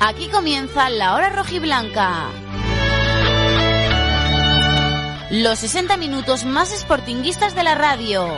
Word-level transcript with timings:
Aquí 0.00 0.28
comienza 0.28 0.90
la 0.90 1.14
hora 1.14 1.30
rojiblanca. 1.30 2.28
Los 5.30 5.58
60 5.58 5.96
minutos 5.96 6.44
más 6.44 6.70
sportinguistas 6.70 7.54
de 7.54 7.64
la 7.64 7.74
radio. 7.74 8.28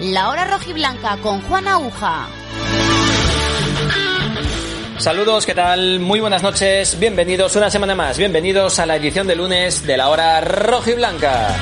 La 0.00 0.28
hora 0.30 0.46
rojiblanca 0.46 1.18
con 1.18 1.42
Juan 1.42 1.68
Aguja. 1.68 2.26
Saludos, 4.98 5.44
¿qué 5.44 5.54
tal? 5.54 6.00
Muy 6.00 6.20
buenas 6.20 6.42
noches, 6.42 6.98
bienvenidos 6.98 7.56
una 7.56 7.68
semana 7.70 7.94
más, 7.94 8.16
bienvenidos 8.16 8.78
a 8.78 8.86
la 8.86 8.96
edición 8.96 9.26
de 9.26 9.36
lunes 9.36 9.86
de 9.86 9.96
la 9.98 10.08
hora 10.08 10.40
rojiblanca. 10.40 11.54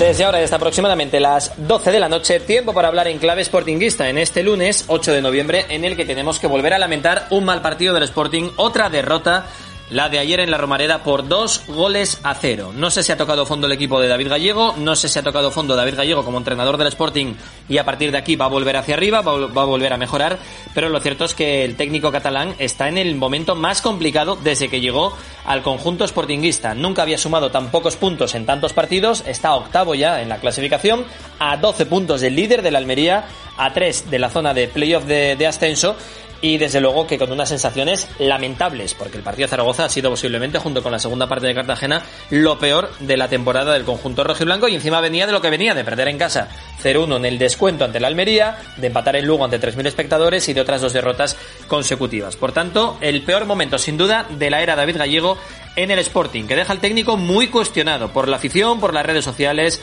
Desde 0.00 0.24
ahora, 0.24 0.38
desde 0.38 0.56
aproximadamente 0.56 1.20
las 1.20 1.52
12 1.58 1.92
de 1.92 2.00
la 2.00 2.08
noche, 2.08 2.40
tiempo 2.40 2.72
para 2.72 2.88
hablar 2.88 3.06
en 3.06 3.18
clave 3.18 3.44
sportinguista 3.44 4.08
en 4.08 4.16
este 4.16 4.42
lunes 4.42 4.86
8 4.86 5.12
de 5.12 5.20
noviembre, 5.20 5.66
en 5.68 5.84
el 5.84 5.94
que 5.94 6.06
tenemos 6.06 6.38
que 6.38 6.46
volver 6.46 6.72
a 6.72 6.78
lamentar 6.78 7.26
un 7.28 7.44
mal 7.44 7.60
partido 7.60 7.92
del 7.92 8.04
Sporting, 8.04 8.48
otra 8.56 8.88
derrota 8.88 9.44
la 9.90 10.08
de 10.08 10.18
ayer 10.18 10.40
en 10.40 10.50
la 10.50 10.58
Romareda 10.58 11.02
por 11.02 11.26
dos 11.28 11.64
goles 11.66 12.20
a 12.22 12.34
cero. 12.34 12.72
No 12.74 12.90
sé 12.90 13.02
si 13.02 13.12
ha 13.12 13.16
tocado 13.16 13.44
fondo 13.44 13.66
el 13.66 13.72
equipo 13.72 14.00
de 14.00 14.08
David 14.08 14.28
Gallego, 14.28 14.74
no 14.78 14.94
sé 14.94 15.08
si 15.08 15.18
ha 15.18 15.22
tocado 15.22 15.50
fondo 15.50 15.74
David 15.74 15.96
Gallego 15.96 16.24
como 16.24 16.38
entrenador 16.38 16.76
del 16.76 16.88
Sporting 16.88 17.34
y 17.68 17.78
a 17.78 17.84
partir 17.84 18.12
de 18.12 18.18
aquí 18.18 18.36
va 18.36 18.44
a 18.44 18.48
volver 18.48 18.76
hacia 18.76 18.94
arriba, 18.94 19.20
va 19.20 19.62
a 19.62 19.64
volver 19.64 19.92
a 19.92 19.96
mejorar, 19.96 20.38
pero 20.74 20.88
lo 20.88 21.00
cierto 21.00 21.24
es 21.24 21.34
que 21.34 21.64
el 21.64 21.76
técnico 21.76 22.12
catalán 22.12 22.54
está 22.58 22.88
en 22.88 22.98
el 22.98 23.14
momento 23.16 23.56
más 23.56 23.82
complicado 23.82 24.36
desde 24.36 24.68
que 24.68 24.80
llegó 24.80 25.16
al 25.44 25.62
conjunto 25.62 26.06
sportinguista. 26.06 26.74
Nunca 26.74 27.02
había 27.02 27.18
sumado 27.18 27.50
tan 27.50 27.70
pocos 27.70 27.96
puntos 27.96 28.34
en 28.34 28.46
tantos 28.46 28.72
partidos, 28.72 29.24
está 29.26 29.54
octavo 29.54 29.94
ya 29.94 30.22
en 30.22 30.28
la 30.28 30.38
clasificación, 30.38 31.04
a 31.38 31.56
12 31.56 31.86
puntos 31.86 32.20
del 32.20 32.36
líder 32.36 32.62
de 32.62 32.70
la 32.70 32.78
Almería, 32.78 33.24
a 33.56 33.72
3 33.72 34.10
de 34.10 34.18
la 34.18 34.30
zona 34.30 34.54
de 34.54 34.68
playoff 34.68 35.04
de 35.04 35.46
ascenso 35.46 35.96
y 36.42 36.58
desde 36.58 36.80
luego 36.80 37.06
que 37.06 37.18
con 37.18 37.30
unas 37.32 37.48
sensaciones 37.48 38.08
lamentables, 38.18 38.94
porque 38.94 39.18
el 39.18 39.22
partido 39.22 39.46
de 39.46 39.50
Zaragoza 39.50 39.84
ha 39.84 39.88
sido 39.88 40.10
posiblemente, 40.10 40.58
junto 40.58 40.82
con 40.82 40.92
la 40.92 40.98
segunda 40.98 41.28
parte 41.28 41.46
de 41.46 41.54
Cartagena, 41.54 42.02
lo 42.30 42.58
peor 42.58 42.90
de 43.00 43.16
la 43.16 43.28
temporada 43.28 43.72
del 43.72 43.84
conjunto 43.84 44.24
rojiblanco 44.24 44.68
y 44.68 44.74
encima 44.74 45.00
venía 45.00 45.26
de 45.26 45.32
lo 45.32 45.40
que 45.40 45.50
venía, 45.50 45.74
de 45.74 45.84
perder 45.84 46.08
en 46.08 46.18
casa 46.18 46.48
0-1 46.82 47.16
en 47.16 47.24
el 47.26 47.38
descuento 47.38 47.84
ante 47.84 48.00
la 48.00 48.08
Almería, 48.08 48.58
de 48.76 48.86
empatar 48.86 49.16
en 49.16 49.26
Lugo 49.26 49.44
ante 49.44 49.60
3.000 49.60 49.86
espectadores 49.86 50.48
y 50.48 50.54
de 50.54 50.60
otras 50.60 50.80
dos 50.80 50.92
derrotas 50.92 51.36
consecutivas. 51.68 52.36
Por 52.36 52.52
tanto, 52.52 52.96
el 53.00 53.22
peor 53.22 53.44
momento 53.44 53.78
sin 53.78 53.96
duda 53.96 54.26
de 54.28 54.50
la 54.50 54.62
era 54.62 54.76
David 54.76 54.96
Gallego 54.96 55.36
en 55.76 55.90
el 55.90 55.98
Sporting, 56.00 56.44
que 56.44 56.56
deja 56.56 56.72
al 56.72 56.80
técnico 56.80 57.16
muy 57.16 57.48
cuestionado 57.48 58.12
por 58.12 58.28
la 58.28 58.36
afición, 58.36 58.80
por 58.80 58.92
las 58.92 59.06
redes 59.06 59.24
sociales, 59.24 59.80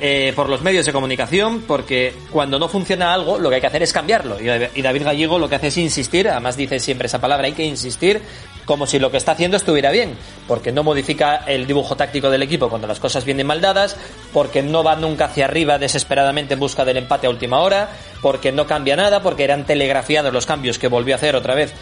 eh, 0.00 0.32
por 0.34 0.48
los 0.48 0.62
medios 0.62 0.86
de 0.86 0.92
comunicación, 0.92 1.62
porque 1.66 2.14
cuando 2.30 2.58
no 2.58 2.68
funciona 2.68 3.12
algo, 3.12 3.38
lo 3.38 3.50
que 3.50 3.56
hay 3.56 3.60
que 3.60 3.66
hacer 3.66 3.82
es 3.82 3.92
cambiarlo. 3.92 4.38
Y 4.40 4.80
David 4.82 5.04
Gallego 5.04 5.38
lo 5.38 5.48
que 5.48 5.56
hace 5.56 5.66
es 5.66 5.76
insistir, 5.76 6.28
además 6.28 6.56
dice 6.56 6.78
siempre 6.78 7.06
esa 7.06 7.20
palabra, 7.20 7.46
hay 7.46 7.52
que 7.52 7.64
insistir 7.64 8.22
como 8.64 8.86
si 8.86 8.98
lo 8.98 9.10
que 9.10 9.16
está 9.16 9.32
haciendo 9.32 9.56
estuviera 9.56 9.90
bien, 9.90 10.16
porque 10.46 10.72
no 10.72 10.84
modifica 10.84 11.44
el 11.46 11.66
dibujo 11.66 11.96
táctico 11.96 12.30
del 12.30 12.42
equipo 12.42 12.68
cuando 12.68 12.86
las 12.86 13.00
cosas 13.00 13.24
vienen 13.24 13.46
mal 13.46 13.60
dadas, 13.60 13.96
porque 14.32 14.62
no 14.62 14.84
va 14.84 14.96
nunca 14.96 15.26
hacia 15.26 15.46
arriba 15.46 15.76
desesperadamente 15.76 16.54
en 16.54 16.60
busca 16.60 16.84
del 16.84 16.98
empate 16.98 17.26
a 17.26 17.30
última 17.30 17.60
hora, 17.60 17.88
porque 18.22 18.52
no 18.52 18.66
cambia 18.66 18.96
nada, 18.96 19.22
porque 19.22 19.44
eran 19.44 19.66
telegrafiados 19.66 20.32
los 20.32 20.46
cambios 20.46 20.78
que 20.78 20.88
volvió 20.88 21.14
a 21.14 21.18
hacer 21.18 21.36
otra 21.36 21.54
vez 21.54 21.74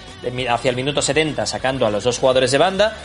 hacia 0.49 0.71
el 0.71 0.77
minuto 0.77 1.03
70 1.03 1.47
sacando 1.47 1.87
a 1.87 1.91
los 1.91 2.05
dos 2.05 2.19
jugadores 2.19 2.51
de 2.51 2.59
banda, 2.59 2.97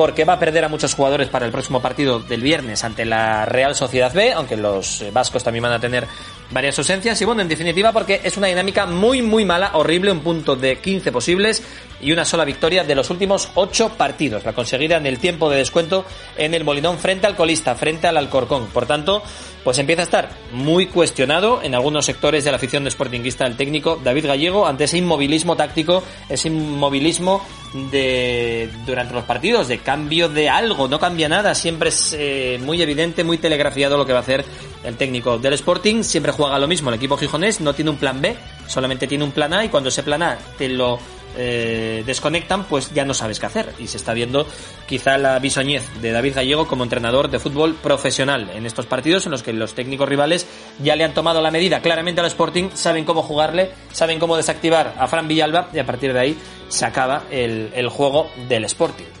porque 0.00 0.24
va 0.24 0.32
a 0.32 0.38
perder 0.38 0.64
a 0.64 0.68
muchos 0.70 0.94
jugadores 0.94 1.28
para 1.28 1.44
el 1.44 1.52
próximo 1.52 1.82
partido 1.82 2.20
del 2.20 2.40
viernes 2.40 2.84
ante 2.84 3.04
la 3.04 3.44
Real 3.44 3.74
Sociedad 3.74 4.10
B, 4.14 4.32
aunque 4.32 4.56
los 4.56 5.02
eh, 5.02 5.10
vascos 5.10 5.44
también 5.44 5.62
van 5.62 5.74
a 5.74 5.78
tener 5.78 6.06
varias 6.50 6.78
ausencias. 6.78 7.20
Y 7.20 7.24
bueno, 7.24 7.42
en 7.42 7.48
definitiva, 7.48 7.92
porque 7.92 8.20
es 8.22 8.36
una 8.36 8.48
dinámica 8.48 8.86
muy, 8.86 9.22
muy 9.22 9.44
mala, 9.44 9.72
horrible, 9.74 10.12
un 10.12 10.20
punto 10.20 10.56
de 10.56 10.78
15 10.78 11.12
posibles 11.12 11.62
y 12.00 12.12
una 12.12 12.24
sola 12.24 12.44
victoria 12.44 12.84
de 12.84 12.94
los 12.94 13.10
últimos 13.10 13.50
8 13.54 13.94
partidos, 13.96 14.44
la 14.44 14.52
conseguida 14.52 14.96
en 14.96 15.06
el 15.06 15.18
tiempo 15.18 15.50
de 15.50 15.58
descuento 15.58 16.04
en 16.36 16.54
el 16.54 16.64
Molinón 16.64 16.98
frente 16.98 17.26
al 17.26 17.36
colista, 17.36 17.74
frente 17.74 18.06
al 18.06 18.16
Alcorcón. 18.16 18.66
Por 18.68 18.86
tanto, 18.86 19.22
pues 19.64 19.78
empieza 19.78 20.02
a 20.02 20.04
estar 20.04 20.30
muy 20.52 20.86
cuestionado 20.86 21.62
en 21.62 21.74
algunos 21.74 22.06
sectores 22.06 22.44
de 22.44 22.50
la 22.50 22.56
afición 22.56 22.84
de 22.84 22.90
Sportingista 22.90 23.46
el 23.46 23.56
técnico 23.56 24.00
David 24.02 24.26
Gallego 24.26 24.66
ante 24.66 24.84
ese 24.84 24.98
inmovilismo 24.98 25.56
táctico, 25.56 26.02
ese 26.28 26.48
inmovilismo 26.48 27.44
de 27.90 28.68
durante 28.86 29.14
los 29.14 29.24
partidos, 29.24 29.68
de 29.68 29.78
cambio 29.78 30.28
de 30.28 30.48
algo, 30.48 30.88
no 30.88 30.98
cambia 30.98 31.28
nada, 31.28 31.54
siempre 31.54 31.90
es 31.90 32.14
eh, 32.18 32.58
muy 32.62 32.82
evidente, 32.82 33.22
muy 33.22 33.38
telegrafiado 33.38 33.96
lo 33.96 34.06
que 34.06 34.12
va 34.12 34.20
a 34.20 34.22
hacer 34.22 34.44
el 34.82 34.96
técnico 34.96 35.38
del 35.38 35.52
Sporting, 35.52 36.02
siempre 36.02 36.32
juega 36.40 36.58
lo 36.58 36.66
mismo 36.66 36.88
el 36.88 36.96
equipo 36.96 37.18
gijonés, 37.18 37.60
no 37.60 37.74
tiene 37.74 37.90
un 37.90 37.98
plan 37.98 38.22
B, 38.22 38.34
solamente 38.66 39.06
tiene 39.06 39.24
un 39.24 39.30
plan 39.30 39.52
A 39.52 39.62
y 39.62 39.68
cuando 39.68 39.90
ese 39.90 40.02
plan 40.02 40.22
A 40.22 40.38
te 40.56 40.70
lo 40.70 40.98
eh, 41.36 42.02
desconectan, 42.06 42.64
pues 42.64 42.94
ya 42.94 43.04
no 43.04 43.12
sabes 43.12 43.38
qué 43.38 43.44
hacer. 43.44 43.74
Y 43.78 43.88
se 43.88 43.98
está 43.98 44.14
viendo 44.14 44.46
quizá 44.88 45.18
la 45.18 45.38
bisoñez 45.38 45.84
de 46.00 46.12
David 46.12 46.36
Gallego 46.36 46.66
como 46.66 46.82
entrenador 46.82 47.28
de 47.30 47.38
fútbol 47.38 47.74
profesional 47.74 48.50
en 48.54 48.64
estos 48.64 48.86
partidos 48.86 49.26
en 49.26 49.32
los 49.32 49.42
que 49.42 49.52
los 49.52 49.74
técnicos 49.74 50.08
rivales 50.08 50.46
ya 50.82 50.96
le 50.96 51.04
han 51.04 51.12
tomado 51.12 51.42
la 51.42 51.50
medida 51.50 51.82
claramente 51.82 52.22
al 52.22 52.26
Sporting, 52.28 52.70
saben 52.72 53.04
cómo 53.04 53.22
jugarle, 53.22 53.72
saben 53.92 54.18
cómo 54.18 54.38
desactivar 54.38 54.94
a 54.98 55.08
Fran 55.08 55.28
Villalba 55.28 55.68
y 55.74 55.78
a 55.78 55.84
partir 55.84 56.14
de 56.14 56.20
ahí 56.20 56.38
se 56.68 56.86
acaba 56.86 57.24
el, 57.30 57.70
el 57.74 57.88
juego 57.90 58.30
del 58.48 58.64
Sporting. 58.64 59.19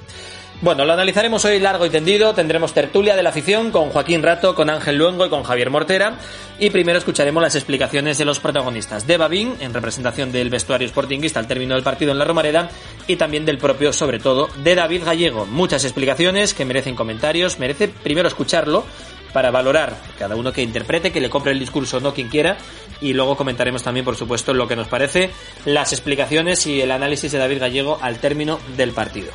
Bueno, 0.62 0.84
lo 0.84 0.92
analizaremos 0.92 1.42
hoy 1.46 1.58
largo 1.58 1.86
y 1.86 1.90
tendido. 1.90 2.34
Tendremos 2.34 2.74
tertulia 2.74 3.16
de 3.16 3.22
la 3.22 3.30
afición 3.30 3.70
con 3.70 3.88
Joaquín 3.88 4.22
Rato, 4.22 4.54
con 4.54 4.68
Ángel 4.68 4.98
Luengo 4.98 5.24
y 5.24 5.30
con 5.30 5.42
Javier 5.42 5.70
Mortera. 5.70 6.18
Y 6.58 6.68
primero 6.68 6.98
escucharemos 6.98 7.42
las 7.42 7.54
explicaciones 7.54 8.18
de 8.18 8.26
los 8.26 8.40
protagonistas. 8.40 9.06
De 9.06 9.16
Babín, 9.16 9.54
en 9.60 9.72
representación 9.72 10.32
del 10.32 10.50
vestuario 10.50 10.86
sportinguista 10.86 11.40
al 11.40 11.46
término 11.46 11.76
del 11.76 11.82
partido 11.82 12.12
en 12.12 12.18
la 12.18 12.26
Romareda. 12.26 12.68
Y 13.06 13.16
también 13.16 13.46
del 13.46 13.56
propio, 13.56 13.90
sobre 13.94 14.18
todo, 14.18 14.50
de 14.62 14.74
David 14.74 15.04
Gallego. 15.06 15.46
Muchas 15.46 15.84
explicaciones 15.84 16.52
que 16.52 16.66
merecen 16.66 16.94
comentarios. 16.94 17.58
Merece 17.58 17.88
primero 17.88 18.28
escucharlo 18.28 18.84
para 19.32 19.50
valorar 19.50 19.96
cada 20.18 20.36
uno 20.36 20.52
que 20.52 20.60
interprete, 20.60 21.10
que 21.10 21.22
le 21.22 21.30
compre 21.30 21.52
el 21.52 21.58
discurso 21.58 22.00
no 22.00 22.12
quien 22.12 22.28
quiera. 22.28 22.58
Y 23.00 23.14
luego 23.14 23.34
comentaremos 23.34 23.82
también, 23.82 24.04
por 24.04 24.16
supuesto, 24.16 24.52
lo 24.52 24.68
que 24.68 24.76
nos 24.76 24.88
parece, 24.88 25.30
las 25.64 25.94
explicaciones 25.94 26.66
y 26.66 26.82
el 26.82 26.90
análisis 26.90 27.32
de 27.32 27.38
David 27.38 27.60
Gallego 27.60 27.98
al 28.02 28.18
término 28.18 28.60
del 28.76 28.90
partido 28.90 29.30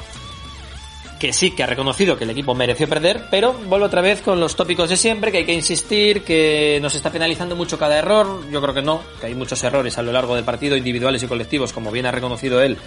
que 1.20 1.34
sí 1.34 1.52
que 1.52 1.64
ha 1.64 1.68
reconocido 1.68 2.18
que 2.18 2.26
el 2.26 2.30
equipo 2.30 2.54
mereció 2.54 2.88
perder, 2.88 3.26
pero 3.32 3.54
vuelve 3.54 3.86
otra 3.86 4.02
vez 4.02 4.22
con 4.22 4.40
los 4.40 4.56
tópicos 4.56 4.90
de 4.90 4.98
siempre, 4.98 5.32
que 5.32 5.40
hay 5.40 5.46
que 5.46 5.54
insistir, 5.54 6.24
que 6.24 6.80
nos 6.82 6.96
está 6.96 7.12
penalizando 7.12 7.56
mucho 7.56 7.78
cada 7.78 7.98
error. 7.98 8.50
Yo 8.52 8.62
creo 8.62 8.74
que 8.74 8.82
no, 8.82 9.02
que 9.20 9.28
hay 9.28 9.36
muchos 9.36 9.64
errores 9.64 9.98
a 9.98 10.02
lo 10.02 10.12
largo 10.12 10.36
del 10.36 10.44
partido, 10.44 10.76
individuales 10.76 11.24
y 11.24 11.28
colectivos, 11.28 11.74
como 11.74 11.92
bien 11.92 12.06
ha 12.06 12.12
reconocido 12.12 12.62
él, 12.62 12.78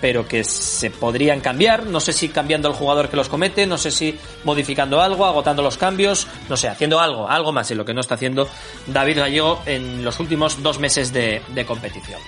pero 0.00 0.26
que 0.26 0.44
se 0.44 0.90
podrían 0.90 1.40
cambiar. 1.40 1.86
No 1.86 2.00
sé 2.00 2.12
si 2.12 2.28
cambiando 2.28 2.68
el 2.68 2.74
jugador 2.74 3.08
que 3.08 3.16
los 3.16 3.28
comete, 3.28 3.66
no 3.66 3.78
sé 3.78 3.90
si 3.90 4.18
modificando 4.44 5.00
algo, 5.00 5.26
agotando 5.26 5.62
los 5.62 5.76
cambios, 5.76 6.26
no 6.48 6.56
sé, 6.56 6.68
haciendo 6.68 7.00
algo, 7.00 7.28
algo 7.28 7.52
más 7.52 7.70
en 7.70 7.78
lo 7.78 7.84
que 7.84 7.94
no 7.94 8.00
está 8.00 8.14
haciendo 8.14 8.48
David 8.86 9.18
Gallego 9.18 9.62
en 9.66 10.04
los 10.04 10.18
últimos 10.20 10.62
dos 10.62 10.78
meses 10.78 11.12
de, 11.12 11.42
de 11.48 11.66
competición. 11.66 12.20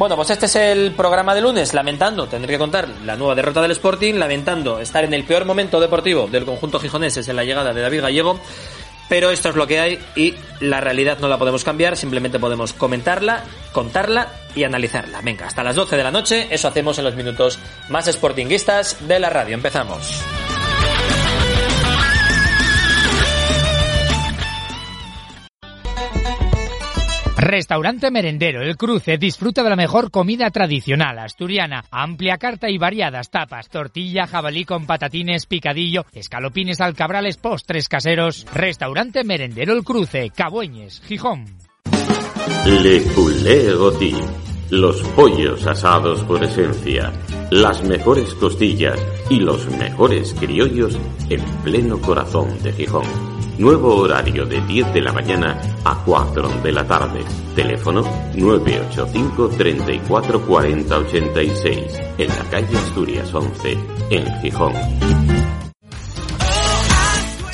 Bueno, 0.00 0.16
pues 0.16 0.30
este 0.30 0.46
es 0.46 0.56
el 0.56 0.92
programa 0.92 1.34
de 1.34 1.42
lunes, 1.42 1.74
lamentando, 1.74 2.26
tendré 2.26 2.54
que 2.54 2.58
contar 2.58 2.88
la 3.04 3.16
nueva 3.16 3.34
derrota 3.34 3.60
del 3.60 3.72
Sporting, 3.72 4.14
lamentando 4.14 4.80
estar 4.80 5.04
en 5.04 5.12
el 5.12 5.24
peor 5.24 5.44
momento 5.44 5.78
deportivo 5.78 6.26
del 6.26 6.46
conjunto 6.46 6.80
gijoneses 6.80 7.28
en 7.28 7.36
la 7.36 7.44
llegada 7.44 7.74
de 7.74 7.82
David 7.82 8.00
Gallego, 8.00 8.40
pero 9.10 9.30
esto 9.30 9.50
es 9.50 9.56
lo 9.56 9.66
que 9.66 9.78
hay 9.78 9.98
y 10.16 10.34
la 10.60 10.80
realidad 10.80 11.18
no 11.18 11.28
la 11.28 11.36
podemos 11.36 11.64
cambiar, 11.64 11.98
simplemente 11.98 12.38
podemos 12.38 12.72
comentarla, 12.72 13.44
contarla 13.72 14.28
y 14.54 14.64
analizarla. 14.64 15.20
Venga, 15.20 15.48
hasta 15.48 15.62
las 15.62 15.76
12 15.76 15.98
de 15.98 16.02
la 16.02 16.10
noche, 16.10 16.48
eso 16.50 16.68
hacemos 16.68 16.96
en 16.98 17.04
los 17.04 17.14
minutos 17.14 17.58
más 17.90 18.06
sportinguistas 18.06 19.06
de 19.06 19.20
la 19.20 19.28
radio. 19.28 19.52
Empezamos. 19.52 20.22
Restaurante 27.50 28.12
Merendero 28.12 28.62
El 28.62 28.76
Cruce 28.76 29.18
disfruta 29.18 29.64
de 29.64 29.70
la 29.70 29.74
mejor 29.74 30.12
comida 30.12 30.50
tradicional 30.50 31.18
asturiana, 31.18 31.84
amplia 31.90 32.38
carta 32.38 32.70
y 32.70 32.78
variadas 32.78 33.28
tapas, 33.28 33.68
tortilla, 33.68 34.28
jabalí 34.28 34.64
con 34.64 34.86
patatines, 34.86 35.46
picadillo, 35.46 36.06
escalopines 36.12 36.80
alcabrales, 36.80 37.38
postres 37.38 37.88
caseros. 37.88 38.46
Restaurante 38.54 39.24
Merendero 39.24 39.72
El 39.72 39.82
Cruce, 39.82 40.30
Cabueñes, 40.30 41.02
Gijón. 41.04 41.44
Le 42.66 43.00
Poulet 43.16 43.74
Rôti. 43.74 44.14
Los 44.70 45.02
pollos 45.16 45.66
asados 45.66 46.22
por 46.22 46.44
esencia, 46.44 47.12
las 47.50 47.82
mejores 47.82 48.32
costillas 48.34 48.96
y 49.28 49.40
los 49.40 49.66
mejores 49.76 50.34
criollos 50.34 50.96
en 51.28 51.44
pleno 51.64 52.00
corazón 52.00 52.62
de 52.62 52.72
Gijón. 52.72 53.39
Nuevo 53.60 53.94
horario 53.94 54.46
de 54.46 54.58
10 54.62 54.94
de 54.94 55.02
la 55.02 55.12
mañana 55.12 55.60
a 55.84 56.02
4 56.02 56.62
de 56.62 56.72
la 56.72 56.86
tarde. 56.86 57.22
Teléfono 57.54 58.02
985 58.34 59.50
34 59.50 60.46
40 60.46 60.96
86 60.96 62.00
en 62.16 62.28
la 62.28 62.44
calle 62.50 62.78
Asturias 62.78 63.34
11 63.34 63.78
en 64.08 64.40
Gijón. 64.40 64.72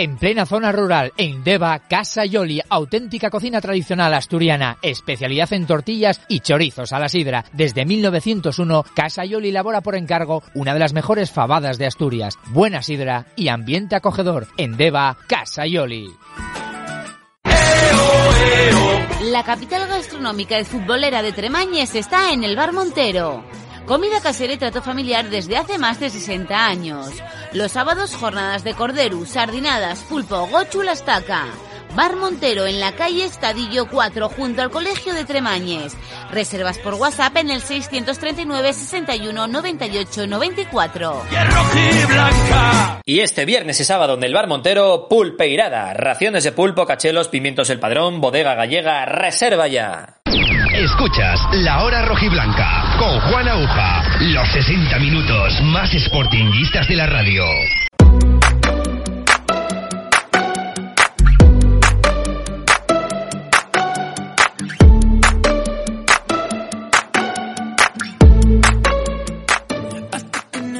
En 0.00 0.16
plena 0.16 0.46
zona 0.46 0.72
rural, 0.72 1.12
en 1.18 1.44
Deva, 1.44 1.78
Casa 1.80 2.24
Yoli, 2.24 2.62
auténtica 2.70 3.28
cocina 3.28 3.60
tradicional 3.60 4.14
asturiana, 4.14 4.78
especialidad 4.80 5.52
en 5.52 5.66
tortillas 5.66 6.22
y 6.26 6.40
chorizos 6.40 6.94
a 6.94 6.98
la 6.98 7.10
sidra. 7.10 7.44
Desde 7.52 7.84
1901, 7.84 8.82
Casa 8.94 9.26
Yoli 9.26 9.50
elabora 9.50 9.82
por 9.82 9.96
encargo 9.96 10.42
una 10.54 10.72
de 10.72 10.80
las 10.80 10.94
mejores 10.94 11.30
fabadas 11.30 11.76
de 11.76 11.84
Asturias. 11.84 12.38
Buena 12.46 12.80
sidra 12.80 13.26
y 13.36 13.48
ambiente 13.48 13.94
acogedor. 13.94 14.46
En 14.56 14.78
Deva, 14.78 15.18
Casa 15.26 15.66
Yoli. 15.66 16.10
La 19.24 19.44
capital 19.44 19.86
gastronómica 19.86 20.58
y 20.58 20.64
futbolera 20.64 21.20
de 21.20 21.32
Tremañes 21.32 21.94
está 21.94 22.32
en 22.32 22.42
el 22.42 22.56
Bar 22.56 22.72
Montero. 22.72 23.44
Comida 23.84 24.22
casera 24.22 24.54
y 24.54 24.56
trato 24.56 24.80
familiar 24.80 25.28
desde 25.28 25.58
hace 25.58 25.76
más 25.76 26.00
de 26.00 26.08
60 26.08 26.66
años. 26.66 27.10
Los 27.52 27.72
sábados 27.72 28.14
jornadas 28.14 28.62
de 28.62 28.74
cordero, 28.74 29.26
sardinadas, 29.26 30.04
pulpo, 30.04 30.46
gochu, 30.46 30.82
la 30.82 30.92
estaca. 30.92 31.46
Bar 31.94 32.16
Montero 32.16 32.66
en 32.66 32.80
la 32.80 32.92
calle 32.92 33.24
Estadillo 33.24 33.86
4 33.88 34.28
junto 34.28 34.62
al 34.62 34.70
Colegio 34.70 35.14
de 35.14 35.24
Tremañes. 35.24 35.96
Reservas 36.30 36.78
por 36.78 36.94
WhatsApp 36.94 37.36
en 37.38 37.50
el 37.50 37.60
639 37.60 38.72
61 38.72 39.46
98 39.46 40.26
94. 40.26 41.22
Y 43.04 43.20
este 43.20 43.44
viernes 43.44 43.80
y 43.80 43.84
sábado 43.84 44.14
en 44.14 44.24
el 44.24 44.34
Bar 44.34 44.46
Montero, 44.46 45.08
pulpeirada. 45.08 45.92
Raciones 45.94 46.44
de 46.44 46.52
pulpo, 46.52 46.86
cachelos, 46.86 47.28
pimientos 47.28 47.70
el 47.70 47.80
padrón, 47.80 48.20
bodega 48.20 48.54
gallega, 48.54 49.04
reserva 49.06 49.68
ya. 49.68 50.20
Escuchas 50.74 51.40
La 51.52 51.82
Hora 51.82 52.02
Rojiblanca 52.02 52.96
con 52.98 53.20
Juan 53.20 53.48
Aguja. 53.48 54.02
Los 54.20 54.48
60 54.52 54.98
minutos 55.00 55.60
más 55.62 55.90
sportinguistas 55.90 56.88
de 56.88 56.96
la 56.96 57.06
radio. 57.06 57.42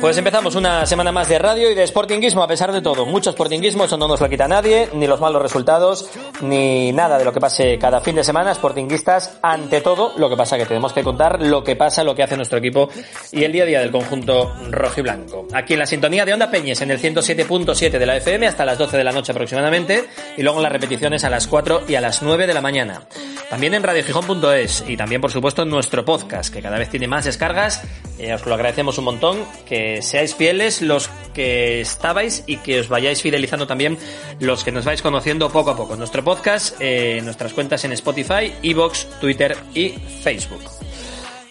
Pues 0.01 0.17
empezamos 0.17 0.55
una 0.55 0.87
semana 0.87 1.13
más 1.13 1.29
de 1.29 1.39
radio 1.39 1.71
y 1.71 1.75
de 1.75 1.87
sportinguismo, 1.87 2.43
a 2.43 2.49
pesar 2.49 2.73
de 2.73 2.81
todo. 2.81 3.05
Mucho 3.05 3.33
sportinguismo, 3.33 3.85
eso 3.85 3.99
no 3.99 4.09
nos 4.09 4.19
lo 4.23 4.31
quita 4.31 4.49
nadie, 4.49 4.89
ni 4.95 5.07
los 5.07 5.21
malos 5.21 5.43
resultados, 5.43 6.09
ni 6.41 6.91
nada 6.91 7.19
de 7.19 7.25
lo 7.27 7.35
que 7.35 7.39
pase 7.39 7.79
cada 7.79 8.01
fin 8.01 8.17
de 8.17 8.25
semana. 8.25 8.55
Sportinguistas, 8.55 9.39
ante 9.43 9.83
todo, 9.83 10.15
lo 10.17 10.31
que 10.31 10.39
pasa 10.39 10.57
que 10.57 10.65
tenemos 10.65 10.95
que 10.95 11.05
contar 11.05 11.43
lo 11.43 11.63
que 11.63 11.77
pasa, 11.77 12.03
lo 12.03 12.15
que 12.15 12.23
hace 12.23 12.35
nuestro 12.35 12.59
equipo 12.59 12.89
y 13.31 13.45
el 13.45 13.53
día 13.53 13.65
a 13.65 13.67
día 13.67 13.81
del 13.81 13.91
conjunto 13.91 14.55
rojo 14.71 15.01
y 15.01 15.03
blanco. 15.03 15.47
Aquí 15.53 15.75
en 15.75 15.81
la 15.81 15.87
sintonía 15.87 16.25
de 16.25 16.33
Onda 16.33 16.51
Peñes, 16.51 16.81
en 16.81 16.91
el 16.91 16.99
107.7 16.99 17.91
de 17.99 18.07
la 18.07 18.17
FM, 18.17 18.47
hasta 18.47 18.65
las 18.65 18.79
12 18.79 18.97
de 18.97 19.05
la 19.05 19.13
noche 19.13 19.33
aproximadamente, 19.33 20.07
y 20.39 20.43
luego 20.43 20.61
en 20.61 20.63
las 20.63 20.73
repeticiones 20.73 21.25
a 21.25 21.31
las 21.31 21.47
4 21.47 21.83
y 21.87 21.97
a 21.97 22.01
las 22.01 22.23
9 22.23 22.47
de 22.47 22.55
la 22.55 22.63
mañana. 22.63 23.03
También 23.51 23.75
en 23.75 23.83
radiogijón.es 23.83 24.85
y 24.87 24.97
también, 24.97 25.21
por 25.21 25.33
supuesto, 25.33 25.63
en 25.63 25.71
nuestro 25.71 26.05
podcast, 26.05 26.55
que 26.55 26.63
cada 26.63 26.79
vez 26.79 26.89
tiene 26.89 27.07
más 27.09 27.25
descargas. 27.25 27.83
Eh, 28.19 28.33
os 28.33 28.47
lo 28.47 28.55
agradecemos 28.55 28.97
un 28.99 29.05
montón, 29.05 29.45
que 29.67 29.90
seáis 30.01 30.35
fieles 30.35 30.83
los 30.83 31.11
que 31.35 31.81
estabais 31.81 32.45
y 32.47 32.57
que 32.59 32.81
os 32.81 32.89
vayáis 32.89 33.23
fidelizando 33.23 33.67
también 33.67 33.99
los 34.39 34.65
que 34.65 34.73
nos 34.73 34.85
vais 34.85 35.03
conociendo 35.03 35.51
poco 35.51 35.71
a 35.71 35.77
poco. 35.77 35.97
Nuestro 35.97 36.25
podcast, 36.25 36.77
eh, 36.81 37.21
nuestras 37.23 37.53
cuentas 37.53 37.85
en 37.85 37.93
Spotify, 37.93 38.53
Evox, 38.63 39.07
Twitter 39.21 39.57
y 39.75 39.91
Facebook. 40.23 40.63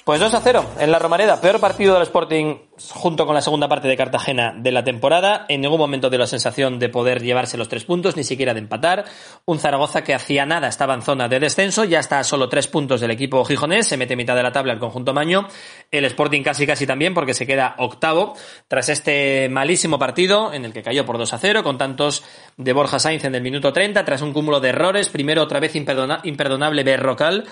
Pues 0.10 0.20
2 0.22 0.34
a 0.34 0.42
0 0.42 0.66
en 0.80 0.92
la 0.92 0.98
Romareda, 0.98 1.40
peor 1.40 1.60
partido 1.60 1.94
del 1.94 2.02
Sporting 2.02 2.56
junto 2.96 3.28
con 3.28 3.36
la 3.36 3.44
segunda 3.44 3.68
parte 3.68 3.88
de 3.88 3.96
Cartagena 3.96 4.56
de 4.58 4.72
la 4.72 4.84
temporada. 4.84 5.46
En 5.50 5.62
ningún 5.62 5.78
momento 5.78 6.10
dio 6.10 6.18
la 6.18 6.26
sensación 6.26 6.80
de 6.80 6.90
poder 6.90 7.22
llevarse 7.22 7.60
los 7.60 7.70
tres 7.70 7.86
puntos, 7.86 8.18
ni 8.18 8.24
siquiera 8.24 8.56
de 8.56 8.60
empatar. 8.60 9.06
Un 9.46 9.60
Zaragoza 9.60 10.04
que 10.04 10.16
hacía 10.16 10.48
nada 10.48 10.68
estaba 10.68 10.96
en 10.96 11.04
zona 11.04 11.28
de 11.28 11.40
descenso, 11.40 11.84
ya 11.84 12.00
está 12.00 12.18
a 12.18 12.24
solo 12.24 12.50
tres 12.50 12.66
puntos 12.66 13.02
del 13.02 13.12
equipo 13.12 13.46
gijonés, 13.46 13.86
se 13.86 13.98
mete 13.98 14.16
mitad 14.16 14.36
de 14.36 14.42
la 14.42 14.52
tabla 14.52 14.74
el 14.74 14.80
conjunto 14.80 15.14
Maño. 15.14 15.48
El 15.92 16.06
Sporting 16.06 16.42
casi 16.42 16.66
casi 16.66 16.88
también 16.88 17.14
porque 17.14 17.36
se 17.36 17.46
queda 17.46 17.76
octavo 17.78 18.34
tras 18.68 18.90
este 18.90 19.48
malísimo 19.50 20.00
partido 20.00 20.52
en 20.54 20.66
el 20.66 20.74
que 20.74 20.82
cayó 20.82 21.06
por 21.06 21.20
2 21.20 21.34
a 21.34 21.38
0 21.38 21.62
con 21.62 21.78
tantos 21.78 22.24
de 22.58 22.74
Borja 22.74 22.98
Sainz 22.98 23.26
en 23.26 23.36
el 23.36 23.44
minuto 23.44 23.72
30 23.72 24.04
tras 24.06 24.24
un 24.24 24.34
cúmulo 24.34 24.60
de 24.60 24.70
errores, 24.70 25.10
primero 25.10 25.44
otra 25.44 25.60
vez 25.60 25.76
imperdona 25.76 26.22
imperdonable 26.24 26.84
Berrocal 26.84 27.46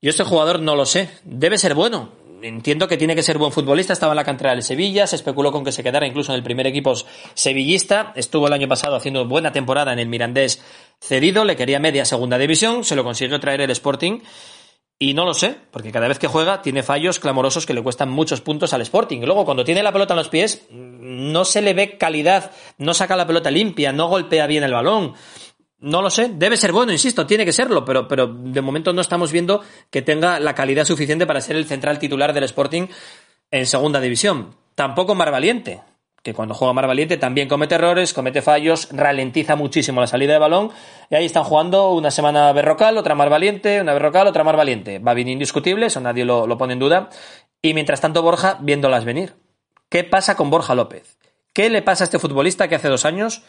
yo 0.00 0.10
este 0.10 0.24
jugador 0.24 0.60
no 0.60 0.76
lo 0.76 0.86
sé. 0.86 1.10
Debe 1.24 1.58
ser 1.58 1.74
bueno. 1.74 2.10
Entiendo 2.40 2.86
que 2.86 2.96
tiene 2.96 3.16
que 3.16 3.22
ser 3.22 3.36
buen 3.36 3.50
futbolista. 3.50 3.92
Estaba 3.92 4.12
en 4.12 4.16
la 4.16 4.24
cantera 4.24 4.50
del 4.50 4.62
Sevilla. 4.62 5.06
Se 5.06 5.16
especuló 5.16 5.50
con 5.50 5.64
que 5.64 5.72
se 5.72 5.82
quedara 5.82 6.06
incluso 6.06 6.32
en 6.32 6.36
el 6.36 6.44
primer 6.44 6.66
equipo 6.66 6.94
sevillista. 7.34 8.12
Estuvo 8.14 8.46
el 8.46 8.52
año 8.52 8.68
pasado 8.68 8.94
haciendo 8.94 9.26
buena 9.26 9.50
temporada 9.50 9.92
en 9.92 9.98
el 9.98 10.08
Mirandés 10.08 10.62
cedido. 11.00 11.44
Le 11.44 11.56
quería 11.56 11.80
media 11.80 12.04
segunda 12.04 12.38
división. 12.38 12.84
Se 12.84 12.94
lo 12.94 13.02
consiguió 13.02 13.40
traer 13.40 13.60
el 13.60 13.70
Sporting. 13.70 14.20
Y 15.00 15.14
no 15.14 15.24
lo 15.24 15.32
sé, 15.32 15.54
porque 15.70 15.92
cada 15.92 16.08
vez 16.08 16.18
que 16.18 16.26
juega 16.26 16.60
tiene 16.60 16.82
fallos 16.82 17.20
clamorosos 17.20 17.66
que 17.66 17.74
le 17.74 17.82
cuestan 17.82 18.10
muchos 18.10 18.40
puntos 18.40 18.72
al 18.72 18.80
Sporting. 18.80 19.20
Luego, 19.20 19.44
cuando 19.44 19.64
tiene 19.64 19.80
la 19.80 19.92
pelota 19.92 20.14
en 20.14 20.18
los 20.18 20.28
pies, 20.28 20.66
no 20.70 21.44
se 21.44 21.62
le 21.62 21.72
ve 21.72 21.96
calidad, 21.98 22.50
no 22.78 22.94
saca 22.94 23.14
la 23.14 23.26
pelota 23.26 23.48
limpia, 23.48 23.92
no 23.92 24.08
golpea 24.08 24.48
bien 24.48 24.64
el 24.64 24.72
balón. 24.72 25.14
No 25.80 26.02
lo 26.02 26.10
sé, 26.10 26.30
debe 26.34 26.56
ser 26.56 26.72
bueno, 26.72 26.90
insisto, 26.90 27.24
tiene 27.24 27.44
que 27.44 27.52
serlo, 27.52 27.84
pero, 27.84 28.08
pero 28.08 28.26
de 28.26 28.60
momento 28.60 28.92
no 28.92 29.00
estamos 29.00 29.30
viendo 29.30 29.62
que 29.90 30.02
tenga 30.02 30.40
la 30.40 30.54
calidad 30.54 30.84
suficiente 30.84 31.24
para 31.24 31.40
ser 31.40 31.54
el 31.54 31.66
central 31.66 32.00
titular 32.00 32.32
del 32.32 32.42
Sporting 32.44 32.88
en 33.52 33.66
segunda 33.66 34.00
división. 34.00 34.56
Tampoco 34.74 35.14
Mar 35.14 35.30
Valiente, 35.30 35.82
que 36.24 36.34
cuando 36.34 36.54
juega 36.54 36.72
Mar 36.72 36.88
Valiente 36.88 37.16
también 37.16 37.48
comete 37.48 37.76
errores, 37.76 38.12
comete 38.12 38.42
fallos, 38.42 38.88
ralentiza 38.90 39.54
muchísimo 39.54 40.00
la 40.00 40.08
salida 40.08 40.32
de 40.32 40.40
balón, 40.40 40.70
y 41.10 41.14
ahí 41.14 41.26
están 41.26 41.44
jugando 41.44 41.92
una 41.92 42.10
semana 42.10 42.52
Berrocal, 42.52 42.98
otra 42.98 43.14
Mar 43.14 43.30
Valiente, 43.30 43.80
una 43.80 43.92
Berrocal, 43.92 44.26
otra 44.26 44.42
Mar 44.42 44.56
Valiente. 44.56 44.98
Va 44.98 45.14
bien 45.14 45.28
indiscutible, 45.28 45.86
eso 45.86 46.00
nadie 46.00 46.24
lo, 46.24 46.48
lo 46.48 46.58
pone 46.58 46.72
en 46.72 46.80
duda, 46.80 47.08
y 47.62 47.72
mientras 47.72 48.00
tanto 48.00 48.22
Borja 48.22 48.58
viéndolas 48.60 49.04
venir. 49.04 49.36
¿Qué 49.88 50.02
pasa 50.02 50.34
con 50.34 50.50
Borja 50.50 50.74
López? 50.74 51.18
¿Qué 51.52 51.70
le 51.70 51.82
pasa 51.82 52.02
a 52.02 52.06
este 52.06 52.18
futbolista 52.18 52.68
que 52.68 52.74
hace 52.74 52.88
dos 52.88 53.04
años 53.04 53.42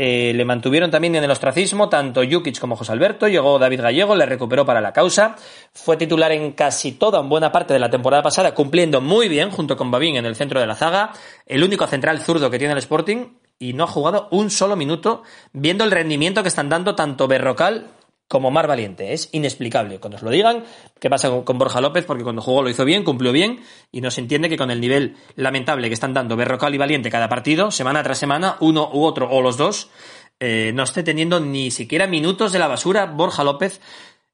eh, 0.00 0.32
le 0.32 0.44
mantuvieron 0.44 0.92
también 0.92 1.16
en 1.16 1.24
el 1.24 1.30
ostracismo 1.32 1.88
tanto 1.88 2.22
Jukic 2.22 2.60
como 2.60 2.76
José 2.76 2.92
Alberto. 2.92 3.26
Llegó 3.26 3.58
David 3.58 3.80
Gallego, 3.80 4.14
le 4.14 4.26
recuperó 4.26 4.64
para 4.64 4.80
la 4.80 4.92
causa. 4.92 5.34
Fue 5.72 5.96
titular 5.96 6.30
en 6.30 6.52
casi 6.52 6.92
toda, 6.92 7.18
en 7.18 7.28
buena 7.28 7.50
parte 7.50 7.74
de 7.74 7.80
la 7.80 7.90
temporada 7.90 8.22
pasada, 8.22 8.54
cumpliendo 8.54 9.00
muy 9.00 9.28
bien 9.28 9.50
junto 9.50 9.76
con 9.76 9.90
Babín 9.90 10.14
en 10.14 10.24
el 10.24 10.36
centro 10.36 10.60
de 10.60 10.68
la 10.68 10.76
zaga. 10.76 11.10
El 11.46 11.64
único 11.64 11.88
central 11.88 12.20
zurdo 12.20 12.48
que 12.48 12.58
tiene 12.60 12.74
el 12.74 12.78
Sporting 12.78 13.26
y 13.58 13.72
no 13.72 13.84
ha 13.84 13.88
jugado 13.88 14.28
un 14.30 14.50
solo 14.50 14.76
minuto, 14.76 15.24
viendo 15.52 15.82
el 15.82 15.90
rendimiento 15.90 16.42
que 16.42 16.48
están 16.48 16.68
dando 16.68 16.94
tanto 16.94 17.26
Berrocal 17.26 17.88
como 18.28 18.50
Mar 18.50 18.68
Valiente. 18.68 19.14
Es 19.14 19.30
inexplicable. 19.32 19.98
Cuando 19.98 20.16
os 20.16 20.22
lo 20.22 20.30
digan, 20.30 20.64
¿qué 21.00 21.10
pasa 21.10 21.30
con 21.44 21.58
Borja 21.58 21.80
López? 21.80 22.04
Porque 22.04 22.22
cuando 22.22 22.42
jugó 22.42 22.62
lo 22.62 22.70
hizo 22.70 22.84
bien, 22.84 23.02
cumplió 23.02 23.32
bien, 23.32 23.60
y 23.90 24.00
no 24.00 24.10
se 24.10 24.20
entiende 24.20 24.48
que 24.48 24.58
con 24.58 24.70
el 24.70 24.80
nivel 24.80 25.16
lamentable 25.34 25.88
que 25.88 25.94
están 25.94 26.14
dando 26.14 26.36
Berrocal 26.36 26.74
y 26.74 26.78
Valiente 26.78 27.10
cada 27.10 27.28
partido, 27.28 27.70
semana 27.70 28.02
tras 28.02 28.18
semana, 28.18 28.56
uno 28.60 28.88
u 28.92 29.04
otro 29.04 29.28
o 29.30 29.40
los 29.40 29.56
dos, 29.56 29.90
eh, 30.38 30.70
no 30.74 30.84
esté 30.84 31.02
teniendo 31.02 31.40
ni 31.40 31.70
siquiera 31.70 32.06
minutos 32.06 32.52
de 32.52 32.60
la 32.60 32.68
basura 32.68 33.06
Borja 33.06 33.42
López 33.42 33.80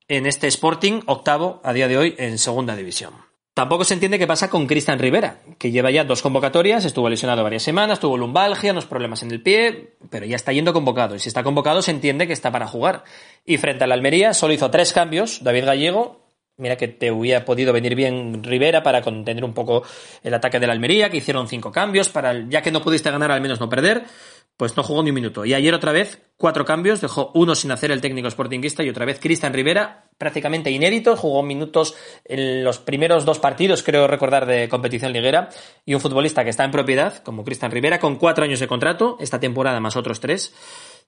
en 0.09 0.27
este 0.27 0.49
Sporting 0.49 1.01
octavo 1.07 1.61
a 1.65 1.73
día 1.73 1.89
de 1.89 1.97
hoy 1.97 2.15
en 2.19 2.37
segunda 2.39 2.77
división. 2.77 3.34
Tampoco 3.54 3.84
se 3.84 3.94
entiende 3.94 4.18
qué 4.18 4.26
pasa 4.26 4.50
con 4.50 4.66
Cristian 4.66 4.99
Rivera, 4.99 5.38
que 5.58 5.70
lleva 5.70 5.92
ya 5.92 6.02
dos 6.02 6.23
convocatorias, 6.23 6.84
estuvo 6.84 7.08
lesionado 7.08 7.44
varias 7.44 7.62
semanas, 7.62 8.00
tuvo 8.00 8.18
lumbalgia, 8.18 8.73
unos 8.73 8.87
problemas 8.87 9.23
en 9.23 9.30
el 9.30 9.42
pie, 9.42 9.94
pero 10.11 10.26
ya 10.26 10.34
está 10.34 10.52
yendo 10.52 10.73
convocado. 10.73 11.14
Y 11.14 11.20
si 11.20 11.28
está 11.28 11.44
convocado, 11.44 11.80
se 11.80 11.92
entiende 11.92 12.26
que 12.26 12.32
está 12.32 12.50
para 12.50 12.66
jugar. 12.66 13.04
Y 13.46 13.56
frente 13.58 13.84
a 13.84 13.87
la 13.87 13.94
Almería, 13.94 14.34
solo 14.34 14.54
hizo 14.54 14.73
tres 14.73 14.92
cambios. 14.92 15.44
David 15.44 15.66
Gallego, 15.66 16.26
mira 16.56 16.76
que 16.76 16.88
te 16.88 17.12
hubiera 17.12 17.44
podido 17.44 17.73
venir 17.73 17.94
bien 17.94 18.42
Rivera 18.42 18.82
para 18.82 19.02
contener 19.02 19.44
un 19.44 19.54
poco 19.54 19.84
el 20.25 20.34
ataque 20.34 20.58
de 20.58 20.66
la 20.66 20.73
Almería, 20.73 21.08
que 21.08 21.18
hicieron 21.18 21.46
cinco 21.46 21.70
cambios, 21.70 22.08
para 22.08 22.49
ya 22.49 22.61
que 22.61 22.73
no 22.73 22.82
pudiste 22.82 23.12
ganar, 23.12 23.30
al 23.30 23.40
menos 23.40 23.61
no 23.61 23.68
perder 23.68 24.02
pues 24.56 24.76
no 24.76 24.82
jugó 24.82 25.02
ni 25.02 25.11
un 25.11 25.14
minuto. 25.16 25.44
Y 25.44 25.54
ayer 25.54 25.75
otra 25.75 25.92
vez, 25.92 26.20
cuatro 26.37 26.64
cambios, 26.64 27.00
dejó 27.00 27.30
uno 27.34 27.54
sin 27.54 27.70
hacer 27.70 27.90
el 27.90 28.00
técnico 28.00 28.30
sportinguista 28.30 28.84
y 28.84 28.88
otra 28.88 29.04
vez 29.04 29.18
Cristian 29.20 29.52
Rivera, 29.52 30.03
prácticamente 30.18 30.71
inédito, 30.71 31.16
jugó 31.16 31.42
minutos 31.42 31.94
en 32.25 32.64
los 32.64 32.78
primeros 32.78 33.25
dos 33.25 33.38
partidos, 33.38 33.83
creo 33.83 34.06
recordar, 34.06 34.47
de 34.47 34.68
competición 34.68 35.12
liguera, 35.12 35.49
y 35.85 35.94
un 35.94 36.00
futbolista 36.00 36.44
que 36.44 36.50
está 36.50 36.64
en 36.64 36.71
propiedad, 36.71 37.23
como 37.23 37.44
Cristian 37.44 37.71
Rivera, 37.71 37.99
con 37.99 38.16
cuatro 38.16 38.44
años 38.44 38.61
de 38.61 38.68
contrato, 38.68 39.16
esta 39.21 39.40
temporada 39.40 39.80
más 39.80 39.97
otros 39.97 40.21
tres, 40.21 40.54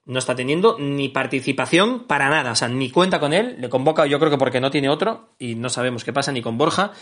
no 0.05 0.19
está 0.19 0.35
teniendo 0.35 0.77
ni 0.79 1.09
participación 1.09 2.05
para 2.05 2.29
nada, 2.29 2.51
o 2.51 2.55
sea, 2.55 2.69
ni 2.69 2.89
cuenta 2.89 3.19
con 3.19 3.33
él, 3.33 3.57
le 3.59 3.69
convoca 3.69 4.05
yo 4.05 4.19
creo 4.19 4.31
que 4.31 4.37
porque 4.37 4.61
no 4.61 4.71
tiene 4.71 4.89
otro, 4.89 5.33
y 5.37 5.55
no 5.55 5.69
sabemos 5.69 6.05
qué 6.05 6.13
pasa 6.13 6.31
ni 6.31 6.41
con 6.41 6.57
Borja, 6.57 6.93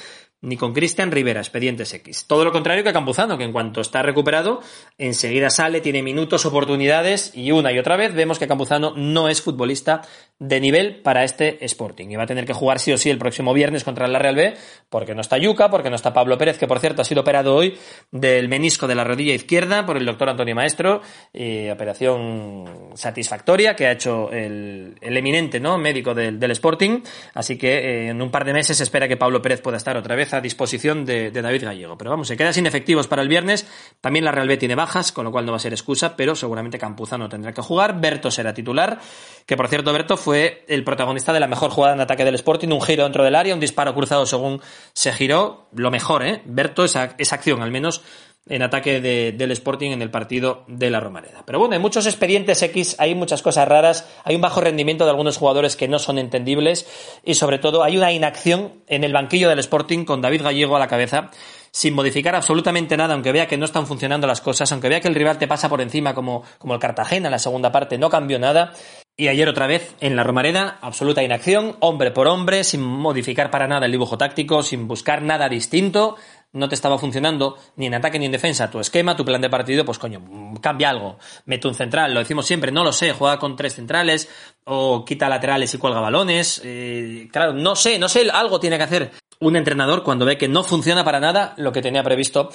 ni 0.42 0.58
con 0.58 0.74
Cristian 0.74 1.12
Rivera, 1.12 1.40
expedientes 1.40 1.94
X. 1.94 2.26
Todo 2.28 2.44
lo 2.44 2.52
contrario 2.52 2.84
que 2.84 2.94
Campuzano, 2.94 3.38
que 3.38 3.44
en 3.44 3.52
cuanto 3.52 3.82
está 3.82 4.02
recuperado, 4.02 4.62
enseguida 4.98 5.50
sale, 5.50 5.82
tiene 5.82 6.04
minutos, 6.04 6.46
oportunidades 6.46 7.32
y 7.36 7.52
una 7.52 7.72
y 7.72 7.80
otra 7.80 7.98
vez 7.98 8.14
vemos 8.14 8.40
que 8.40 8.48
Campuzano 8.48 8.94
no 8.96 9.28
es 9.30 9.42
futbolista 9.42 10.02
de 10.38 10.60
nivel 10.60 11.02
para 11.02 11.24
este 11.24 11.64
Sporting. 11.66 12.10
Y 12.10 12.16
va 12.16 12.24
a 12.24 12.28
tener 12.28 12.46
que 12.46 12.54
jugar 12.54 12.80
sí 12.80 12.92
o 12.92 12.98
sí 12.98 13.10
el 13.10 13.18
próximo 13.18 13.54
viernes 13.54 13.84
contra 13.84 14.08
la 14.08 14.20
Real 14.20 14.36
B, 14.36 14.54
porque 14.90 15.16
no 15.16 15.22
está 15.22 15.38
Yuca, 15.38 15.70
porque 15.70 15.90
no 15.90 15.96
está 15.96 16.14
Pablo 16.14 16.38
Pérez, 16.38 16.58
que 16.58 16.68
por 16.68 16.80
cierto 16.80 17.02
ha 17.02 17.06
sido 17.06 17.22
operado 17.22 17.56
hoy 17.56 17.78
del 18.12 18.50
menisco 18.50 18.88
de 18.88 18.96
la 18.96 19.04
rodilla 19.04 19.34
izquierda 19.34 19.86
por 19.86 19.98
el 19.98 20.06
doctor 20.06 20.30
Antonio 20.30 20.56
Maestro, 20.56 21.02
y 21.34 21.70
operación 21.70 22.92
satisfactoria 22.96 23.76
que 23.76 23.88
ha 23.88 23.92
hecho 23.94 24.32
el, 24.32 24.98
eminente 25.02 25.60
¿no? 25.60 25.78
médico 25.78 26.14
del, 26.14 26.52
Sporting. 26.52 27.02
Así 27.34 27.58
que 27.58 27.78
eh, 27.78 28.08
en 28.10 28.22
un 28.22 28.30
par 28.30 28.46
de 28.46 28.54
meses 28.54 28.78
se 28.78 28.84
espera 28.84 29.08
que 29.08 29.18
Pablo 29.18 29.42
Pérez 29.42 29.62
pueda 29.62 29.78
estar 29.78 29.98
otra 29.98 30.16
vez 30.16 30.34
a 30.36 30.42
disposición 30.42 31.06
de, 31.06 31.32
David 31.32 31.64
Gallego. 31.64 31.98
Pero 31.98 32.12
vamos, 32.12 32.28
se 32.28 32.38
queda 32.38 32.54
sin 32.54 32.66
efectivos 32.66 33.08
para 33.08 33.22
el 33.22 33.28
viernes. 33.28 33.68
También 34.02 34.26
la 34.26 34.32
Real 34.32 34.48
B 34.48 34.58
tiene 34.58 34.76
bajas, 34.76 35.12
con 35.12 35.26
lo 35.26 35.32
cual 35.32 35.46
no 35.46 35.52
va 35.52 35.58
a 35.58 35.60
ser 35.60 35.74
excusa, 35.74 36.16
pero 36.16 36.36
seguramente 36.36 36.78
Campuzano 36.78 37.30
tendrá 37.30 37.54
que 37.54 37.62
jugar. 37.62 38.00
Berto 38.00 38.32
será 38.32 38.54
titular, 38.54 39.00
que 39.46 39.58
por 39.58 39.68
cierto, 39.68 39.92
Berto 39.94 40.18
fue 40.18 40.66
el 40.68 40.84
protagonista 40.84 41.34
de 41.34 41.40
la 41.40 41.48
mejor 41.48 41.72
jugada 41.72 41.96
en 41.96 42.02
ataque 42.02 42.26
del 42.26 42.36
Sporting, 42.36 42.70
un 42.70 42.82
giro 42.82 43.04
dentro 43.04 43.24
del 43.24 43.36
área, 43.36 43.54
un 43.54 43.60
disparo 43.60 43.94
cruzado 43.94 44.26
según 44.26 44.62
se 44.94 45.12
giró. 45.12 45.68
Lo 45.74 45.92
mejor, 45.92 46.24
¿eh? 46.26 46.42
Berto, 46.46 46.86
esa, 46.86 47.16
esa 47.18 47.36
acción 47.36 47.62
al 47.62 47.72
menos 47.72 48.02
en 48.48 48.62
ataque 48.62 49.02
del 49.02 49.52
Sporting 49.52 49.92
en 49.92 50.02
el 50.02 50.12
partido 50.12 50.64
de 50.68 50.92
la 50.92 51.00
Romareda. 51.00 51.44
Pero 51.46 51.58
bueno, 51.58 51.74
hay 51.74 51.80
muchos 51.80 52.06
expedientes 52.06 52.62
X, 52.62 52.96
hay 53.00 53.16
muchas 53.16 53.42
cosas 53.42 53.68
raras, 53.68 54.08
hay 54.24 54.36
un 54.36 54.42
bajo 54.42 54.62
rendimiento 54.62 55.06
de 55.06 55.12
algunos 55.12 55.38
jugadores 55.38 55.76
que 55.76 55.88
no 55.88 55.98
son 55.98 56.20
entendibles 56.20 56.88
y 57.24 57.34
sobre 57.34 57.58
todo 57.58 57.84
hay 57.84 57.98
una 57.98 58.12
inacción 58.12 58.74
en 58.88 59.04
el 59.04 59.14
banquillo 59.14 59.50
del 59.50 59.60
Sporting 59.60 60.06
con 60.06 60.22
David 60.22 60.44
Gallego 60.44 60.76
a 60.76 60.80
la 60.80 60.88
cabeza 60.88 61.32
sin 61.76 61.94
modificar 61.94 62.34
absolutamente 62.36 62.96
nada, 62.96 63.16
aunque 63.16 63.34
vea 63.34 63.48
que 63.50 63.58
no 63.58 63.66
están 63.66 63.86
funcionando 63.86 64.28
las 64.28 64.40
cosas, 64.40 64.72
aunque 64.72 64.88
vea 64.88 65.02
que 65.02 65.10
el 65.10 65.16
rival 65.16 65.38
te 65.38 65.46
pasa 65.46 65.68
por 65.68 65.82
encima 65.82 66.16
como, 66.16 66.42
como 66.58 66.74
el 66.74 66.80
Cartagena 66.80 67.28
en 67.28 67.32
la 67.32 67.40
segunda 67.40 67.74
parte, 67.74 67.98
no 67.98 68.10
cambió 68.10 68.40
nada. 68.40 68.72
Y 69.18 69.28
ayer 69.28 69.50
otra 69.50 69.68
vez 69.68 69.94
en 70.00 70.16
la 70.16 70.24
Romareda, 70.24 70.78
absoluta 70.82 71.22
inacción, 71.22 71.76
hombre 71.82 72.12
por 72.12 72.28
hombre, 72.28 72.64
sin 72.64 72.82
modificar 72.82 73.52
para 73.52 73.68
nada 73.68 73.88
el 73.88 73.92
dibujo 73.92 74.18
táctico, 74.18 74.64
sin 74.64 74.88
buscar 74.88 75.22
nada 75.22 75.50
distinto, 75.50 76.16
no 76.56 76.70
te 76.70 76.76
estaba 76.76 76.98
funcionando 76.98 77.58
ni 77.76 77.86
en 77.86 77.94
ataque 77.94 78.18
ni 78.18 78.26
en 78.26 78.32
defensa 78.32 78.72
tu 78.72 78.80
esquema, 78.80 79.16
tu 79.16 79.24
plan 79.24 79.42
de 79.42 79.50
partido, 79.50 79.86
pues 79.86 80.00
coño, 80.00 80.22
cambia 80.62 80.90
algo. 80.90 81.20
Mete 81.46 81.68
un 81.68 81.76
central, 81.76 82.14
lo 82.14 82.20
decimos 82.22 82.46
siempre, 82.46 82.72
no 82.72 82.84
lo 82.84 82.92
sé, 82.92 83.12
juega 83.12 83.38
con 83.38 83.56
tres 83.56 83.76
centrales 83.76 84.30
o 84.64 85.06
quita 85.06 85.30
laterales 85.30 85.74
y 85.74 85.78
cuelga 85.78 86.00
balones. 86.00 86.62
Eh, 86.64 87.28
claro, 87.32 87.54
no 87.54 87.76
sé, 87.76 88.00
no 88.00 88.10
sé, 88.10 88.30
algo 88.32 88.60
tiene 88.60 88.78
que 88.78 88.84
hacer 88.84 89.12
un 89.40 89.56
entrenador 89.56 90.04
cuando 90.04 90.26
ve 90.26 90.38
que 90.38 90.48
no 90.48 90.64
funciona 90.64 91.04
para 91.04 91.20
nada 91.20 91.54
lo 91.58 91.72
que 91.72 91.82
tenía 91.82 92.04
previsto 92.04 92.50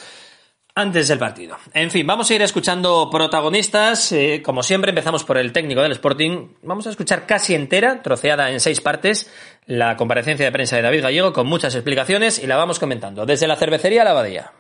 antes 0.75 1.09
del 1.09 1.19
partido. 1.19 1.57
En 1.75 1.91
fin, 1.91 2.07
vamos 2.07 2.31
a 2.31 2.35
ir 2.35 2.43
escuchando 2.43 3.09
protagonistas. 3.11 4.13
Eh, 4.13 4.43
como 4.45 4.63
siempre, 4.63 4.91
empezamos 4.91 5.25
por 5.25 5.39
el 5.39 5.53
técnico 5.53 5.83
del 5.83 5.93
Sporting. 5.93 6.49
Vamos 6.63 6.87
a 6.87 6.91
escuchar 6.91 7.27
casi 7.27 7.55
entera, 7.55 8.03
troceada 8.03 8.51
en 8.51 8.61
seis 8.61 8.81
partes, 8.81 9.31
la 9.67 9.97
comparecencia 9.97 10.47
de 10.47 10.53
prensa 10.53 10.77
de 10.77 10.83
David 10.83 11.03
Gallego 11.03 11.33
con 11.33 11.47
muchas 11.47 11.75
explicaciones 11.75 12.43
y 12.43 12.47
la 12.47 12.57
vamos 12.57 12.79
comentando 12.79 13.27
desde 13.27 13.47
la 13.47 13.57
cervecería 13.57 14.03
a 14.03 14.05
la 14.05 14.11
abadía. 14.13 14.53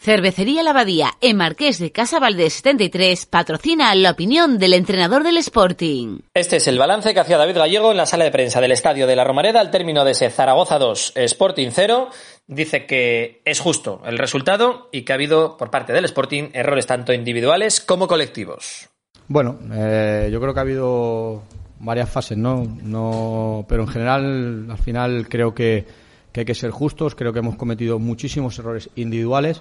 Cervecería 0.00 0.62
La 0.62 0.70
Abadía, 0.70 1.10
en 1.20 1.36
Marqués 1.36 1.80
de 1.80 1.90
Casa 1.90 2.20
Valdés 2.20 2.52
73, 2.54 3.26
patrocina 3.26 3.92
la 3.96 4.12
opinión 4.12 4.56
del 4.56 4.74
entrenador 4.74 5.24
del 5.24 5.38
Sporting. 5.38 6.20
Este 6.34 6.56
es 6.56 6.68
el 6.68 6.78
balance 6.78 7.12
que 7.12 7.18
hacía 7.18 7.36
David 7.36 7.56
Gallego 7.56 7.90
en 7.90 7.96
la 7.96 8.06
sala 8.06 8.24
de 8.24 8.30
prensa 8.30 8.60
del 8.60 8.70
Estadio 8.70 9.08
de 9.08 9.16
la 9.16 9.24
Romareda 9.24 9.58
al 9.58 9.72
término 9.72 10.04
de 10.04 10.12
ese 10.12 10.30
Zaragoza 10.30 10.78
2, 10.78 11.14
Sporting 11.16 11.70
0. 11.72 12.10
Dice 12.46 12.86
que 12.86 13.42
es 13.44 13.58
justo 13.58 14.00
el 14.06 14.18
resultado 14.18 14.88
y 14.92 15.02
que 15.02 15.12
ha 15.12 15.16
habido 15.16 15.56
por 15.56 15.70
parte 15.70 15.92
del 15.92 16.04
Sporting 16.04 16.50
errores 16.52 16.86
tanto 16.86 17.12
individuales 17.12 17.80
como 17.80 18.06
colectivos. 18.06 18.88
Bueno, 19.26 19.58
eh, 19.74 20.28
yo 20.30 20.40
creo 20.40 20.54
que 20.54 20.60
ha 20.60 20.62
habido 20.62 21.42
varias 21.80 22.08
fases, 22.08 22.38
¿no? 22.38 22.62
no 22.82 23.66
pero 23.68 23.82
en 23.82 23.88
general, 23.88 24.70
al 24.70 24.78
final 24.78 25.28
creo 25.28 25.54
que, 25.54 25.86
que 26.30 26.40
hay 26.40 26.46
que 26.46 26.54
ser 26.54 26.70
justos. 26.70 27.16
Creo 27.16 27.32
que 27.32 27.40
hemos 27.40 27.56
cometido 27.56 27.98
muchísimos 27.98 28.56
errores 28.60 28.90
individuales 28.94 29.60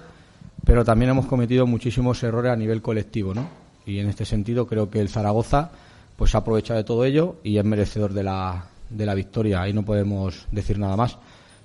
pero 0.65 0.83
también 0.83 1.11
hemos 1.11 1.25
cometido 1.27 1.65
muchísimos 1.65 2.21
errores 2.23 2.51
a 2.51 2.55
nivel 2.55 2.81
colectivo, 2.81 3.33
¿no? 3.33 3.47
Y 3.85 3.99
en 3.99 4.09
este 4.09 4.25
sentido 4.25 4.67
creo 4.67 4.89
que 4.89 4.99
el 4.99 5.09
Zaragoza 5.09 5.71
pues 6.17 6.35
ha 6.35 6.39
aprovechado 6.39 6.77
de 6.77 6.83
todo 6.83 7.05
ello 7.05 7.37
y 7.43 7.57
es 7.57 7.63
merecedor 7.63 8.13
de 8.13 8.23
la, 8.23 8.65
de 8.89 9.05
la 9.05 9.13
victoria. 9.13 9.61
Ahí 9.61 9.71
no 9.71 9.83
podemos 9.83 10.47
decir 10.51 10.79
nada 10.79 10.97
más. 10.97 11.17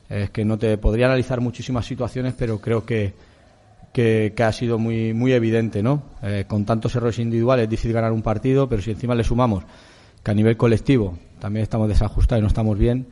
Es 0.09 0.31
que 0.31 0.45
no 0.45 0.59
te 0.59 0.77
podría 0.79 1.07
analizar 1.07 1.41
muchísimas 1.41 1.87
situaciones, 1.87 2.35
pero 2.37 2.61
creo 2.61 2.85
que, 2.85 3.15
que, 3.93 4.33
ha 4.39 4.53
sido 4.53 4.79
muy, 4.79 5.15
muy 5.15 5.33
evidente, 5.33 5.83
¿no? 5.83 6.03
Eh, 6.23 6.45
con 6.47 6.65
tantos 6.65 6.95
errores 6.95 7.19
individuales 7.19 7.65
es 7.65 7.71
difícil 7.71 7.93
ganar 7.93 8.13
un 8.13 8.23
partido, 8.23 8.69
pero 8.69 8.83
si 8.83 8.91
encima 8.91 9.15
le 9.15 9.25
sumamos 9.25 9.65
que 10.23 10.31
a 10.31 10.35
nivel 10.35 10.57
colectivo 10.57 11.19
también 11.41 11.65
estamos 11.65 11.89
desajustados 11.89 12.41
y 12.41 12.43
no 12.43 12.49
estamos 12.49 12.79
bien, 12.79 13.07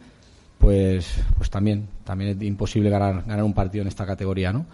pues, 0.58 1.20
pues 1.36 1.50
también, 1.50 1.88
también 2.04 2.36
es 2.36 2.42
imposible 2.42 2.90
ganar, 2.90 3.24
ganar 3.26 3.44
un 3.44 3.54
partido 3.54 3.82
en 3.82 3.88
esta 3.88 4.06
categoría, 4.06 4.52
¿no? 4.52 4.66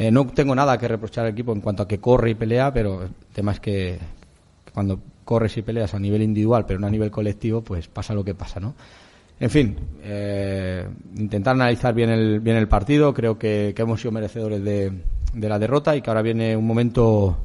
Eh, 0.00 0.12
no 0.12 0.28
tengo 0.28 0.54
nada 0.54 0.78
que 0.78 0.86
reprochar 0.86 1.24
al 1.24 1.32
equipo 1.32 1.52
en 1.52 1.60
cuanto 1.60 1.82
a 1.82 1.88
que 1.88 1.98
corre 1.98 2.30
y 2.30 2.34
pelea, 2.36 2.72
pero 2.72 3.02
el 3.02 3.10
tema 3.32 3.50
es 3.50 3.58
que, 3.58 3.98
cuando 4.72 5.00
corres 5.24 5.56
y 5.56 5.62
peleas 5.62 5.92
a 5.92 5.98
nivel 5.98 6.22
individual, 6.22 6.66
pero 6.66 6.78
no 6.78 6.86
a 6.86 6.90
nivel 6.90 7.10
colectivo, 7.10 7.62
pues 7.62 7.88
pasa 7.88 8.14
lo 8.14 8.22
que 8.22 8.32
pasa, 8.32 8.60
¿no? 8.60 8.76
En 9.40 9.50
fin, 9.50 9.76
eh, 10.04 10.86
intentar 11.16 11.56
analizar 11.56 11.94
bien 11.94 12.10
el, 12.10 12.38
bien 12.38 12.56
el 12.56 12.68
partido. 12.68 13.12
Creo 13.12 13.40
que, 13.40 13.74
hemos 13.76 14.00
sido 14.00 14.12
merecedores 14.12 14.62
de, 14.62 14.92
de, 15.32 15.48
la 15.48 15.58
derrota 15.58 15.96
y 15.96 16.00
que 16.00 16.10
ahora 16.10 16.22
viene 16.22 16.56
un 16.56 16.66
momento 16.66 17.36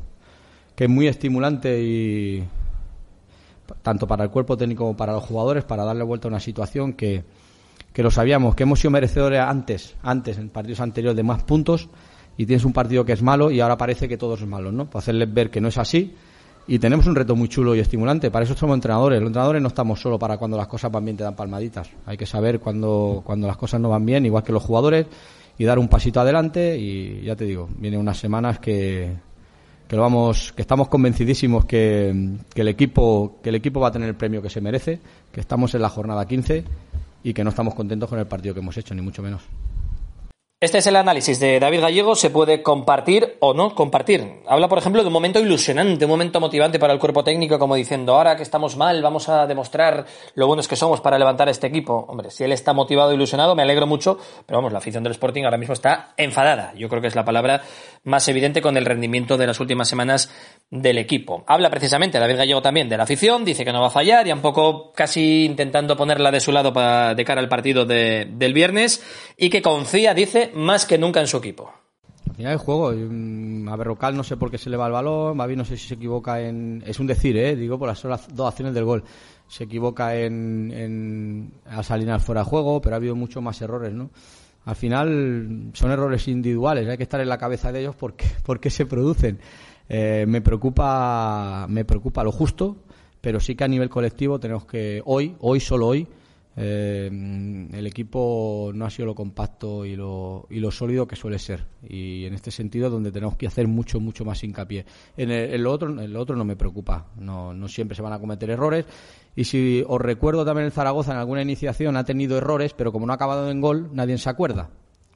que 0.75 0.83
es 0.83 0.89
muy 0.91 1.07
estimulante 1.07 1.81
y 1.81 2.43
tanto 3.81 4.05
para 4.05 4.25
el 4.25 4.29
cuerpo 4.29 4.57
técnico 4.57 4.83
como 4.83 4.95
para 4.95 5.13
los 5.13 5.23
jugadores 5.23 5.63
para 5.63 5.85
darle 5.85 6.03
vuelta 6.03 6.27
a 6.27 6.29
una 6.29 6.39
situación 6.39 6.93
que, 6.93 7.23
que 7.93 8.03
lo 8.03 8.11
sabíamos, 8.11 8.53
que 8.53 8.61
hemos 8.61 8.79
sido 8.79 8.91
merecedores 8.91 9.39
antes, 9.39 9.95
antes 10.03 10.37
en 10.37 10.49
partidos 10.49 10.81
anteriores 10.81 11.17
de 11.17 11.23
más 11.23 11.41
puntos 11.41 11.89
y 12.37 12.45
tienes 12.45 12.65
un 12.65 12.73
partido 12.73 13.05
que 13.05 13.13
es 13.13 13.21
malo 13.21 13.51
y 13.51 13.59
ahora 13.59 13.77
parece 13.77 14.07
que 14.07 14.17
todo 14.17 14.35
es 14.35 14.45
malo, 14.45 14.71
¿no? 14.71 14.85
Para 14.85 14.99
hacerles 14.99 15.33
ver 15.33 15.49
que 15.49 15.61
no 15.61 15.67
es 15.67 15.77
así 15.77 16.15
y 16.65 16.79
tenemos 16.79 17.07
un 17.07 17.15
reto 17.15 17.35
muy 17.35 17.49
chulo 17.49 17.75
y 17.75 17.79
estimulante. 17.79 18.31
Para 18.31 18.45
eso 18.45 18.55
somos 18.55 18.75
entrenadores. 18.75 19.19
Los 19.19 19.27
entrenadores 19.27 19.61
no 19.61 19.67
estamos 19.67 19.99
solo 19.99 20.17
para 20.17 20.37
cuando 20.37 20.57
las 20.57 20.67
cosas 20.67 20.91
van 20.91 21.03
bien 21.03 21.17
te 21.17 21.23
dan 21.23 21.35
palmaditas. 21.35 21.89
Hay 22.05 22.17
que 22.17 22.25
saber 22.25 22.59
cuando, 22.59 23.21
cuando 23.25 23.47
las 23.47 23.57
cosas 23.57 23.81
no 23.81 23.89
van 23.89 24.05
bien, 24.05 24.25
igual 24.25 24.43
que 24.43 24.53
los 24.53 24.63
jugadores, 24.63 25.07
y 25.57 25.65
dar 25.65 25.77
un 25.77 25.87
pasito 25.87 26.21
adelante 26.21 26.77
y 26.77 27.21
ya 27.23 27.35
te 27.35 27.45
digo, 27.45 27.69
vienen 27.77 27.99
unas 27.99 28.17
semanas 28.17 28.59
que, 28.59 29.13
que 29.87 29.95
lo 29.95 30.01
vamos, 30.01 30.53
que 30.53 30.61
estamos 30.61 30.87
convencidísimos 30.87 31.65
que, 31.65 32.37
que 32.53 32.61
el 32.61 32.69
equipo, 32.69 33.39
que 33.43 33.49
el 33.49 33.55
equipo 33.55 33.79
va 33.79 33.89
a 33.89 33.91
tener 33.91 34.07
el 34.07 34.15
premio 34.15 34.41
que 34.41 34.49
se 34.49 34.61
merece, 34.61 34.99
que 35.31 35.41
estamos 35.41 35.75
en 35.75 35.81
la 35.81 35.89
jornada 35.89 36.25
15 36.25 36.63
y 37.23 37.33
que 37.33 37.43
no 37.43 37.49
estamos 37.49 37.75
contentos 37.75 38.09
con 38.09 38.19
el 38.19 38.25
partido 38.25 38.53
que 38.53 38.61
hemos 38.61 38.77
hecho, 38.77 38.95
ni 38.95 39.01
mucho 39.01 39.21
menos. 39.21 39.43
Este 40.63 40.77
es 40.77 40.87
el 40.87 40.95
análisis 40.95 41.41
de 41.41 41.59
David 41.59 41.81
Gallego, 41.81 42.15
se 42.15 42.29
puede 42.29 42.63
compartir 42.63 43.35
o 43.41 43.53
no 43.53 43.75
compartir. 43.75 44.43
Habla, 44.47 44.69
por 44.69 44.77
ejemplo, 44.77 45.01
de 45.01 45.07
un 45.07 45.13
momento 45.13 45.41
ilusionante, 45.41 46.05
un 46.05 46.11
momento 46.11 46.39
motivante 46.39 46.79
para 46.79 46.93
el 46.93 46.99
cuerpo 46.99 47.21
técnico, 47.21 47.59
como 47.59 47.75
diciendo, 47.75 48.15
ahora 48.15 48.37
que 48.37 48.43
estamos 48.43 48.77
mal, 48.77 49.03
vamos 49.03 49.27
a 49.27 49.45
demostrar 49.45 50.05
lo 50.35 50.47
buenos 50.47 50.69
que 50.69 50.77
somos 50.77 51.01
para 51.01 51.19
levantar 51.19 51.49
este 51.49 51.67
equipo. 51.67 52.05
Hombre, 52.07 52.31
si 52.31 52.45
él 52.45 52.53
está 52.53 52.71
motivado 52.71 53.11
e 53.11 53.15
ilusionado, 53.15 53.57
me 53.57 53.63
alegro 53.63 53.87
mucho, 53.87 54.17
pero 54.45 54.59
vamos, 54.59 54.71
la 54.71 54.77
afición 54.77 55.03
del 55.03 55.11
Sporting 55.11 55.43
ahora 55.43 55.57
mismo 55.57 55.73
está 55.73 56.13
enfadada. 56.15 56.71
Yo 56.77 56.87
creo 56.87 57.01
que 57.01 57.09
es 57.09 57.15
la 57.15 57.25
palabra 57.25 57.61
más 58.05 58.25
evidente 58.29 58.61
con 58.61 58.77
el 58.77 58.85
rendimiento 58.85 59.37
de 59.37 59.47
las 59.47 59.59
últimas 59.59 59.89
semanas 59.89 60.31
del 60.69 60.97
equipo. 60.97 61.43
Habla 61.45 61.69
precisamente 61.69 62.19
David 62.19 62.37
Gallego 62.37 62.61
también 62.61 62.87
de 62.87 62.95
la 62.95 63.03
afición, 63.03 63.43
dice 63.43 63.65
que 63.65 63.73
no 63.73 63.81
va 63.81 63.87
a 63.87 63.91
fallar 63.91 64.27
y 64.27 64.31
un 64.31 64.39
poco 64.39 64.93
casi 64.93 65.43
intentando 65.43 65.97
ponerla 65.97 66.31
de 66.31 66.39
su 66.39 66.53
lado 66.53 66.71
para, 66.71 67.15
de 67.15 67.25
cara 67.25 67.41
al 67.41 67.49
partido 67.49 67.85
del 67.85 68.53
viernes 68.53 69.03
y 69.35 69.49
que 69.49 69.61
confía, 69.61 70.13
dice, 70.13 70.52
más 70.53 70.85
que 70.85 70.97
nunca 70.97 71.19
en 71.19 71.27
su 71.27 71.37
equipo. 71.37 71.71
Al 72.29 72.35
final 72.35 72.53
el 72.53 72.57
juego, 72.57 72.91
mm, 72.91 73.67
a 73.69 73.75
Berrocal 73.75 74.15
no 74.15 74.23
sé 74.23 74.37
por 74.37 74.49
qué 74.49 74.57
se 74.57 74.69
le 74.69 74.77
va 74.77 74.87
el 74.87 74.93
balón, 74.93 75.37
Babi 75.37 75.55
no 75.55 75.65
sé 75.65 75.77
si 75.77 75.87
se 75.87 75.93
equivoca 75.95 76.41
en... 76.41 76.83
Es 76.85 76.99
un 76.99 77.07
decir, 77.07 77.37
¿eh? 77.37 77.55
digo, 77.55 77.77
por 77.77 77.87
las 77.87 78.01
dos 78.33 78.47
acciones 78.47 78.73
del 78.73 78.85
gol. 78.85 79.03
Se 79.47 79.65
equivoca 79.65 80.15
en, 80.15 80.71
en 80.73 81.53
a 81.65 81.83
Salinas 81.83 82.23
fuera 82.23 82.41
de 82.41 82.45
juego, 82.45 82.81
pero 82.81 82.95
ha 82.95 82.97
habido 82.97 83.15
muchos 83.15 83.43
más 83.43 83.61
errores, 83.61 83.93
¿no? 83.93 84.09
Al 84.65 84.75
final 84.75 85.71
son 85.73 85.91
errores 85.91 86.27
individuales, 86.27 86.87
hay 86.87 86.97
que 86.97 87.03
estar 87.03 87.19
en 87.19 87.27
la 87.27 87.37
cabeza 87.37 87.71
de 87.71 87.81
ellos 87.81 87.95
porque, 87.95 88.25
porque 88.43 88.69
se 88.69 88.85
producen. 88.85 89.39
Eh, 89.89 90.25
me 90.27 90.41
preocupa 90.41 91.67
me 91.69 91.83
preocupa 91.83 92.23
lo 92.23 92.31
justo, 92.31 92.77
pero 93.19 93.39
sí 93.39 93.55
que 93.55 93.65
a 93.65 93.67
nivel 93.67 93.89
colectivo 93.89 94.39
tenemos 94.39 94.65
que 94.65 95.01
hoy, 95.05 95.35
hoy 95.39 95.59
solo 95.59 95.87
hoy, 95.87 96.07
eh, 96.55 97.09
el 97.71 97.87
equipo 97.87 98.71
no 98.73 98.85
ha 98.85 98.89
sido 98.89 99.07
lo 99.07 99.15
compacto 99.15 99.85
y 99.85 99.95
lo, 99.95 100.45
y 100.49 100.59
lo 100.59 100.71
sólido 100.71 101.07
que 101.07 101.15
suele 101.15 101.39
ser. 101.39 101.65
Y 101.87 102.25
en 102.25 102.33
este 102.33 102.51
sentido 102.51 102.89
donde 102.89 103.11
tenemos 103.11 103.35
que 103.35 103.47
hacer 103.47 103.67
mucho, 103.67 103.99
mucho 103.99 104.23
más 104.23 104.43
hincapié. 104.43 104.85
En, 105.17 105.31
el, 105.31 105.65
otro, 105.65 105.89
en 105.89 106.13
lo 106.13 106.21
otro 106.21 106.35
no 106.35 106.45
me 106.45 106.55
preocupa. 106.55 107.07
No, 107.17 107.53
no 107.53 107.67
siempre 107.67 107.95
se 107.95 108.01
van 108.01 108.13
a 108.13 108.19
cometer 108.19 108.49
errores. 108.49 108.85
Y 109.35 109.45
si 109.45 109.83
os 109.87 109.99
recuerdo 109.99 110.45
también 110.45 110.65
el 110.65 110.71
Zaragoza 110.71 111.11
en 111.11 111.17
alguna 111.17 111.41
iniciación 111.41 111.97
ha 111.97 112.03
tenido 112.03 112.37
errores, 112.37 112.73
pero 112.73 112.91
como 112.91 113.07
no 113.07 113.13
ha 113.13 113.15
acabado 113.15 113.49
en 113.49 113.61
gol, 113.61 113.89
nadie 113.93 114.17
se 114.17 114.29
acuerda. 114.29 114.69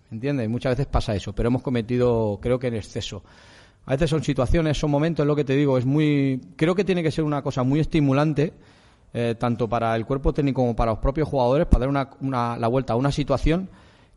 ¿Entiendes? 0.09 0.49
Muchas 0.49 0.71
veces 0.71 0.87
pasa 0.87 1.15
eso, 1.15 1.33
pero 1.33 1.49
hemos 1.49 1.61
cometido, 1.61 2.39
creo 2.41 2.57
que 2.57 2.67
en 2.67 2.75
exceso. 2.75 3.23
A 3.85 3.91
veces 3.91 4.09
son 4.09 4.23
situaciones, 4.23 4.77
son 4.77 4.89
momentos, 4.89 5.23
es 5.23 5.27
lo 5.27 5.35
que 5.35 5.43
te 5.43 5.55
digo, 5.55 5.77
es 5.77 5.85
muy, 5.85 6.41
creo 6.55 6.75
que 6.75 6.83
tiene 6.83 7.03
que 7.03 7.11
ser 7.11 7.23
una 7.23 7.41
cosa 7.41 7.63
muy 7.63 7.79
estimulante 7.79 8.53
eh, 9.19 9.33
tanto 9.33 9.67
para 9.67 9.95
el 9.95 10.05
cuerpo 10.05 10.31
técnico 10.31 10.61
como 10.61 10.75
para 10.75 10.91
los 10.91 10.99
propios 10.99 11.27
jugadores, 11.27 11.65
para 11.65 11.87
dar 11.87 12.07
una, 12.21 12.55
la 12.55 12.67
vuelta 12.67 12.93
a 12.93 12.95
una 12.95 13.11
situación 13.11 13.67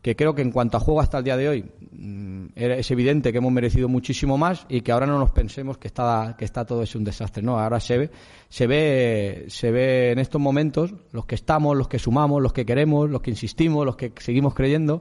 que 0.02 0.14
creo 0.14 0.34
que 0.34 0.42
en 0.42 0.50
cuanto 0.50 0.76
a 0.76 0.80
juego 0.80 1.00
hasta 1.00 1.16
el 1.16 1.24
día 1.24 1.38
de 1.38 1.48
hoy 1.48 1.64
mm, 1.92 2.48
es 2.54 2.90
evidente 2.90 3.32
que 3.32 3.38
hemos 3.38 3.50
merecido 3.50 3.88
muchísimo 3.88 4.36
más 4.36 4.66
y 4.68 4.82
que 4.82 4.92
ahora 4.92 5.06
no 5.06 5.18
nos 5.18 5.30
pensemos 5.30 5.78
que 5.78 5.88
está 5.88 6.34
que 6.38 6.44
está 6.44 6.66
todo 6.66 6.82
es 6.82 6.94
un 6.94 7.04
desastre 7.04 7.42
no 7.42 7.58
ahora 7.58 7.80
se 7.80 7.96
ve 7.96 8.10
se 8.50 8.66
ve 8.66 9.46
se 9.48 9.70
ve 9.70 10.12
en 10.12 10.18
estos 10.18 10.40
momentos 10.40 10.92
los 11.12 11.24
que 11.24 11.34
estamos 11.34 11.76
los 11.76 11.88
que 11.88 11.98
sumamos 11.98 12.42
los 12.42 12.52
que 12.52 12.66
queremos 12.66 13.08
los 13.08 13.22
que 13.22 13.30
insistimos 13.30 13.86
los 13.86 13.96
que 13.96 14.12
seguimos 14.18 14.54
creyendo 14.54 15.00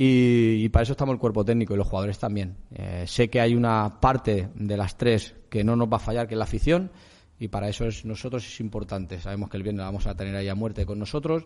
y, 0.00 0.68
para 0.68 0.84
eso 0.84 0.92
estamos 0.92 1.14
el 1.14 1.18
cuerpo 1.18 1.44
técnico 1.44 1.74
y 1.74 1.76
los 1.76 1.88
jugadores 1.88 2.20
también. 2.20 2.56
Eh, 2.72 3.02
sé 3.08 3.28
que 3.28 3.40
hay 3.40 3.56
una 3.56 3.98
parte 4.00 4.48
de 4.54 4.76
las 4.76 4.96
tres 4.96 5.34
que 5.50 5.64
no 5.64 5.74
nos 5.74 5.88
va 5.88 5.96
a 5.96 6.00
fallar 6.00 6.28
que 6.28 6.34
es 6.34 6.38
la 6.38 6.44
afición 6.44 6.92
y 7.38 7.48
para 7.48 7.68
eso 7.68 7.86
es, 7.86 8.04
nosotros 8.04 8.46
es 8.46 8.60
importante. 8.60 9.20
Sabemos 9.20 9.50
que 9.50 9.56
el 9.56 9.62
viernes 9.62 9.84
vamos 9.84 10.06
a 10.06 10.14
tener 10.14 10.34
ahí 10.34 10.48
a 10.48 10.54
muerte 10.54 10.86
con 10.86 10.98
nosotros 10.98 11.44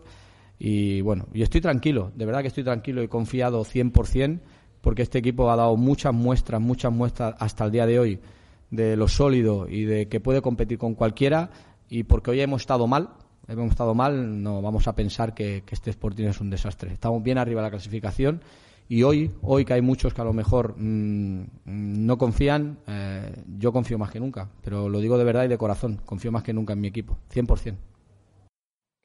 y 0.59 1.01
bueno, 1.01 1.27
y 1.33 1.41
estoy 1.41 1.61
tranquilo, 1.61 2.11
de 2.15 2.25
verdad 2.25 2.41
que 2.41 2.47
estoy 2.47 2.63
tranquilo 2.63 3.03
y 3.03 3.07
confiado 3.07 3.63
100% 3.63 4.39
porque 4.81 5.01
este 5.01 5.19
equipo 5.19 5.49
ha 5.49 5.55
dado 5.55 5.77
muchas 5.77 6.13
muestras, 6.13 6.59
muchas 6.59 6.91
muestras 6.91 7.35
hasta 7.39 7.65
el 7.65 7.71
día 7.71 7.85
de 7.85 7.99
hoy 7.99 8.19
de 8.69 8.97
lo 8.97 9.07
sólido 9.07 9.67
y 9.69 9.85
de 9.85 10.07
que 10.07 10.19
puede 10.19 10.41
competir 10.41 10.77
con 10.77 10.95
cualquiera 10.95 11.51
y 11.89 12.03
porque 12.03 12.31
hoy 12.31 12.41
hemos 12.41 12.61
estado 12.61 12.87
mal, 12.87 13.09
hemos 13.47 13.69
estado 13.69 13.93
mal, 13.93 14.41
no 14.41 14.61
vamos 14.61 14.87
a 14.87 14.95
pensar 14.95 15.33
que, 15.33 15.63
que 15.65 15.75
este 15.75 15.91
Sporting 15.91 16.25
es 16.25 16.41
un 16.41 16.49
desastre. 16.49 16.91
Estamos 16.91 17.21
bien 17.23 17.37
arriba 17.37 17.61
de 17.61 17.67
la 17.67 17.71
clasificación 17.71 18.41
y 18.89 19.03
hoy, 19.03 19.31
hoy 19.41 19.65
que 19.65 19.73
hay 19.73 19.81
muchos 19.81 20.13
que 20.13 20.21
a 20.21 20.25
lo 20.25 20.33
mejor 20.33 20.75
mm, 20.77 21.43
no 21.65 22.17
confían, 22.17 22.77
eh, 22.87 23.33
yo 23.57 23.71
confío 23.71 23.97
más 23.97 24.11
que 24.11 24.19
nunca. 24.19 24.49
Pero 24.63 24.89
lo 24.89 24.99
digo 24.99 25.17
de 25.17 25.23
verdad 25.23 25.45
y 25.45 25.47
de 25.47 25.57
corazón. 25.57 26.01
Confío 26.05 26.31
más 26.31 26.43
que 26.43 26.53
nunca 26.53 26.73
en 26.73 26.81
mi 26.81 26.87
equipo. 26.87 27.17
100%. 27.33 27.75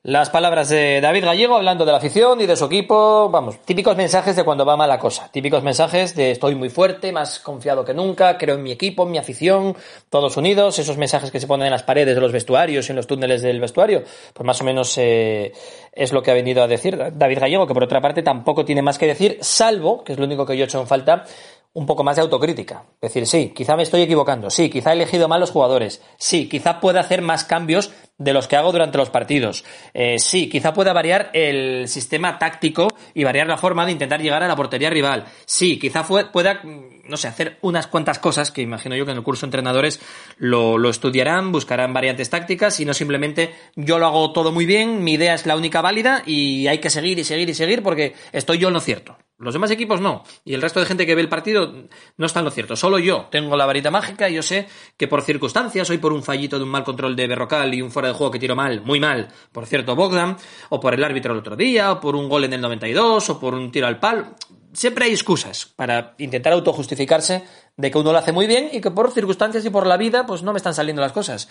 Las 0.05 0.31
palabras 0.31 0.69
de 0.69 1.00
David 1.00 1.25
Gallego 1.25 1.57
hablando 1.57 1.85
de 1.85 1.90
la 1.90 1.99
afición 1.99 2.40
y 2.40 2.47
de 2.47 2.55
su 2.55 2.67
equipo, 2.67 3.28
vamos, 3.31 3.59
típicos 3.64 3.97
mensajes 3.97 4.37
de 4.37 4.45
cuando 4.45 4.64
va 4.64 4.76
mala 4.76 4.97
cosa, 4.97 5.28
típicos 5.33 5.64
mensajes 5.64 6.14
de 6.14 6.31
estoy 6.31 6.55
muy 6.55 6.71
fuerte, 6.71 7.11
más 7.11 7.40
confiado 7.40 7.85
que 7.85 7.93
nunca, 7.93 8.38
creo 8.38 8.55
en 8.55 8.62
mi 8.62 8.71
equipo, 8.71 9.02
en 9.02 9.11
mi 9.11 9.19
afición, 9.19 9.76
todos 10.09 10.37
unidos, 10.37 10.78
esos 10.78 10.97
mensajes 10.99 11.33
que 11.33 11.40
se 11.40 11.49
ponen 11.49 11.67
en 11.67 11.73
las 11.73 11.83
paredes 11.83 12.14
de 12.14 12.21
los 12.21 12.31
vestuarios 12.31 12.88
y 12.88 12.93
en 12.93 12.97
los 12.97 13.09
túneles 13.09 13.43
del 13.43 13.61
vestuario, 13.61 14.05
pues 14.33 14.47
más 14.47 14.61
o 14.61 14.64
menos 14.64 14.97
eh, 14.99 15.52
es 15.93 16.12
lo 16.12 16.23
que 16.23 16.31
ha 16.31 16.35
venido 16.35 16.62
a 16.62 16.69
decir 16.69 16.97
David 17.17 17.41
Gallego, 17.41 17.67
que 17.67 17.75
por 17.75 17.82
otra 17.82 18.00
parte 18.00 18.23
tampoco 18.23 18.65
tiene 18.65 18.82
más 18.82 18.99
que 18.99 19.06
decir, 19.08 19.39
salvo, 19.41 20.04
que 20.04 20.13
es 20.13 20.19
lo 20.21 20.26
único 20.26 20.47
que 20.47 20.56
yo 20.56 20.63
he 20.63 20.67
hecho 20.69 20.80
en 20.80 20.87
falta, 20.87 21.25
un 21.73 21.87
poco 21.87 22.04
más 22.04 22.17
de 22.17 22.23
autocrítica. 22.23 22.84
Es 23.00 23.13
decir, 23.13 23.26
sí, 23.26 23.52
quizá 23.54 23.76
me 23.76 23.82
estoy 23.82 24.02
equivocando, 24.02 24.49
sí, 24.49 24.71
quizá 24.71 24.91
he 24.91 24.95
elegido 24.95 25.26
mal 25.26 25.41
los 25.41 25.50
jugadores, 25.50 26.00
sí, 26.19 26.49
quizá 26.49 26.78
pueda 26.78 27.00
hacer 27.00 27.21
más 27.21 27.43
cambios 27.45 27.91
de 28.19 28.33
los 28.33 28.49
que 28.49 28.57
hago 28.57 28.73
durante 28.73 28.99
los 28.99 29.11
partidos. 29.11 29.65
Eh, 29.95 30.19
sí, 30.19 30.49
quizá 30.49 30.73
pueda 30.73 30.93
variar 30.93 31.31
el 31.33 31.89
sistema 31.89 32.39
táctico 32.39 32.89
y 33.15 33.25
variar 33.25 33.47
la 33.47 33.57
forma 33.57 33.87
de 33.87 33.93
intentar 33.93 34.21
llegar 34.21 34.43
a 34.43 34.49
la 34.49 34.57
portería 34.57 34.91
rival. 34.91 35.25
Sí, 35.47 35.78
quizá 35.78 36.04
pueda, 36.04 36.61
no 37.04 37.17
sé, 37.17 37.28
hacer 37.28 37.59
unas 37.63 37.87
cuantas 37.87 38.19
cosas 38.19 38.50
que 38.50 38.63
imagino 38.63 38.97
yo 38.97 39.04
que 39.04 39.13
en 39.13 39.19
el 39.19 39.23
curso 39.23 39.47
de 39.47 39.49
entrenadores 39.49 40.00
lo, 40.37 40.78
lo 40.78 40.91
estudiarán, 40.91 41.52
buscarán 41.52 41.95
variantes 41.95 42.28
tácticas 42.28 42.81
y 42.81 42.85
no 42.85 42.93
simplemente 42.93 43.54
yo 43.76 43.99
lo 43.99 44.07
hago 44.07 44.33
todo 44.33 44.52
muy 44.52 44.67
bien, 44.67 45.04
mi 45.04 45.15
idea 45.15 45.35
es 45.35 45.47
la 45.47 45.57
única 45.57 45.81
válida 45.81 46.23
y 46.26 46.67
hay 46.67 46.78
que 46.78 46.91
seguir 46.91 47.19
y 47.19 47.25
seguir 47.25 47.49
y 47.49 47.54
seguir 47.54 47.83
porque 47.83 48.15
estoy 48.33 48.59
yo 48.59 48.69
en 48.69 48.75
lo 48.75 48.81
cierto. 48.81 49.17
Los 49.38 49.54
demás 49.54 49.70
equipos 49.70 50.00
no. 50.00 50.24
Y 50.44 50.54
el 50.54 50.62
resto 50.62 50.80
de 50.80 50.86
gente 50.86 51.06
que 51.06 51.14
ve 51.14 51.20
el 51.20 51.28
partido 51.28 51.72
no 52.16 52.26
está 52.26 52.40
en 52.40 52.44
lo 52.44 52.50
cierto. 52.50 52.74
Solo 52.74 52.98
yo 52.98 53.28
tengo 53.30 53.56
la 53.56 53.66
varita 53.66 53.88
mágica 53.88 54.28
y 54.28 54.34
yo 54.34 54.42
sé 54.42 54.66
que 54.96 55.06
por 55.06 55.22
circunstancias, 55.22 55.88
hoy 55.90 55.98
por 55.98 56.12
un 56.12 56.24
fallito 56.24 56.58
de 56.58 56.64
un 56.64 56.70
mal 56.70 56.82
control 56.82 57.14
de 57.14 57.28
Berrocal 57.28 57.72
y 57.72 57.80
un 57.80 57.92
fuera 57.92 58.08
de 58.08 58.14
juego 58.14 58.32
que 58.32 58.40
tiro 58.40 58.56
mal, 58.56 58.82
muy 58.82 58.98
mal, 58.98 59.28
por 59.52 59.66
cierto, 59.66 59.94
Bogdan, 59.94 60.36
o 60.70 60.80
por 60.80 60.92
el 60.92 61.04
árbitro 61.04 61.32
el 61.34 61.38
otro 61.38 61.54
día, 61.54 61.92
o 61.92 62.00
por 62.00 62.16
un 62.16 62.28
gol 62.28 62.44
en 62.44 62.54
el 62.54 62.60
92, 62.60 63.30
o 63.30 63.38
por 63.38 63.54
un 63.54 63.70
tiro 63.70 63.86
al 63.86 64.00
pal. 64.00 64.34
Siempre 64.72 65.06
hay 65.06 65.12
excusas 65.12 65.66
para 65.66 66.14
intentar 66.18 66.52
autojustificarse 66.52 67.44
de 67.76 67.90
que 67.92 67.98
uno 67.98 68.12
lo 68.12 68.18
hace 68.18 68.32
muy 68.32 68.48
bien 68.48 68.68
y 68.72 68.80
que 68.80 68.90
por 68.90 69.12
circunstancias 69.12 69.64
y 69.64 69.70
por 69.70 69.86
la 69.86 69.96
vida 69.96 70.26
pues 70.26 70.42
no 70.42 70.52
me 70.52 70.56
están 70.56 70.74
saliendo 70.74 71.00
las 71.00 71.12
cosas. 71.12 71.48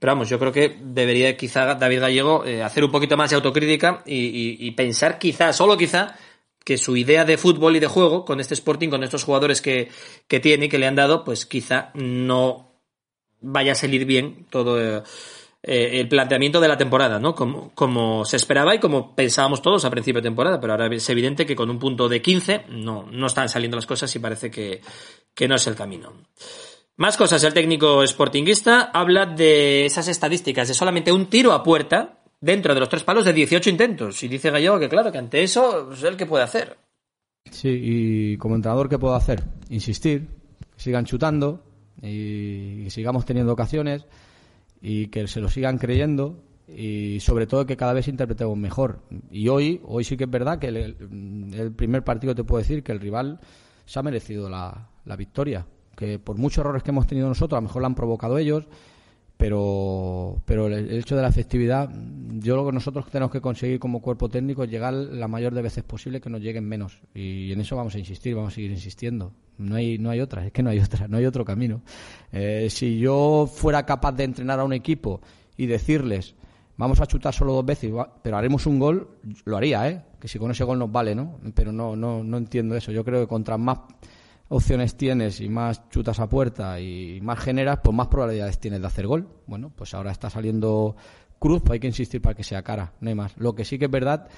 Pero 0.00 0.12
vamos, 0.12 0.28
yo 0.28 0.40
creo 0.40 0.52
que 0.52 0.76
debería 0.82 1.36
quizá 1.36 1.76
David 1.76 2.00
Gallego 2.00 2.44
eh, 2.44 2.64
hacer 2.64 2.84
un 2.84 2.90
poquito 2.90 3.16
más 3.16 3.30
de 3.30 3.36
autocrítica 3.36 4.02
y, 4.04 4.56
y 4.58 4.70
pensar 4.72 5.18
quizá, 5.18 5.52
solo 5.52 5.76
quizá, 5.76 6.16
que 6.68 6.76
su 6.76 6.98
idea 6.98 7.24
de 7.24 7.38
fútbol 7.38 7.76
y 7.76 7.80
de 7.80 7.86
juego 7.86 8.26
con 8.26 8.40
este 8.40 8.52
Sporting, 8.52 8.90
con 8.90 9.02
estos 9.02 9.24
jugadores 9.24 9.62
que, 9.62 9.88
tiene 10.28 10.66
y 10.66 10.68
que 10.68 10.76
le 10.76 10.86
han 10.86 10.96
dado, 10.96 11.24
pues 11.24 11.46
quizá 11.46 11.92
no 11.94 12.74
vaya 13.40 13.72
a 13.72 13.74
salir 13.74 14.04
bien 14.04 14.44
todo 14.50 14.78
eh, 14.78 15.02
el 15.62 16.08
planteamiento 16.08 16.60
de 16.60 16.68
la 16.68 16.76
temporada, 16.76 17.18
¿no? 17.18 17.34
Como, 17.34 17.70
como 17.74 18.26
se 18.26 18.36
esperaba 18.36 18.74
y 18.74 18.80
como 18.80 19.16
pensábamos 19.16 19.62
todos 19.62 19.86
a 19.86 19.90
principio 19.90 20.20
de 20.20 20.28
temporada, 20.28 20.60
pero 20.60 20.74
ahora 20.74 20.94
es 20.94 21.08
evidente 21.08 21.46
que 21.46 21.56
con 21.56 21.70
un 21.70 21.78
punto 21.78 22.06
de 22.06 22.20
15 22.20 22.66
no, 22.68 23.08
no 23.10 23.26
están 23.28 23.48
saliendo 23.48 23.78
las 23.78 23.86
cosas 23.86 24.14
y 24.14 24.18
parece 24.18 24.50
que, 24.50 24.82
que 25.34 25.48
no 25.48 25.54
es 25.54 25.66
el 25.68 25.74
camino. 25.74 26.12
Más 26.96 27.16
cosas, 27.16 27.42
el 27.44 27.54
técnico 27.54 28.06
sportinguista 28.06 28.90
habla 28.92 29.24
de 29.24 29.86
esas 29.86 30.06
estadísticas 30.08 30.68
de 30.68 30.74
solamente 30.74 31.12
un 31.12 31.30
tiro 31.30 31.54
a 31.54 31.62
puerta 31.62 32.18
dentro 32.40 32.74
de 32.74 32.80
los 32.80 32.88
tres 32.88 33.04
palos 33.04 33.24
de 33.24 33.32
18 33.32 33.70
intentos. 33.70 34.22
Y 34.22 34.28
dice 34.28 34.50
Gallego 34.50 34.78
que, 34.78 34.88
claro, 34.88 35.12
que 35.12 35.18
ante 35.18 35.42
eso 35.42 35.92
es 35.92 36.02
el 36.02 36.16
que 36.16 36.26
puede 36.26 36.44
hacer. 36.44 36.76
Sí, 37.50 37.68
y 37.70 38.36
como 38.36 38.54
entrenador, 38.54 38.88
¿qué 38.88 38.98
puedo 38.98 39.14
hacer? 39.14 39.42
Insistir, 39.70 40.28
sigan 40.76 41.04
chutando 41.04 41.64
y, 42.02 42.86
sigamos 42.90 43.24
teniendo 43.24 43.52
ocasiones 43.52 44.06
y 44.80 45.08
que 45.08 45.26
se 45.26 45.40
lo 45.40 45.48
sigan 45.48 45.78
creyendo 45.78 46.42
y 46.68 47.18
sobre 47.20 47.46
todo 47.46 47.66
que 47.66 47.76
cada 47.76 47.94
vez 47.94 48.08
interpretemos 48.08 48.56
mejor. 48.56 49.00
Y 49.30 49.48
hoy, 49.48 49.80
hoy 49.84 50.04
sí 50.04 50.16
que 50.16 50.24
es 50.24 50.30
verdad 50.30 50.58
que 50.58 50.68
el, 50.68 51.72
primer 51.74 52.04
partido 52.04 52.34
te 52.34 52.44
puedo 52.44 52.60
decir 52.60 52.82
que 52.82 52.92
el 52.92 53.00
rival 53.00 53.40
se 53.86 53.98
ha 53.98 54.02
merecido 54.02 54.48
la, 54.50 54.90
la 55.04 55.16
victoria. 55.16 55.66
Que 55.96 56.18
por 56.18 56.36
muchos 56.36 56.58
errores 56.58 56.82
que 56.82 56.90
hemos 56.90 57.06
tenido 57.06 57.26
nosotros, 57.26 57.56
a 57.56 57.60
lo 57.60 57.66
mejor 57.66 57.82
la 57.82 57.86
han 57.86 57.94
provocado 57.94 58.38
ellos 58.38 58.66
pero, 59.38 60.42
pero 60.44 60.66
el, 60.66 60.90
hecho 60.98 61.14
de 61.14 61.22
la 61.22 61.28
efectividad, 61.28 61.88
yo 62.40 62.56
lo 62.56 62.66
que 62.66 62.72
nosotros 62.72 63.06
tenemos 63.08 63.30
que 63.30 63.40
conseguir 63.40 63.78
como 63.78 64.02
cuerpo 64.02 64.28
técnico 64.28 64.64
es 64.64 64.70
llegar 64.70 64.92
la 64.92 65.28
mayor 65.28 65.54
de 65.54 65.62
veces 65.62 65.84
posible 65.84 66.20
que 66.20 66.28
nos 66.28 66.40
lleguen 66.40 66.64
menos. 66.64 67.00
Y 67.14 67.52
en 67.52 67.60
eso 67.60 67.76
vamos 67.76 67.94
a 67.94 68.00
insistir, 68.00 68.34
vamos 68.34 68.52
a 68.52 68.56
seguir 68.56 68.72
insistiendo. 68.72 69.32
No 69.56 69.76
hay, 69.76 69.96
no 69.96 70.10
hay 70.10 70.20
otra, 70.20 70.44
es 70.44 70.50
que 70.50 70.64
no 70.64 70.70
hay 70.70 70.80
otra, 70.84 71.06
no 71.06 71.18
hay 71.18 71.24
otro 71.24 71.44
camino. 71.44 71.82
Eh, 72.32 72.66
si 72.68 72.98
yo 72.98 73.48
fuera 73.50 73.86
capaz 73.86 74.10
de 74.10 74.24
entrenar 74.24 74.58
a 74.58 74.64
un 74.64 74.72
equipo 74.72 75.20
y 75.56 75.66
decirles, 75.66 76.34
vamos 76.76 77.00
a 77.00 77.06
chutar 77.06 77.32
solo 77.32 77.52
dos 77.52 77.64
veces, 77.64 77.92
pero 78.20 78.36
haremos 78.36 78.66
un 78.66 78.80
gol, 78.80 79.08
lo 79.44 79.56
haría, 79.56 79.88
¿eh? 79.88 80.02
Que 80.18 80.26
si 80.26 80.40
con 80.40 80.50
ese 80.50 80.64
gol 80.64 80.80
nos 80.80 80.90
vale, 80.90 81.14
¿no? 81.14 81.38
Pero 81.54 81.70
no, 81.70 81.94
no, 81.94 82.24
no 82.24 82.38
entiendo 82.38 82.74
eso. 82.74 82.90
Yo 82.90 83.04
creo 83.04 83.20
que 83.20 83.28
contra 83.28 83.56
más 83.56 83.78
opciones 84.48 84.96
tienes 84.96 85.40
y 85.40 85.48
más 85.48 85.88
chutas 85.90 86.20
a 86.20 86.28
puerta 86.28 86.80
y 86.80 87.20
más 87.20 87.38
generas, 87.38 87.80
pues 87.82 87.94
más 87.94 88.08
probabilidades 88.08 88.58
tienes 88.58 88.80
de 88.80 88.86
hacer 88.86 89.06
gol. 89.06 89.28
Bueno, 89.46 89.70
pues 89.74 89.94
ahora 89.94 90.10
está 90.10 90.30
saliendo 90.30 90.96
Cruz, 91.38 91.60
pues 91.60 91.72
hay 91.72 91.80
que 91.80 91.86
insistir 91.86 92.20
para 92.20 92.34
que 92.34 92.42
sea 92.42 92.62
cara, 92.62 92.92
no 93.00 93.08
hay 93.08 93.14
más. 93.14 93.36
Lo 93.36 93.54
que 93.54 93.64
sí 93.64 93.78
que 93.78 93.84
es 93.84 93.90
verdad 93.90 94.28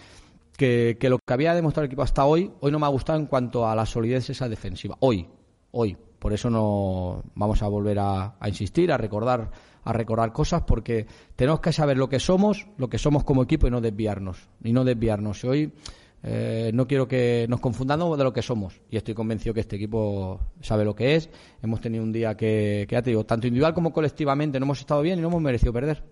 que, 0.57 0.99
que 1.01 1.09
lo 1.09 1.19
que 1.19 1.33
había 1.33 1.55
demostrado 1.55 1.85
el 1.85 1.89
equipo 1.89 2.03
hasta 2.03 2.25
hoy, 2.25 2.51
hoy 2.61 2.71
no 2.71 2.79
me 2.79 2.87
ha 2.87 2.91
gustado 2.91 3.19
en 3.19 3.27
cuanto 3.27 3.67
a 3.67 3.75
la 3.75 3.87
solidez 3.87 4.29
esa 4.31 4.49
defensiva. 4.49 4.97
Hoy, 5.01 5.27
hoy. 5.73 5.97
Por 6.19 6.35
eso 6.35 6.51
no 6.51 7.23
vamos 7.35 7.63
a 7.63 7.69
volver 7.69 7.99
a, 7.99 8.35
a 8.39 8.49
insistir, 8.51 8.93
a 8.93 8.99
recordar, 8.99 9.51
a 9.83 9.93
recordar 9.95 10.35
cosas, 10.35 10.65
porque 10.67 11.07
tenemos 11.35 11.61
que 11.61 11.73
saber 11.73 11.97
lo 11.97 12.11
que 12.11 12.21
somos, 12.21 12.67
lo 12.77 12.91
que 12.91 12.99
somos 12.99 13.25
como 13.25 13.43
equipo 13.43 13.67
y 13.67 13.71
no 13.71 13.81
desviarnos. 13.81 14.51
Y 14.63 14.75
no 14.75 14.85
desviarnos. 14.85 15.43
Y 15.45 15.47
hoy 15.47 15.73
Eh, 16.23 16.71
no 16.75 16.87
quiero 16.87 17.09
que 17.09 17.47
nos 17.49 17.61
confundamos 17.61 18.17
de 18.19 18.25
lo 18.25 18.33
que 18.33 18.43
somos. 18.43 18.81
Y 18.91 18.97
estoy 18.97 19.15
convencido 19.15 19.55
que 19.55 19.61
este 19.61 19.77
equipo 19.77 20.41
sabe 20.61 20.85
lo 20.85 20.95
que 20.95 21.17
es. 21.17 21.31
Hemos 21.63 21.81
tenido 21.81 22.05
un 22.05 22.13
día 22.13 22.37
que, 22.37 22.87
que 22.89 22.95
ya 22.95 23.03
te 23.03 23.11
digo, 23.11 23.25
tanto 23.25 23.47
individual 23.47 23.75
como 23.75 23.93
colectivamente 23.93 24.61
no 24.61 24.67
hemos 24.67 24.81
estado 24.81 25.03
bien 25.03 25.19
y 25.19 25.23
no 25.23 25.29
hemos 25.29 25.43
merecido 25.43 25.73
perder. 25.73 26.03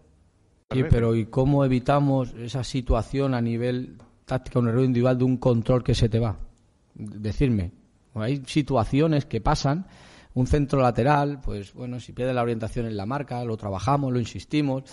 Sí, 0.71 0.83
pero 0.91 1.15
¿y 1.15 1.27
cómo 1.27 1.65
evitamos 1.65 2.35
esa 2.35 2.63
situación 2.63 3.35
a 3.35 3.41
nivel 3.41 3.97
táctica, 4.27 4.59
un 4.59 4.69
error 4.69 4.85
individual 4.85 5.17
de 5.17 5.25
un 5.25 5.39
control 5.39 5.83
que 5.83 5.95
se 5.95 6.09
te 6.09 6.19
va? 6.19 6.39
Decirme. 6.95 7.73
Hay 8.15 8.43
situaciones 8.47 9.25
que 9.25 9.41
pasan 9.41 9.87
un 10.35 10.47
centro 10.47 10.81
lateral, 10.81 11.41
pues 11.41 11.73
bueno, 11.73 11.99
si 12.01 12.13
pierde 12.13 12.33
la 12.33 12.43
orientación 12.43 12.87
en 12.87 12.97
la 12.97 13.07
marca, 13.07 13.43
lo 13.45 13.57
trabajamos, 13.57 14.13
lo 14.13 14.21
insistimos. 14.21 14.85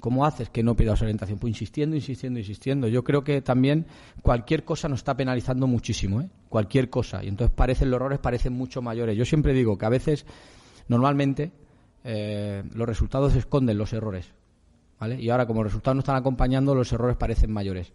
¿Cómo 0.00 0.24
haces 0.24 0.48
que 0.48 0.62
no 0.62 0.74
pierdas 0.74 1.02
orientación? 1.02 1.38
Pues 1.38 1.50
insistiendo, 1.52 1.94
insistiendo, 1.96 2.38
insistiendo. 2.38 2.88
Yo 2.88 3.04
creo 3.04 3.22
que 3.22 3.42
también 3.42 3.86
cualquier 4.22 4.64
cosa 4.64 4.88
nos 4.88 5.00
está 5.00 5.16
penalizando 5.16 5.66
muchísimo, 5.66 6.20
¿eh? 6.22 6.30
Cualquier 6.48 6.88
cosa. 6.88 7.22
Y 7.22 7.28
entonces 7.28 7.54
parecen 7.54 7.90
los 7.90 7.98
errores 7.98 8.18
parecen 8.18 8.54
mucho 8.54 8.80
mayores. 8.80 9.16
Yo 9.16 9.24
siempre 9.24 9.52
digo 9.52 9.76
que 9.76 9.86
a 9.86 9.90
veces, 9.90 10.24
normalmente, 10.88 11.52
eh, 12.04 12.62
los 12.74 12.86
resultados 12.86 13.34
esconden 13.36 13.76
los 13.76 13.92
errores. 13.92 14.32
¿Vale? 14.98 15.20
Y 15.20 15.30
ahora, 15.30 15.46
como 15.46 15.62
los 15.62 15.72
resultados 15.72 15.96
no 15.96 16.00
están 16.00 16.16
acompañando, 16.16 16.74
los 16.74 16.92
errores 16.92 17.16
parecen 17.16 17.52
mayores. 17.52 17.92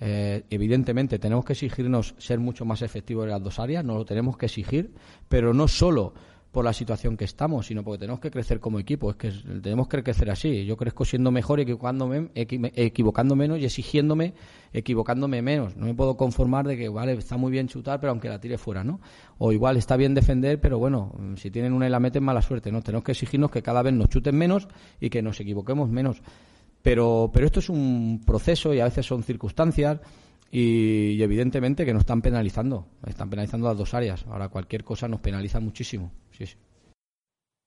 Eh, 0.00 0.44
evidentemente, 0.50 1.18
tenemos 1.18 1.44
que 1.44 1.52
exigirnos 1.52 2.14
ser 2.18 2.38
mucho 2.38 2.64
más 2.64 2.82
efectivos 2.82 3.24
en 3.24 3.30
las 3.30 3.42
dos 3.42 3.58
áreas, 3.58 3.84
no 3.84 3.94
lo 3.94 4.04
tenemos 4.04 4.36
que 4.36 4.46
exigir, 4.46 4.92
pero 5.28 5.54
no 5.54 5.68
solo 5.68 6.14
por 6.56 6.64
la 6.64 6.72
situación 6.72 7.18
que 7.18 7.26
estamos, 7.26 7.66
sino 7.66 7.84
porque 7.84 7.98
tenemos 7.98 8.18
que 8.18 8.30
crecer 8.30 8.60
como 8.60 8.78
equipo. 8.78 9.10
Es 9.10 9.16
que 9.16 9.30
tenemos 9.62 9.88
que 9.88 10.02
crecer 10.02 10.30
así. 10.30 10.64
Yo 10.64 10.74
crezco 10.74 11.04
siendo 11.04 11.30
mejor, 11.30 11.60
equivocándome, 11.60 12.30
equivocando 12.34 13.36
menos 13.36 13.58
y 13.58 13.66
exigiéndome, 13.66 14.32
equivocándome 14.72 15.42
menos. 15.42 15.76
No 15.76 15.84
me 15.84 15.92
puedo 15.92 16.16
conformar 16.16 16.66
de 16.66 16.78
que, 16.78 16.88
vale, 16.88 17.12
está 17.12 17.36
muy 17.36 17.52
bien 17.52 17.68
chutar, 17.68 18.00
pero 18.00 18.12
aunque 18.12 18.30
la 18.30 18.40
tire 18.40 18.56
fuera, 18.56 18.82
¿no? 18.82 19.00
O 19.36 19.52
igual 19.52 19.76
está 19.76 19.98
bien 19.98 20.14
defender, 20.14 20.58
pero 20.58 20.78
bueno, 20.78 21.12
si 21.36 21.50
tienen 21.50 21.74
una 21.74 21.88
y 21.88 21.90
la 21.90 22.00
meten, 22.00 22.24
mala 22.24 22.40
suerte, 22.40 22.72
¿no? 22.72 22.80
Tenemos 22.80 23.04
que 23.04 23.12
exigirnos 23.12 23.50
que 23.50 23.60
cada 23.60 23.82
vez 23.82 23.92
nos 23.92 24.08
chuten 24.08 24.34
menos 24.34 24.66
y 24.98 25.10
que 25.10 25.20
nos 25.20 25.38
equivoquemos 25.38 25.90
menos. 25.90 26.22
Pero, 26.80 27.30
pero 27.34 27.44
esto 27.44 27.60
es 27.60 27.68
un 27.68 28.22
proceso 28.24 28.72
y 28.72 28.80
a 28.80 28.84
veces 28.84 29.04
son 29.04 29.22
circunstancias 29.22 30.00
y, 30.50 31.22
evidentemente 31.22 31.84
que 31.84 31.92
nos 31.92 32.00
están 32.00 32.22
penalizando, 32.22 32.86
están 33.06 33.30
penalizando 33.30 33.68
las 33.68 33.76
dos 33.76 33.94
áreas. 33.94 34.24
Ahora 34.28 34.48
cualquier 34.48 34.84
cosa 34.84 35.08
nos 35.08 35.20
penaliza 35.20 35.60
muchísimo. 35.60 36.12
Sí. 36.30 36.44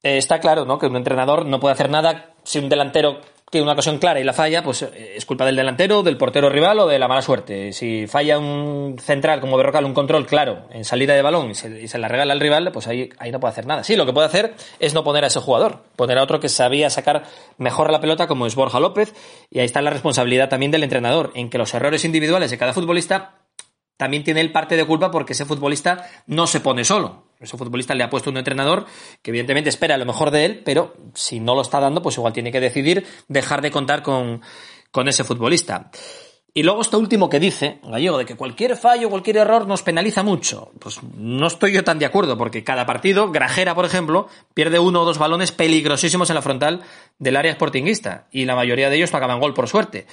Eh, 0.02 0.18
está 0.18 0.39
claro, 0.39 0.65
¿no? 0.65 0.80
Que 0.80 0.88
un 0.88 0.96
entrenador 0.96 1.46
no 1.46 1.60
puede 1.60 1.74
hacer 1.74 1.89
nada 1.89 2.34
si 2.44 2.60
un 2.60 2.70
delantero 2.70 3.20
tiene 3.50 3.64
una 3.64 3.74
ocasión 3.74 3.98
clara 3.98 4.20
y 4.20 4.24
la 4.24 4.34
falla, 4.34 4.64
pues 4.64 4.84
eh, 4.84 5.14
es 5.16 5.26
culpa 5.26 5.46
del 5.46 5.56
delantero, 5.56 6.04
del 6.04 6.18
portero 6.18 6.50
rival 6.50 6.80
o 6.80 6.88
de 6.88 7.00
la 7.00 7.08
mala 7.08 7.22
suerte. 7.22 7.74
Si 7.74 8.08
falla 8.08 8.38
un 8.38 8.98
central 9.00 9.42
como 9.42 9.58
Berrocal, 9.58 9.86
un 9.86 9.94
control 9.94 10.26
claro 10.26 10.68
en 10.72 10.86
salida 10.86 11.14
de 11.14 11.22
balón 11.22 11.52
y 11.52 11.56
se, 11.56 11.98
la 11.98 12.08
regala 12.08 12.34
al 12.34 12.40
rival, 12.40 12.72
pues 12.72 12.88
ahí, 12.88 13.10
ahí 13.18 13.32
no 13.32 13.40
puede 13.40 13.52
hacer 13.52 13.66
nada. 13.66 13.84
Sí, 13.84 13.96
lo 13.96 14.06
que 14.06 14.14
puede 14.14 14.28
hacer 14.28 14.54
es 14.80 14.94
no 14.94 15.04
poner 15.04 15.24
a 15.24 15.28
ese 15.28 15.40
jugador, 15.40 15.84
poner 15.96 16.18
a 16.18 16.24
otro 16.24 16.40
que 16.40 16.50
sabía 16.50 16.90
sacar 16.90 17.24
mejor 17.58 17.92
la 17.92 18.00
pelota 18.00 18.28
como 18.28 18.46
es 18.46 18.56
Borja 18.56 18.80
López 18.80 19.14
y 19.50 19.60
ahí 19.60 19.66
está 19.66 19.82
la 19.82 19.90
responsabilidad 19.90 20.50
también 20.50 20.72
del 20.72 20.84
entrenador, 20.84 21.32
en 21.36 21.50
que 21.50 21.58
los 21.58 21.74
errores 21.74 22.06
individuales 22.06 22.52
de 22.52 22.58
cada 22.58 22.74
futbolista 22.74 23.40
también 23.98 24.24
tiene 24.24 24.42
él 24.42 24.52
parte 24.52 24.78
de 24.78 24.86
culpa 24.86 25.12
porque 25.12 25.34
ese 25.34 25.46
futbolista 25.46 26.08
no 26.26 26.48
se 26.48 26.60
pone 26.60 26.86
solo. 26.86 27.29
Ese 27.39 27.58
futbolista 27.58 27.95
le 27.95 28.04
ha 28.04 28.10
puesto 28.10 28.30
un 28.30 28.38
entrenador 28.38 28.86
que 29.21 29.32
evidentemente 29.32 29.69
espera 29.69 29.97
lo 29.97 30.06
mejor 30.06 30.30
de 30.30 30.43
él, 30.43 30.62
pero 30.65 30.95
si 31.13 31.39
no 31.39 31.56
lo 31.56 31.62
está 31.62 31.80
dando, 31.80 32.02
pues 32.02 32.17
igual 32.17 32.34
tiene 32.34 32.52
que 32.52 32.60
decidir 32.60 33.06
dejar 33.30 33.62
de 33.62 33.71
contar 33.71 34.04
con, 34.04 34.41
con 34.91 35.08
ese 35.08 35.23
futbolista. 35.23 35.89
Y 36.54 36.63
luego 36.63 36.82
esto 36.82 36.97
último 36.97 37.30
que 37.30 37.39
dice, 37.39 37.80
Gallego, 37.84 38.17
de 38.17 38.25
que 38.25 38.36
cualquier 38.36 38.75
fallo, 38.75 39.10
cualquier 39.10 39.38
error 39.38 39.67
nos 39.67 39.84
penaliza 39.84 40.23
mucho. 40.23 40.71
Pues 40.80 41.02
no 41.04 41.47
estoy 41.47 41.71
yo 41.71 41.84
tan 41.84 41.99
de 41.99 42.06
acuerdo, 42.06 42.38
porque 42.38 42.63
cada 42.63 42.86
partido, 42.86 43.32
Grajera, 43.32 43.75
por 43.75 43.86
ejemplo, 43.86 44.28
pierde 44.54 44.80
uno 44.80 45.04
o 45.04 45.06
dos 45.06 45.19
balones 45.19 45.52
peligrosísimos 45.52 46.30
en 46.30 46.36
la 46.36 46.41
frontal 46.41 46.82
del 47.19 47.38
área 47.38 47.54
sportinguista. 47.54 48.28
Y 48.32 48.45
la 48.45 48.56
mayoría 48.56 48.89
de 48.89 48.97
ellos 48.97 49.13
acaban 49.13 49.39
gol, 49.39 49.54
por 49.54 49.67
suerte. 49.67 50.08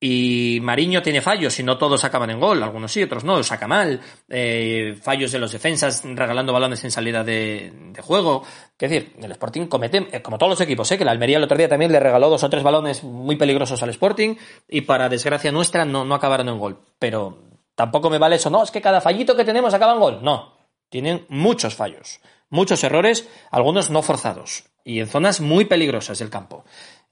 Y 0.00 0.60
Mariño 0.62 1.02
tiene 1.02 1.20
fallos 1.20 1.58
y 1.58 1.64
no 1.64 1.76
todos 1.76 2.04
acaban 2.04 2.30
en 2.30 2.38
gol, 2.38 2.62
algunos 2.62 2.92
sí, 2.92 3.02
otros 3.02 3.24
no, 3.24 3.42
saca 3.42 3.66
mal, 3.66 4.00
eh, 4.28 4.96
fallos 5.02 5.32
de 5.32 5.40
los 5.40 5.50
defensas 5.50 6.04
regalando 6.04 6.52
balones 6.52 6.84
en 6.84 6.92
salida 6.92 7.24
de, 7.24 7.92
juego. 8.00 8.44
Es 8.78 8.90
decir, 8.90 9.16
el 9.20 9.32
Sporting 9.32 9.66
comete, 9.66 10.06
eh, 10.12 10.22
como 10.22 10.38
todos 10.38 10.50
los 10.50 10.60
equipos, 10.60 10.90
¿eh? 10.92 10.98
que 10.98 11.04
la 11.04 11.10
Almería 11.10 11.38
el 11.38 11.42
otro 11.42 11.58
día 11.58 11.68
también 11.68 11.90
le 11.90 11.98
regaló 11.98 12.30
dos 12.30 12.44
o 12.44 12.48
tres 12.48 12.62
balones 12.62 13.02
muy 13.02 13.34
peligrosos 13.34 13.82
al 13.82 13.90
Sporting 13.90 14.36
y 14.68 14.82
para 14.82 15.08
desgracia 15.08 15.50
nuestra 15.50 15.84
no, 15.84 16.04
no 16.04 16.14
acabaron 16.14 16.48
en 16.48 16.58
gol. 16.60 16.78
Pero 17.00 17.42
tampoco 17.74 18.08
me 18.08 18.18
vale 18.18 18.36
eso, 18.36 18.50
no, 18.50 18.62
es 18.62 18.70
que 18.70 18.80
cada 18.80 19.00
fallito 19.00 19.34
que 19.34 19.44
tenemos 19.44 19.74
acaba 19.74 19.94
en 19.94 20.00
gol. 20.00 20.18
No, 20.22 20.58
tienen 20.90 21.26
muchos 21.28 21.74
fallos, 21.74 22.20
muchos 22.50 22.84
errores, 22.84 23.28
algunos 23.50 23.90
no 23.90 24.02
forzados 24.02 24.64
y 24.88 25.00
en 25.00 25.06
zonas 25.06 25.40
muy 25.42 25.66
peligrosas 25.66 26.18
del 26.18 26.30
campo. 26.30 26.64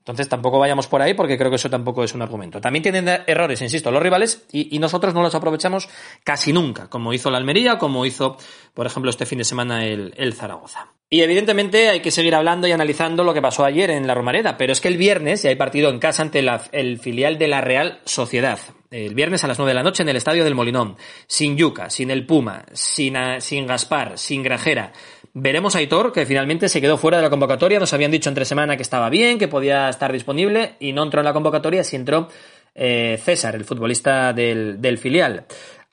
Entonces 0.06 0.28
tampoco 0.28 0.60
vayamos 0.60 0.86
por 0.86 1.02
ahí 1.02 1.14
porque 1.14 1.36
creo 1.36 1.50
que 1.50 1.56
eso 1.56 1.68
tampoco 1.68 2.04
es 2.04 2.14
un 2.14 2.22
argumento. 2.22 2.60
También 2.60 2.84
tienen 2.84 3.08
errores, 3.26 3.60
insisto, 3.60 3.90
los 3.90 4.00
rivales 4.00 4.46
y, 4.52 4.78
nosotros 4.78 5.12
no 5.14 5.20
los 5.20 5.34
aprovechamos 5.34 5.88
casi 6.22 6.52
nunca, 6.52 6.88
como 6.88 7.12
hizo 7.12 7.28
la 7.28 7.38
Almería, 7.38 7.76
como 7.76 8.06
hizo, 8.06 8.36
por 8.72 8.86
ejemplo, 8.86 9.10
este 9.10 9.26
fin 9.26 9.38
de 9.38 9.44
semana 9.44 9.84
el, 9.84 10.32
Zaragoza. 10.32 10.92
Y 11.10 11.22
evidentemente 11.22 11.88
hay 11.88 11.98
que 11.98 12.12
seguir 12.12 12.36
hablando 12.36 12.68
y 12.68 12.72
analizando 12.72 13.24
lo 13.24 13.34
que 13.34 13.42
pasó 13.42 13.64
ayer 13.64 13.90
en 13.90 14.06
la 14.06 14.14
Romareda, 14.14 14.56
pero 14.56 14.72
es 14.72 14.80
que 14.80 14.86
el 14.86 14.96
viernes 14.96 15.42
ya 15.42 15.50
hay 15.50 15.56
partido 15.56 15.90
en 15.90 15.98
casa 15.98 16.22
ante 16.22 16.44
el 16.70 17.00
filial 17.00 17.36
de 17.36 17.48
la 17.48 17.60
Real 17.60 18.00
Sociedad. 18.04 18.60
El 18.92 19.14
viernes 19.14 19.42
a 19.42 19.48
las 19.48 19.58
9 19.58 19.70
de 19.70 19.74
la 19.74 19.82
noche 19.82 20.04
en 20.04 20.08
el 20.08 20.16
Estadio 20.16 20.44
del 20.44 20.54
Molinón. 20.54 20.96
Sin 21.26 21.56
Yuca, 21.56 21.90
sin 21.90 22.10
el 22.12 22.24
Puma, 22.24 22.64
sin 22.72 23.66
Gaspar, 23.66 24.16
sin 24.16 24.44
Grajera. 24.44 24.92
Veremos 25.38 25.76
a 25.76 25.80
Aitor, 25.80 26.14
que 26.14 26.24
finalmente 26.24 26.66
se 26.66 26.80
quedó 26.80 26.96
fuera 26.96 27.18
de 27.18 27.22
la 27.22 27.28
convocatoria. 27.28 27.78
Nos 27.78 27.92
habían 27.92 28.10
dicho 28.10 28.30
entre 28.30 28.46
semana 28.46 28.74
que 28.74 28.82
estaba 28.82 29.10
bien, 29.10 29.38
que 29.38 29.48
podía 29.48 29.90
estar 29.90 30.10
disponible 30.10 30.76
y 30.80 30.94
no 30.94 31.02
entró 31.02 31.20
en 31.20 31.26
la 31.26 31.34
convocatoria, 31.34 31.84
si 31.84 31.94
entró 31.94 32.28
eh, 32.74 33.20
César, 33.22 33.54
el 33.54 33.66
futbolista 33.66 34.32
del, 34.32 34.96
filial. 34.96 35.44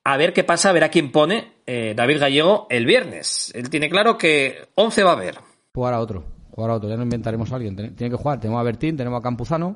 A 0.06 0.16
ver 0.16 0.32
qué 0.32 0.46
pasa, 0.46 0.70
a 0.70 0.72
ver 0.72 0.86
a 0.86 0.90
quién 0.90 1.12
pone 1.12 1.56
eh, 1.68 1.94
David 1.94 2.22
Gallego 2.22 2.68
el 2.70 2.86
viernes. 2.86 3.52
Él 3.54 3.70
tiene 3.70 3.90
claro 3.90 4.18
que 4.18 4.70
11 4.76 5.04
va 5.04 5.10
a 5.10 5.16
haber. 5.16 5.36
Jugar 5.74 5.94
a 5.94 6.00
otro, 6.00 6.24
jugar 6.52 6.72
a 6.72 6.76
otro. 6.76 6.88
Ya 6.88 6.96
no 6.96 7.04
inventaremos 7.04 7.52
a 7.52 7.58
alguien. 7.58 7.76
Tiene 7.76 8.12
que 8.12 8.16
jugar. 8.16 8.40
Tenemos 8.40 8.62
a 8.62 8.64
Bertín, 8.64 8.96
tenemos 8.96 9.20
a 9.20 9.24
Campuzano. 9.24 9.76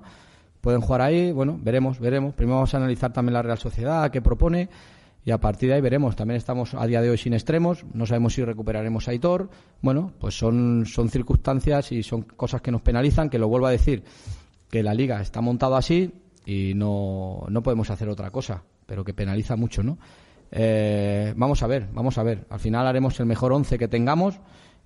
Pueden 0.61 0.79
jugar 0.79 1.01
ahí. 1.01 1.33
Bueno, 1.33 1.59
veremos, 1.61 1.99
veremos. 1.99 2.33
Primero 2.35 2.55
vamos 2.55 2.73
a 2.73 2.77
analizar 2.77 3.11
también 3.11 3.33
la 3.33 3.41
Real 3.41 3.57
Sociedad, 3.57 4.09
qué 4.11 4.21
propone 4.21 4.69
y 5.27 5.31
a 5.31 5.41
partir 5.41 5.67
de 5.67 5.75
ahí 5.75 5.81
veremos. 5.81 6.15
También 6.15 6.37
estamos 6.37 6.73
a 6.73 6.87
día 6.87 7.01
de 7.01 7.09
hoy 7.09 7.17
sin 7.17 7.33
extremos, 7.33 7.83
no 7.93 8.05
sabemos 8.05 8.33
si 8.33 8.45
recuperaremos 8.45 9.09
a 9.09 9.11
Aitor. 9.11 9.49
Bueno, 9.81 10.13
pues 10.21 10.39
son, 10.39 10.85
son 10.85 11.09
circunstancias 11.09 11.91
y 11.91 12.01
son 12.01 12.21
cosas 12.21 12.61
que 12.61 12.71
nos 12.71 12.81
penalizan, 12.81 13.29
que 13.29 13.37
lo 13.37 13.49
vuelvo 13.49 13.67
a 13.67 13.71
decir, 13.71 14.05
que 14.69 14.81
la 14.83 14.93
liga 14.93 15.19
está 15.19 15.41
montada 15.41 15.79
así 15.79 16.13
y 16.45 16.71
no, 16.75 17.43
no 17.49 17.61
podemos 17.61 17.89
hacer 17.89 18.07
otra 18.07 18.31
cosa, 18.31 18.63
pero 18.85 19.03
que 19.03 19.13
penaliza 19.13 19.57
mucho, 19.57 19.83
¿no? 19.83 19.97
Eh, 20.49 21.33
vamos 21.35 21.61
a 21.61 21.67
ver, 21.67 21.89
vamos 21.91 22.17
a 22.17 22.23
ver. 22.23 22.45
Al 22.49 22.61
final 22.61 22.87
haremos 22.87 23.19
el 23.19 23.25
mejor 23.25 23.51
once 23.51 23.77
que 23.77 23.89
tengamos 23.89 24.39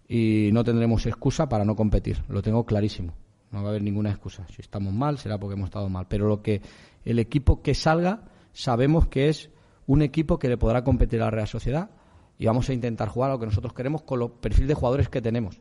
y 0.07 0.49
no 0.53 0.63
tendremos 0.63 1.05
excusa 1.05 1.49
para 1.49 1.65
no 1.65 1.75
competir. 1.75 2.23
Lo 2.29 2.41
tengo 2.41 2.65
clarísimo. 2.65 3.13
No 3.51 3.61
va 3.61 3.67
a 3.67 3.69
haber 3.69 3.83
ninguna 3.83 4.09
excusa. 4.09 4.47
Si 4.47 4.63
estamos 4.63 4.91
mal, 4.91 5.19
será 5.19 5.37
porque 5.37 5.53
hemos 5.53 5.67
estado 5.67 5.87
mal. 5.87 6.07
Pero 6.09 6.27
lo 6.27 6.41
que 6.41 6.63
el 7.05 7.19
equipo 7.19 7.61
que 7.61 7.75
salga, 7.75 8.23
sabemos 8.53 9.05
que 9.05 9.29
es 9.29 9.51
un 9.87 10.01
equipo 10.01 10.39
que 10.39 10.49
le 10.49 10.57
podrá 10.57 10.83
competir 10.83 11.21
a 11.21 11.25
la 11.25 11.31
Real 11.31 11.47
Sociedad 11.47 11.89
y 12.37 12.45
vamos 12.45 12.69
a 12.69 12.73
intentar 12.73 13.07
jugar 13.09 13.29
a 13.29 13.33
lo 13.33 13.39
que 13.39 13.45
nosotros 13.45 13.73
queremos 13.73 14.01
con 14.01 14.19
los 14.19 14.31
perfiles 14.31 14.69
de 14.69 14.73
jugadores 14.73 15.09
que 15.09 15.21
tenemos. 15.21 15.59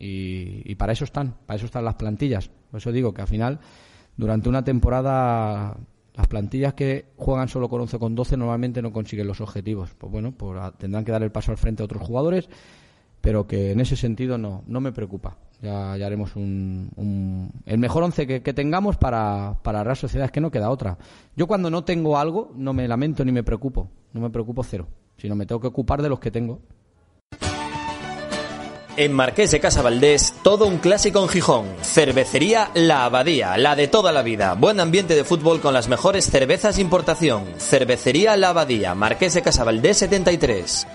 Y, 0.00 0.74
para 0.76 0.92
eso 0.92 1.04
están, 1.04 1.34
para 1.46 1.56
eso 1.56 1.66
están 1.66 1.84
las 1.84 1.96
plantillas. 1.96 2.50
Por 2.70 2.78
eso 2.78 2.92
digo 2.92 3.12
que 3.12 3.22
al 3.22 3.28
final, 3.28 3.58
durante 4.16 4.48
una 4.48 4.62
temporada, 4.62 5.76
las 6.14 6.28
plantillas 6.28 6.74
que 6.74 7.06
juegan 7.16 7.48
solo 7.48 7.68
con 7.68 7.80
11 7.80 7.98
con 7.98 8.14
12 8.14 8.36
normalmente 8.36 8.80
no 8.80 8.92
consiguen 8.92 9.26
los 9.26 9.40
objetivos. 9.40 9.94
Pues 9.98 10.12
bueno, 10.12 10.32
pues 10.32 10.60
tendrán 10.78 11.04
que 11.04 11.12
dar 11.12 11.22
el 11.22 11.32
paso 11.32 11.50
al 11.50 11.58
frente 11.58 11.82
a 11.82 11.86
otros 11.86 12.02
jugadores, 12.02 12.48
pero 13.20 13.46
que 13.46 13.72
en 13.72 13.80
ese 13.80 13.96
sentido 13.96 14.38
no, 14.38 14.62
no 14.66 14.80
me 14.80 14.92
preocupa. 14.92 15.36
Ya, 15.60 15.92
haremos 15.92 16.36
un, 16.36 17.50
el 17.66 17.78
mejor 17.78 18.04
once 18.04 18.26
que, 18.26 18.52
tengamos 18.52 18.96
para, 18.96 19.56
para 19.62 19.82
Real 19.82 19.96
Sociedad, 19.96 20.26
es 20.26 20.32
que 20.32 20.40
no 20.40 20.50
queda 20.50 20.70
otra. 20.70 20.98
Yo 21.34 21.46
cuando 21.48 21.68
no 21.68 21.82
tengo 21.82 22.16
algo 22.16 22.52
no 22.54 22.72
me 22.72 22.86
lamento 22.86 23.24
ni 23.24 23.32
me 23.32 23.42
preocupo, 23.42 23.90
no 24.12 24.20
me 24.20 24.30
preocupo 24.30 24.62
cero, 24.62 24.86
sino 25.16 25.34
me 25.34 25.46
tengo 25.46 25.60
que 25.60 25.66
ocupar 25.66 26.00
de 26.00 26.08
los 26.08 26.20
que 26.20 26.30
tengo. 26.30 26.60
En 28.96 29.12
Marqués 29.12 29.52
de 29.52 29.60
Casa 29.60 29.80
Valdés, 29.80 30.34
todo 30.42 30.66
un 30.66 30.78
clásico 30.78 31.22
en 31.22 31.28
Gijón. 31.28 31.66
Cervecería 31.82 32.72
La 32.74 33.04
Abadía, 33.04 33.56
la 33.56 33.76
de 33.76 33.86
toda 33.86 34.10
la 34.10 34.22
vida. 34.22 34.54
Buen 34.54 34.80
ambiente 34.80 35.14
de 35.14 35.22
fútbol 35.22 35.60
con 35.60 35.72
las 35.72 35.88
mejores 35.88 36.28
cervezas 36.28 36.74
de 36.74 36.82
importación. 36.82 37.44
Cervecería 37.58 38.36
La 38.36 38.48
Abadía, 38.48 38.96
Marqués 38.96 39.34
de 39.34 39.42
Casa 39.42 39.62
Valdés 39.62 39.98
73. 39.98 40.88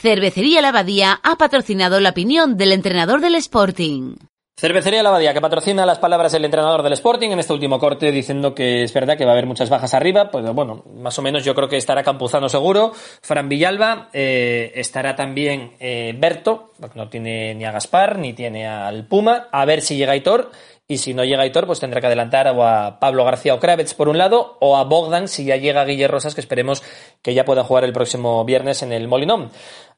Cervecería 0.00 0.62
La 0.62 0.68
Abadía 0.68 1.18
ha 1.24 1.34
patrocinado 1.38 1.98
la 1.98 2.10
opinión 2.10 2.56
del 2.56 2.70
entrenador 2.70 3.20
del 3.20 3.34
Sporting. 3.34 4.14
Cervecería 4.56 5.02
La 5.02 5.08
Abadía, 5.08 5.34
que 5.34 5.40
patrocina 5.40 5.84
las 5.84 5.98
palabras 5.98 6.30
del 6.30 6.44
entrenador 6.44 6.84
del 6.84 6.92
Sporting 6.92 7.30
en 7.30 7.40
este 7.40 7.52
último 7.52 7.80
corte, 7.80 8.12
diciendo 8.12 8.54
que 8.54 8.84
es 8.84 8.94
verdad 8.94 9.18
que 9.18 9.24
va 9.24 9.32
a 9.32 9.34
haber 9.34 9.46
muchas 9.46 9.70
bajas 9.70 9.94
arriba. 9.94 10.30
Pues 10.30 10.48
bueno, 10.52 10.84
más 10.94 11.18
o 11.18 11.22
menos 11.22 11.44
yo 11.44 11.52
creo 11.56 11.68
que 11.68 11.76
estará 11.76 12.04
Campuzano 12.04 12.48
seguro, 12.48 12.92
Fran 13.22 13.48
Villalba, 13.48 14.08
eh, 14.12 14.70
estará 14.76 15.16
también 15.16 15.72
eh, 15.80 16.14
Berto, 16.16 16.70
no 16.94 17.08
tiene 17.08 17.56
ni 17.56 17.64
a 17.64 17.72
Gaspar, 17.72 18.18
ni 18.18 18.34
tiene 18.34 18.68
al 18.68 19.04
Puma, 19.04 19.48
a 19.50 19.64
ver 19.64 19.80
si 19.82 19.96
llega 19.96 20.14
Hitor. 20.14 20.52
Y 20.90 20.96
si 20.96 21.12
no 21.12 21.22
llega 21.22 21.44
Hitor, 21.44 21.66
pues 21.66 21.80
tendrá 21.80 22.00
que 22.00 22.06
adelantar 22.06 22.48
o 22.48 22.66
a 22.66 22.98
Pablo 22.98 23.22
García 23.22 23.52
o 23.52 23.60
Kravets 23.60 23.92
por 23.92 24.08
un 24.08 24.16
lado, 24.16 24.56
o 24.60 24.74
a 24.78 24.84
Bogdan 24.84 25.28
si 25.28 25.44
ya 25.44 25.56
llega 25.56 25.84
Guille 25.84 26.08
Rosas, 26.08 26.34
que 26.34 26.40
esperemos 26.40 26.82
que 27.20 27.34
ya 27.34 27.44
pueda 27.44 27.62
jugar 27.62 27.84
el 27.84 27.92
próximo 27.92 28.42
viernes 28.46 28.82
en 28.82 28.92
el 28.94 29.06
Molinón. 29.06 29.50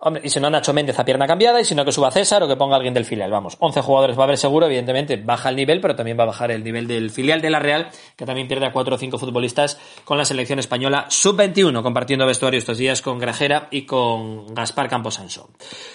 Hombre, 0.03 0.22
y 0.24 0.31
si 0.31 0.40
no, 0.40 0.48
Nacho 0.50 0.72
Méndez 0.72 0.98
a 0.98 1.05
pierna 1.05 1.26
cambiada, 1.26 1.61
y 1.61 1.64
si 1.64 1.74
no, 1.74 1.85
que 1.85 1.92
suba 1.92 2.11
César 2.11 2.42
o 2.42 2.48
que 2.48 2.57
ponga 2.57 2.74
alguien 2.74 2.94
del 2.94 3.05
filial. 3.05 3.31
Vamos, 3.31 3.57
11 3.61 3.83
jugadores 3.83 4.18
va 4.18 4.22
a 4.22 4.24
haber 4.24 4.38
seguro, 4.38 4.66
evidentemente 4.66 5.16
baja 5.16 5.50
el 5.50 5.57
nivel, 5.57 5.81
pero 5.81 5.94
también 5.94 6.18
va 6.18 6.22
a 6.24 6.26
bajar 6.26 6.50
el 6.50 6.64
nivel 6.64 6.88
del 6.88 7.11
filial 7.11 7.40
de 7.40 7.50
la 7.50 7.61
Real, 7.61 7.88
que 8.16 8.24
también 8.24 8.48
pierde 8.48 8.66
a 8.66 8.72
4 8.72 8.94
o 8.94 8.98
5 8.98 9.18
futbolistas 9.18 9.79
con 10.05 10.18
la 10.18 10.24
selección 10.24 10.59
española 10.59 11.05
sub-21, 11.09 11.83
compartiendo 11.83 12.26
vestuario 12.26 12.59
estos 12.59 12.79
días 12.79 13.00
con 13.00 13.18
Grajera 13.18 13.68
y 13.70 13.83
con 13.83 14.55
Gaspar 14.55 14.88
Camposanso. 14.88 15.50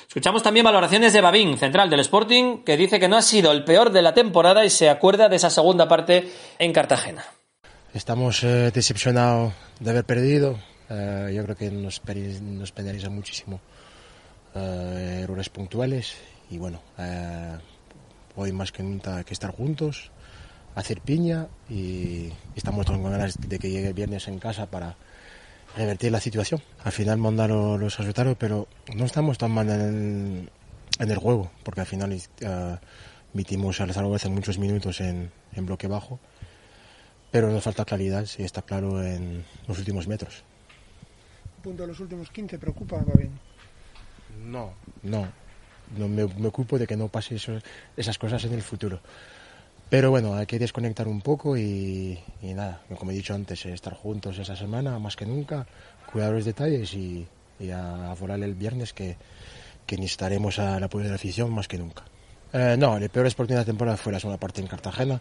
Escuchamos 0.07 0.43
también 0.43 0.63
valoraciones 0.63 1.11
de 1.11 1.21
Babín, 1.21 1.57
central 1.57 1.89
del 1.89 1.99
Sporting, 2.01 2.63
que 2.63 2.77
dice 2.77 2.99
que 2.99 3.09
no 3.09 3.17
ha 3.17 3.23
sido 3.23 3.51
el 3.51 3.65
peor 3.65 3.91
de 3.91 4.03
la 4.03 4.13
temporada 4.13 4.63
y 4.63 4.69
se 4.69 4.84
acuerda 4.89 5.29
de 5.29 5.35
esa 5.35 5.49
segunda 5.49 5.87
parte 5.87 6.31
en 6.59 6.73
Cartagena. 6.73 7.23
Estamos 7.93 8.43
eh, 8.43 8.71
decepcionados 8.73 9.53
de 9.79 9.89
haber 9.89 10.05
perdido. 10.05 10.59
Eh, 10.89 11.31
yo 11.33 11.43
creo 11.43 11.55
que 11.55 11.71
nos, 11.71 12.01
nos 12.41 12.71
penaliza 12.71 13.09
muchísimo 13.09 13.59
eh, 14.53 15.21
errores 15.23 15.49
puntuales 15.49 16.15
y 16.49 16.57
bueno, 16.57 16.79
eh, 16.97 17.57
hoy 18.35 18.51
más 18.51 18.71
que 18.71 18.83
nunca 18.83 19.17
hay 19.17 19.23
que 19.23 19.33
estar 19.33 19.51
juntos, 19.51 20.11
hacer 20.75 21.01
piña 21.01 21.47
y 21.69 22.29
estamos 22.55 22.85
con 22.85 23.03
ganas 23.03 23.35
de 23.39 23.57
que 23.57 23.69
llegue 23.69 23.87
el 23.87 23.93
viernes 23.93 24.27
en 24.27 24.39
casa 24.39 24.67
para 24.67 24.95
revertir 25.75 26.11
la 26.11 26.19
situación. 26.19 26.61
Al 26.83 26.91
final 26.91 27.17
mandaron 27.17 27.79
los 27.79 27.97
resultados, 27.97 28.37
pero 28.39 28.67
no 28.93 29.05
estamos 29.05 29.37
tan 29.37 29.51
mal 29.51 29.69
en, 29.69 30.49
en 30.99 31.11
el 31.11 31.17
juego, 31.17 31.51
porque 31.63 31.81
al 31.81 31.87
final 31.87 32.13
uh, 32.13 32.75
mitimos 33.35 33.81
a 33.81 33.93
Zaragoza 33.93 34.27
en 34.27 34.33
muchos 34.33 34.57
minutos 34.57 35.01
en, 35.01 35.29
en, 35.53 35.65
bloque 35.65 35.87
bajo, 35.87 36.19
pero 37.31 37.51
nos 37.51 37.63
falta 37.63 37.83
claridad, 37.83 38.25
si 38.25 38.43
está 38.43 38.61
claro, 38.61 39.03
en 39.03 39.43
los 39.67 39.77
últimos 39.77 40.07
metros. 40.07 40.43
punto 41.61 41.83
de 41.83 41.89
los 41.89 41.99
últimos 41.99 42.31
15 42.31 42.57
preocupa, 42.57 42.97
va 42.97 43.13
bien. 43.17 43.31
No, 44.45 44.73
no. 45.03 45.27
no 45.97 46.07
me, 46.07 46.25
me, 46.25 46.47
ocupo 46.47 46.79
de 46.79 46.87
que 46.87 46.95
no 46.95 47.09
pase 47.09 47.35
eso, 47.35 47.59
esas 47.97 48.17
cosas 48.17 48.43
en 48.45 48.53
el 48.53 48.61
futuro. 48.61 49.01
Pero 49.89 50.09
bueno, 50.11 50.33
hay 50.33 50.45
que 50.45 50.57
desconectar 50.57 51.07
un 51.07 51.21
poco 51.21 51.57
y, 51.57 52.17
y, 52.41 52.53
nada, 52.53 52.81
como 52.97 53.11
he 53.11 53.13
dicho 53.13 53.35
antes, 53.35 53.65
estar 53.65 53.93
juntos 53.93 54.39
esa 54.39 54.55
semana 54.55 54.97
más 54.97 55.15
que 55.15 55.25
nunca, 55.25 55.67
cuidar 56.11 56.31
los 56.31 56.45
detalles 56.45 56.93
y, 56.93 57.27
y 57.59 57.69
a, 57.69 58.11
a, 58.11 58.15
volar 58.15 58.41
el 58.41 58.55
viernes 58.55 58.93
que, 58.93 59.17
que 59.85 59.97
necesitaremos 59.97 60.57
al 60.57 60.83
apoyo 60.83 61.03
de 61.03 61.09
la 61.09 61.15
afición 61.15 61.51
más 61.51 61.67
que 61.67 61.77
nunca. 61.77 62.03
Eh, 62.57 62.77
no, 62.79 62.95
el 62.95 63.09
peor 63.09 63.25
Sporting 63.27 63.55
de 63.55 63.59
la 63.59 63.65
temporada 63.65 63.97
fue 63.97 64.13
la 64.13 64.19
segunda 64.21 64.39
parte 64.39 64.61
en 64.61 64.67
Cartagena. 64.67 65.19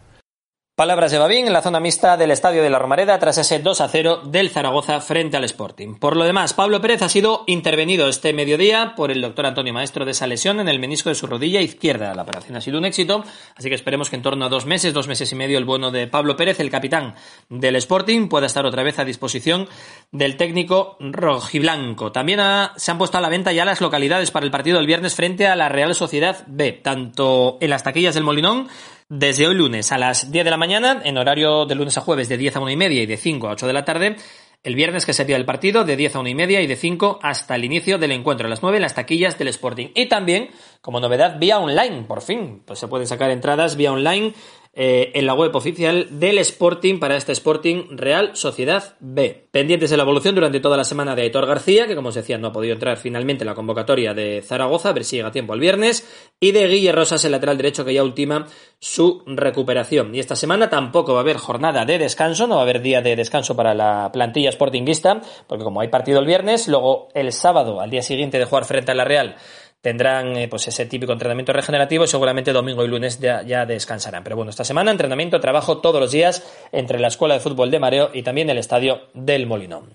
Palabras 0.76 1.12
de 1.12 1.18
Babín 1.18 1.46
en 1.46 1.52
la 1.52 1.62
zona 1.62 1.78
mixta 1.78 2.16
del 2.16 2.32
Estadio 2.32 2.60
de 2.60 2.68
la 2.68 2.80
Romareda 2.80 3.16
tras 3.20 3.38
ese 3.38 3.60
2 3.60 3.80
a 3.80 3.86
0 3.86 4.22
del 4.24 4.50
Zaragoza 4.50 5.00
frente 5.00 5.36
al 5.36 5.44
Sporting. 5.44 5.94
Por 6.00 6.16
lo 6.16 6.24
demás, 6.24 6.52
Pablo 6.52 6.80
Pérez 6.80 7.00
ha 7.02 7.08
sido 7.08 7.44
intervenido 7.46 8.08
este 8.08 8.32
mediodía 8.32 8.94
por 8.96 9.12
el 9.12 9.20
doctor 9.20 9.46
Antonio 9.46 9.72
Maestro 9.72 10.04
de 10.04 10.10
esa 10.10 10.26
lesión 10.26 10.58
en 10.58 10.66
el 10.66 10.80
menisco 10.80 11.10
de 11.10 11.14
su 11.14 11.28
rodilla 11.28 11.60
izquierda. 11.60 12.12
La 12.16 12.22
operación 12.22 12.56
ha 12.56 12.60
sido 12.60 12.78
un 12.78 12.86
éxito, 12.86 13.22
así 13.54 13.68
que 13.68 13.76
esperemos 13.76 14.10
que 14.10 14.16
en 14.16 14.22
torno 14.22 14.46
a 14.46 14.48
dos 14.48 14.66
meses, 14.66 14.92
dos 14.92 15.06
meses 15.06 15.30
y 15.30 15.36
medio, 15.36 15.58
el 15.58 15.64
bueno 15.64 15.92
de 15.92 16.08
Pablo 16.08 16.34
Pérez, 16.34 16.58
el 16.58 16.70
capitán 16.70 17.14
del 17.48 17.76
Sporting, 17.76 18.26
pueda 18.26 18.46
estar 18.46 18.66
otra 18.66 18.82
vez 18.82 18.98
a 18.98 19.04
disposición 19.04 19.68
del 20.10 20.36
técnico 20.36 20.96
rojiblanco. 20.98 22.10
También 22.10 22.40
se 22.74 22.90
han 22.90 22.98
puesto 22.98 23.16
a 23.16 23.20
la 23.20 23.28
venta 23.28 23.52
ya 23.52 23.64
las 23.64 23.80
localidades 23.80 24.32
para 24.32 24.44
el 24.44 24.50
partido 24.50 24.78
del 24.78 24.88
viernes 24.88 25.14
frente 25.14 25.46
a 25.46 25.54
la 25.54 25.68
Real 25.68 25.94
Sociedad 25.94 26.42
B, 26.48 26.72
tanto 26.72 27.58
en 27.60 27.70
las 27.70 27.84
taquillas 27.84 28.16
del 28.16 28.24
Molinón 28.24 28.68
desde 29.08 29.46
hoy 29.46 29.54
lunes 29.54 29.92
a 29.92 29.98
las 29.98 30.30
10 30.30 30.44
de 30.44 30.50
la 30.50 30.56
mañana, 30.56 31.02
en 31.04 31.18
horario 31.18 31.66
de 31.66 31.74
lunes 31.74 31.96
a 31.98 32.00
jueves 32.00 32.28
de 32.28 32.38
10 32.38 32.56
a 32.56 32.60
1 32.60 32.70
y 32.70 32.76
media 32.76 33.02
y 33.02 33.06
de 33.06 33.16
5 33.16 33.48
a 33.48 33.52
8 33.52 33.66
de 33.66 33.72
la 33.72 33.84
tarde, 33.84 34.16
el 34.62 34.74
viernes 34.74 35.04
que 35.04 35.12
sería 35.12 35.36
el 35.36 35.44
partido 35.44 35.84
de 35.84 35.94
10 35.94 36.16
a 36.16 36.20
1 36.20 36.28
y 36.30 36.34
media 36.34 36.62
y 36.62 36.66
de 36.66 36.76
5 36.76 37.18
hasta 37.22 37.54
el 37.54 37.64
inicio 37.64 37.98
del 37.98 38.12
encuentro 38.12 38.46
a 38.46 38.50
las 38.50 38.62
9 38.62 38.78
en 38.78 38.82
las 38.82 38.94
taquillas 38.94 39.38
del 39.38 39.48
Sporting. 39.48 39.88
Y 39.94 40.06
también, 40.06 40.48
como 40.80 41.00
novedad, 41.00 41.38
vía 41.38 41.58
online, 41.58 42.04
por 42.04 42.22
fin, 42.22 42.62
pues 42.64 42.78
se 42.78 42.88
pueden 42.88 43.06
sacar 43.06 43.30
entradas 43.30 43.76
vía 43.76 43.92
online 43.92 44.32
eh, 44.76 45.12
en 45.14 45.26
la 45.26 45.34
web 45.34 45.54
oficial 45.54 46.08
del 46.18 46.38
Sporting 46.38 46.98
para 46.98 47.16
este 47.16 47.30
Sporting 47.32 47.96
Real 47.96 48.34
Sociedad 48.34 48.96
B. 48.98 49.46
Pendientes 49.52 49.90
de 49.90 49.96
la 49.96 50.02
evolución 50.02 50.34
durante 50.34 50.58
toda 50.58 50.76
la 50.76 50.84
semana 50.84 51.14
de 51.14 51.22
Aitor 51.22 51.46
García, 51.46 51.86
que 51.86 51.94
como 51.94 52.08
os 52.08 52.14
decía 52.16 52.38
no 52.38 52.48
ha 52.48 52.52
podido 52.52 52.74
entrar 52.74 52.96
finalmente 52.96 53.44
en 53.44 53.46
la 53.46 53.54
convocatoria 53.54 54.14
de 54.14 54.42
Zaragoza, 54.42 54.88
a 54.88 54.92
ver 54.92 55.04
si 55.04 55.16
llega 55.16 55.28
a 55.28 55.32
tiempo 55.32 55.54
el 55.54 55.60
viernes, 55.60 56.06
y 56.40 56.50
de 56.50 56.66
Guille 56.66 56.90
Rosas, 56.90 57.24
el 57.24 57.32
lateral 57.32 57.56
derecho 57.56 57.84
que 57.84 57.94
ya 57.94 58.02
ultima 58.02 58.46
su 58.80 59.22
recuperación. 59.26 60.14
Y 60.14 60.18
esta 60.18 60.34
semana 60.34 60.68
tampoco 60.68 61.12
va 61.12 61.20
a 61.20 61.22
haber 61.22 61.36
jornada 61.36 61.84
de 61.84 61.98
descanso, 61.98 62.46
no 62.46 62.56
va 62.56 62.62
a 62.62 62.64
haber 62.64 62.82
día 62.82 63.00
de 63.00 63.14
descanso 63.14 63.54
para 63.54 63.74
la 63.74 64.10
plantilla 64.12 64.50
sportinguista, 64.50 65.20
porque 65.46 65.62
como 65.62 65.80
hay 65.80 65.88
partido 65.88 66.18
el 66.18 66.26
viernes, 66.26 66.66
luego 66.66 67.08
el 67.14 67.32
sábado, 67.32 67.80
al 67.80 67.90
día 67.90 68.02
siguiente 68.02 68.38
de 68.38 68.44
jugar 68.44 68.64
frente 68.64 68.90
a 68.90 68.94
la 68.96 69.04
Real, 69.04 69.36
tendrán 69.84 70.34
eh, 70.38 70.48
pues 70.48 70.66
ese 70.66 70.86
típico 70.86 71.12
entrenamiento 71.12 71.52
regenerativo 71.52 72.04
y 72.04 72.08
seguramente 72.08 72.54
domingo 72.54 72.82
y 72.86 72.88
lunes 72.88 73.20
ya, 73.20 73.66
descansarán. 73.66 74.24
Pero 74.24 74.34
bueno, 74.34 74.48
esta 74.48 74.64
semana 74.64 74.90
entrenamiento, 74.90 75.38
trabajo 75.40 75.82
todos 75.82 76.00
los 76.00 76.10
días 76.10 76.42
entre 76.72 76.98
la 76.98 77.08
Escuela 77.08 77.34
de 77.34 77.40
Fútbol 77.40 77.70
de 77.70 77.80
Mareo 77.80 78.10
y 78.14 78.22
también 78.22 78.48
el 78.48 78.56
Estadio 78.56 79.02
del 79.12 79.46
Molinón. 79.46 79.92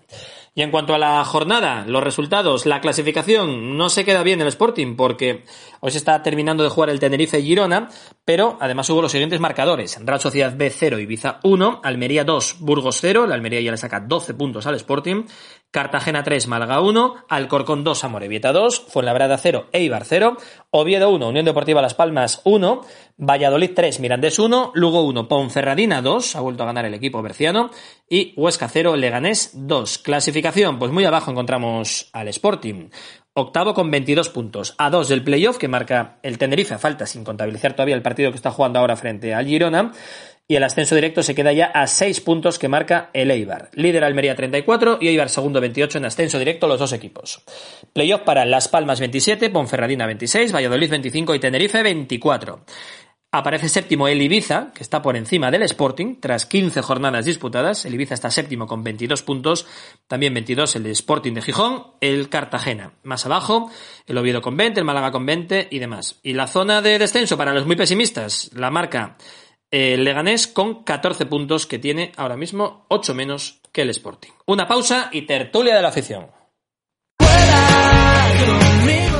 Y 0.53 0.61
en 0.61 0.69
cuanto 0.69 0.93
a 0.93 0.99
la 0.99 1.23
jornada, 1.25 1.85
los 1.87 2.03
resultados, 2.03 2.67
la 2.67 2.81
clasificación, 2.81 3.77
no 3.77 3.89
se 3.89 4.05
queda 4.05 4.21
bien 4.21 4.41
el 4.41 4.47
Sporting 4.47 4.95
porque 4.95 5.43
hoy 5.79 5.89
se 5.89 5.97
está 5.97 6.21
terminando 6.21 6.63
de 6.63 6.69
jugar 6.69 6.89
el 6.89 6.99
Tenerife 6.99 7.41
Girona, 7.41 7.89
pero 8.25 8.57
además 8.59 8.89
hubo 8.91 9.01
los 9.01 9.11
siguientes 9.11 9.39
marcadores. 9.39 9.97
Real 10.03 10.19
Sociedad 10.19 10.53
B 10.55 10.69
0, 10.69 10.99
Ibiza 10.99 11.39
1, 11.43 11.81
Almería 11.83 12.25
2, 12.25 12.57
Burgos 12.59 12.97
0, 13.01 13.25
la 13.25 13.35
Almería 13.35 13.61
ya 13.61 13.71
le 13.71 13.77
saca 13.77 14.01
12 14.01 14.35
puntos 14.35 14.67
al 14.67 14.75
Sporting, 14.75 15.23
Cartagena 15.71 16.23
3, 16.23 16.47
Málaga 16.47 16.81
1, 16.81 17.25
Alcorcón 17.29 17.83
2, 17.83 18.03
Amorebieta 18.03 18.51
2, 18.51 18.87
Fuenlabrada 18.87 19.37
0, 19.37 19.67
Eibar 19.71 20.03
0, 20.03 20.37
Oviedo 20.71 21.11
1, 21.11 21.27
Unión 21.27 21.45
Deportiva 21.45 21.81
Las 21.81 21.93
Palmas 21.93 22.41
1, 22.43 22.81
Valladolid 23.17 23.71
3, 23.75 23.99
Mirandés 23.99 24.39
1, 24.39 24.71
Lugo 24.73 25.03
1, 25.03 25.27
Ponferradina 25.27 26.01
2, 26.01 26.35
ha 26.35 26.41
vuelto 26.41 26.63
a 26.63 26.65
ganar 26.65 26.85
el 26.85 26.95
equipo 26.95 27.21
berciano, 27.21 27.69
y 28.09 28.33
Huesca 28.35 28.67
0, 28.67 28.95
Leganés 28.95 29.51
2. 29.53 29.99
Clasificación, 29.99 30.79
pues 30.79 30.91
muy 30.91 31.05
abajo 31.05 31.29
encontramos 31.29 32.09
al 32.13 32.29
Sporting. 32.29 32.89
Octavo 33.33 33.73
con 33.73 33.91
22 33.91 34.29
puntos, 34.29 34.75
a 34.77 34.89
2 34.89 35.07
del 35.07 35.23
playoff 35.23 35.57
que 35.57 35.67
marca 35.67 36.17
el 36.23 36.37
Tenerife, 36.37 36.73
a 36.73 36.79
falta 36.79 37.05
sin 37.05 37.23
contabilizar 37.23 37.73
todavía 37.73 37.95
el 37.95 38.01
partido 38.01 38.31
que 38.31 38.35
está 38.35 38.51
jugando 38.51 38.79
ahora 38.79 38.97
frente 38.97 39.33
al 39.33 39.45
Girona. 39.45 39.93
Y 40.51 40.55
el 40.55 40.63
ascenso 40.63 40.95
directo 40.95 41.21
se 41.21 41.35
queda 41.35 41.53
ya 41.53 41.67
a 41.67 41.85
6 41.85 42.21
puntos 42.21 42.57
que 42.57 42.67
marca 42.67 43.11
el 43.13 43.29
Eibar. 43.29 43.69
Líder 43.75 44.03
Almería 44.03 44.33
34 44.33 44.97
y 44.99 45.07
Eibar 45.09 45.29
segundo 45.29 45.61
28 45.61 45.99
en 45.99 46.05
ascenso 46.05 46.39
directo 46.39 46.65
los 46.67 46.79
dos 46.79 46.91
equipos. 46.91 47.43
Playoff 47.93 48.21
para 48.21 48.45
Las 48.45 48.67
Palmas 48.67 48.99
27, 48.99 49.51
Ponferradina 49.51 50.07
26, 50.07 50.51
Valladolid 50.51 50.89
25 50.89 51.35
y 51.35 51.39
Tenerife 51.39 51.83
24. 51.83 52.65
Aparece 53.31 53.69
séptimo 53.69 54.07
el 54.07 54.23
Ibiza, 54.23 54.71
que 54.73 54.81
está 54.81 55.03
por 55.03 55.15
encima 55.15 55.51
del 55.51 55.61
Sporting, 55.61 56.15
tras 56.19 56.47
15 56.47 56.81
jornadas 56.81 57.25
disputadas. 57.25 57.85
El 57.85 57.93
Ibiza 57.93 58.15
está 58.15 58.31
séptimo 58.31 58.65
con 58.65 58.83
22 58.83 59.21
puntos, 59.21 59.67
también 60.07 60.33
22 60.33 60.77
el 60.77 60.87
Sporting 60.87 61.33
de 61.33 61.43
Gijón, 61.43 61.83
el 62.01 62.27
Cartagena. 62.27 62.93
Más 63.03 63.23
abajo, 63.27 63.69
el 64.07 64.17
Oviedo 64.17 64.41
con 64.41 64.57
20, 64.57 64.79
el 64.79 64.85
Málaga 64.85 65.11
con 65.11 65.27
20 65.27 65.67
y 65.69 65.77
demás. 65.77 66.19
Y 66.23 66.33
la 66.33 66.47
zona 66.47 66.81
de 66.81 66.97
descenso 66.97 67.37
para 67.37 67.53
los 67.53 67.67
muy 67.67 67.75
pesimistas, 67.75 68.49
la 68.55 68.71
marca 68.71 69.15
el 69.71 70.03
Leganés 70.03 70.47
con 70.47 70.83
14 70.83 71.25
puntos, 71.25 71.65
que 71.65 71.79
tiene 71.79 72.11
ahora 72.17 72.37
mismo 72.37 72.85
8 72.89 73.13
menos 73.15 73.61
que 73.71 73.83
el 73.83 73.89
Sporting. 73.89 74.31
Una 74.45 74.67
pausa 74.67 75.09
y 75.11 75.23
tertulia 75.23 75.75
de 75.75 75.81
la 75.81 75.89
afición. 75.89 76.27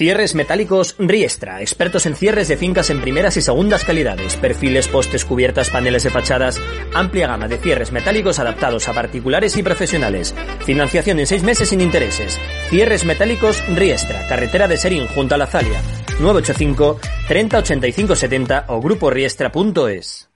Cierres 0.00 0.34
metálicos 0.34 0.94
Riestra, 0.98 1.60
expertos 1.60 2.06
en 2.06 2.16
cierres 2.16 2.48
de 2.48 2.56
fincas 2.56 2.88
en 2.88 3.02
primeras 3.02 3.36
y 3.36 3.42
segundas 3.42 3.84
calidades, 3.84 4.34
perfiles, 4.36 4.88
postes, 4.88 5.26
cubiertas, 5.26 5.68
paneles 5.68 6.04
de 6.04 6.08
fachadas, 6.08 6.58
amplia 6.94 7.26
gama 7.26 7.48
de 7.48 7.58
cierres 7.58 7.92
metálicos 7.92 8.38
adaptados 8.38 8.88
a 8.88 8.94
particulares 8.94 9.58
y 9.58 9.62
profesionales. 9.62 10.34
Financiación 10.64 11.18
en 11.18 11.26
seis 11.26 11.42
meses 11.42 11.68
sin 11.68 11.82
intereses. 11.82 12.40
Cierres 12.70 13.04
metálicos 13.04 13.62
Riestra, 13.76 14.26
carretera 14.26 14.68
de 14.68 14.78
Serín 14.78 15.06
junto 15.06 15.34
a 15.34 15.38
la 15.38 15.46
Zalia. 15.46 15.82
985 16.18 16.98
30 17.28 17.58
85 17.58 18.16
70 18.16 18.64
o 18.68 18.80
gruporiestra.es. 18.80 20.29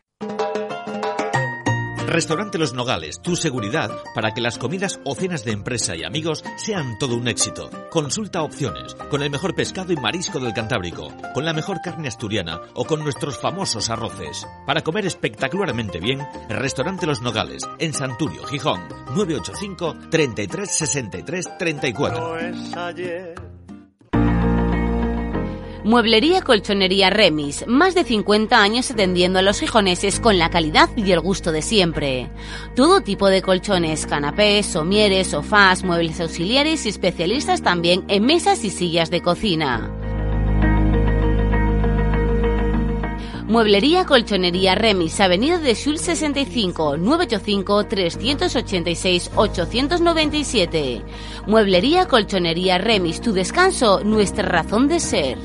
Restaurante 2.14 2.59
Los 2.59 2.74
Nogales, 2.74 3.20
tu 3.20 3.35
seguridad 3.35 3.90
para 4.14 4.33
que 4.33 4.40
las 4.40 4.57
comidas 4.57 5.00
o 5.03 5.16
cenas 5.16 5.44
de 5.44 5.50
empresa 5.50 5.96
y 5.96 6.05
amigos 6.05 6.44
sean 6.57 6.96
todo 6.96 7.16
un 7.16 7.27
éxito. 7.27 7.68
Consulta 7.90 8.44
opciones, 8.44 8.94
con 9.11 9.20
el 9.24 9.31
mejor 9.31 9.57
pescado 9.57 9.92
y 9.92 9.96
marisco 9.96 10.38
del 10.38 10.55
Cantábrico, 10.55 11.12
con 11.35 11.44
la 11.44 11.53
mejor 11.53 11.81
carne 11.83 12.07
asturiana 12.07 12.61
o 12.74 12.85
con 12.85 13.03
nuestros 13.03 13.37
famosos 13.37 13.90
arroces. 13.90 14.46
Para 14.64 14.83
comer 14.83 15.07
espectacularmente 15.07 15.98
bien, 15.98 16.24
Restaurante 16.48 17.05
Los 17.05 17.20
Nogales, 17.20 17.68
en 17.81 17.92
Santurio, 17.92 18.44
Gijón, 18.44 18.83
985 19.16 19.96
33 20.09 20.70
63 20.70 21.59
34. 21.59 23.54
Mueblería 25.85 26.40
Colchonería 26.40 27.11
Remis, 27.11 27.66
más 27.66 27.94
de 27.94 28.05
50 28.05 28.59
años 28.59 28.90
atendiendo 28.90 29.38
a 29.38 29.42
los 29.42 29.61
gijoneses 29.61 30.18
con 30.18 30.38
la 30.38 30.49
calidad 30.49 30.88
y 30.97 31.12
el 31.12 31.20
gusto 31.20 31.53
de 31.53 31.61
siempre. 31.61 32.31
Todo 32.75 33.03
tipo 33.03 33.29
de 33.29 33.42
colchones, 33.42 34.07
canapés, 34.07 34.64
somieres, 34.64 35.27
sofás, 35.27 35.85
muebles 35.85 36.20
auxiliares 36.20 36.87
y 36.87 36.88
especialistas 36.88 37.61
también 37.61 38.03
en 38.09 38.25
mesas 38.25 38.64
y 38.64 38.70
sillas 38.70 39.11
de 39.11 39.20
cocina. 39.20 39.90
Mueblería 43.47 44.07
Colchonería 44.07 44.75
Remis, 44.75 45.20
Avenida 45.20 45.59
de 45.59 45.75
Sul 45.75 45.99
65, 45.99 46.97
985 46.97 47.85
386 47.85 49.31
897. 49.37 51.03
Mueblería 51.47 52.09
Colchonería 52.09 52.79
Remis, 52.79 53.20
tu 53.20 53.35
descanso, 53.35 54.01
nuestra 54.03 54.49
razón 54.49 54.88
de 54.88 54.99
ser. 54.99 55.37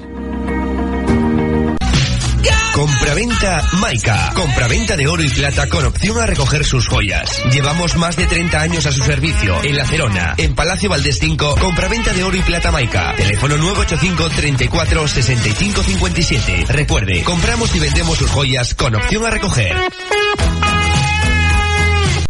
Compraventa 2.79 3.61
Maica. 3.81 4.31
Compraventa 4.33 4.95
de 4.95 5.05
oro 5.05 5.21
y 5.21 5.27
plata 5.27 5.67
con 5.67 5.83
opción 5.83 6.17
a 6.17 6.25
recoger 6.25 6.63
sus 6.63 6.87
joyas. 6.87 7.43
Llevamos 7.51 7.97
más 7.97 8.15
de 8.15 8.25
30 8.25 8.57
años 8.57 8.85
a 8.85 8.93
su 8.93 9.03
servicio. 9.03 9.61
En 9.63 9.75
La 9.75 9.85
Cerona, 9.85 10.33
en 10.37 10.55
Palacio 10.55 10.89
Valdés 10.89 11.19
5, 11.19 11.55
compraventa 11.59 12.13
de 12.13 12.23
oro 12.23 12.37
y 12.37 12.41
plata 12.41 12.71
Maica. 12.71 13.13
Teléfono 13.17 13.57
985 13.57 14.29
34 14.29 15.07
65 15.09 15.83
57. 15.83 16.65
Recuerde, 16.69 17.21
compramos 17.23 17.75
y 17.75 17.79
vendemos 17.79 18.17
sus 18.17 18.31
joyas 18.31 18.73
con 18.75 18.95
opción 18.95 19.25
a 19.25 19.29
recoger. 19.29 19.75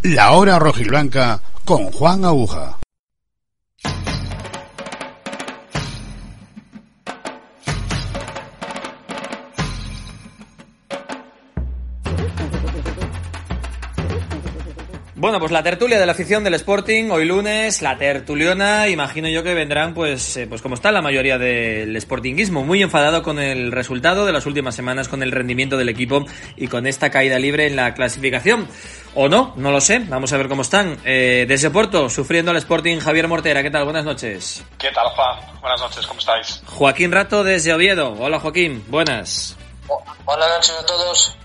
La 0.01 0.31
hora 0.31 0.57
rojiblanca 0.57 1.41
con 1.63 1.91
Juan 1.91 2.25
Aguja. 2.25 2.78
Bueno, 15.39 15.51
pues 15.51 15.57
la 15.57 15.63
tertulia 15.63 15.97
de 15.97 16.05
la 16.05 16.11
afición 16.11 16.43
del 16.43 16.55
Sporting, 16.55 17.11
hoy 17.11 17.23
lunes, 17.23 17.81
la 17.81 17.97
tertuliona, 17.97 18.89
imagino 18.89 19.29
yo 19.29 19.41
que 19.41 19.53
vendrán, 19.53 19.93
pues, 19.93 20.35
eh, 20.35 20.47
pues 20.47 20.61
como 20.61 20.75
está 20.75 20.91
la 20.91 21.01
mayoría 21.01 21.37
del 21.37 21.95
Sportingismo, 22.01 22.65
muy 22.65 22.83
enfadado 22.83 23.23
con 23.23 23.39
el 23.39 23.71
resultado 23.71 24.25
de 24.25 24.33
las 24.33 24.45
últimas 24.45 24.75
semanas, 24.75 25.07
con 25.07 25.23
el 25.23 25.31
rendimiento 25.31 25.77
del 25.77 25.87
equipo 25.87 26.25
y 26.57 26.67
con 26.67 26.85
esta 26.85 27.09
caída 27.09 27.39
libre 27.39 27.67
en 27.67 27.77
la 27.77 27.93
clasificación. 27.93 28.67
O 29.15 29.29
no, 29.29 29.53
no 29.55 29.71
lo 29.71 29.79
sé, 29.79 29.99
vamos 29.99 30.33
a 30.33 30.37
ver 30.37 30.49
cómo 30.49 30.61
están. 30.63 30.97
Eh, 31.05 31.45
desde 31.47 31.69
Porto, 31.69 32.09
sufriendo 32.09 32.51
el 32.51 32.57
Sporting, 32.57 32.99
Javier 32.99 33.29
Mortera, 33.29 33.63
¿qué 33.63 33.71
tal? 33.71 33.85
Buenas 33.85 34.03
noches. 34.03 34.61
¿Qué 34.77 34.91
tal, 34.91 35.07
Juan? 35.07 35.39
Buenas 35.61 35.79
noches, 35.79 36.05
¿cómo 36.05 36.19
estáis? 36.19 36.61
Joaquín 36.65 37.13
Rato, 37.13 37.45
desde 37.45 37.71
Oviedo. 37.73 38.13
Hola, 38.19 38.41
Joaquín, 38.41 38.83
buenas. 38.89 39.55
Buenas 40.25 40.49
noches 40.49 40.75
a 40.77 40.85
todos. 40.85 41.37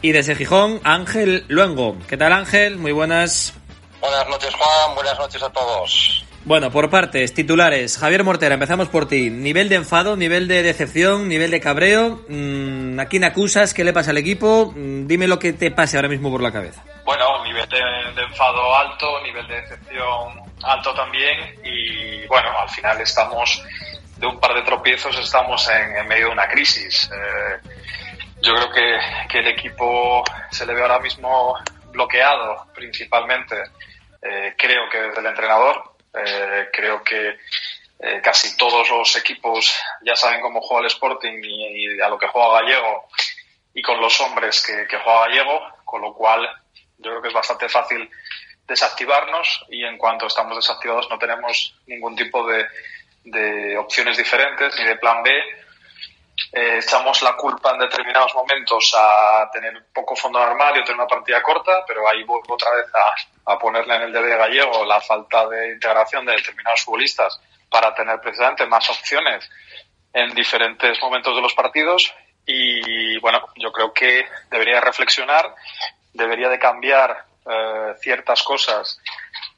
Y 0.00 0.12
desde 0.12 0.36
Gijón, 0.36 0.80
Ángel 0.84 1.44
Luengo. 1.48 1.96
¿Qué 2.08 2.16
tal 2.16 2.32
Ángel? 2.32 2.76
Muy 2.76 2.92
buenas. 2.92 3.54
Buenas 4.00 4.28
noches 4.28 4.54
Juan, 4.54 4.94
buenas 4.94 5.18
noches 5.18 5.42
a 5.42 5.50
todos. 5.50 6.24
Bueno, 6.44 6.70
por 6.70 6.88
partes, 6.88 7.34
titulares. 7.34 7.98
Javier 7.98 8.22
Mortera, 8.22 8.54
empezamos 8.54 8.88
por 8.88 9.08
ti. 9.08 9.28
Nivel 9.28 9.68
de 9.68 9.74
enfado, 9.74 10.16
nivel 10.16 10.46
de 10.46 10.62
decepción, 10.62 11.28
nivel 11.28 11.50
de 11.50 11.60
cabreo. 11.60 12.24
Mm, 12.28 12.98
¿A 13.00 13.06
quién 13.06 13.24
acusas? 13.24 13.74
¿Qué 13.74 13.84
le 13.84 13.92
pasa 13.92 14.12
al 14.12 14.18
equipo? 14.18 14.72
Mm, 14.74 15.06
dime 15.08 15.26
lo 15.26 15.38
que 15.38 15.52
te 15.52 15.72
pase 15.72 15.96
ahora 15.96 16.08
mismo 16.08 16.30
por 16.30 16.42
la 16.42 16.52
cabeza. 16.52 16.82
Bueno, 17.04 17.44
nivel 17.44 17.68
de, 17.68 17.78
de 18.14 18.22
enfado 18.22 18.76
alto, 18.76 19.20
nivel 19.22 19.46
de 19.48 19.60
decepción 19.62 20.40
alto 20.62 20.94
también. 20.94 21.54
Y 21.64 22.24
bueno, 22.28 22.48
al 22.56 22.68
final 22.70 23.00
estamos 23.00 23.62
de 24.16 24.26
un 24.26 24.38
par 24.38 24.54
de 24.54 24.62
tropiezos, 24.62 25.18
estamos 25.18 25.68
en, 25.68 25.96
en 25.96 26.08
medio 26.08 26.26
de 26.26 26.32
una 26.32 26.48
crisis. 26.48 27.10
Eh, 27.12 27.68
yo 28.40 28.54
creo 28.54 28.70
que, 28.70 28.98
que, 29.28 29.38
el 29.40 29.48
equipo 29.48 30.24
se 30.50 30.66
le 30.66 30.74
ve 30.74 30.82
ahora 30.82 31.00
mismo 31.00 31.56
bloqueado 31.90 32.66
principalmente. 32.74 33.56
Eh, 34.22 34.54
creo 34.56 34.88
que 34.90 34.98
desde 34.98 35.20
el 35.20 35.26
entrenador, 35.26 35.94
eh, 36.14 36.68
creo 36.72 37.02
que 37.02 37.38
eh, 38.00 38.20
casi 38.22 38.56
todos 38.56 38.88
los 38.90 39.16
equipos 39.16 39.76
ya 40.02 40.14
saben 40.14 40.40
cómo 40.40 40.60
juega 40.60 40.82
el 40.82 40.86
Sporting 40.86 41.40
y, 41.42 42.00
a 42.00 42.08
lo 42.08 42.18
que 42.18 42.28
juega 42.28 42.60
Gallego 42.60 43.08
y 43.74 43.82
con 43.82 44.00
los 44.00 44.20
hombres 44.20 44.64
que, 44.64 44.86
que 44.86 44.98
juega 44.98 45.26
Gallego, 45.26 45.60
con 45.84 46.02
lo 46.02 46.14
cual 46.14 46.48
yo 46.98 47.10
creo 47.10 47.22
que 47.22 47.28
es 47.28 47.34
bastante 47.34 47.68
fácil 47.68 48.08
desactivarnos 48.66 49.64
y 49.70 49.84
en 49.84 49.96
cuanto 49.96 50.26
estamos 50.26 50.56
desactivados 50.56 51.08
no 51.08 51.18
tenemos 51.18 51.74
ningún 51.86 52.14
tipo 52.14 52.46
de, 52.46 52.66
de 53.24 53.78
opciones 53.78 54.16
diferentes 54.16 54.76
ni 54.78 54.84
de 54.84 54.96
plan 54.96 55.22
B 55.22 55.30
eh, 56.52 56.78
echamos 56.82 57.20
la 57.22 57.34
culpa 57.36 57.72
en 57.72 57.78
determinados 57.78 58.34
momentos 58.34 58.94
a 58.96 59.50
tener 59.50 59.86
poco 59.92 60.16
fondo 60.16 60.38
en 60.38 60.48
armario, 60.48 60.82
tener 60.82 60.96
una 60.96 61.06
partida 61.06 61.42
corta, 61.42 61.84
pero 61.86 62.08
ahí 62.08 62.22
vuelvo 62.22 62.54
otra 62.54 62.70
vez 62.74 62.86
a, 63.44 63.58
ponerle 63.58 63.96
en 63.96 64.02
el 64.02 64.12
deber 64.12 64.38
gallego 64.38 64.84
la 64.84 65.00
falta 65.00 65.48
de 65.48 65.72
integración 65.72 66.24
de 66.26 66.32
determinados 66.32 66.82
futbolistas 66.82 67.40
para 67.70 67.94
tener 67.94 68.20
precisamente 68.20 68.66
más 68.66 68.88
opciones 68.90 69.50
en 70.12 70.34
diferentes 70.34 71.00
momentos 71.02 71.34
de 71.34 71.42
los 71.42 71.54
partidos. 71.54 72.12
Y 72.46 73.18
bueno, 73.18 73.46
yo 73.56 73.72
creo 73.72 73.92
que 73.92 74.26
debería 74.50 74.80
reflexionar, 74.80 75.54
debería 76.12 76.48
de 76.48 76.58
cambiar 76.58 77.24
eh, 77.50 77.94
ciertas 78.00 78.42
cosas, 78.42 79.00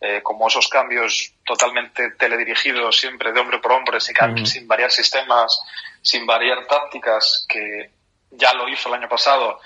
eh, 0.00 0.22
como 0.22 0.48
esos 0.48 0.68
cambios 0.68 1.34
totalmente 1.44 2.12
teledirigidos, 2.12 2.96
siempre 2.96 3.32
de 3.32 3.40
hombre 3.40 3.58
por 3.58 3.72
hombre, 3.72 4.00
sin, 4.00 4.46
sin 4.46 4.66
variar 4.66 4.90
sistemas 4.90 5.60
sin 6.02 6.26
variar 6.26 6.66
tácticas, 6.66 7.46
que 7.48 7.90
ya 8.30 8.54
lo 8.54 8.68
hizo 8.68 8.88
el 8.88 8.94
año 8.94 9.08
pasado, 9.08 9.60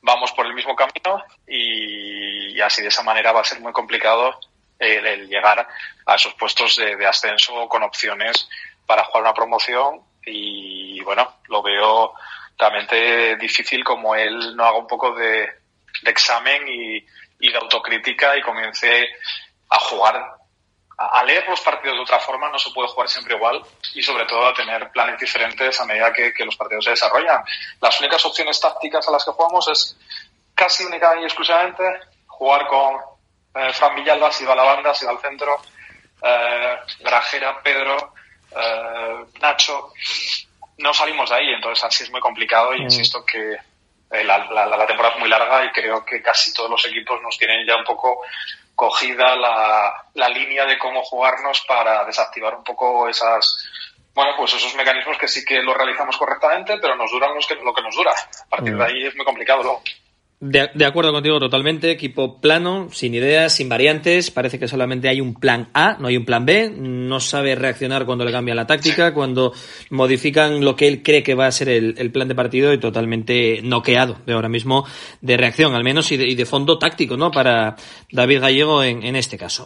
vamos 0.00 0.32
por 0.32 0.46
el 0.46 0.54
mismo 0.54 0.74
camino 0.74 1.22
y, 1.46 2.60
así 2.60 2.82
de 2.82 2.88
esa 2.88 3.02
manera 3.02 3.32
va 3.32 3.40
a 3.40 3.44
ser 3.44 3.60
muy 3.60 3.72
complicado 3.72 4.38
el, 4.78 5.06
el 5.06 5.28
llegar 5.28 5.68
a 6.06 6.14
esos 6.14 6.34
puestos 6.34 6.76
de, 6.76 6.96
de, 6.96 7.06
ascenso 7.06 7.68
con 7.68 7.82
opciones 7.82 8.48
para 8.86 9.04
jugar 9.04 9.24
una 9.24 9.34
promoción 9.34 10.00
y 10.24 11.00
bueno, 11.02 11.40
lo 11.48 11.62
veo 11.62 12.14
realmente 12.58 13.36
difícil 13.36 13.84
como 13.84 14.14
él 14.14 14.56
no 14.56 14.64
haga 14.64 14.78
un 14.78 14.86
poco 14.86 15.14
de, 15.14 15.48
de 16.02 16.10
examen 16.10 16.66
y, 16.66 16.96
y 17.40 17.52
de 17.52 17.58
autocrítica 17.58 18.36
y 18.36 18.42
comience 18.42 19.06
a 19.68 19.78
jugar 19.78 20.36
a 20.98 21.22
leer 21.24 21.46
los 21.48 21.60
partidos 21.60 21.96
de 21.96 22.02
otra 22.02 22.18
forma 22.18 22.48
no 22.48 22.58
se 22.58 22.70
puede 22.70 22.88
jugar 22.88 23.08
siempre 23.08 23.34
igual 23.34 23.60
y 23.94 24.02
sobre 24.02 24.24
todo 24.24 24.46
a 24.46 24.54
tener 24.54 24.90
planes 24.90 25.20
diferentes 25.20 25.78
a 25.78 25.84
medida 25.84 26.12
que, 26.12 26.32
que 26.32 26.44
los 26.44 26.56
partidos 26.56 26.84
se 26.84 26.90
desarrollan. 26.90 27.44
Las 27.80 28.00
únicas 28.00 28.24
opciones 28.24 28.58
tácticas 28.58 29.06
a 29.06 29.10
las 29.10 29.24
que 29.24 29.30
jugamos 29.32 29.68
es 29.68 29.96
casi 30.54 30.84
única 30.84 31.20
y 31.20 31.24
exclusivamente 31.24 31.82
jugar 32.26 32.66
con 32.66 32.96
eh, 33.54 33.72
Fran 33.74 33.94
Villalba 33.94 34.32
si 34.32 34.46
va 34.46 34.54
a 34.54 34.56
la 34.56 34.62
banda, 34.62 34.94
si 34.94 35.04
va 35.04 35.12
al 35.12 35.20
centro, 35.20 35.60
eh, 36.22 36.76
Grajera, 37.00 37.60
Pedro, 37.62 38.14
eh, 38.52 39.24
Nacho. 39.40 39.92
No 40.78 40.94
salimos 40.94 41.28
de 41.28 41.36
ahí, 41.36 41.48
entonces 41.50 41.84
así 41.84 42.04
es 42.04 42.10
muy 42.10 42.20
complicado 42.20 42.74
y 42.74 42.80
mm. 42.80 42.84
insisto 42.84 43.24
que 43.24 43.52
eh, 43.52 44.24
la, 44.24 44.38
la, 44.46 44.66
la 44.66 44.86
temporada 44.86 45.14
es 45.14 45.20
muy 45.20 45.28
larga 45.28 45.62
y 45.66 45.72
creo 45.72 46.02
que 46.06 46.22
casi 46.22 46.54
todos 46.54 46.70
los 46.70 46.86
equipos 46.86 47.20
nos 47.20 47.36
tienen 47.36 47.66
ya 47.66 47.76
un 47.76 47.84
poco 47.84 48.22
cogida 48.76 49.34
la, 49.34 50.04
la 50.14 50.28
línea 50.28 50.66
de 50.66 50.78
cómo 50.78 51.02
jugarnos 51.02 51.64
para 51.66 52.04
desactivar 52.04 52.54
un 52.54 52.62
poco 52.62 53.08
esas, 53.08 53.66
bueno, 54.14 54.32
pues 54.36 54.54
esos 54.54 54.74
mecanismos 54.76 55.16
que 55.18 55.26
sí 55.26 55.44
que 55.44 55.62
lo 55.62 55.74
realizamos 55.74 56.16
correctamente, 56.16 56.78
pero 56.80 56.94
nos 56.94 57.10
duran 57.10 57.34
los 57.34 57.46
que, 57.46 57.54
lo 57.56 57.72
que 57.72 57.82
nos 57.82 57.96
dura. 57.96 58.12
A 58.12 58.48
partir 58.48 58.76
de 58.76 58.84
ahí 58.84 59.06
es 59.06 59.16
muy 59.16 59.24
complicado 59.24 59.62
luego. 59.62 59.82
De, 60.38 60.68
de, 60.74 60.84
acuerdo 60.84 61.12
contigo 61.12 61.40
totalmente, 61.40 61.90
equipo 61.90 62.42
plano, 62.42 62.88
sin 62.92 63.14
ideas, 63.14 63.54
sin 63.54 63.70
variantes, 63.70 64.30
parece 64.30 64.58
que 64.58 64.68
solamente 64.68 65.08
hay 65.08 65.22
un 65.22 65.34
plan 65.34 65.70
A, 65.72 65.96
no 65.98 66.08
hay 66.08 66.18
un 66.18 66.26
plan 66.26 66.44
B, 66.44 66.70
no 66.76 67.20
sabe 67.20 67.54
reaccionar 67.54 68.04
cuando 68.04 68.22
le 68.22 68.32
cambian 68.32 68.58
la 68.58 68.66
táctica, 68.66 69.14
cuando 69.14 69.54
modifican 69.88 70.62
lo 70.62 70.76
que 70.76 70.88
él 70.88 71.02
cree 71.02 71.22
que 71.22 71.34
va 71.34 71.46
a 71.46 71.52
ser 71.52 71.70
el, 71.70 72.10
plan 72.12 72.28
de 72.28 72.34
partido 72.34 72.74
y 72.74 72.78
totalmente 72.78 73.60
noqueado 73.62 74.18
de 74.26 74.34
ahora 74.34 74.50
mismo 74.50 74.86
de 75.22 75.38
reacción, 75.38 75.74
al 75.74 75.84
menos, 75.84 76.12
y 76.12 76.18
de, 76.18 76.28
y 76.28 76.34
de 76.34 76.44
fondo 76.44 76.78
táctico, 76.78 77.16
¿no? 77.16 77.30
Para 77.30 77.76
David 78.12 78.40
Gallego 78.40 78.84
en 78.84 79.16
este 79.16 79.38
caso. 79.38 79.64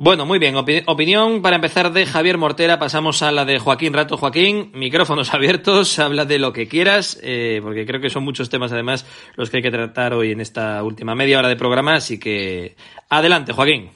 Bueno, 0.00 0.26
muy 0.26 0.38
bien. 0.38 0.54
Opi 0.54 0.84
opinión 0.86 1.42
para 1.42 1.56
empezar 1.56 1.90
de 1.90 2.06
Javier 2.06 2.38
Mortera. 2.38 2.78
Pasamos 2.78 3.20
a 3.22 3.32
la 3.32 3.44
de 3.44 3.58
Joaquín 3.58 3.92
Rato. 3.92 4.16
Joaquín, 4.16 4.70
micrófonos 4.72 5.34
abiertos. 5.34 5.98
Habla 5.98 6.24
de 6.24 6.38
lo 6.38 6.52
que 6.52 6.68
quieras, 6.68 7.18
eh, 7.20 7.58
porque 7.60 7.84
creo 7.84 8.00
que 8.00 8.08
son 8.08 8.22
muchos 8.22 8.48
temas 8.48 8.70
además 8.70 9.04
los 9.34 9.50
que 9.50 9.56
hay 9.56 9.62
que 9.64 9.72
tratar 9.72 10.14
hoy 10.14 10.30
en 10.30 10.40
esta 10.40 10.84
última 10.84 11.16
media 11.16 11.40
hora 11.40 11.48
de 11.48 11.56
programa. 11.56 11.96
Así 11.96 12.20
que 12.20 12.76
adelante, 13.08 13.52
Joaquín. 13.52 13.90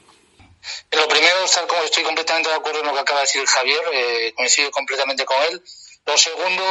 Lo 0.90 1.06
primero, 1.06 1.36
como 1.68 1.82
estoy 1.84 2.02
completamente 2.02 2.48
de 2.48 2.56
acuerdo 2.56 2.80
en 2.80 2.86
lo 2.86 2.94
que 2.94 2.98
acaba 2.98 3.20
de 3.20 3.26
decir 3.26 3.46
Javier. 3.46 3.80
Eh, 3.94 4.32
coincido 4.34 4.72
completamente 4.72 5.24
con 5.24 5.36
él. 5.52 5.62
Lo 6.04 6.18
segundo, 6.18 6.64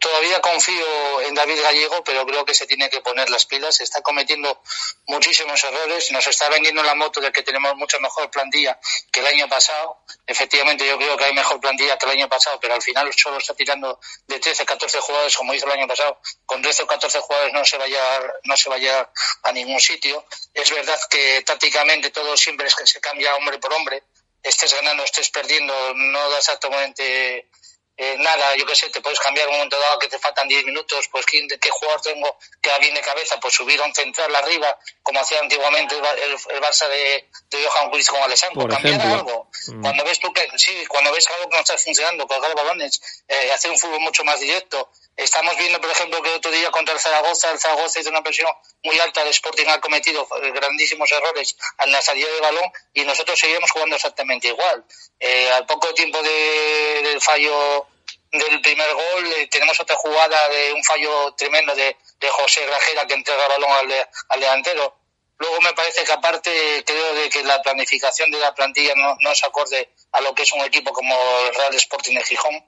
todavía 0.00 0.40
confío 0.40 1.20
en 1.20 1.34
David 1.34 1.62
Gallego, 1.62 2.02
pero 2.02 2.26
creo 2.26 2.44
que 2.44 2.52
se 2.52 2.66
tiene 2.66 2.90
que 2.90 3.00
poner 3.00 3.30
las 3.30 3.46
pilas. 3.46 3.80
Está 3.80 4.02
cometiendo 4.02 4.60
muchísimos 5.06 5.62
errores. 5.62 6.10
Nos 6.10 6.26
está 6.26 6.48
vendiendo 6.48 6.82
la 6.82 6.96
moto 6.96 7.20
de 7.20 7.30
que 7.30 7.42
tenemos 7.42 7.76
mucha 7.76 8.00
mejor 8.00 8.28
plantilla 8.30 8.78
que 9.12 9.20
el 9.20 9.26
año 9.26 9.48
pasado. 9.48 9.98
Efectivamente, 10.26 10.84
yo 10.84 10.98
creo 10.98 11.16
que 11.16 11.24
hay 11.24 11.32
mejor 11.32 11.60
plantilla 11.60 11.96
que 11.96 12.06
el 12.06 12.12
año 12.12 12.28
pasado, 12.28 12.58
pero 12.60 12.74
al 12.74 12.82
final 12.82 13.12
solo 13.14 13.38
está 13.38 13.54
tirando 13.54 14.00
de 14.26 14.40
13, 14.40 14.66
14 14.66 14.98
jugadores, 14.98 15.36
como 15.36 15.54
hizo 15.54 15.66
el 15.66 15.72
año 15.72 15.86
pasado. 15.86 16.20
Con 16.44 16.60
13 16.60 16.82
o 16.82 16.86
14 16.88 17.20
jugadores 17.20 17.54
no 17.54 17.64
se 17.64 17.78
vaya, 17.78 18.20
no 18.42 18.56
se 18.56 18.68
vaya 18.68 19.08
a 19.44 19.52
ningún 19.52 19.80
sitio. 19.80 20.26
Es 20.52 20.70
verdad 20.70 20.98
que 21.08 21.42
tácticamente 21.42 22.10
todo 22.10 22.36
siempre 22.36 22.66
es 22.66 22.74
que 22.74 22.86
se 22.88 23.00
cambia 23.00 23.36
hombre 23.36 23.58
por 23.58 23.72
hombre. 23.72 24.02
Estés 24.42 24.74
ganando, 24.74 25.04
estés 25.04 25.30
perdiendo, 25.30 25.72
no 25.94 26.30
da 26.30 26.38
exactamente 26.38 27.48
eh, 28.04 28.16
nada, 28.18 28.56
yo 28.56 28.66
qué 28.66 28.74
sé, 28.74 28.90
te 28.90 29.00
puedes 29.00 29.20
cambiar 29.20 29.46
un 29.46 29.54
momento 29.54 29.78
dado 29.78 29.96
que 30.00 30.08
te 30.08 30.18
faltan 30.18 30.48
10 30.48 30.64
minutos, 30.64 31.06
pues 31.08 31.24
¿qué, 31.24 31.46
qué 31.46 31.70
jugador 31.70 32.00
tengo 32.02 32.36
que 32.60 32.68
va 32.68 32.78
bien 32.78 32.94
de 32.94 33.00
cabeza? 33.00 33.38
Pues 33.38 33.54
subir 33.54 33.80
a 33.80 33.84
un 33.84 33.94
central 33.94 34.34
arriba, 34.34 34.76
como 35.04 35.20
hacía 35.20 35.38
antiguamente 35.38 35.94
el, 35.96 36.04
el, 36.04 36.32
el 36.32 36.60
Barça 36.60 36.88
de, 36.88 37.28
de 37.48 37.64
Johan 37.64 37.90
Cruz 37.90 38.08
con 38.08 38.20
Alessandro, 38.20 38.66
cambiar 38.66 39.00
algo. 39.02 39.48
Mm. 39.68 39.82
Cuando 39.82 40.04
ves 40.04 40.18
tú 40.18 40.32
que, 40.32 40.48
sí, 40.56 40.84
cuando 40.88 41.12
ves 41.12 41.28
algo 41.30 41.48
que 41.48 41.56
no 41.56 41.60
está 41.62 41.78
funcionando, 41.78 42.26
colgar 42.26 42.52
balones, 42.56 43.00
eh, 43.28 43.52
hacer 43.52 43.70
un 43.70 43.78
fútbol 43.78 44.00
mucho 44.00 44.24
más 44.24 44.40
directo. 44.40 44.90
Estamos 45.16 45.56
viendo, 45.56 45.80
por 45.80 45.90
ejemplo, 45.90 46.20
que 46.22 46.30
el 46.30 46.36
otro 46.36 46.50
día 46.50 46.72
contra 46.72 46.94
el 46.94 47.00
Zaragoza, 47.00 47.52
el 47.52 47.60
Zaragoza 47.60 48.00
hizo 48.00 48.10
una 48.10 48.22
presión 48.22 48.48
muy 48.82 48.98
alta, 48.98 49.22
el 49.22 49.28
Sporting 49.28 49.66
ha 49.68 49.80
cometido 49.80 50.26
grandísimos 50.54 51.12
errores 51.12 51.56
en 51.78 51.92
la 51.92 52.02
salida 52.02 52.28
de 52.32 52.40
balón 52.40 52.72
y 52.94 53.04
nosotros 53.04 53.38
seguimos 53.38 53.70
jugando 53.70 53.94
exactamente 53.94 54.48
igual. 54.48 54.84
Eh, 55.20 55.50
al 55.52 55.66
poco 55.66 55.94
tiempo 55.94 56.20
de, 56.22 57.02
del 57.04 57.20
fallo 57.20 57.86
del 58.32 58.60
primer 58.62 58.92
gol 58.94 59.32
eh, 59.36 59.46
tenemos 59.48 59.78
otra 59.78 59.94
jugada 59.96 60.48
de 60.48 60.72
un 60.72 60.82
fallo 60.82 61.32
tremendo 61.34 61.74
de, 61.74 61.96
de 62.18 62.28
José 62.28 62.64
Grajera 62.66 63.06
que 63.06 63.14
entrega 63.14 63.44
el 63.44 63.52
balón 63.52 63.70
al, 63.70 63.88
de, 63.88 64.06
al 64.28 64.40
delantero. 64.40 64.96
Luego 65.38 65.60
me 65.60 65.72
parece 65.72 66.04
que 66.04 66.12
aparte 66.12 66.84
creo 66.86 67.14
de 67.14 67.28
que 67.28 67.42
la 67.42 67.60
planificación 67.62 68.30
de 68.30 68.38
la 68.38 68.54
plantilla 68.54 68.94
no, 68.96 69.16
no 69.20 69.32
es 69.32 69.44
acorde 69.44 69.90
a 70.12 70.20
lo 70.20 70.34
que 70.34 70.42
es 70.42 70.52
un 70.52 70.60
equipo 70.60 70.92
como 70.92 71.14
el 71.46 71.54
Real 71.54 71.74
Sporting 71.74 72.14
de 72.14 72.24
Gijón. 72.24 72.64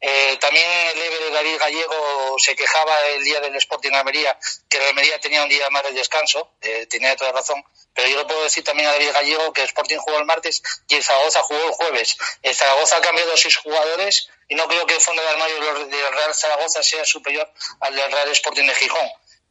Eh, 0.00 0.36
también 0.40 0.68
el 0.94 1.02
Eve 1.02 1.18
de 1.24 1.30
David 1.30 1.58
Gallego 1.58 2.36
se 2.38 2.54
quejaba 2.54 2.94
el 3.08 3.24
día 3.24 3.40
del 3.40 3.56
Sporting 3.56 3.92
Almería 3.92 4.38
que 4.68 4.76
el 4.76 4.88
Almería 4.88 5.18
tenía 5.18 5.42
un 5.42 5.48
día 5.48 5.70
más 5.70 5.84
de 5.84 5.92
descanso, 5.92 6.52
eh, 6.60 6.86
tenía 6.86 7.16
toda 7.16 7.32
razón, 7.32 7.64
pero 7.94 8.08
yo 8.08 8.18
le 8.18 8.24
puedo 8.26 8.42
decir 8.42 8.62
también 8.62 8.88
a 8.88 8.92
David 8.92 9.12
Gallego 9.12 9.52
que 9.54 9.62
el 9.62 9.68
Sporting 9.68 9.96
jugó 9.96 10.18
el 10.18 10.26
martes 10.26 10.62
y 10.88 10.96
el 10.96 11.02
Zaragoza 11.02 11.42
jugó 11.42 11.64
el 11.64 11.70
jueves. 11.70 12.16
El 12.42 12.54
Zaragoza 12.54 12.98
ha 12.98 13.00
cambiado 13.00 13.34
seis 13.38 13.56
jugadores 13.56 14.28
y 14.48 14.54
no 14.54 14.68
creo 14.68 14.84
que 14.86 14.94
el 14.94 15.00
fondo 15.00 15.22
de 15.22 15.28
armario 15.28 15.60
del 15.86 16.12
Real 16.12 16.34
Zaragoza 16.34 16.82
sea 16.82 17.04
superior 17.06 17.50
al 17.80 17.96
del 17.96 18.12
Real 18.12 18.28
Sporting 18.30 18.66
de 18.66 18.74
Gijón. 18.74 19.08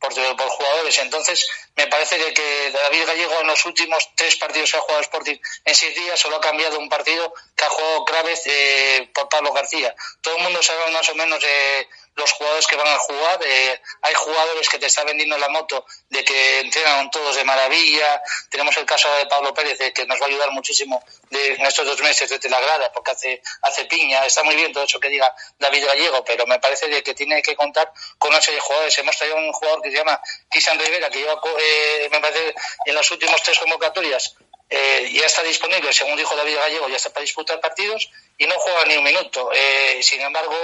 Por, 0.07 0.49
jugadores. 0.49 0.97
Entonces, 0.99 1.47
me 1.75 1.87
parece 1.87 2.17
que, 2.33 2.71
David 2.71 3.07
Gallego 3.07 3.41
en 3.41 3.47
los 3.47 3.65
últimos 3.65 4.09
tres 4.15 4.35
partidos 4.35 4.71
que 4.71 4.77
ha 4.77 4.81
jugado 4.81 5.01
Sporting 5.01 5.37
en 5.65 5.75
seis 5.75 5.95
días 5.95 6.19
solo 6.19 6.37
ha 6.37 6.41
cambiado 6.41 6.79
un 6.79 6.89
partido 6.89 7.33
que 7.55 7.65
ha 7.65 7.69
jugado 7.69 8.05
Craves 8.05 8.41
eh, 8.45 9.09
por 9.13 9.29
Pablo 9.29 9.51
García. 9.53 9.95
Todo 10.21 10.37
el 10.37 10.43
mundo 10.43 10.61
sabe 10.61 10.91
más 10.91 11.09
o 11.09 11.15
menos 11.15 11.43
eh, 11.43 11.87
los 12.15 12.31
jugadores 12.31 12.67
que 12.67 12.75
van 12.75 12.87
a 12.87 12.97
jugar. 12.97 13.39
Eh, 13.45 13.81
hay 14.01 14.13
jugadores 14.13 14.69
que 14.69 14.79
te 14.79 14.87
están 14.87 15.05
vendiendo 15.05 15.37
la 15.37 15.49
moto 15.49 15.85
de 16.09 16.23
que 16.23 16.59
entrenan 16.61 17.09
todos 17.11 17.35
de 17.35 17.43
maravilla. 17.43 18.21
Tenemos 18.49 18.75
el 18.77 18.85
caso 18.85 19.11
de 19.15 19.25
Pablo 19.25 19.53
Pérez, 19.53 19.79
eh, 19.81 19.93
que 19.93 20.05
nos 20.05 20.19
va 20.19 20.25
a 20.25 20.29
ayudar 20.29 20.51
muchísimo 20.51 21.03
de, 21.29 21.53
en 21.53 21.65
estos 21.65 21.85
dos 21.85 22.01
meses 22.01 22.29
desde 22.29 22.49
la 22.49 22.59
grada, 22.59 22.91
porque 22.91 23.11
hace, 23.11 23.41
hace 23.61 23.85
piña. 23.85 24.25
Está 24.25 24.43
muy 24.43 24.55
bien 24.55 24.71
todo 24.71 24.83
eso 24.83 24.99
que 24.99 25.09
diga 25.09 25.33
David 25.59 25.85
Gallego, 25.85 26.23
pero 26.23 26.47
me 26.47 26.59
parece 26.59 26.87
de 26.87 27.03
que 27.03 27.13
tiene 27.13 27.41
que 27.41 27.55
contar 27.55 27.91
con 28.17 28.31
una 28.31 28.41
serie 28.41 28.55
de 28.55 28.61
jugadores. 28.61 28.97
Hemos 28.97 29.17
traído 29.17 29.35
un 29.35 29.51
jugador 29.51 29.81
que 29.81 29.91
se 29.91 29.97
llama 29.97 30.19
Cristian 30.49 30.79
Rivera, 30.79 31.09
que 31.09 31.19
lleva, 31.19 31.39
eh, 31.59 32.07
me 32.11 32.19
parece, 32.19 32.55
en 32.85 32.95
las 32.95 33.09
últimas 33.11 33.41
tres 33.43 33.59
convocatorias 33.59 34.35
eh, 34.69 35.11
ya 35.13 35.25
está 35.25 35.43
disponible, 35.43 35.93
según 35.93 36.17
dijo 36.17 36.35
David 36.35 36.55
Gallego, 36.55 36.89
ya 36.89 36.95
está 36.95 37.11
para 37.11 37.21
disputar 37.21 37.59
partidos 37.59 38.09
y 38.37 38.47
no 38.47 38.55
juega 38.57 38.85
ni 38.85 38.97
un 38.97 39.03
minuto. 39.03 39.51
Eh, 39.53 39.99
sin 40.01 40.21
embargo, 40.21 40.55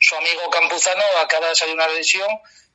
su 0.00 0.16
amigo 0.16 0.50
Campuzano 0.50 1.04
acaba 1.20 1.48
de 1.48 1.54
salir 1.54 1.74
una 1.74 1.86
lesión, 1.88 2.28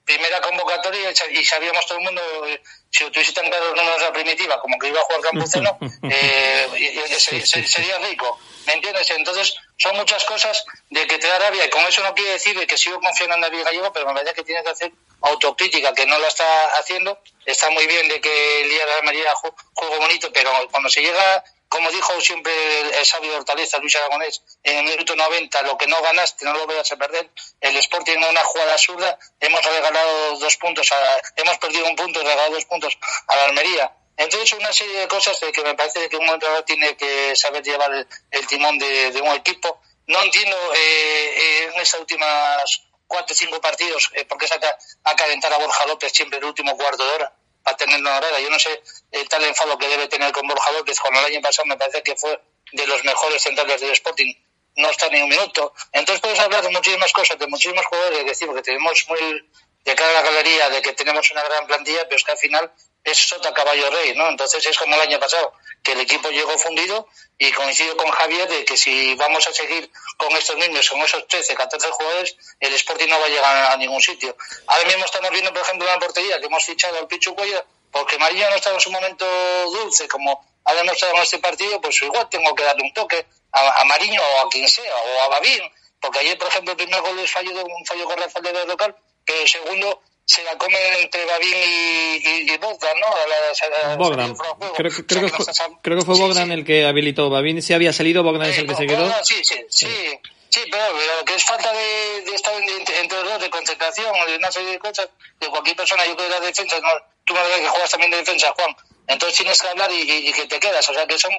primera 0.09 0.41
convocatoria 0.41 1.13
y 1.29 1.45
sabíamos 1.45 1.85
todo 1.85 1.99
el 1.99 2.03
mundo, 2.03 2.21
eh, 2.47 2.59
si 2.89 3.03
tuviese 3.11 3.31
tan 3.31 3.47
claro 3.47 3.67
los 3.67 3.75
números 3.75 3.99
de 3.99 4.05
la 4.07 4.13
primitiva, 4.13 4.59
como 4.59 4.79
que 4.79 4.87
iba 4.87 4.99
a 4.99 5.03
jugar 5.03 5.21
Campuzano, 5.21 5.77
eh, 6.09 6.67
sería 7.15 7.99
rico. 7.99 8.39
¿Me 8.65 8.73
entiendes? 8.73 9.09
Entonces, 9.11 9.55
son 9.77 9.95
muchas 9.95 10.25
cosas 10.25 10.65
de 10.89 11.05
que 11.05 11.19
te 11.19 11.27
da 11.27 11.37
rabia 11.37 11.65
y 11.65 11.69
con 11.69 11.85
eso 11.85 12.01
no 12.01 12.15
quiere 12.15 12.31
decir 12.31 12.55
que 12.65 12.77
sigo 12.77 12.99
confiando 12.99 13.35
en 13.35 13.41
David 13.41 13.63
Gallego, 13.63 13.93
pero 13.93 14.07
me 14.07 14.13
parece 14.13 14.33
que 14.33 14.43
tiene 14.43 14.63
que 14.63 14.69
hacer 14.69 14.91
autocrítica, 15.21 15.93
que 15.93 16.07
no 16.07 16.17
la 16.17 16.27
está 16.27 16.45
haciendo. 16.79 17.19
Está 17.45 17.69
muy 17.69 17.85
bien 17.85 18.07
de 18.07 18.19
que 18.19 18.61
el 18.61 18.69
día 18.69 18.85
de 18.85 18.91
la 18.91 18.97
Almería 18.97 19.33
juego 19.35 19.97
bonito, 19.99 20.31
pero 20.33 20.51
cuando 20.71 20.89
se 20.89 21.01
llega, 21.01 21.43
como 21.69 21.91
dijo 21.91 22.19
siempre 22.19 22.51
el, 22.99 23.05
sabio 23.05 23.31
de 23.31 23.37
Hortaleza, 23.37 23.77
Luis 23.77 23.95
Aragonés, 23.95 24.41
en 24.63 24.77
el 24.79 24.85
minuto 24.85 25.15
90, 25.15 25.61
lo 25.61 25.77
que 25.77 25.85
no 25.87 26.01
ganaste 26.01 26.43
no 26.43 26.53
lo 26.53 26.65
vayas 26.65 26.91
a 26.91 26.97
perder. 26.97 27.29
El 27.61 27.77
Sporting 27.77 28.17
en 28.17 28.23
una 28.23 28.43
jugada 28.43 28.73
absurda, 28.73 29.17
hemos 29.39 29.63
regalado 29.63 30.39
dos 30.39 30.57
puntos, 30.57 30.91
a, 30.91 31.21
hemos 31.35 31.57
perdido 31.59 31.85
un 31.85 31.95
punto 31.95 32.19
y 32.19 32.23
regalado 32.23 32.53
dos 32.53 32.65
puntos 32.65 32.97
a 33.27 33.35
la 33.35 33.43
Almería. 33.45 33.93
Entonces, 34.17 34.51
una 34.53 34.73
serie 34.73 34.99
de 34.99 35.07
cosas 35.07 35.39
de 35.39 35.51
que 35.51 35.63
me 35.63 35.75
parece 35.75 36.09
que 36.09 36.17
un 36.17 36.27
entrenador 36.27 36.63
tiene 36.63 36.97
que 36.97 37.35
saber 37.35 37.63
llevar 37.63 37.91
el, 38.31 38.47
timón 38.47 38.77
de, 38.77 39.21
un 39.21 39.33
equipo. 39.35 39.79
No 40.07 40.21
entiendo 40.23 40.57
eh, 40.75 41.69
en 41.73 41.81
estas 41.81 42.01
últimas 42.01 42.81
cuatro 43.07 43.33
o 43.33 43.37
cinco 43.37 43.61
partidos 43.61 44.11
eh, 44.13 44.25
por 44.25 44.37
qué 44.37 44.47
saca 44.47 44.77
a 45.03 45.15
calentar 45.15 45.51
a 45.53 45.57
Borja 45.57 45.85
López 45.87 46.11
siempre 46.13 46.37
el 46.37 46.45
último 46.45 46.77
cuarto 46.77 47.03
de 47.05 47.11
hora 47.11 47.33
para 47.63 47.77
tener 47.77 47.99
una 47.99 48.17
hora. 48.17 48.39
Yo 48.39 48.49
no 48.49 48.59
sé 48.59 48.81
el 49.11 49.27
tal 49.29 49.43
enfado 49.43 49.77
que 49.77 49.87
debe 49.87 50.07
tener 50.07 50.31
con 50.31 50.47
Borja 50.47 50.71
López, 50.71 50.99
cuando 50.99 51.19
el 51.19 51.25
año 51.27 51.41
pasado 51.41 51.65
me 51.67 51.77
parece 51.77 52.03
que 52.03 52.15
fue 52.15 52.39
de 52.71 52.87
los 52.87 53.03
mejores 53.03 53.41
centrales 53.41 53.81
del 53.81 53.91
Sporting. 53.91 54.33
No 54.75 54.89
está 54.89 55.09
ni 55.09 55.21
un 55.21 55.29
minuto. 55.29 55.73
Entonces, 55.91 56.21
puedes 56.21 56.39
hablar 56.39 56.63
de 56.63 56.69
muchísimas 56.69 57.11
cosas, 57.11 57.37
de 57.37 57.47
muchísimos 57.47 57.85
jugadores, 57.85 58.25
decir 58.25 58.47
que 58.53 58.61
tenemos 58.61 59.05
muy 59.09 59.49
de 59.83 59.95
cara 59.95 60.09
a 60.11 60.13
la 60.13 60.21
galería 60.21 60.69
de 60.69 60.81
que 60.81 60.93
tenemos 60.93 61.31
una 61.31 61.43
gran 61.43 61.67
plantilla, 61.67 62.03
pero 62.03 62.17
es 62.17 62.23
que 62.23 62.31
al 62.31 62.37
final 62.37 62.71
es 63.03 63.17
sota 63.17 63.53
caballo 63.53 63.89
rey, 63.89 64.13
¿no? 64.15 64.27
Entonces 64.29 64.65
es 64.65 64.77
como 64.77 64.95
el 64.95 65.01
año 65.01 65.19
pasado, 65.19 65.53
que 65.83 65.93
el 65.93 66.01
equipo 66.01 66.29
llegó 66.29 66.57
fundido 66.57 67.07
y 67.37 67.51
coincido 67.51 67.95
con 67.95 68.09
Javier 68.11 68.49
de 68.49 68.65
que 68.65 68.75
si 68.75 69.15
vamos 69.15 69.47
a 69.47 69.53
seguir 69.53 69.89
con 70.17 70.31
estos 70.35 70.57
niños, 70.57 70.89
con 70.89 70.99
esos 71.01 71.27
13, 71.27 71.55
14 71.55 71.89
jugadores, 71.91 72.35
el 72.59 72.73
Sporting 72.73 73.07
no 73.07 73.19
va 73.19 73.25
a 73.25 73.29
llegar 73.29 73.71
a 73.71 73.77
ningún 73.77 74.01
sitio. 74.01 74.35
Ahora 74.67 74.85
mismo 74.85 75.05
estamos 75.05 75.31
viendo, 75.31 75.53
por 75.53 75.61
ejemplo, 75.61 75.87
una 75.87 75.99
portería 75.99 76.39
que 76.39 76.45
hemos 76.45 76.63
fichado 76.63 76.97
al 76.97 77.07
Pichu 77.07 77.33
Cuellar, 77.35 77.65
porque 77.91 78.17
María 78.17 78.49
no 78.49 78.55
estaba 78.55 78.75
en 78.75 78.81
su 78.81 78.91
momento 78.91 79.25
dulce, 79.71 80.07
como 80.07 80.45
ha 80.65 80.73
demostrado 80.73 81.15
en 81.15 81.21
este 81.21 81.39
partido, 81.39 81.79
pues 81.81 82.01
igual 82.01 82.27
tengo 82.29 82.53
que 82.53 82.63
darle 82.63 82.83
un 82.83 82.93
toque 82.93 83.25
a, 83.51 83.81
a 83.81 83.85
Mariño 83.85 84.21
o 84.21 84.45
a 84.45 84.49
quien 84.49 84.67
sea, 84.67 84.95
o 84.95 85.21
a 85.21 85.27
Babín, 85.29 85.61
porque 85.99 86.19
ayer, 86.19 86.37
por 86.37 86.47
ejemplo, 86.47 86.71
el 86.71 86.77
primer 86.77 87.01
gol 87.01 87.19
es 87.19 87.31
fallo 87.31 87.53
de 87.53 87.63
un 87.63 87.85
fallo 87.85 88.05
con 88.05 88.17
Rafael 88.17 88.53
de 88.53 88.65
local, 88.65 88.95
pero 89.25 89.41
el 89.41 89.49
segundo 89.49 90.01
se 90.29 90.43
la 90.43 90.55
come 90.59 90.77
entre 91.01 91.25
Babín 91.25 91.55
y, 91.55 92.17
y, 92.23 92.51
y 92.51 92.57
Bogdan, 92.57 92.99
¿no? 92.99 93.07
A 93.07 93.87
la, 93.87 93.93
a 93.93 93.95
Bogdan. 93.95 94.35
Creo, 94.75 94.91
que, 94.91 95.03
creo, 95.03 95.23
que 95.23 95.29
fue, 95.29 95.45
creo 95.81 95.97
que 95.97 96.05
fue 96.05 96.15
Bogdan 96.19 96.45
sí, 96.49 96.53
el 96.53 96.63
que 96.63 96.85
habilitó. 96.85 97.31
Babín 97.31 97.63
si 97.63 97.73
había 97.73 97.91
salido, 97.93 98.21
Bogdan 98.21 98.45
eh, 98.45 98.51
es 98.51 98.59
el 98.59 98.67
que 98.67 98.73
no, 98.73 98.77
se 98.77 98.85
quedó. 98.85 99.23
Sí, 99.23 99.43
sí, 99.43 99.55
sí. 99.69 99.87
sí. 99.87 100.19
Sí, 100.49 100.61
pero 100.69 100.83
lo 100.93 101.25
que 101.25 101.33
es 101.33 101.43
falta 101.43 101.73
de, 101.73 102.21
de 102.21 102.35
estar 102.35 102.53
entre, 102.61 102.99
entre 102.99 103.23
los 103.23 103.31
dos, 103.31 103.41
de 103.41 103.49
concentración, 103.49 104.13
de 104.27 104.35
una 104.35 104.51
serie 104.51 104.69
de 104.69 104.79
cosas, 104.79 105.09
de 105.39 105.47
cualquier 105.47 105.75
persona, 105.75 106.05
yo 106.05 106.15
creo 106.15 106.27
que 106.27 106.35
la 106.35 106.45
defensa, 106.45 106.79
no, 106.79 106.89
tú 107.25 107.33
me 107.33 107.39
ves 107.41 107.61
que 107.61 107.67
juegas 107.67 107.89
también 107.89 108.11
de 108.11 108.17
defensa, 108.17 108.53
Juan, 108.55 108.75
entonces 109.07 109.37
tienes 109.37 109.59
que 109.59 109.67
hablar 109.67 109.91
y, 109.91 110.01
y, 110.01 110.29
y 110.29 110.33
que 110.33 110.45
te 110.45 110.59
quedas, 110.59 110.87
o 110.89 110.93
sea 110.93 111.07
que 111.07 111.17
son 111.17 111.31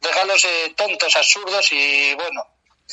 regalos 0.00 0.44
eh, 0.44 0.74
tontos, 0.76 1.14
absurdos 1.14 1.72
y 1.72 2.14
bueno, 2.14 2.44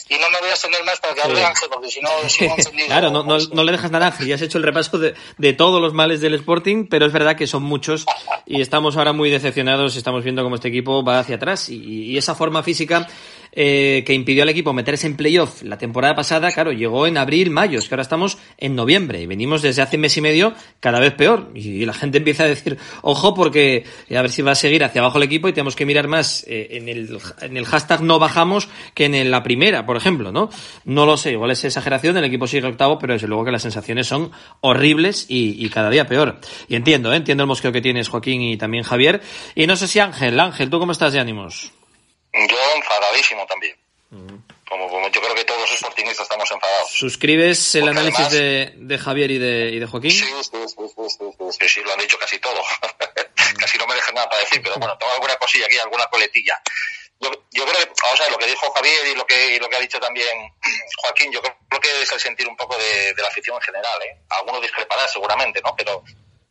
y 0.07 0.15
no 0.15 0.29
me 0.29 0.39
voy 0.39 0.49
a 0.49 0.51
extender 0.51 0.83
más 0.85 0.99
para 0.99 1.13
que 1.15 1.21
hable 1.21 1.35
Sí. 1.37 1.43
Ángel, 1.43 1.69
porque 1.71 1.89
si 1.89 1.99
no. 2.01 2.09
Claro, 2.87 3.11
no, 3.11 3.23
no, 3.23 3.37
no 3.53 3.63
le 3.63 3.71
dejas 3.71 3.91
nada, 3.91 4.07
Ángel. 4.07 4.27
Ya 4.27 4.35
has 4.35 4.41
hecho 4.41 4.57
el 4.57 4.63
repaso 4.63 4.97
de, 4.97 5.13
de 5.37 5.53
todos 5.53 5.81
los 5.81 5.93
males 5.93 6.21
del 6.21 6.33
Sporting, 6.35 6.85
pero 6.89 7.05
es 7.05 7.13
verdad 7.13 7.35
que 7.35 7.47
son 7.47 7.63
muchos 7.63 8.05
y 8.45 8.61
estamos 8.61 8.97
ahora 8.97 9.13
muy 9.13 9.29
decepcionados. 9.29 9.95
Estamos 9.95 10.23
viendo 10.23 10.43
cómo 10.43 10.55
este 10.55 10.69
equipo 10.69 11.03
va 11.03 11.19
hacia 11.19 11.35
atrás 11.35 11.69
y, 11.69 11.75
y 11.83 12.17
esa 12.17 12.35
forma 12.35 12.63
física 12.63 13.07
eh, 13.51 14.03
que 14.05 14.13
impidió 14.13 14.43
al 14.43 14.49
equipo 14.49 14.73
meterse 14.73 15.07
en 15.07 15.15
playoff 15.15 15.63
la 15.63 15.77
temporada 15.77 16.15
pasada, 16.15 16.51
claro, 16.51 16.71
llegó 16.71 17.07
en 17.07 17.17
abril, 17.17 17.49
mayo. 17.49 17.79
Es 17.79 17.87
que 17.87 17.95
ahora 17.95 18.03
estamos 18.03 18.37
en 18.57 18.75
noviembre 18.75 19.21
y 19.21 19.25
venimos 19.25 19.61
desde 19.61 19.81
hace 19.81 19.97
mes 19.97 20.15
y 20.17 20.21
medio 20.21 20.53
cada 20.79 20.99
vez 20.99 21.13
peor. 21.13 21.51
Y 21.55 21.85
la 21.85 21.93
gente 21.93 22.17
empieza 22.19 22.43
a 22.43 22.47
decir, 22.47 22.77
ojo, 23.01 23.33
porque 23.33 23.85
a 24.09 24.21
ver 24.21 24.31
si 24.31 24.41
va 24.41 24.51
a 24.51 24.55
seguir 24.55 24.83
hacia 24.83 25.01
abajo 25.01 25.17
el 25.17 25.23
equipo 25.23 25.47
y 25.47 25.53
tenemos 25.53 25.75
que 25.75 25.85
mirar 25.85 26.07
más 26.07 26.45
eh, 26.47 26.67
en, 26.71 26.89
el, 26.89 27.17
en 27.41 27.57
el 27.57 27.65
hashtag 27.65 28.01
no 28.01 28.19
bajamos 28.19 28.69
que 28.93 29.05
en 29.05 29.31
la 29.31 29.43
primera, 29.43 29.85
por 29.85 29.97
ejemplo, 29.97 30.31
¿no? 30.31 30.49
No 30.85 31.05
lo 31.05 31.17
sé, 31.17 31.31
igual 31.31 31.51
es 31.51 31.63
exageración, 31.63 32.17
el 32.17 32.25
equipo 32.25 32.47
sigue 32.47 32.67
octavo, 32.67 32.99
pero 32.99 33.13
desde 33.13 33.27
luego 33.27 33.45
que 33.45 33.51
las 33.51 33.61
sensaciones 33.61 34.07
son 34.07 34.31
horribles 34.61 35.25
y, 35.29 35.63
y 35.63 35.69
cada 35.69 35.89
día 35.89 36.07
peor. 36.07 36.39
Y 36.67 36.75
entiendo, 36.75 37.13
¿eh? 37.13 37.17
entiendo 37.17 37.43
el 37.43 37.47
mosqueo 37.47 37.71
que 37.71 37.81
tienes, 37.81 38.09
Joaquín 38.09 38.41
y 38.41 38.57
también 38.57 38.83
Javier. 38.83 39.21
Y 39.55 39.67
no 39.67 39.75
sé 39.75 39.87
si 39.87 39.99
Ángel, 39.99 40.39
Ángel, 40.39 40.69
¿tú 40.69 40.79
cómo 40.79 40.91
estás 40.91 41.13
de 41.13 41.19
ánimos? 41.19 41.78
Yo 42.47 42.57
enfadadísimo 42.75 43.45
también. 43.45 43.75
Como, 44.67 44.87
como 44.87 45.07
yo 45.09 45.19
creo 45.19 45.33
que 45.33 45.45
todos 45.45 45.61
los 45.61 45.79
sportingistas 45.79 46.25
estamos 46.25 46.49
enfadados. 46.51 46.91
¿Suscribes 46.91 47.73
el 47.73 47.81
Porque 47.81 47.97
análisis 47.99 48.19
además- 48.19 48.31
de, 48.33 48.73
de 48.75 48.97
Javier 48.99 49.31
y 49.31 49.37
de, 49.39 49.69
y 49.71 49.79
de 49.79 49.85
Joaquín? 49.87 50.11
Sí, 50.11 50.25
sí, 50.25 50.31
sí, 50.67 51.55
sí, 51.59 51.69
sí, 51.69 51.81
lo 51.81 51.91
han 51.93 51.99
dicho 51.99 52.17
casi 52.19 52.37
todo. 52.37 52.61
casi 53.59 53.77
no 53.79 53.87
me 53.87 53.95
dejan 53.95 54.13
nada 54.13 54.29
para 54.29 54.41
decir, 54.41 54.61
pero 54.61 54.75
bueno, 54.77 54.95
tengo 54.99 55.11
alguna 55.13 55.35
cosilla 55.37 55.65
aquí, 55.65 55.77
alguna 55.79 56.05
coletilla. 56.07 56.61
Yo, 57.19 57.31
yo 57.51 57.65
creo 57.65 57.83
que, 57.83 57.91
o 58.13 58.15
sea, 58.17 58.29
lo 58.29 58.37
que 58.37 58.45
dijo 58.45 58.71
Javier 58.71 59.07
y 59.07 59.15
lo 59.15 59.25
que, 59.25 59.55
y 59.55 59.59
lo 59.59 59.67
que 59.67 59.75
ha 59.75 59.79
dicho 59.79 59.99
también 59.99 60.29
Joaquín, 60.97 61.31
yo 61.31 61.41
creo 61.41 61.81
que 61.81 62.01
es 62.03 62.11
el 62.11 62.19
sentir 62.19 62.47
un 62.47 62.55
poco 62.55 62.77
de, 62.77 63.13
de 63.15 63.21
la 63.23 63.27
afición 63.27 63.55
en 63.57 63.61
general, 63.63 63.99
¿eh? 64.03 64.17
Algunos 64.29 64.61
discrepará 64.61 65.07
seguramente, 65.07 65.61
¿no? 65.63 65.75
Pero 65.75 66.03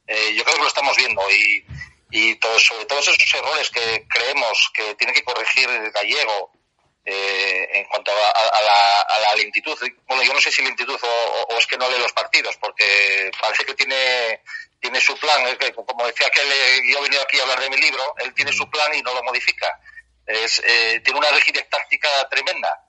eh, 0.08 0.34
yo 0.34 0.42
creo 0.42 0.56
que 0.56 0.62
lo 0.62 0.68
estamos 0.68 0.96
viendo 0.96 1.22
y, 1.30 1.64
y 2.10 2.36
todo- 2.36 2.58
sobre 2.58 2.84
todos 2.86 3.06
esos 3.08 3.34
errores 3.34 3.70
que 3.70 4.06
creemos 4.08 4.70
que 4.74 4.94
tiene 4.94 5.12
que 5.12 5.24
corregir 5.24 5.68
el 5.68 5.90
gallego 5.90 6.52
eh, 7.04 7.68
en 7.72 7.84
cuanto 7.86 8.12
a, 8.12 8.28
a- 8.28 8.48
a 8.58 8.62
la, 8.62 9.00
a 9.00 9.18
la 9.20 9.34
lentitud. 9.36 9.76
Bueno, 10.06 10.22
yo 10.22 10.34
no 10.34 10.40
sé 10.40 10.50
si 10.52 10.62
lentitud 10.62 10.98
o, 11.02 11.56
es 11.58 11.66
que 11.66 11.78
no 11.78 11.88
lee 11.88 11.98
los 11.98 12.12
partidos, 12.12 12.56
porque 12.58 13.30
parece 13.40 13.64
que 13.64 13.74
tiene 13.74 14.42
tiene 14.80 15.00
su 15.00 15.18
plan, 15.18 15.44
es 15.48 15.56
que, 15.58 15.72
como 15.74 16.06
decía 16.06 16.30
que 16.30 16.40
yo 16.92 16.98
he 16.98 17.02
venido 17.02 17.20
aquí 17.22 17.38
a 17.40 17.42
hablar 17.42 17.58
de 17.60 17.70
mi 17.70 17.78
libro, 17.78 18.14
él 18.18 18.32
tiene 18.32 18.52
su 18.52 18.70
plan 18.70 18.94
y 18.94 19.02
no 19.02 19.12
lo 19.12 19.22
modifica. 19.24 19.80
Es, 20.24 20.62
eh, 20.64 21.00
tiene 21.02 21.18
una 21.18 21.30
rigidez 21.30 21.68
táctica 21.68 22.08
tremenda 22.28 22.84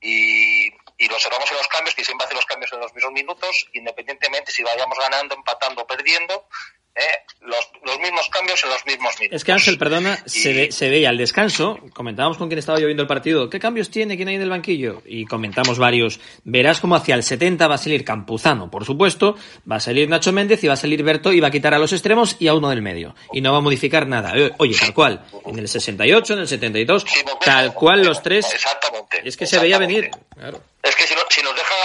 y, 0.00 0.66
y 0.96 1.08
lo 1.08 1.14
observamos 1.14 1.48
en 1.50 1.58
los 1.58 1.68
cambios, 1.68 1.94
que 1.94 2.04
siempre 2.04 2.24
hace 2.26 2.34
los 2.34 2.46
cambios 2.46 2.72
en 2.72 2.80
los 2.80 2.92
mismos 2.94 3.12
minutos, 3.12 3.66
independientemente 3.72 4.50
si 4.50 4.62
vayamos 4.64 4.98
ganando, 4.98 5.34
empatando 5.36 5.82
o 5.82 5.86
perdiendo, 5.86 6.48
¿eh? 6.94 7.00
los, 7.42 7.70
los 7.84 7.98
mismos 8.00 8.28
cambios 8.30 8.62
en 8.64 8.70
los 8.70 8.84
mismos 8.86 9.14
minutos. 9.18 9.36
Es 9.36 9.44
que 9.44 9.52
Ángel, 9.52 9.78
perdona, 9.78 10.18
se, 10.26 10.52
ve- 10.52 10.72
se 10.72 10.88
veía 10.90 11.08
al 11.08 11.16
descanso, 11.16 11.78
comentábamos 11.94 12.36
con 12.36 12.48
quien 12.48 12.58
estaba 12.58 12.78
yo 12.78 12.86
viendo 12.86 13.02
el 13.02 13.06
partido, 13.08 13.48
¿qué 13.48 13.58
cambios 13.60 13.90
tiene? 13.90 14.16
¿Quién 14.16 14.28
hay 14.28 14.34
en 14.34 14.42
el 14.42 14.50
banquillo? 14.50 15.02
Y 15.06 15.24
comentamos 15.24 15.78
varios. 15.78 16.20
Verás 16.44 16.80
como 16.80 16.96
hacia 16.96 17.14
el 17.14 17.22
70 17.22 17.66
va 17.68 17.76
a 17.76 17.78
salir 17.78 18.04
Campuzano, 18.04 18.70
por 18.70 18.84
supuesto, 18.84 19.36
va 19.70 19.76
a 19.76 19.80
salir 19.80 20.08
Nacho 20.08 20.32
Méndez 20.32 20.62
y 20.64 20.66
va 20.68 20.74
a 20.74 20.76
salir 20.76 21.02
Berto 21.02 21.32
y 21.32 21.40
va 21.40 21.48
a 21.48 21.50
quitar 21.50 21.72
a 21.74 21.78
los 21.78 21.92
extremos 21.92 22.36
y 22.38 22.48
a 22.48 22.54
uno 22.54 22.68
del 22.70 22.82
medio. 22.82 23.14
Y 23.32 23.40
no 23.40 23.52
va 23.52 23.58
a 23.58 23.62
modificar 23.62 24.06
nada. 24.06 24.32
Eh, 24.36 24.52
Oye, 24.58 24.76
tal 24.78 24.92
cual, 24.92 25.24
en 25.46 25.58
el 25.58 25.68
68, 25.68 26.32
en 26.34 26.38
el 26.40 26.48
72, 26.48 27.06
tal 27.44 27.72
cual 27.74 28.04
los 28.04 28.22
tres. 28.22 28.52
Exactamente. 28.52 29.22
Es 29.24 29.36
que 29.36 29.46
se 29.46 29.58
veía 29.58 29.78
venir. 29.78 30.10
Claro. 30.36 30.60
Es 30.82 30.94
que 30.96 31.04
si, 31.06 31.14
si 31.30 31.42
nos 31.42 31.54
dejan 31.54 31.76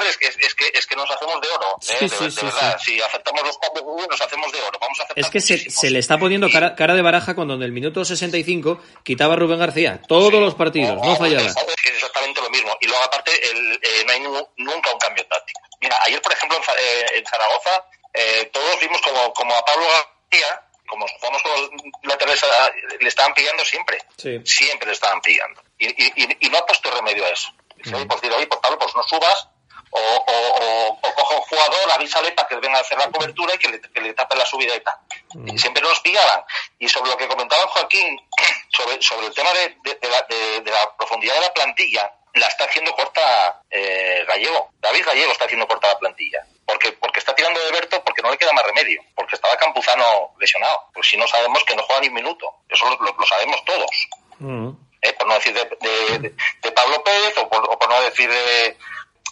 apostar 0.00 0.06
es 0.28 0.36
que, 0.36 0.46
es, 0.46 0.54
que, 0.54 0.70
es 0.74 0.86
que 0.86 0.96
nos 0.96 1.10
hacemos 1.10 1.40
de 1.40 1.48
oro. 1.48 1.66
¿eh? 1.70 1.76
Sí, 1.80 1.94
de, 2.00 2.08
sí, 2.08 2.24
de 2.24 2.30
sí, 2.30 2.44
verdad. 2.46 2.78
Si 2.84 3.00
aceptamos 3.02 3.42
los 3.42 3.58
cambios 3.58 4.08
nos 4.08 4.20
hacemos 4.20 4.52
de 4.52 4.60
oro. 4.62 4.78
Vamos 4.80 5.00
a 5.00 5.06
Es 5.16 5.30
que 5.30 5.40
se, 5.40 5.70
se 5.70 5.90
le 5.90 5.98
está 5.98 6.18
poniendo 6.18 6.48
cara, 6.50 6.74
cara 6.74 6.94
de 6.94 7.02
baraja 7.02 7.34
cuando 7.34 7.54
en 7.54 7.62
el 7.62 7.72
minuto 7.72 8.04
65 8.04 8.82
quitaba 9.04 9.34
a 9.34 9.36
Rubén 9.36 9.58
García. 9.58 10.00
Todos 10.08 10.32
los 10.32 10.54
partidos, 10.54 10.96
no 11.02 11.16
fallaba. 11.16 11.44
Es 11.46 11.54
que 11.54 11.88
es 11.90 11.94
exactamente 11.96 12.40
lo 12.40 12.50
mismo. 12.50 12.76
Y 12.80 12.86
luego, 12.86 13.02
aparte, 13.04 13.32
el, 13.50 13.74
eh, 13.82 14.04
no 14.06 14.12
hay 14.12 14.20
nu- 14.20 14.48
nunca 14.56 14.92
un 14.92 14.98
cambio 14.98 15.24
táctico. 15.26 15.60
Mira, 15.80 15.96
ayer, 16.02 16.20
por 16.20 16.32
ejemplo, 16.32 16.58
en, 16.58 16.62
eh, 16.78 17.06
en 17.16 17.26
Zaragoza, 17.26 17.84
eh, 18.14 18.50
todos 18.52 18.80
vimos 18.80 19.00
como, 19.02 19.32
como 19.32 19.54
a 19.54 19.64
Pablo 19.64 19.86
García, 19.86 20.62
como 20.88 21.06
jugamos 21.08 21.42
con 21.42 21.52
laterales, 22.02 22.42
a- 22.44 22.70
le 23.00 23.08
estaban 23.08 23.32
pillando 23.34 23.64
siempre. 23.64 23.98
Sí. 24.16 24.40
Siempre 24.44 24.86
le 24.88 24.92
estaban 24.92 25.20
pillando. 25.20 25.62
Y, 25.78 25.86
y, 25.88 26.36
y- 26.40 26.48
no 26.50 26.58
ha 26.58 26.66
puesto 26.66 26.90
remedio 26.90 27.24
a 27.24 27.28
eso. 27.28 27.48
Dice, 27.76 27.94
oye, 27.94 28.06
pues, 28.06 28.20
digo, 28.20 28.36
oye, 28.36 28.46
pues 28.46 28.60
Pablo, 28.60 28.78
pues 28.78 28.94
no 28.94 29.02
subas, 29.04 29.48
o, 29.90 29.98
o, 29.98 30.88
o, 31.02 31.14
coge 31.14 31.34
un 31.34 31.40
jugador, 31.42 31.90
avísale 31.92 32.32
para 32.32 32.46
que 32.48 32.56
venga 32.56 32.78
a 32.78 32.80
hacer 32.80 32.96
la 32.98 33.10
cobertura 33.10 33.54
y 33.54 33.58
que 33.58 33.68
le, 33.68 33.80
que 33.80 34.00
le 34.00 34.14
tape 34.14 34.36
la 34.36 34.46
subida 34.46 34.74
y 34.76 34.80
tal. 34.80 34.94
Y 35.46 35.58
siempre 35.58 35.82
nos 35.82 36.00
pillaban. 36.00 36.42
Y 36.78 36.88
sobre 36.88 37.10
lo 37.10 37.16
que 37.16 37.26
comentaba 37.28 37.66
Joaquín, 37.68 38.16
sobre, 38.70 39.00
sobre 39.02 39.26
el 39.26 39.34
tema 39.34 39.50
de, 39.52 39.76
de- 39.84 39.98
de 40.00 40.08
la, 40.08 40.22
de- 40.62 40.70
la 40.70 40.96
profundidad 40.96 41.34
de 41.34 41.40
la 41.40 41.52
plantilla, 41.52 42.12
la 42.34 42.46
está 42.46 42.64
haciendo 42.64 42.92
corta 42.94 43.60
eh, 43.70 44.24
Gallego. 44.28 44.70
David 44.78 45.04
Gallego 45.04 45.32
está 45.32 45.46
haciendo 45.46 45.66
corta 45.66 45.88
la 45.88 45.98
plantilla. 45.98 46.44
Porque, 46.64 46.92
porque 46.92 47.18
está 47.18 47.34
tirando 47.34 47.58
de 47.60 47.72
Berto 47.72 48.04
porque 48.04 48.22
no 48.22 48.30
le 48.30 48.38
queda 48.38 48.52
más 48.52 48.64
remedio. 48.64 49.02
Porque 49.16 49.34
estaba 49.34 49.56
Campuzano 49.56 50.34
lesionado. 50.38 50.84
Pues 50.94 51.08
si 51.08 51.16
no 51.16 51.26
sabemos 51.26 51.64
que 51.64 51.74
no 51.74 51.82
juega 51.82 52.00
ni 52.02 52.06
un 52.08 52.14
minuto. 52.14 52.46
Eso 52.68 52.88
lo, 52.88 52.96
lo- 53.04 53.16
lo 53.18 53.26
sabemos 53.26 53.64
todos. 53.64 53.90
¿eh? 55.02 55.12
por 55.14 55.26
no 55.26 55.34
decir 55.34 55.52
de, 55.54 55.64
de- 55.80 56.18
de- 56.20 56.34
de 56.62 56.72
Pablo 56.72 57.02
Pérez 57.02 57.36
o 57.38 57.48
por, 57.48 57.64
o 57.68 57.78
por 57.78 57.88
no 57.88 58.00
decir 58.02 58.30
de, 58.30 58.78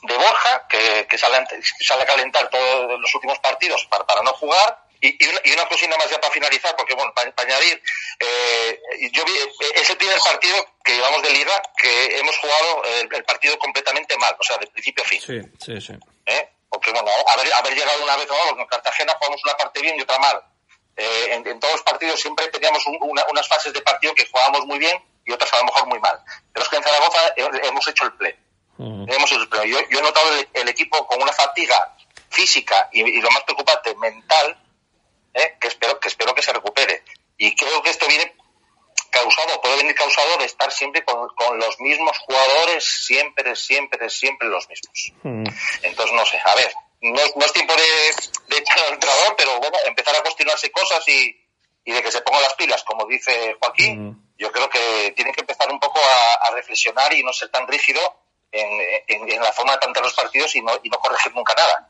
de 0.03 0.16
Borja, 0.16 0.66
que, 0.68 1.07
que 1.09 1.18
sale, 1.18 1.44
sale 1.80 2.03
a 2.03 2.07
calentar 2.07 2.49
todos 2.51 3.01
los 3.01 3.14
últimos 3.14 3.38
partidos 3.40 3.84
para, 3.86 4.05
para 4.07 4.22
no 4.22 4.32
jugar. 4.34 4.84
Y, 5.01 5.24
y 5.24 5.28
una, 5.28 5.40
y 5.44 5.53
una 5.53 5.68
cosina 5.68 5.96
más 5.96 6.11
ya 6.11 6.20
para 6.20 6.32
finalizar, 6.32 6.74
porque 6.74 6.92
bueno, 6.94 7.12
para, 7.14 7.30
para 7.32 7.49
añadir, 7.49 7.80
eh, 8.18 8.80
yo 9.12 9.24
vi, 9.24 9.32
es 9.76 9.88
el 9.90 9.96
primer 9.96 10.18
partido 10.18 10.57
que 10.84 10.92
llevamos 10.96 11.22
de 11.22 11.30
liga 11.30 11.62
que 11.76 12.18
hemos 12.18 12.36
jugado 12.38 12.82
el, 12.84 13.14
el 13.14 13.24
partido 13.24 13.57
completamente 13.61 14.16
mal, 14.18 14.34
o 14.38 14.42
sea, 14.42 14.57
de 14.57 14.66
principio 14.66 15.05
a 15.05 15.07
fin. 15.07 15.20
Sí, 15.20 15.40
sí, 15.64 15.80
sí. 15.80 15.92
¿eh? 16.26 16.49
Porque 16.68 16.90
bueno, 16.90 17.09
haber, 17.28 17.53
haber 17.55 17.74
llegado 17.74 18.03
una 18.03 18.16
vez, 18.16 18.26
¿no? 18.28 18.61
en 18.61 18.66
Cartagena 18.66 19.14
jugamos 19.18 19.40
una 19.44 19.57
parte 19.57 19.80
bien 19.80 19.96
y 19.99 20.03
otra 20.03 20.18
mal. 20.18 20.42
Eh, 20.96 21.28
en, 21.30 21.46
en 21.46 21.61
todos 21.61 21.74
los 21.74 21.82
partidos 21.84 22.20
siempre 22.20 22.49
teníamos 22.49 22.84
un- 22.88 22.99
una- 23.01 23.24
unas 23.30 23.46
fases 23.46 23.72
de 23.72 23.80
partido 23.82 24.12
que 24.16 24.26
jugábamos 24.26 24.66
muy 24.66 24.80
bien 24.80 25.01
y 25.24 25.30
otras 25.32 25.53
a 25.53 25.59
lo 25.59 25.64
mejor 25.66 25.86
muy 25.86 26.01
mal. 26.01 26.20
Pero 26.53 26.64
es 26.64 26.68
que 26.68 26.76
en 26.76 26.82
Zaragoza 26.82 27.20
he- 27.36 27.68
hemos 27.68 27.86
hecho 27.86 28.05
el 28.05 28.12
play. 28.14 28.34
Hemos 28.79 29.33
hecho. 29.33 29.64
Yo, 29.64 29.79
yo 29.91 29.99
he 29.99 30.03
notado 30.03 30.33
el, 30.35 30.49
el 30.55 30.68
equipo 30.68 31.07
con 31.07 31.20
una 31.22 31.33
fatiga 31.33 31.97
física 32.31 32.89
y, 32.93 33.01
y 33.03 33.20
lo 33.20 33.31
más 33.31 33.43
preocupante, 33.45 33.95
mental, 33.97 34.62
¿eh? 35.35 35.57
que, 35.61 35.68
espero, 35.68 35.99
que 35.99 36.09
espero 36.09 36.35
que 36.35 36.43
se 36.43 36.53
recupere. 36.53 37.03
Y 37.37 37.55
creo 37.57 37.83
que 37.83 37.91
esto 37.91 38.07
viene 38.07 38.35
causado, 39.11 39.61
puede 39.61 39.76
venir 39.79 39.95
causado 39.95 40.37
de 40.39 40.45
estar 40.45 40.70
siempre 40.70 41.05
con, 41.05 41.29
con 41.35 41.59
los 41.59 41.81
mismos 41.81 42.16
jugadores, 42.18 42.85
siempre, 42.85 43.57
siempre, 43.57 44.09
siempre 44.11 44.49
los 44.49 44.68
mismos. 44.68 45.12
Entonces, 45.83 46.14
no 46.14 46.26
sé, 46.26 46.39
a 46.45 46.55
ver, 46.55 46.72
no, 47.01 47.20
es- 47.20 47.37
no 47.37 47.45
es 47.45 47.53
tiempo 47.53 47.74
de, 47.74 48.55
de 48.55 48.59
echar 48.61 48.79
al 48.81 48.95
entrenador, 48.95 49.35
pero 49.37 49.59
bueno, 49.59 49.76
empezar 49.87 50.14
a 50.16 50.22
cuestionarse 50.22 50.70
cosas 50.70 51.07
y, 51.09 51.35
y 51.85 51.93
de 51.93 52.03
que 52.03 52.12
se 52.12 52.20
pongan 52.22 52.43
las 52.43 52.55
pilas, 52.55 52.83
como 52.85 53.07
dice 53.07 53.57
Joaquín, 53.61 54.33
yo 54.37 54.53
creo 54.53 54.68
que 54.68 55.12
tiene 55.16 55.33
que 55.33 55.41
empezar 55.41 55.70
un 55.70 55.81
poco 55.81 55.99
a, 56.01 56.47
a 56.49 56.51
reflexionar 56.55 57.12
y 57.14 57.22
no 57.22 57.33
ser 57.33 57.49
tan 57.51 57.66
rígido 57.66 58.01
en, 58.53 58.68
en- 59.09 59.30
en 59.32 59.40
la 59.42 59.53
forma 59.53 59.72
de 59.72 59.78
plantear 59.78 60.05
los 60.05 60.14
partidos 60.14 60.55
y 60.57 60.62
no, 60.62 60.72
y 60.82 60.88
no 60.90 60.99
corregir 60.99 61.34
nunca 61.34 61.55
nada. 61.55 61.88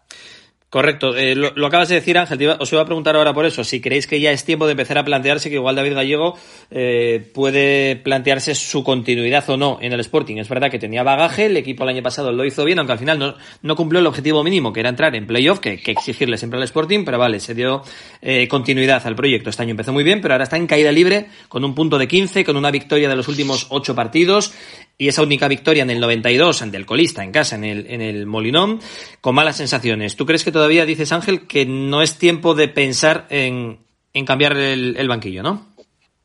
Correcto, 0.71 1.17
eh, 1.17 1.35
lo, 1.35 1.67
acabas 1.67 1.89
de 1.89 1.95
decir 1.95 2.19
Ángel, 2.19 2.57
os 2.61 2.71
iba 2.71 2.83
a 2.83 2.85
preguntar 2.85 3.17
ahora 3.17 3.33
por 3.33 3.47
eso, 3.47 3.65
si 3.65 3.81
creéis 3.81 4.07
que 4.07 4.21
ya 4.21 4.33
es 4.33 4.45
tiempo 4.45 4.67
de 4.67 4.73
empezar 4.73 4.99
a 4.99 5.05
plantearse 5.05 5.49
que 5.49 5.55
igual 5.55 5.77
David 5.77 5.95
Gallego 5.95 6.37
eh, 6.71 7.27
puede 7.33 7.97
plantearse 7.97 8.55
su 8.55 8.85
continuidad 8.85 9.49
o 9.49 9.57
no 9.57 9.79
en 9.81 9.95
el 9.95 10.01
Sporting. 10.01 10.37
Es 10.37 10.51
verdad 10.51 10.71
que 10.71 10.79
tenía 10.79 11.03
bagaje, 11.03 11.47
el 11.47 11.57
equipo 11.57 11.85
el 11.85 11.89
año 11.89 12.03
pasado 12.03 12.33
lo 12.33 12.45
hizo 12.45 12.67
bien, 12.67 12.79
aunque 12.79 12.93
al 12.93 12.99
final 12.99 13.19
no, 13.19 13.35
no 13.63 13.77
cumplió 13.77 14.01
el 14.01 14.07
objetivo 14.07 14.45
mínimo, 14.45 14.71
que 14.71 14.81
era 14.81 14.91
entrar 14.91 15.17
en 15.17 15.27
playoff, 15.27 15.59
que, 15.59 15.79
que 15.79 15.93
exigirle 15.93 16.37
siempre 16.37 16.59
al 16.59 16.65
Sporting, 16.65 17.03
pero 17.03 17.19
vale, 17.19 17.41
se 17.41 17.55
dio 17.55 17.83
eh, 18.21 18.47
continuidad 18.47 19.07
al 19.07 19.17
proyecto. 19.17 19.49
Este 19.49 19.63
año 19.63 19.71
empezó 19.71 19.95
muy 19.95 20.05
bien, 20.05 20.21
pero 20.21 20.35
ahora 20.35 20.45
está 20.45 20.59
en 20.59 20.67
caída 20.67 20.93
libre, 20.93 21.29
con 21.49 21.65
un 21.65 21.75
punto 21.75 21.97
de 21.97 22.07
15, 22.07 22.45
con 22.45 22.59
una 22.59 22.71
victoria 22.71 23.09
de 23.09 23.17
los 23.17 23.29
últimos 23.29 23.69
ocho 23.71 23.95
partidos, 23.95 24.53
y 24.99 25.07
esa 25.07 25.23
única 25.23 25.47
victoria 25.47 25.85
en 25.85 25.91
el 25.91 26.01
92 26.01 26.61
ante 26.61 26.77
el 26.77 26.85
colista 26.85 27.23
en 27.23 27.31
casa, 27.31 27.55
en 27.55 27.65
el, 27.65 27.87
en 27.89 28.03
el 28.03 28.27
Molinón, 28.27 28.81
con 29.21 29.35
malas 29.35 29.57
sensaciones. 29.57 30.17
¿Tú 30.17 30.27
crees 30.27 30.43
que 30.43 30.51
todavía, 30.59 30.85
dices 30.85 31.13
Ángel, 31.13 31.47
que 31.47 31.65
no 31.67 32.03
es 32.03 32.19
tiempo 32.19 32.55
de 32.55 32.67
pensar 32.67 33.27
en, 33.31 33.87
en 34.13 34.27
cambiar 34.27 34.57
el, 34.57 34.97
el 34.99 35.09
banquillo, 35.09 35.41
no? 35.41 35.69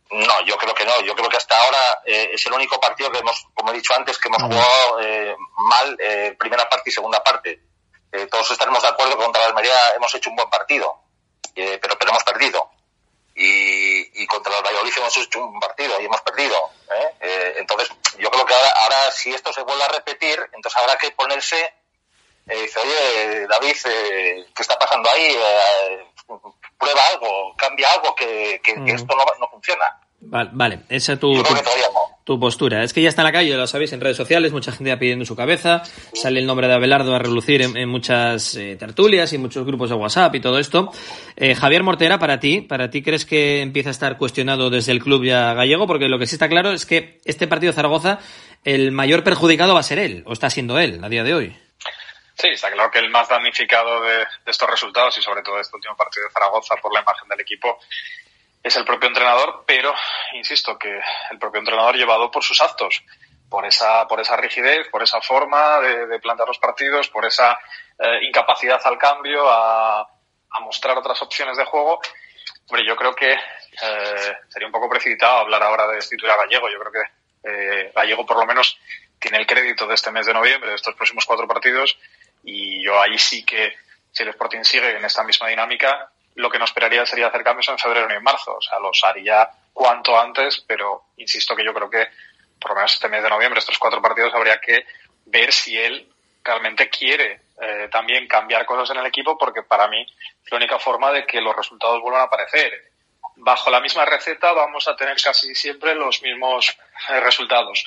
No, 0.10 0.46
yo 0.46 0.58
creo 0.58 0.74
que 0.74 0.86
no. 0.86 1.02
Yo 1.06 1.14
creo 1.14 1.30
que 1.30 1.38
hasta 1.38 1.56
ahora 1.56 2.00
eh, 2.04 2.32
es 2.34 2.44
el 2.48 2.54
único 2.54 2.80
partido 2.80 3.12
que 3.12 3.20
hemos, 3.20 3.46
como 3.54 3.72
he 3.72 3.76
dicho 3.76 3.94
antes, 3.96 4.18
que 4.18 4.30
hemos 4.30 4.42
jugado 4.42 5.00
eh, 5.02 5.36
mal 5.70 5.96
eh, 6.00 6.36
primera 6.38 6.68
parte 6.68 6.90
y 6.90 6.94
segunda 6.94 7.24
parte. 7.24 7.62
Eh, 8.12 8.26
todos 8.26 8.50
estaremos 8.50 8.82
de 8.82 8.90
acuerdo 8.90 9.18
que 9.18 9.24
contra 9.24 9.42
la 9.44 9.50
Almería 9.50 9.94
hemos 9.96 10.14
hecho 10.16 10.32
un 10.32 10.36
buen 10.36 10.50
partido, 10.50 10.98
eh, 11.56 11.78
pero, 11.80 11.96
pero 11.98 12.10
hemos 12.10 12.24
perdido. 12.24 12.72
Y, 13.36 14.24
y 14.24 14.26
contra 14.26 14.58
el 14.58 14.64
Valladolid 14.64 14.94
hemos 14.98 15.18
hecho 15.18 15.46
un 15.46 15.60
partido 15.60 16.02
y 16.02 16.06
hemos 16.06 16.22
perdido. 16.22 16.58
entonces, 17.56 17.90
yo 18.18 18.32
creo 18.32 18.46
que 18.46 18.54
ahora, 18.54 18.70
ahora 18.84 19.12
si 19.12 19.30
esto 19.32 19.54
se 19.54 19.62
vuelve 19.62 19.84
a 19.84 19.88
repetir, 19.90 20.40
entonces 20.54 20.82
habrá 20.82 20.96
que 20.98 21.12
ponerse, 21.12 21.74
eh, 22.48 22.62
dice, 22.62 22.80
oye, 22.80 23.48
David, 23.48 23.76
eh, 23.86 24.46
¿qué 24.56 24.62
está 24.62 24.78
pasando 24.78 25.10
ahí? 25.10 25.28
Eh, 25.32 26.06
prueba 26.80 27.02
algo, 27.14 27.56
cambia 27.58 27.88
algo, 27.94 28.14
que, 28.16 28.60
que, 28.64 28.74
que 28.84 28.92
esto 28.92 29.16
no, 29.16 29.24
no 29.40 29.48
funciona. 29.50 29.86
Vale, 30.26 30.50
vale, 30.54 30.80
esa 30.90 31.14
es 31.14 31.20
tu, 31.20 31.34
Yo 31.34 31.40
tu, 31.44 31.50
creo 31.50 31.58
que 31.58 31.64
todavía 31.64 31.88
no. 31.94 32.00
tu 32.24 32.40
postura. 32.40 32.82
Es 32.84 32.94
que 32.94 33.02
ya 33.02 33.10
está 33.10 33.22
en 33.24 33.26
la 33.26 33.32
calle, 33.34 33.56
lo 33.58 33.68
sabéis, 33.68 33.92
en 33.92 34.00
redes 34.00 34.16
sociales, 34.16 34.54
mucha 34.54 34.72
gente 34.72 34.96
pidiendo 34.96 35.26
su 35.26 35.36
cabeza, 35.36 35.84
sale 36.14 36.40
el 36.40 36.46
nombre 36.46 36.68
de 36.68 36.74
Abelardo 36.76 37.14
a 37.14 37.20
relucir 37.20 37.62
en, 37.62 37.76
en 37.76 37.90
muchas 37.90 38.56
eh, 38.56 38.78
tertulias 38.78 39.34
y 39.34 39.38
muchos 39.38 39.66
grupos 39.66 39.90
de 39.90 39.96
WhatsApp 39.96 40.34
y 40.36 40.40
todo 40.40 40.60
esto. 40.60 40.92
Eh, 41.36 41.56
Javier 41.56 41.84
Mortera, 41.84 42.20
para 42.20 42.40
ti, 42.40 42.62
¿para 42.62 42.90
ti 42.90 43.02
crees 43.04 43.26
que 43.26 43.62
empieza 43.62 43.90
a 43.90 43.92
estar 43.92 44.18
cuestionado 44.18 44.70
desde 44.70 44.94
el 44.94 45.00
club 45.04 45.26
ya 45.26 45.54
gallego? 45.54 45.88
Porque 45.88 46.08
lo 46.08 46.18
que 46.18 46.26
sí 46.26 46.36
está 46.36 46.48
claro 46.48 46.72
es 46.72 46.86
que 46.86 47.20
este 47.26 47.48
partido 47.48 47.72
de 47.72 47.76
Zaragoza, 47.76 48.20
el 48.64 48.94
mayor 48.94 49.26
perjudicado 49.26 49.74
va 49.74 49.82
a 49.82 49.84
ser 49.84 50.00
él, 50.00 50.24
o 50.26 50.32
está 50.32 50.50
siendo 50.50 50.80
él 50.80 51.04
a 51.04 51.10
día 51.10 51.26
de 51.26 51.34
hoy. 51.34 51.58
Sí, 52.36 52.48
está 52.50 52.72
claro 52.72 52.90
que 52.90 53.00
el 53.00 53.10
más 53.10 53.30
damnificado 53.30 54.02
de, 54.02 54.18
de 54.18 54.52
estos 54.52 54.70
resultados 54.70 55.18
y 55.18 55.22
sobre 55.22 55.44
todo 55.44 55.56
de 55.56 55.62
este 55.62 55.76
último 55.76 55.96
partido 55.96 56.26
de 56.26 56.34
Zaragoza 56.34 56.76
por 56.82 56.94
la 56.94 57.02
imagen 57.02 57.28
del 57.30 57.42
equipo 57.42 57.80
es 58.64 58.76
el 58.78 58.86
propio 58.86 59.10
entrenador, 59.10 59.64
pero 59.68 59.94
insisto 60.34 60.78
que 60.80 61.00
el 61.32 61.38
propio 61.38 61.60
entrenador 61.60 61.96
llevado 61.96 62.32
por 62.32 62.44
sus 62.44 62.62
actos, 62.62 63.04
por 63.50 63.66
esa, 63.66 64.08
por 64.08 64.22
esa 64.22 64.38
rigidez, 64.38 64.88
por 64.88 65.04
esa 65.04 65.22
forma 65.22 65.80
de, 65.82 66.08
de 66.08 66.20
plantear 66.20 66.48
los 66.48 66.58
partidos, 66.58 67.10
por 67.10 67.26
esa 67.26 67.60
eh, 68.00 68.24
incapacidad 68.24 68.82
al 68.86 68.98
cambio, 68.98 69.48
a, 69.48 70.10
mostrar 70.62 70.98
otras 70.98 71.22
opciones 71.22 71.58
de 71.58 71.66
juego. 71.66 72.00
Hombre, 72.68 72.88
yo 72.88 72.96
creo 72.96 73.14
que 73.14 73.34
eh, 73.34 74.38
sería 74.48 74.68
un 74.68 74.72
poco 74.72 74.88
precipitado 74.88 75.40
hablar 75.40 75.62
ahora 75.62 75.88
de 75.88 75.96
destituir 75.96 76.32
a 76.32 76.38
Gallego. 76.38 76.70
Yo 76.70 76.80
creo 76.80 76.92
que 76.92 77.50
eh, 77.50 77.92
Gallego 77.94 78.26
por 78.26 78.38
lo 78.38 78.46
menos 78.46 78.80
tiene 79.20 79.40
el 79.40 79.48
crédito 79.48 79.88
de 79.88 79.96
este 79.96 80.12
mes 80.12 80.26
de 80.26 80.34
noviembre, 80.34 80.70
de 80.70 80.76
estos 80.76 80.96
próximos 80.96 81.26
cuatro 81.26 81.48
partidos, 81.48 81.98
y 82.44 82.84
yo 82.84 83.02
ahí 83.02 83.18
sí 83.18 83.44
que, 83.46 83.76
si 84.12 84.24
el 84.24 84.30
Sporting 84.30 84.64
sigue 84.64 84.96
en 84.96 85.06
esta 85.06 85.24
misma 85.24 85.48
dinámica, 85.48 86.12
lo 86.36 86.50
que 86.50 86.60
no 86.60 86.66
esperaría 86.66 87.06
sería 87.06 87.28
hacer 87.28 87.44
cambios 87.44 87.70
en 87.70 87.80
febrero 87.80 88.08
ni 88.08 88.16
en 88.16 88.24
marzo. 88.24 88.56
O 88.56 88.62
sea, 88.62 88.80
los 88.80 89.02
haría 89.04 89.50
cuanto 89.72 90.20
antes, 90.20 90.64
pero 90.68 91.06
insisto 91.18 91.56
que 91.56 91.66
yo 91.66 91.74
creo 91.74 91.90
que 91.90 92.08
por 92.60 92.72
lo 92.72 92.76
menos 92.76 92.94
este 92.94 93.10
mes 93.10 93.22
de 93.22 93.30
noviembre, 93.30 93.60
estos 93.60 93.78
cuatro 93.78 94.02
partidos, 94.02 94.34
habría 94.34 94.60
que 94.60 94.86
ver 95.26 95.52
si 95.52 95.78
él 95.78 96.10
realmente 96.44 96.90
quiere 96.90 97.42
eh, 97.62 97.90
también 97.92 98.28
cambiar 98.28 98.66
cosas 98.66 98.90
en 98.92 98.98
el 98.98 99.06
equipo, 99.06 99.38
porque 99.38 99.64
para 99.64 99.88
mí 99.88 100.02
es 100.02 100.52
la 100.52 100.58
única 100.58 100.80
forma 100.80 101.12
de 101.12 101.26
que 101.26 101.42
los 101.42 101.56
resultados 101.56 102.02
vuelvan 102.02 102.22
a 102.22 102.26
aparecer. 102.26 102.92
Bajo 103.36 103.70
la 103.70 103.82
misma 103.82 104.06
receta 104.06 104.54
vamos 104.54 104.88
a 104.88 104.96
tener 104.96 105.18
casi 105.22 105.54
siempre 105.56 105.96
los 105.96 106.22
mismos 106.22 106.78
eh, 107.10 107.20
resultados. 107.20 107.84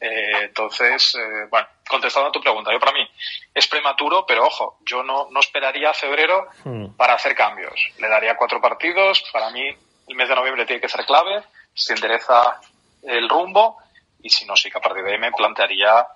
Eh, 0.00 0.44
entonces, 0.44 1.14
eh, 1.14 1.46
bueno, 1.50 1.66
contestando 1.88 2.30
a 2.30 2.32
tu 2.32 2.40
pregunta, 2.40 2.72
yo 2.72 2.80
para 2.80 2.92
mí 2.92 3.06
es 3.54 3.66
prematuro, 3.66 4.24
pero 4.26 4.46
ojo, 4.46 4.78
yo 4.86 5.02
no, 5.02 5.28
no 5.30 5.40
esperaría 5.40 5.90
a 5.90 5.94
febrero 5.94 6.48
Hmm. 6.64 6.92
para 6.96 7.14
hacer 7.14 7.34
cambios. 7.34 7.74
Le 7.98 8.08
daría 8.08 8.36
cuatro 8.36 8.60
partidos. 8.60 9.22
Para 9.32 9.50
mí, 9.50 9.62
el 10.08 10.14
mes 10.14 10.28
de 10.28 10.34
noviembre 10.34 10.64
tiene 10.66 10.80
que 10.80 10.88
ser 10.88 11.04
clave. 11.04 11.42
Se 11.74 11.92
endereza 11.92 12.60
el 13.02 13.28
rumbo 13.28 13.76
y 14.22 14.30
si 14.30 14.44
no, 14.46 14.56
sí 14.56 14.70
que 14.70 14.78
a 14.78 14.80
partir 14.80 15.04
de 15.04 15.12
ahí 15.12 15.18
me 15.18 15.32
plantearía 15.32 16.06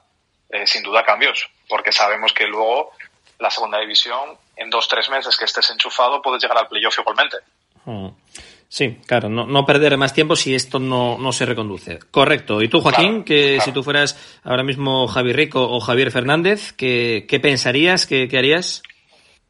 eh, 0.51 0.67
sin 0.67 0.83
duda 0.83 1.05
cambios, 1.05 1.49
porque 1.69 1.93
sabemos 1.93 2.33
que 2.33 2.47
luego 2.47 2.93
la 3.39 3.51
segunda 3.51 3.79
división, 3.81 4.39
en 4.57 4.71
dos 4.71 4.89
tres 4.89 5.09
meses 5.11 5.37
que 5.37 5.45
estés 5.47 5.71
enchufado, 5.71 6.23
puedes 6.23 6.43
llegar 6.43 6.57
al 6.59 6.69
playoff 6.69 6.99
igualmente. 6.99 7.39
Hmm. 7.85 8.09
Sí, 8.69 8.97
claro, 9.07 9.29
no, 9.29 9.47
no 9.47 9.65
perder 9.65 9.97
más 9.97 10.13
tiempo 10.13 10.35
si 10.37 10.55
esto 10.55 10.79
no, 10.79 11.17
no 11.19 11.33
se 11.33 11.47
reconduce. 11.47 12.01
Correcto. 12.11 12.61
¿Y 12.61 12.69
tú, 12.69 12.81
Joaquín, 12.81 13.09
Claro, 13.09 13.25
que 13.25 13.55
claro. 13.55 13.65
si 13.65 13.73
tú 13.73 13.83
fueras 13.83 14.19
ahora 14.43 14.65
mismo 14.65 15.07
Javier 15.07 15.37
Rico 15.37 15.63
o 15.71 15.81
Javier 15.81 16.11
Fernández, 16.11 16.73
¿qué, 16.73 17.27
qué 17.29 17.39
pensarías, 17.41 18.07
qué, 18.07 18.29
qué 18.29 18.39
harías? 18.39 18.83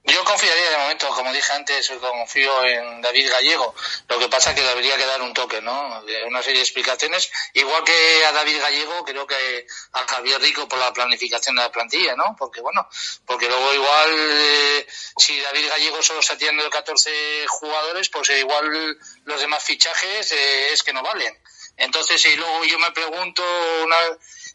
Yo 0.07 0.23
confiaría 0.23 0.69
de 0.69 0.77
momento, 0.77 1.09
como 1.09 1.33
dije 1.33 1.51
antes, 1.55 1.91
confío 1.99 2.63
en 2.65 3.01
David 3.01 3.31
Gallego. 3.31 3.75
Lo 4.07 4.19
que 4.19 4.29
pasa 4.29 4.51
es 4.51 4.57
que 4.57 4.63
debería 4.63 4.99
que 4.99 5.07
dar 5.07 5.23
un 5.23 5.33
toque, 5.33 5.63
¿no? 5.63 6.05
Una 6.27 6.43
serie 6.43 6.59
de 6.59 6.65
explicaciones. 6.65 7.31
Igual 7.55 7.83
que 7.85 8.25
a 8.27 8.33
David 8.33 8.61
Gallego, 8.61 9.03
creo 9.07 9.27
que 9.27 9.67
a 9.93 10.07
Javier 10.07 10.43
Rico 10.43 10.69
por 10.69 10.79
la 10.79 10.93
planificación 10.93 11.57
de 11.57 11.63
la 11.63 11.73
plantilla, 11.73 12.15
¿no? 12.17 12.37
Porque 12.39 12.61
bueno, 12.61 12.87
porque 13.25 13.49
luego 13.49 13.73
igual, 13.73 14.11
eh, 14.15 14.87
si 15.17 15.41
David 15.41 15.71
Gallego 15.71 16.03
solo 16.03 16.21
está 16.21 16.37
tirando 16.37 16.63
de 16.65 16.69
14 16.69 17.47
jugadores, 17.49 18.11
pues 18.11 18.29
igual 18.29 18.99
los 19.25 19.41
demás 19.41 19.65
fichajes 19.65 20.33
eh, 20.33 20.73
es 20.73 20.83
que 20.83 20.93
no 20.93 21.03
valen. 21.03 21.35
Entonces, 21.79 22.25
y 22.27 22.37
luego 22.37 22.63
yo 22.65 22.79
me 22.79 22.93
pregunto, 22.93 23.43
una, 23.83 23.97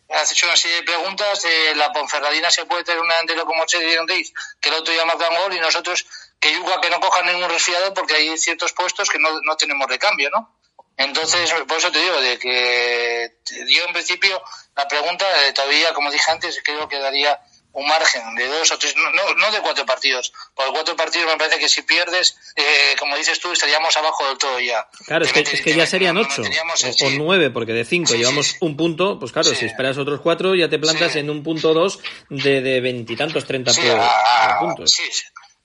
has 0.09 0.31
hecho 0.31 0.47
una 0.47 0.55
serie 0.55 0.77
de 0.77 0.83
preguntas, 0.83 1.45
eh, 1.45 1.73
la 1.75 1.91
Ponferradina 1.91 2.49
se 2.49 2.65
puede 2.65 2.83
tener 2.83 3.01
un 3.01 3.07
delantero 3.07 3.45
como 3.45 3.65
Chedi 3.65 3.95
que 4.59 4.69
el 4.69 4.75
otro 4.75 4.93
día 4.93 5.05
marca 5.05 5.27
gol, 5.29 5.53
y 5.53 5.59
nosotros, 5.59 6.05
que 6.39 6.51
Yuca 6.53 6.81
que 6.81 6.89
no 6.89 6.99
coja 6.99 7.21
ningún 7.23 7.49
resfriado, 7.49 7.93
porque 7.93 8.15
hay 8.15 8.37
ciertos 8.37 8.73
puestos 8.73 9.09
que 9.09 9.19
no, 9.19 9.39
no 9.41 9.55
tenemos 9.55 9.87
recambio, 9.87 10.29
¿no? 10.31 10.55
Entonces, 10.97 11.53
por 11.65 11.77
eso 11.77 11.91
te 11.91 11.99
digo, 11.99 12.19
de 12.19 12.37
que 12.37 13.37
yo 13.67 13.85
en 13.85 13.93
principio, 13.93 14.41
la 14.75 14.87
pregunta 14.87 15.25
eh, 15.47 15.53
todavía, 15.53 15.93
como 15.93 16.11
dije 16.11 16.29
antes, 16.29 16.59
creo 16.61 16.89
que 16.89 16.99
daría 16.99 17.39
un 17.71 17.87
margen 17.87 18.35
de 18.35 18.47
dos 18.47 18.71
o 18.71 18.77
tres, 18.79 18.95
no, 18.95 19.09
no, 19.11 19.33
no 19.35 19.51
de 19.51 19.59
cuatro 19.61 19.85
partidos. 19.85 20.33
Por 20.55 20.71
cuatro 20.73 20.95
partidos 20.95 21.27
me 21.31 21.37
parece 21.37 21.59
que 21.59 21.69
si 21.69 21.83
pierdes, 21.83 22.35
eh, 22.55 22.95
como 22.97 23.15
dices 23.15 23.39
tú, 23.39 23.51
estaríamos 23.51 23.95
abajo 23.95 24.27
del 24.27 24.37
todo 24.37 24.59
ya. 24.59 24.87
Claro, 25.05 25.25
es 25.25 25.31
que, 25.31 25.41
es 25.41 25.61
que 25.61 25.75
ya 25.75 25.85
serían 25.85 26.17
ocho 26.17 26.41
o, 26.41 27.09
nueve, 27.11 27.51
porque 27.51 27.73
de 27.73 27.85
cinco 27.85 28.15
llevamos 28.15 28.55
un 28.61 28.75
punto, 28.75 29.19
pues 29.19 29.31
claro, 29.31 29.53
si 29.53 29.65
esperas 29.65 29.97
otros 29.97 30.19
cuatro 30.21 30.55
ya 30.55 30.67
te 30.69 30.79
plantas 30.79 31.15
en 31.15 31.29
un 31.29 31.43
punto 31.43 31.73
dos 31.73 31.99
de 32.29 32.61
de 32.61 32.81
veintitantos, 32.81 33.45
treinta 33.45 33.71
Sí, 33.71 33.81
pro- 33.81 34.01
a- 34.01 34.57
puntos. 34.59 34.95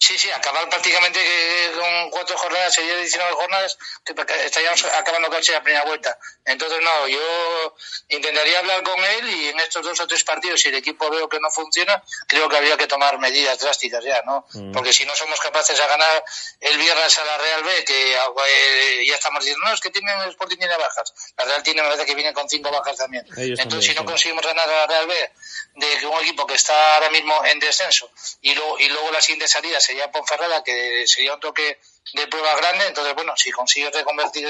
Sí, 0.05 0.19
sí. 0.19 0.31
Acabar 0.31 0.69
prácticamente 0.69 1.19
que 1.19 1.73
con 1.79 2.11
cuatro 2.11 2.37
jornadas, 2.37 2.75
sería 2.75 2.97
19 2.97 3.33
jornadas, 3.33 3.79
que 4.05 4.15
estaríamos 4.45 4.85
acabando 4.85 5.31
casi 5.31 5.53
la 5.53 5.63
primera 5.63 5.85
vuelta. 5.85 6.19
Entonces, 6.45 6.79
no, 6.83 7.09
yo 7.09 7.77
intentaría 8.09 8.59
hablar 8.59 8.83
con 8.83 8.99
él 9.03 9.29
y 9.31 9.49
en 9.49 9.61
estos 9.61 9.85
dos 9.85 9.99
o 10.01 10.07
tres 10.07 10.23
partidos, 10.25 10.61
si 10.61 10.69
el 10.69 10.75
equipo 10.75 11.09
veo 11.11 11.29
que 11.29 11.41
no 11.41 11.51
funciona, 11.51 12.03
creo 12.27 12.49
que 12.49 12.57
habría 12.57 12.77
que 12.77 12.87
tomar 12.87 13.19
medidas 13.19 13.59
drásticas 13.59 14.05
ya, 14.05 14.23
¿no? 14.27 14.47
Mm. 14.53 14.73
Porque 14.73 14.93
si 14.93 15.05
no 15.07 15.15
somos 15.15 15.41
capaces 15.41 15.79
de 15.79 15.87
ganar 15.87 16.25
el 16.61 16.79
viernes 16.79 17.19
a 17.19 17.25
la 17.25 17.39
Real 17.39 17.65
B, 17.65 17.85
que 17.85 18.15
eh, 18.15 19.07
ya 19.07 19.15
estamos 19.15 19.43
diciendo, 19.43 19.67
no, 19.67 19.73
es 19.73 19.81
que 19.81 19.91
tienen, 19.91 20.21
el 20.21 20.31
Sporting 20.31 20.59
tiene 20.59 20.77
bajas. 20.77 21.15
La 21.39 21.45
Real 21.45 21.63
tiene, 21.63 21.83
me 21.83 21.89
parece 21.89 22.07
que 22.07 22.15
viene 22.15 22.33
con 22.35 22.49
cinco 22.49 22.71
bajas 22.71 22.97
también. 22.97 23.25
Ellos 23.37 23.59
Entonces, 23.59 23.91
si 23.91 23.97
no 23.97 24.05
conseguimos 24.05 24.45
ganar 24.45 24.69
a 24.69 24.73
la 24.73 24.87
Real 24.87 25.07
B, 25.07 25.33
de 25.77 26.07
un 26.07 26.21
equipo 26.21 26.47
que 26.47 26.55
está 26.55 26.97
ahora 26.97 27.11
mismo 27.11 27.45
en 27.47 27.59
descenso, 27.59 28.11
y 28.43 28.55
luego, 28.55 28.79
y 28.79 28.89
luego 28.89 29.11
la 29.11 29.21
siguiente 29.21 29.49
salida 29.49 29.81
sería 29.81 29.94
Ponferrada, 30.13 30.63
que 30.63 31.07
sería 31.07 31.35
un 31.35 31.41
toque 31.41 31.79
de 32.15 32.27
prueba 32.29 32.55
grande, 32.57 32.87
entonces 32.87 33.15
bueno, 33.15 33.33
si 33.37 33.51
consigues 33.51 33.93
reconvertir, 33.95 34.47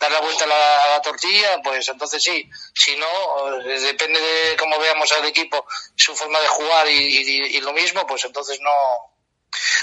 dar 0.00 0.10
la 0.10 0.20
vuelta 0.20 0.44
a 0.44 0.48
la, 0.48 0.78
a 0.84 0.88
la 0.96 1.02
tortilla, 1.02 1.60
pues 1.62 1.86
entonces 1.88 2.22
sí, 2.22 2.48
si 2.74 2.96
no, 2.96 3.60
eh, 3.60 3.78
depende 3.80 4.20
de 4.20 4.56
cómo 4.56 4.78
veamos 4.78 5.10
al 5.12 5.24
equipo, 5.26 5.66
su 5.96 6.14
forma 6.16 6.40
de 6.40 6.48
jugar 6.48 6.88
y, 6.88 6.92
y- 6.92 7.56
y 7.56 7.60
lo 7.60 7.72
mismo, 7.72 8.06
pues 8.06 8.24
entonces 8.24 8.58
no, 8.62 8.70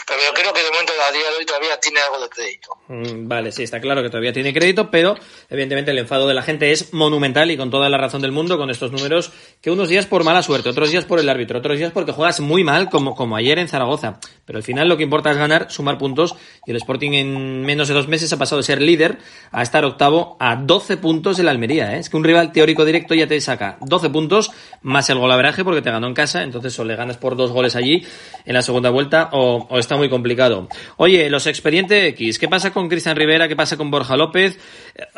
pero 0.06 0.20
yo 0.26 0.34
creo 0.34 0.52
que 0.54 0.62
de 0.64 0.70
momento 0.72 0.92
a 1.08 1.12
día 1.14 1.30
de 1.30 1.36
hoy 1.38 1.46
todavía 1.46 1.80
tiene 1.80 2.02
algo 2.02 2.20
de 2.20 2.28
crédito. 2.28 2.76
Mm, 2.90 3.28
Vale, 3.30 3.52
sí, 3.54 3.64
está 3.64 3.80
claro 3.80 4.02
que 4.04 4.10
todavía 4.10 4.34
tiene 4.34 4.54
crédito, 4.54 4.92
pero 4.92 5.16
evidentemente 5.50 5.92
el 5.92 6.00
enfado 6.00 6.28
de 6.28 6.34
la 6.34 6.42
gente 6.44 6.72
es 6.74 6.92
monumental 6.94 7.50
y 7.52 7.56
con 7.58 7.72
toda 7.72 7.88
la 7.88 7.98
razón 7.98 8.22
del 8.22 8.34
mundo 8.34 8.58
con 8.58 8.70
estos 8.70 8.92
números 8.92 9.32
que 9.62 9.72
unos 9.72 9.88
días 9.88 10.08
por 10.08 10.26
mala 10.26 10.44
suerte, 10.44 10.68
otros 10.70 10.92
días 10.92 11.06
por 11.06 11.20
el 11.20 11.30
árbitro, 11.30 11.60
otros 11.60 11.78
días 11.78 11.94
porque 11.94 12.12
juegas 12.12 12.42
muy 12.42 12.66
mal 12.66 12.90
como, 12.90 13.16
como 13.16 13.38
ayer 13.38 13.60
en 13.60 13.70
Zaragoza. 13.70 14.20
Pero 14.46 14.58
al 14.58 14.64
final 14.64 14.90
lo 14.90 14.98
que 14.98 15.04
importa 15.04 15.32
es 15.32 15.38
ganar, 15.38 15.72
sumar 15.72 15.98
puntos 15.98 16.36
y 16.66 16.72
el 16.72 16.78
Sporting 16.78 17.12
en 17.12 17.62
menos 17.62 17.88
de 17.88 17.94
dos 17.94 18.08
meses 18.08 18.32
ha 18.34 18.38
pasado 18.38 18.58
de 18.58 18.64
ser 18.64 18.82
líder 18.82 19.18
a 19.52 19.62
estar 19.62 19.86
octavo 19.86 20.38
a 20.40 20.56
12 20.56 20.98
puntos 20.98 21.38
de 21.38 21.44
la 21.44 21.52
Almería. 21.52 21.96
¿eh? 21.96 22.00
Es 22.00 22.10
que 22.10 22.18
un 22.18 22.24
rival 22.24 22.52
teórico 22.52 22.86
directo 22.86 23.14
ya 23.14 23.28
te 23.28 23.40
saca 23.40 23.78
12 23.82 24.10
puntos 24.10 24.52
más 24.82 25.10
el 25.10 25.20
golaveraje 25.20 25.64
porque 25.64 25.82
te 25.82 25.92
ganó 25.92 26.08
en 26.08 26.14
casa, 26.14 26.44
entonces 26.44 26.78
o 26.80 26.84
le 26.84 26.96
ganas 26.96 27.18
por 27.18 27.36
dos 27.36 27.52
goles 27.52 27.76
allí 27.76 28.06
en 28.46 28.54
la 28.54 28.62
segunda 28.62 28.90
vuelta 28.90 29.30
o, 29.32 29.68
o 29.70 29.80
está 29.80 29.96
muy 29.96 30.10
complicado. 30.10 30.68
Oye, 30.98 31.30
los 31.30 31.48
expedientes 31.48 32.04
X, 32.10 32.40
¿qué 32.40 32.48
pasa 32.48 32.72
con 32.72 32.90
Cristian 32.90 33.16
Rivera? 33.16 33.48
¿Qué 33.48 33.56
pasa 33.56 33.78
con 33.78 33.92
Borja 33.92 34.18
López? 34.18 34.60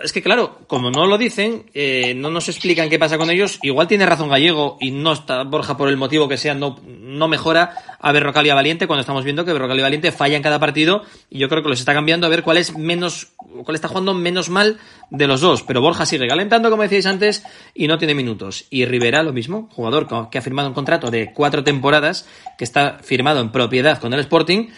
Es 0.03 0.13
que 0.13 0.21
claro, 0.21 0.59
como 0.67 0.91
no 0.91 1.05
lo 1.05 1.17
dicen, 1.17 1.65
eh, 1.73 2.13
no 2.15 2.29
nos 2.29 2.47
explican 2.49 2.89
qué 2.89 2.99
pasa 2.99 3.17
con 3.17 3.29
ellos, 3.29 3.59
igual 3.61 3.87
tiene 3.87 4.05
razón 4.05 4.29
Gallego 4.29 4.77
y 4.79 4.91
no 4.91 5.13
está 5.13 5.43
Borja 5.43 5.77
por 5.77 5.89
el 5.89 5.97
motivo 5.97 6.27
que 6.27 6.37
sea, 6.37 6.53
no, 6.53 6.79
no 6.85 7.27
mejora 7.27 7.97
a 7.99 8.11
Berrocal 8.11 8.45
y 8.45 8.49
a 8.49 8.55
Valiente 8.55 8.87
cuando 8.87 9.01
estamos 9.01 9.23
viendo 9.23 9.45
que 9.45 9.53
Berrocal 9.53 9.79
y 9.79 9.81
Valiente 9.81 10.11
falla 10.11 10.37
en 10.37 10.43
cada 10.43 10.59
partido 10.59 11.03
y 11.29 11.39
yo 11.39 11.49
creo 11.49 11.63
que 11.63 11.69
los 11.69 11.79
está 11.79 11.93
cambiando 11.93 12.27
a 12.27 12.29
ver 12.29 12.43
cuál 12.43 12.57
es 12.57 12.77
menos, 12.77 13.33
cuál 13.63 13.75
está 13.75 13.87
jugando 13.87 14.13
menos 14.13 14.49
mal 14.49 14.77
de 15.09 15.27
los 15.27 15.41
dos. 15.41 15.63
Pero 15.63 15.81
Borja 15.81 16.05
sigue 16.05 16.27
calentando, 16.27 16.69
como 16.69 16.83
decíais 16.83 17.05
antes, 17.05 17.43
y 17.73 17.87
no 17.87 17.97
tiene 17.97 18.15
minutos. 18.15 18.65
Y 18.69 18.85
Rivera, 18.85 19.23
lo 19.23 19.33
mismo, 19.33 19.69
jugador 19.71 20.29
que 20.29 20.37
ha 20.37 20.41
firmado 20.41 20.67
un 20.67 20.73
contrato 20.73 21.11
de 21.11 21.31
cuatro 21.33 21.63
temporadas, 21.63 22.27
que 22.57 22.63
está 22.63 22.99
firmado 23.01 23.41
en 23.41 23.51
propiedad 23.51 23.99
con 23.99 24.13
el 24.13 24.19
Sporting, 24.21 24.69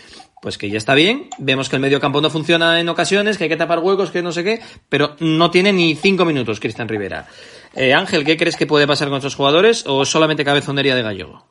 pues 0.45 0.59
que 0.59 0.69
ya 0.69 0.77
está 0.77 0.93
bien. 0.93 1.27
Vemos 1.39 1.69
que 1.69 1.75
el 1.75 1.81
medio 1.81 1.99
campo 1.99 2.21
no 2.21 2.29
funciona 2.29 2.79
en 2.79 2.87
ocasiones, 2.87 3.35
que 3.39 3.45
hay 3.45 3.49
que 3.49 3.57
tapar 3.57 3.79
huecos, 3.79 4.11
que 4.11 4.21
no 4.21 4.31
sé 4.31 4.43
qué, 4.43 4.61
pero 4.89 5.15
no 5.17 5.49
tiene 5.49 5.73
ni 5.73 5.95
cinco 5.95 6.23
minutos 6.23 6.59
Cristian 6.59 6.87
Rivera. 6.87 7.25
Eh, 7.73 7.95
Ángel, 7.95 8.23
¿qué 8.23 8.37
crees 8.37 8.55
que 8.55 8.67
puede 8.67 8.85
pasar 8.85 9.07
con 9.09 9.17
estos 9.17 9.33
jugadores 9.33 9.85
o 9.87 10.05
solamente 10.05 10.45
cabezonería 10.45 10.93
de 10.93 11.01
Gallego? 11.01 11.47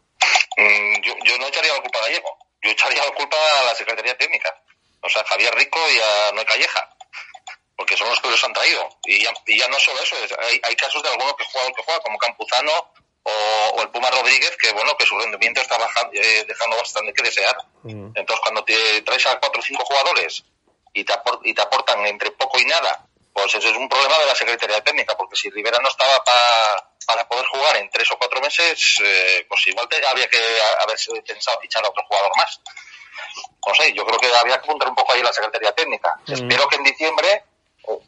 Mm, 0.56 1.02
yo, 1.02 1.12
yo 1.24 1.38
no 1.38 1.48
echaría 1.48 1.72
la 1.74 1.80
culpa 1.82 1.98
a 1.98 2.02
Gallego, 2.06 2.28
yo 2.62 2.70
echaría 2.70 3.04
la 3.04 3.14
culpa 3.16 3.36
a 3.60 3.64
la 3.64 3.74
Secretaría 3.74 4.16
Técnica, 4.16 4.54
o 5.00 5.08
sea, 5.08 5.22
a 5.22 5.24
Javier 5.26 5.52
Rico 5.56 5.80
y 5.92 5.98
a 5.98 6.32
Noé 6.36 6.44
Calleja, 6.44 6.88
porque 7.76 7.96
son 7.96 8.08
los 8.08 8.20
que 8.20 8.30
los 8.30 8.44
han 8.44 8.52
traído. 8.52 8.88
Y 9.06 9.24
ya, 9.24 9.32
y 9.48 9.58
ya 9.58 9.66
no 9.66 9.80
solo 9.80 9.98
eso, 10.04 10.14
es- 10.24 10.30
hay, 10.38 10.60
hay 10.62 10.76
casos 10.76 11.02
de 11.02 11.08
alguno 11.08 11.34
que 11.36 11.44
juega, 11.50 11.66
que 11.74 11.82
juega 11.84 12.00
como 12.00 12.16
Campuzano 12.18 12.70
o, 13.24 13.76
o 13.76 13.82
el 13.82 13.88
Puma 13.90 14.10
Rodríguez, 14.10 14.56
que 14.56 14.72
bueno, 14.72 14.96
que 14.96 15.06
su 15.06 15.18
rendimiento 15.18 15.60
está 15.60 15.76
bajando, 15.78 16.12
eh, 16.14 16.44
dejando 16.46 16.76
bastante 16.76 17.12
que 17.12 17.22
desear. 17.22 17.56
Entonces, 18.14 18.40
cuando 18.42 18.64
te 18.64 19.02
traes 19.02 19.26
a 19.26 19.38
cuatro 19.40 19.60
o 19.60 19.64
cinco 19.64 19.84
jugadores 19.84 20.44
y 20.92 21.04
te, 21.04 21.12
apor- 21.12 21.40
y 21.42 21.54
te 21.54 21.62
aportan 21.62 22.04
entre 22.06 22.30
poco 22.32 22.58
y 22.58 22.64
nada, 22.66 23.06
pues 23.32 23.54
eso 23.54 23.68
es 23.68 23.76
un 23.76 23.88
problema 23.88 24.16
de 24.18 24.26
la 24.26 24.34
Secretaría 24.34 24.80
Técnica, 24.84 25.16
porque 25.16 25.36
si 25.36 25.50
Rivera 25.50 25.78
no 25.82 25.88
estaba 25.88 26.22
pa- 26.22 26.90
para 27.06 27.26
poder 27.28 27.44
jugar 27.46 27.76
en 27.78 27.90
tres 27.90 28.10
o 28.12 28.16
cuatro 28.18 28.40
meses, 28.40 28.98
eh, 29.04 29.44
pues 29.48 29.66
igual 29.66 29.88
te, 29.88 30.06
habría 30.06 30.28
que 30.28 30.38
haberse 30.82 31.10
pensado 31.22 31.58
fichar 31.60 31.84
a 31.84 31.88
otro 31.88 32.04
jugador 32.06 32.30
más. 32.36 32.60
No 33.66 33.74
sé, 33.74 33.92
yo 33.92 34.04
creo 34.06 34.18
que 34.18 34.34
habría 34.36 34.56
que 34.58 34.64
apuntar 34.66 34.88
un 34.88 34.94
poco 34.94 35.12
ahí 35.12 35.22
la 35.22 35.32
Secretaría 35.32 35.72
Técnica. 35.72 36.14
Mm. 36.26 36.32
Espero 36.32 36.68
que 36.68 36.76
en 36.76 36.84
diciembre, 36.84 37.44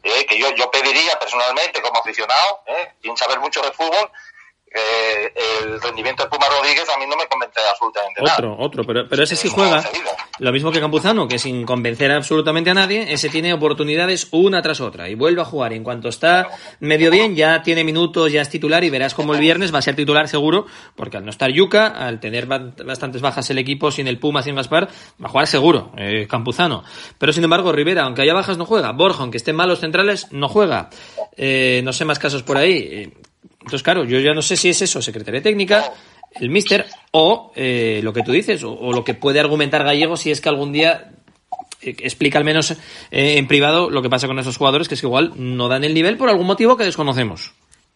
eh, 0.03 0.25
que 0.25 0.37
yo, 0.37 0.51
yo 0.55 0.69
pediría 0.71 1.17
personalmente 1.19 1.81
como 1.81 1.99
aficionado, 1.99 2.61
eh, 2.67 2.93
sin 3.01 3.17
saber 3.17 3.39
mucho 3.39 3.61
de 3.61 3.71
fútbol, 3.71 4.11
eh, 4.73 5.33
el 5.63 5.81
rendimiento 5.81 6.23
de 6.23 6.29
Puma 6.29 6.45
Rodríguez 6.49 6.85
a 6.93 6.97
mí 6.99 7.05
no 7.09 7.15
me 7.15 7.25
convence 7.27 7.59
absolutamente 7.71 8.21
nada. 8.21 8.33
Otro, 8.35 8.55
otro, 8.59 8.83
pero, 8.83 9.07
pero 9.07 9.23
ese 9.23 9.35
sí 9.35 9.49
juega. 9.49 9.83
Lo 10.39 10.51
mismo 10.51 10.71
que 10.71 10.79
Campuzano, 10.79 11.27
que 11.27 11.39
sin 11.39 11.65
convencer 11.65 12.11
absolutamente 12.11 12.69
a 12.69 12.73
nadie, 12.75 13.11
ese 13.11 13.29
tiene 13.29 13.53
oportunidades 13.53 14.27
una 14.31 14.61
tras 14.61 14.81
otra 14.81 15.09
y 15.09 15.15
vuelve 15.15 15.41
a 15.41 15.45
jugar. 15.45 15.73
Y 15.73 15.77
en 15.77 15.83
cuanto 15.83 16.09
está 16.09 16.49
medio 16.79 17.09
bien, 17.09 17.35
ya 17.35 17.63
tiene 17.63 17.83
minutos, 17.83 18.31
ya 18.31 18.41
es 18.41 18.49
titular 18.49 18.83
y 18.83 18.89
verás 18.91 19.15
como 19.15 19.33
el 19.33 19.39
viernes 19.39 19.73
va 19.73 19.79
a 19.79 19.81
ser 19.81 19.95
titular 19.95 20.27
seguro, 20.27 20.67
porque 20.95 21.17
al 21.17 21.23
no 21.25 21.31
estar 21.31 21.49
Yuca, 21.51 21.87
al 21.87 22.19
tener 22.19 22.45
ba- 22.45 22.71
bastantes 22.85 23.21
bajas 23.21 23.49
el 23.49 23.57
equipo, 23.57 23.89
sin 23.89 24.07
el 24.07 24.19
Puma, 24.19 24.43
sin 24.43 24.53
Gaspar, 24.55 24.87
va 25.21 25.27
a 25.27 25.29
jugar 25.29 25.47
seguro, 25.47 25.91
eh, 25.97 26.27
Campuzano. 26.29 26.83
Pero 27.17 27.33
sin 27.33 27.43
embargo, 27.43 27.71
Rivera, 27.71 28.03
aunque 28.03 28.21
haya 28.21 28.33
bajas, 28.35 28.57
no 28.59 28.65
juega. 28.65 28.91
Borja, 28.91 29.21
aunque 29.21 29.37
estén 29.37 29.55
malos 29.55 29.79
centrales, 29.79 30.27
no 30.31 30.49
juega. 30.49 30.89
Eh, 31.35 31.81
no 31.83 31.93
sé 31.93 32.05
más 32.05 32.19
casos 32.19 32.43
por 32.43 32.57
ahí. 32.57 33.11
Eh, 33.67 33.69
Entonces, 33.69 33.83
claro, 33.83 34.05
yo 34.05 34.19
ya 34.19 34.33
no 34.33 34.41
sé 34.41 34.55
si 34.55 34.69
es 34.69 34.81
eso, 34.81 35.01
Secretaría 35.01 35.41
Técnica, 35.41 35.91
el 36.39 36.49
Mister, 36.49 36.85
o 37.11 37.51
eh, 37.55 37.99
lo 38.01 38.13
que 38.13 38.23
tú 38.23 38.31
dices, 38.31 38.63
o, 38.63 38.71
o 38.71 38.93
lo 38.93 39.03
que 39.03 39.13
puede 39.13 39.39
argumentar 39.39 39.83
Gallego 39.83 40.15
si 40.15 40.31
es 40.31 40.39
que 40.39 40.49
algún 40.49 40.71
día 40.71 41.11
eh, 41.81 41.95
explica 41.99 42.37
al 42.37 42.45
menos 42.45 42.71
eh, 42.71 43.37
en 43.37 43.47
privado 43.47 43.89
lo 43.89 44.01
que 44.01 44.09
pasa 44.09 44.27
con 44.27 44.39
esos 44.39 44.55
jugadores, 44.57 44.87
que 44.87 44.95
es 44.95 45.01
que 45.01 45.07
igual 45.07 45.33
no 45.35 45.67
dan 45.67 45.83
el 45.83 45.93
nivel 45.93 46.17
por 46.17 46.29
algún 46.29 46.47
motivo 46.47 46.77
que 46.77 46.85
desconocemos. 46.85 47.51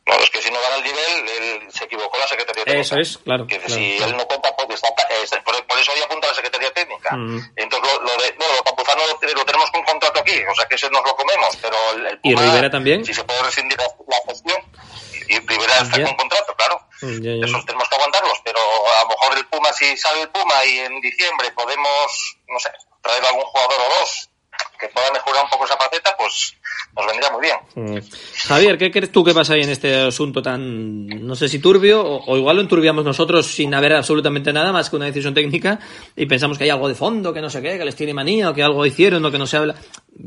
No, 0.08 0.16
es 0.16 0.30
que 0.30 0.42
si 0.42 0.50
no 0.52 0.58
gana 0.60 0.76
el 0.78 0.84
nivel, 0.84 1.62
él 1.64 1.72
se 1.72 1.86
equivocó 1.86 2.18
la 2.18 2.28
Secretaría 2.28 2.66
Técnica. 2.66 2.82
Eso 2.82 2.98
es, 3.00 3.18
claro. 3.20 3.48
Que 3.48 3.58
claro, 3.60 3.74
si 3.74 3.96
claro. 3.98 4.12
él 4.12 4.18
no 4.18 4.26
cuenta, 4.26 4.50
porque 4.58 4.74
está, 4.74 4.88
eh, 4.90 5.42
por, 5.46 5.56
por 5.68 5.80
eso 5.80 5.92
hoy 5.94 6.02
apunta 6.04 6.28
a 6.28 6.32
la 6.32 6.36
Secretaría 6.36 6.72
Técnica. 6.74 7.16
Mm. 7.16 7.40
Entonces, 7.56 7.94
lo, 7.94 8.02
lo 8.02 8.12
de, 8.22 8.34
bueno, 8.36 8.54
lo 8.58 8.64
Campuzano 8.64 9.02
lo, 9.08 9.34
lo 9.34 9.46
tenemos 9.46 9.70
con 9.72 9.84
contrato 9.84 10.20
aquí, 10.20 10.34
o 10.52 10.56
sea 10.56 10.66
que 10.66 10.76
ese 10.76 10.90
nos 10.90 11.06
lo 11.06 11.16
comemos, 11.16 11.56
pero 11.62 11.78
el, 11.96 12.06
el 12.08 12.20
¿Y 12.24 12.34
Puma, 12.34 12.46
Rivera 12.46 12.70
también? 12.72 13.06
Si 13.06 13.14
se 13.14 13.24
puede 13.24 13.44
rescindir 13.44 13.78
la, 13.78 13.86
la 13.86 14.18
gestión, 14.28 14.58
y 15.32 15.40
Rivera 15.40 15.80
está 15.80 16.04
con 16.04 16.16
contrato, 16.16 16.54
claro. 16.56 16.88
Mm, 17.02 17.22
ya, 17.22 17.32
ya. 17.40 17.46
Esos 17.46 17.66
tenemos 17.66 17.88
que 17.88 17.96
aguantarlos, 17.96 18.38
pero 18.44 18.60
a 18.60 19.04
lo 19.04 19.10
mejor 19.10 19.38
el 19.38 19.48
Puma, 19.48 19.72
si 19.72 19.96
sale 19.98 20.24
el 20.24 20.30
Puma 20.30 20.66
y 20.66 20.80
en 20.80 21.00
diciembre 21.00 21.52
podemos, 21.54 22.38
no 22.48 22.60
sé, 22.60 22.70
traer 23.02 23.26
algún 23.26 23.44
jugador 23.44 23.80
o 23.80 24.00
dos 24.00 24.31
que 24.82 24.88
pueda 24.88 25.12
mejorar 25.12 25.44
un 25.44 25.50
poco 25.52 25.66
esa 25.66 25.78
faceta, 25.78 26.16
pues 26.18 26.58
nos 26.96 27.06
vendría 27.06 27.30
muy 27.32 27.42
bien. 27.42 27.58
Mm. 27.76 28.48
Javier, 28.48 28.78
¿qué 28.78 28.92
crees 28.92 29.12
tú 29.12 29.24
que 29.24 29.34
pasa 29.34 29.54
ahí 29.54 29.62
en 29.62 29.70
este 29.70 29.96
asunto 29.96 30.42
tan, 30.42 31.06
no 31.08 31.36
sé 31.36 31.48
si 31.48 31.60
turbio, 31.60 32.02
o, 32.02 32.26
o 32.26 32.38
igual 32.38 32.56
lo 32.56 32.62
enturbiamos 32.62 33.06
nosotros 33.06 33.46
sin 33.46 33.74
haber 33.74 33.94
absolutamente 33.94 34.52
nada 34.52 34.72
más 34.72 34.90
que 34.90 34.96
una 34.96 35.06
decisión 35.06 35.34
técnica 35.34 35.80
y 36.16 36.26
pensamos 36.26 36.58
que 36.58 36.66
hay 36.66 36.70
algo 36.72 36.88
de 36.88 36.96
fondo, 36.96 37.34
que 37.34 37.42
no 37.42 37.50
sé 37.50 37.62
qué, 37.62 37.78
que 37.78 37.86
les 37.86 37.96
tiene 37.96 38.14
manía, 38.14 38.50
o 38.50 38.54
que 38.54 38.64
algo 38.64 38.86
hicieron, 38.86 39.24
o 39.24 39.32
que 39.32 39.38
no 39.38 39.46
se 39.46 39.58
habla. 39.58 39.76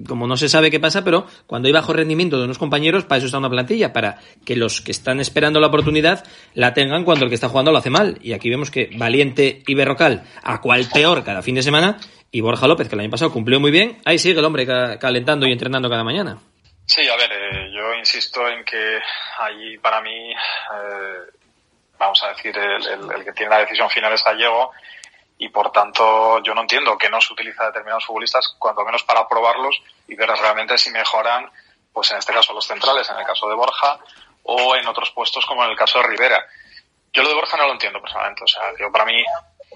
Como 0.08 0.26
no 0.26 0.36
se 0.36 0.48
sabe 0.48 0.70
qué 0.70 0.80
pasa, 0.80 1.04
pero 1.04 1.26
cuando 1.46 1.66
hay 1.66 1.72
bajo 1.72 1.92
rendimiento 1.92 2.38
de 2.38 2.44
unos 2.44 2.58
compañeros, 2.58 3.04
para 3.04 3.18
eso 3.18 3.26
está 3.26 3.38
una 3.38 3.50
plantilla, 3.50 3.92
para 3.92 4.18
que 4.44 4.56
los 4.56 4.80
que 4.80 4.92
están 4.92 5.20
esperando 5.20 5.60
la 5.60 5.66
oportunidad 5.66 6.24
la 6.54 6.72
tengan 6.72 7.04
cuando 7.04 7.24
el 7.24 7.28
que 7.28 7.34
está 7.34 7.48
jugando 7.48 7.72
lo 7.72 7.78
hace 7.78 7.90
mal. 7.90 8.18
Y 8.22 8.32
aquí 8.32 8.48
vemos 8.48 8.70
que 8.70 8.90
Valiente 8.96 9.62
y 9.66 9.74
Berrocal, 9.74 10.24
a 10.42 10.60
cual 10.60 10.86
peor 10.92 11.24
cada 11.24 11.42
fin 11.42 11.56
de 11.56 11.62
semana, 11.62 11.98
y 12.34 12.40
Borja 12.40 12.66
López, 12.66 12.88
que 12.88 12.96
el 12.96 13.00
año 13.00 13.10
pasado 13.10 13.32
cumplió 13.32 13.60
muy 13.60 13.70
bien, 13.70 14.02
ahí 14.04 14.18
sigue 14.18 14.40
el 14.40 14.44
hombre 14.44 14.66
ca- 14.66 14.98
calentando 14.98 15.46
y 15.46 15.52
entrenando 15.52 15.88
cada 15.88 16.02
mañana. 16.02 16.36
Sí, 16.84 17.08
a 17.08 17.16
ver, 17.16 17.30
eh, 17.32 17.70
yo 17.72 17.94
insisto 17.94 18.46
en 18.48 18.64
que 18.64 18.98
allí 19.38 19.78
para 19.78 20.00
mí, 20.00 20.32
eh, 20.32 21.18
vamos 21.98 22.22
a 22.24 22.30
decir, 22.30 22.56
el 22.58 23.24
que 23.24 23.32
tiene 23.32 23.50
la 23.50 23.60
decisión 23.60 23.88
final 23.88 24.12
es 24.12 24.24
Gallego 24.24 24.72
y 25.38 25.48
por 25.48 25.70
tanto 25.70 26.42
yo 26.42 26.54
no 26.54 26.62
entiendo 26.62 26.98
que 26.98 27.08
no 27.08 27.20
se 27.20 27.32
utiliza 27.32 27.62
a 27.62 27.66
determinados 27.68 28.04
futbolistas, 28.04 28.56
cuando 28.58 28.84
menos 28.84 29.04
para 29.04 29.26
probarlos 29.28 29.80
y 30.08 30.16
ver 30.16 30.28
realmente 30.28 30.76
si 30.76 30.90
mejoran, 30.90 31.48
pues 31.92 32.10
en 32.10 32.18
este 32.18 32.32
caso 32.32 32.52
los 32.52 32.66
centrales, 32.66 33.08
en 33.10 33.16
el 33.18 33.24
caso 33.24 33.48
de 33.48 33.54
Borja, 33.54 33.98
o 34.42 34.74
en 34.74 34.86
otros 34.88 35.10
puestos 35.12 35.46
como 35.46 35.64
en 35.64 35.70
el 35.70 35.76
caso 35.76 35.98
de 36.00 36.08
Rivera. 36.08 36.44
Yo 37.12 37.22
lo 37.22 37.28
de 37.28 37.34
Borja 37.36 37.56
no 37.56 37.66
lo 37.68 37.72
entiendo 37.74 38.00
personalmente, 38.00 38.42
o 38.42 38.48
sea, 38.48 38.62
yo 38.78 38.90
para 38.90 39.04
mí 39.04 39.22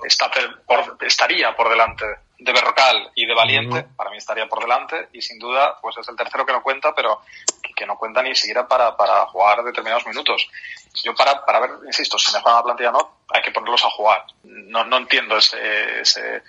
está 0.05 0.30
por- 0.66 0.96
estaría 1.01 1.55
por 1.57 1.68
delante 1.68 2.05
de 2.38 2.53
Berrocal 2.53 3.11
y 3.16 3.26
de 3.26 3.34
Valiente, 3.34 3.82
para 3.96 4.11
mí 4.11 4.16
estaría 4.16 4.46
por 4.49 4.61
delante 4.61 5.09
y 5.12 5.20
sin 5.22 5.38
duda 5.38 5.76
pues 5.80 5.96
es 5.96 6.09
el 6.09 6.16
tercero 6.16 6.46
que 6.46 6.53
no 6.53 6.62
cuenta, 6.62 6.94
pero 6.94 7.20
que, 7.62 7.72
que 7.74 7.84
no 7.86 7.96
cuenta 7.99 8.22
ni 8.22 8.34
siquiera 8.34 8.66
para, 8.68 8.96
para 8.96 9.26
jugar 9.26 9.62
determinados 9.64 10.07
minutos. 10.07 10.49
Yo 11.05 11.14
para, 11.14 11.44
para 11.44 11.61
ver, 11.61 11.70
insisto, 11.86 12.18
si 12.18 12.32
mejoran 12.32 12.59
la 12.59 12.62
plantilla 12.62 12.90
o 12.90 12.92
no, 12.92 13.18
hay 13.30 13.42
que 13.42 13.51
ponerlos 13.51 13.84
a 13.84 13.90
jugar. 13.90 14.24
No, 14.44 14.84
no 14.84 14.96
entiendo 14.99 15.36
ese, 15.36 16.01
ese- 16.01 16.42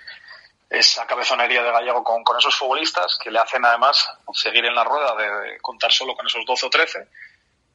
esa 0.68 1.04
cabezonería 1.06 1.62
de 1.64 1.72
Gallego 1.72 2.04
con, 2.04 2.22
con 2.22 2.38
esos 2.38 2.54
futbolistas 2.54 3.18
que 3.22 3.30
le 3.32 3.40
hacen 3.40 3.64
además 3.64 4.08
seguir 4.32 4.64
en 4.64 4.74
la 4.76 4.84
rueda 4.84 5.16
de, 5.16 5.28
de 5.52 5.58
contar 5.60 5.90
solo 5.90 6.14
con 6.14 6.26
esos 6.26 6.44
12 6.46 6.66
o 6.66 6.70
13 6.70 7.08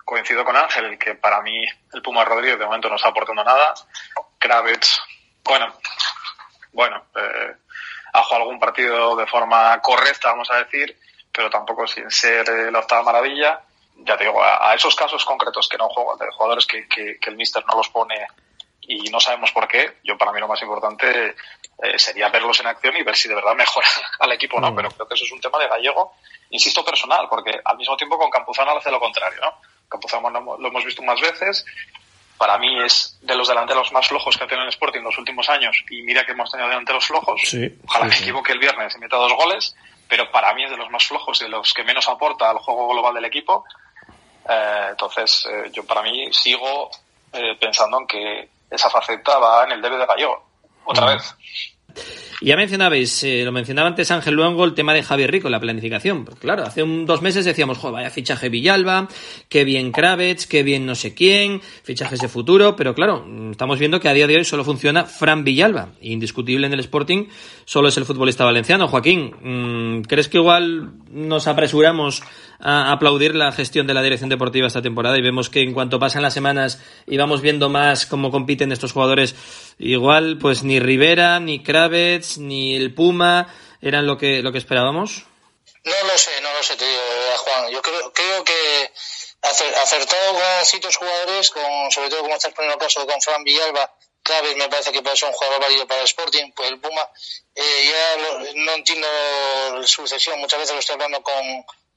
coincido 0.06 0.46
con 0.46 0.56
Ángel, 0.56 0.98
que 1.00 1.16
para 1.16 1.42
mí 1.42 1.66
el 1.92 2.02
Puma 2.04 2.24
Rodríguez 2.24 2.60
de 2.60 2.66
momento 2.66 2.88
no 2.90 2.96
está 2.96 3.10
aportando 3.10 3.44
nada. 3.44 3.74
Kravitz, 4.38 5.00
bueno, 5.46 5.74
bueno, 6.74 7.06
eh, 7.16 7.56
ha 8.14 8.24
jugado 8.24 8.44
algún 8.44 8.60
partido 8.60 9.16
de 9.16 9.28
forma 9.28 9.80
correcta, 9.82 10.32
vamos 10.32 10.50
a 10.52 10.64
decir, 10.64 10.98
pero 11.32 11.50
tampoco 11.50 11.88
sin 11.88 12.10
ser 12.12 12.50
eh, 12.50 12.72
la 12.72 12.80
octava 12.80 13.04
maravilla. 13.04 13.62
Ya 13.98 14.18
te 14.18 14.26
digo, 14.26 14.44
a, 14.44 14.72
a 14.72 14.76
esos 14.76 14.96
casos 14.96 15.24
concretos 15.24 15.70
que 15.70 15.78
no 15.78 15.88
juegan, 15.88 16.18
de 16.18 16.34
jugadores 16.34 16.66
que, 16.66 16.88
que, 16.88 17.18
que 17.20 17.30
el 17.30 17.38
míster 17.38 17.64
no 17.66 17.78
los 17.78 17.90
pone 17.90 18.28
y 18.88 19.10
no 19.10 19.20
sabemos 19.20 19.52
por 19.52 19.68
qué, 19.68 19.98
yo 20.04 20.18
para 20.18 20.32
mí 20.32 20.40
lo 20.40 20.48
más 20.48 20.62
importante 20.62 21.36
eh, 21.84 22.00
sería 22.00 22.30
verlos 22.30 22.60
en 22.60 22.68
acción 22.68 22.96
y 22.96 23.04
ver 23.04 23.16
si 23.16 23.28
de 23.28 23.36
verdad 23.36 23.56
mejora 23.58 23.88
al 24.20 24.32
equipo 24.32 24.58
o 24.58 24.62
no, 24.62 24.76
pero 24.76 24.90
creo 24.92 25.08
que 25.08 25.16
eso 25.16 25.26
es 25.26 25.32
un 25.32 25.42
tema 25.42 25.60
de 25.60 25.68
gallego, 25.68 26.14
insisto, 26.50 26.84
personal, 26.84 27.28
porque 27.30 27.60
al 27.64 27.78
mismo 27.78 27.98
tiempo 27.98 28.18
con 28.18 28.30
Campuzano 28.30 28.78
hace 28.78 28.92
lo 28.92 29.00
contrario, 29.00 29.40
¿no? 29.42 29.54
Campuzano 29.88 30.30
lo, 30.30 30.58
lo 30.58 30.68
hemos 30.68 30.86
visto 30.86 31.02
más 31.04 31.20
veces, 31.20 31.66
para 32.38 32.58
mí 32.58 32.82
es 32.84 33.18
de 33.22 33.36
los 33.36 33.48
delanteros 33.48 33.92
más 33.92 34.08
flojos 34.08 34.38
que 34.38 34.44
ha 34.44 34.48
tenido 34.48 34.64
el 34.64 34.70
Sporting 34.70 35.00
en 35.00 35.06
los 35.06 35.18
últimos 35.18 35.48
años 35.50 35.78
y 35.90 36.02
mira 36.04 36.26
que 36.26 36.34
hemos 36.34 36.52
tenido 36.52 36.68
delanteros 36.70 37.06
flojos, 37.06 37.42
Sí, 37.46 37.78
ojalá 37.88 38.06
sí, 38.06 38.10
me 38.10 38.16
sí. 38.18 38.24
equivoque 38.24 38.52
el 38.54 38.60
viernes 38.60 38.94
y 38.96 39.00
meta 39.00 39.16
dos 39.18 39.34
goles, 39.34 39.76
pero 40.08 40.30
para 40.32 40.54
mí 40.54 40.64
es 40.64 40.70
de 40.72 40.78
los 40.78 40.90
más 40.92 41.04
flojos 41.06 41.42
y 41.42 41.46
de 41.46 41.50
los 41.50 41.74
que 41.74 41.84
menos 41.84 42.08
aporta 42.10 42.50
al 42.50 42.58
juego 42.60 42.90
global 42.90 43.14
del 43.16 43.26
equipo. 43.26 43.66
Eh, 44.48 44.88
entonces, 44.92 45.46
eh, 45.50 45.70
yo 45.74 45.86
para 45.86 46.02
mí 46.04 46.32
sigo 46.32 46.90
eh, 47.34 47.56
pensando 47.60 48.00
en 48.00 48.08
que 48.08 48.50
esa 48.70 48.90
faceta 48.90 49.38
va 49.40 49.64
en 49.64 49.72
el 49.72 49.82
debe 49.82 49.98
de 49.98 50.06
Gallego. 50.06 50.46
Otra 50.86 51.06
Mm. 51.06 51.10
vez. 51.10 51.36
Ya 52.42 52.58
mencionabais, 52.58 53.24
eh, 53.24 53.44
lo 53.46 53.52
mencionaba 53.52 53.88
antes 53.88 54.12
Ángel 54.12 54.36
Luengo, 54.36 54.66
el 54.66 54.74
tema 54.74 54.94
de 54.94 55.04
Javier 55.04 55.32
Rico, 55.32 55.50
la 55.50 55.60
planificación. 55.60 56.26
Pues 56.26 56.38
claro, 56.38 56.64
hace 56.64 56.84
un, 56.84 57.06
dos 57.06 57.22
meses 57.22 57.46
decíamos, 57.46 57.78
joder, 57.78 57.94
vaya 57.94 58.10
fichaje 58.10 58.50
Villalba, 58.50 59.08
qué 59.48 59.64
bien 59.64 59.92
Kravets, 59.92 60.46
qué 60.46 60.62
bien 60.62 60.86
no 60.86 60.96
sé 60.96 61.14
quién, 61.14 61.62
fichajes 61.84 62.20
de 62.20 62.28
futuro, 62.28 62.76
pero 62.76 62.94
claro, 62.94 63.26
mm, 63.26 63.52
estamos 63.52 63.80
viendo 63.80 64.00
que 64.00 64.10
a 64.10 64.14
día 64.14 64.28
de 64.28 64.36
hoy 64.36 64.44
solo 64.44 64.66
funciona 64.66 65.06
Fran 65.06 65.44
Villalba. 65.44 65.94
Indiscutible 66.02 66.68
en 66.68 66.74
el 66.74 66.82
Sporting, 66.82 67.28
solo 67.64 67.88
es 67.88 67.98
el 67.98 68.06
futbolista 68.06 68.44
valenciano. 68.44 68.88
Joaquín, 68.88 69.32
mm, 69.42 70.02
¿crees 70.02 70.28
que 70.28 70.38
igual 70.38 70.92
nos 71.10 71.48
apresuramos 71.48 72.22
a 72.68 72.92
aplaudir 72.92 73.36
la 73.36 73.52
gestión 73.52 73.86
de 73.86 73.94
la 73.94 74.02
dirección 74.02 74.28
deportiva 74.30 74.66
esta 74.66 74.82
temporada 74.82 75.16
y 75.18 75.22
vemos 75.22 75.52
que 75.52 75.62
en 75.62 75.74
cuanto 75.74 76.00
pasan 76.00 76.24
las 76.24 76.34
semanas 76.34 76.82
y 77.06 77.16
vamos 77.18 77.42
viendo 77.42 77.70
más 77.70 78.08
cómo 78.08 78.32
compiten 78.32 78.72
estos 78.72 78.92
jugadores, 78.92 79.36
igual 79.78 80.40
pues 80.42 80.64
ni 80.64 80.80
Rivera, 80.80 81.40
ni 81.40 81.62
Kravets, 81.62 82.40
ni 82.40 82.76
el 82.76 82.92
Puma 82.96 83.54
eran 83.82 84.08
lo 84.08 84.18
que, 84.18 84.42
lo 84.42 84.52
que 84.52 84.58
esperábamos? 84.58 85.26
No 85.84 85.94
lo 86.12 86.18
sé, 86.18 86.32
no 86.42 86.52
lo 86.54 86.64
sé, 86.64 86.76
te 86.76 86.88
digo, 86.88 87.00
Juan. 87.38 87.72
Yo 87.72 87.82
creo, 87.84 88.44
que 88.44 88.92
acer- 89.44 89.76
acertado 89.84 90.34
con 90.34 90.66
ciertos 90.66 90.96
jugadores, 90.96 91.52
con, 91.52 91.92
sobre 91.92 92.10
todo 92.10 92.22
como 92.22 92.34
estás 92.34 92.54
poniendo 92.54 92.74
el 92.74 92.82
caso 92.82 93.06
con 93.06 93.22
Fran 93.22 93.44
Villalba, 93.44 93.94
Claves 94.24 94.56
me 94.58 94.68
parece 94.70 94.92
que 94.92 95.04
puede 95.04 95.16
ser 95.16 95.30
un 95.30 95.36
jugador 95.36 95.62
válido 95.62 95.86
para 95.86 96.00
el 96.02 96.06
Sporting, 96.08 96.52
pues 96.56 96.72
el 96.72 96.80
Puma, 96.80 97.08
eh, 97.54 97.62
ya 97.92 98.22
lo- 98.24 98.40
no 98.66 98.72
entiendo 98.72 99.08
la 99.80 99.86
sucesión, 99.86 100.40
muchas 100.40 100.58
veces 100.60 100.74
lo 100.74 100.80
estoy 100.80 100.94
hablando 100.96 101.22
con, 101.22 101.44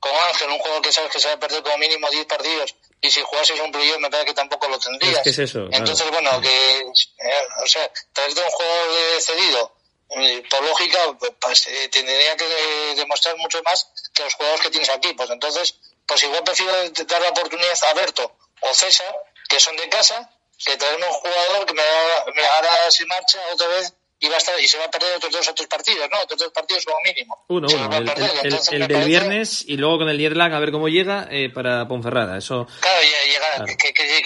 con 0.00 0.12
Ángel, 0.14 0.50
un 0.50 0.58
jugador 0.58 0.82
que 0.82 0.92
sabes 0.92 1.10
que 1.10 1.20
se 1.20 1.28
va 1.28 1.34
a 1.34 1.38
perder 1.38 1.62
como 1.62 1.78
mínimo 1.78 2.08
10 2.10 2.26
partidos 2.26 2.74
y 3.00 3.10
si 3.10 3.20
jugases 3.22 3.60
un 3.60 3.70
playoff 3.70 3.98
me 3.98 4.10
parece 4.10 4.28
que 4.28 4.34
tampoco 4.34 4.68
lo 4.68 4.78
tendrías. 4.78 5.22
Que 5.22 5.30
es 5.30 5.38
eso, 5.38 5.68
claro. 5.68 5.70
Entonces, 5.72 6.10
bueno, 6.10 6.40
que, 6.40 6.80
eh, 6.80 7.48
o 7.62 7.66
sea, 7.66 7.90
traerte 8.12 8.40
un 8.40 8.50
jugador 8.50 8.92
de 8.92 9.20
cedido, 9.20 9.76
eh, 10.10 10.42
por 10.50 10.62
lógica, 10.64 10.98
pues, 11.40 11.66
eh, 11.68 11.88
tendría 11.88 12.36
que 12.36 12.46
demostrar 12.96 13.36
mucho 13.36 13.62
más 13.62 13.88
que 14.14 14.24
los 14.24 14.34
jugadores 14.34 14.62
que 14.62 14.70
tienes 14.70 14.88
aquí. 14.90 15.12
Pues 15.12 15.30
entonces, 15.30 15.74
pues 16.06 16.22
igual 16.22 16.42
prefiero 16.42 16.72
dar 16.90 17.22
la 17.22 17.28
oportunidad 17.28 17.74
a 17.90 17.94
Berto 17.94 18.36
o 18.62 18.74
César, 18.74 19.14
que 19.48 19.60
son 19.60 19.76
de 19.76 19.88
casa, 19.88 20.30
que 20.64 20.76
traerme 20.76 21.06
un 21.06 21.12
jugador 21.12 21.66
que 21.66 21.74
me, 21.74 21.82
me 22.34 22.44
hará 22.44 22.90
sin 22.90 23.06
marcha 23.06 23.38
otra 23.52 23.68
vez 23.68 23.92
y 24.20 24.28
va 24.28 24.34
a 24.34 24.38
estar 24.38 24.54
y 24.60 24.66
se 24.66 24.78
va 24.78 24.84
a 24.86 24.90
perder 24.90 25.16
otros 25.16 25.32
dos 25.32 25.48
o 25.48 25.54
tres 25.54 25.68
partidos, 25.68 26.08
¿no? 26.10 26.18
Otros 26.22 26.40
dos 26.40 26.50
partidos 26.52 26.84
como 26.84 26.96
mínimo. 27.04 27.44
Uno, 27.48 27.68
uno. 27.72 27.96
El, 27.96 28.04
perder, 28.04 28.24
el- 28.30 28.38
el- 28.38 28.44
entonces 28.46 28.72
el 28.72 28.78
me 28.80 28.86
del 28.88 28.96
parece- 28.96 29.08
viernes 29.08 29.64
y 29.68 29.76
luego 29.76 29.98
con 29.98 30.08
el 30.08 30.18
Yerlag 30.18 30.52
a 30.54 30.58
ver 30.58 30.72
cómo 30.72 30.88
llega 30.88 31.28
eh, 31.30 31.50
para 31.50 31.86
Ponferrada. 31.86 32.36
Eso. 32.38 32.66
Claro, 32.80 32.96
llega, 33.02 33.38
Claro. 33.56 33.64
Que, 33.66 33.76
que, 33.76 33.92
que 33.94 34.02
llega, 34.04 34.22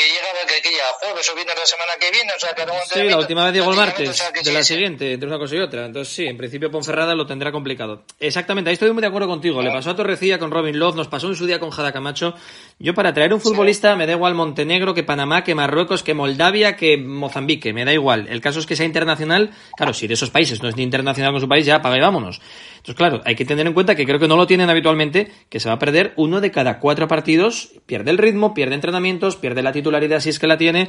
que, 0.47 0.63
que 0.63 0.71
llega 0.71 0.85
jueves 1.01 1.31
o 1.31 1.35
viernes 1.35 1.55
la 1.59 1.67
semana 1.67 1.93
que 2.01 2.11
viene, 2.11 2.33
o 2.37 2.41
sea, 2.41 2.55
que 2.55 2.67
no 2.67 2.73
Sí, 2.93 3.03
la 3.05 3.19
última 3.19 3.45
vez 3.45 3.55
llegó 3.55 3.71
el 3.71 3.77
martes 3.77 4.09
o 4.09 4.13
sea, 4.13 4.33
que 4.33 4.41
de 4.41 4.45
sí, 4.47 4.53
la 4.53 4.63
sí. 4.63 4.75
siguiente, 4.75 5.13
entre 5.13 5.29
una 5.29 5.39
cosa 5.39 5.55
y 5.57 5.59
otra. 5.61 5.87
Entonces, 5.87 6.15
sí, 6.15 6.27
en 6.27 6.37
principio 6.37 6.71
Ponferrada 6.71 7.15
lo 7.15 7.27
tendrá 7.27 7.53
complicado. 7.53 8.05
Exactamente, 8.19 8.71
ahí 8.71 8.75
estoy 8.75 8.91
muy 8.93 9.01
de 9.01 9.07
acuerdo 9.09 9.29
contigo. 9.29 9.63
Le 9.63 9.71
pasó 9.71 9.91
a 9.91 9.97
Torrecilla 9.97 10.39
con 10.39 10.51
Robin 10.51 10.79
Love, 10.79 10.97
nos 10.97 11.09
pasó 11.09 11.29
en 11.29 11.37
su 11.37 11.47
día 11.47 11.61
con 11.61 11.71
Jada 11.71 11.93
Camacho. 11.93 12.35
Yo, 12.79 12.95
para 12.95 13.13
traer 13.15 13.33
un 13.33 13.41
futbolista, 13.41 13.95
me 13.97 14.07
da 14.07 14.13
igual 14.13 14.35
Montenegro, 14.35 14.93
que 14.95 15.03
Panamá, 15.05 15.45
que 15.45 15.55
Marruecos, 15.55 16.03
que 16.03 16.15
Moldavia, 16.15 16.77
que 16.77 16.97
Mozambique, 16.99 17.73
me 17.73 17.85
da 17.85 17.93
igual. 17.93 18.27
El 18.29 18.41
caso 18.41 18.59
es 18.59 18.67
que 18.67 18.77
sea 18.77 18.87
internacional. 18.87 19.51
Claro, 19.83 19.95
si 19.95 20.07
de 20.07 20.15
esos 20.15 20.31
países 20.31 20.63
no 20.63 20.69
es 20.69 20.77
ni 20.77 20.85
internacional 20.85 21.33
con 21.33 21.41
su 21.41 21.49
país, 21.49 21.67
ya 21.67 21.75
apaga 21.75 21.97
y 21.97 22.01
vámonos. 22.01 22.41
Entonces, 22.77 22.95
claro, 22.95 23.21
hay 23.25 23.35
que 23.35 23.45
tener 23.45 23.67
en 23.67 23.73
cuenta 23.73 23.97
que 23.97 24.07
creo 24.07 24.21
que 24.21 24.29
no 24.29 24.37
lo 24.37 24.47
tienen 24.47 24.71
habitualmente, 24.71 25.33
que 25.49 25.59
se 25.59 25.69
va 25.69 25.75
a 25.75 25.79
perder 25.81 26.13
uno 26.15 26.41
de 26.41 26.53
cada 26.53 26.79
cuatro 26.79 27.09
partidos, 27.09 27.73
pierde 27.85 28.13
el 28.13 28.19
ritmo, 28.19 28.55
pierde 28.55 28.77
entrenamientos, 28.77 29.35
pierde 29.35 29.61
la 29.61 29.73
titularidad 29.73 30.21
si 30.21 30.29
es 30.29 30.39
que 30.39 30.47
la 30.47 30.57
tiene. 30.57 30.89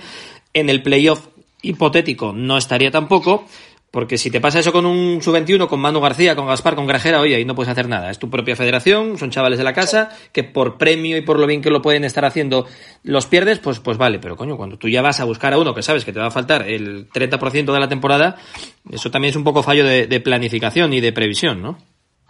En 0.54 0.70
el 0.70 0.84
playoff 0.84 1.26
hipotético 1.64 2.34
no 2.34 2.56
estaría 2.56 2.92
tampoco, 2.92 3.48
porque 3.94 4.18
si 4.18 4.32
te 4.32 4.42
pasa 4.42 4.58
eso 4.58 4.72
con 4.72 4.88
un 4.88 5.22
sub-21, 5.22 5.68
con 5.70 5.80
Manu 5.80 6.02
García, 6.02 6.36
con 6.36 6.48
Gaspar, 6.48 6.74
con 6.74 6.88
Grajera, 6.88 7.20
oye, 7.20 7.36
ahí 7.36 7.46
no 7.46 7.54
puedes 7.54 7.72
hacer 7.72 7.88
nada. 7.88 8.10
Es 8.10 8.18
tu 8.18 8.28
propia 8.28 8.56
federación, 8.56 9.20
son 9.20 9.30
chavales 9.30 9.60
de 9.60 9.64
la 9.64 9.74
casa, 9.76 10.10
que 10.32 10.44
por 10.44 10.80
premio 10.80 11.16
y 11.16 11.22
por 11.22 11.38
lo 11.38 11.46
bien 11.46 11.62
que 11.62 11.70
lo 11.70 11.84
pueden 11.84 12.04
estar 12.04 12.26
haciendo 12.26 12.68
los 13.04 13.28
pierdes, 13.28 13.60
pues, 13.60 13.80
pues 13.80 14.00
vale. 14.00 14.18
Pero 14.18 14.36
coño, 14.36 14.58
cuando 14.58 14.80
tú 14.80 14.90
ya 14.90 15.04
vas 15.04 15.20
a 15.20 15.26
buscar 15.26 15.54
a 15.54 15.60
uno 15.60 15.76
que 15.76 15.84
sabes 15.84 16.06
que 16.06 16.12
te 16.12 16.20
va 16.20 16.26
a 16.26 16.32
faltar 16.32 16.68
el 16.68 17.08
30% 17.08 17.72
de 17.72 17.80
la 17.80 17.88
temporada, 17.88 18.42
eso 18.92 19.12
también 19.12 19.30
es 19.30 19.36
un 19.36 19.44
poco 19.44 19.62
fallo 19.62 19.86
de, 19.86 20.20
planificación 20.22 20.92
y 20.92 21.00
de 21.00 21.14
previsión, 21.14 21.62
¿no? 21.62 21.78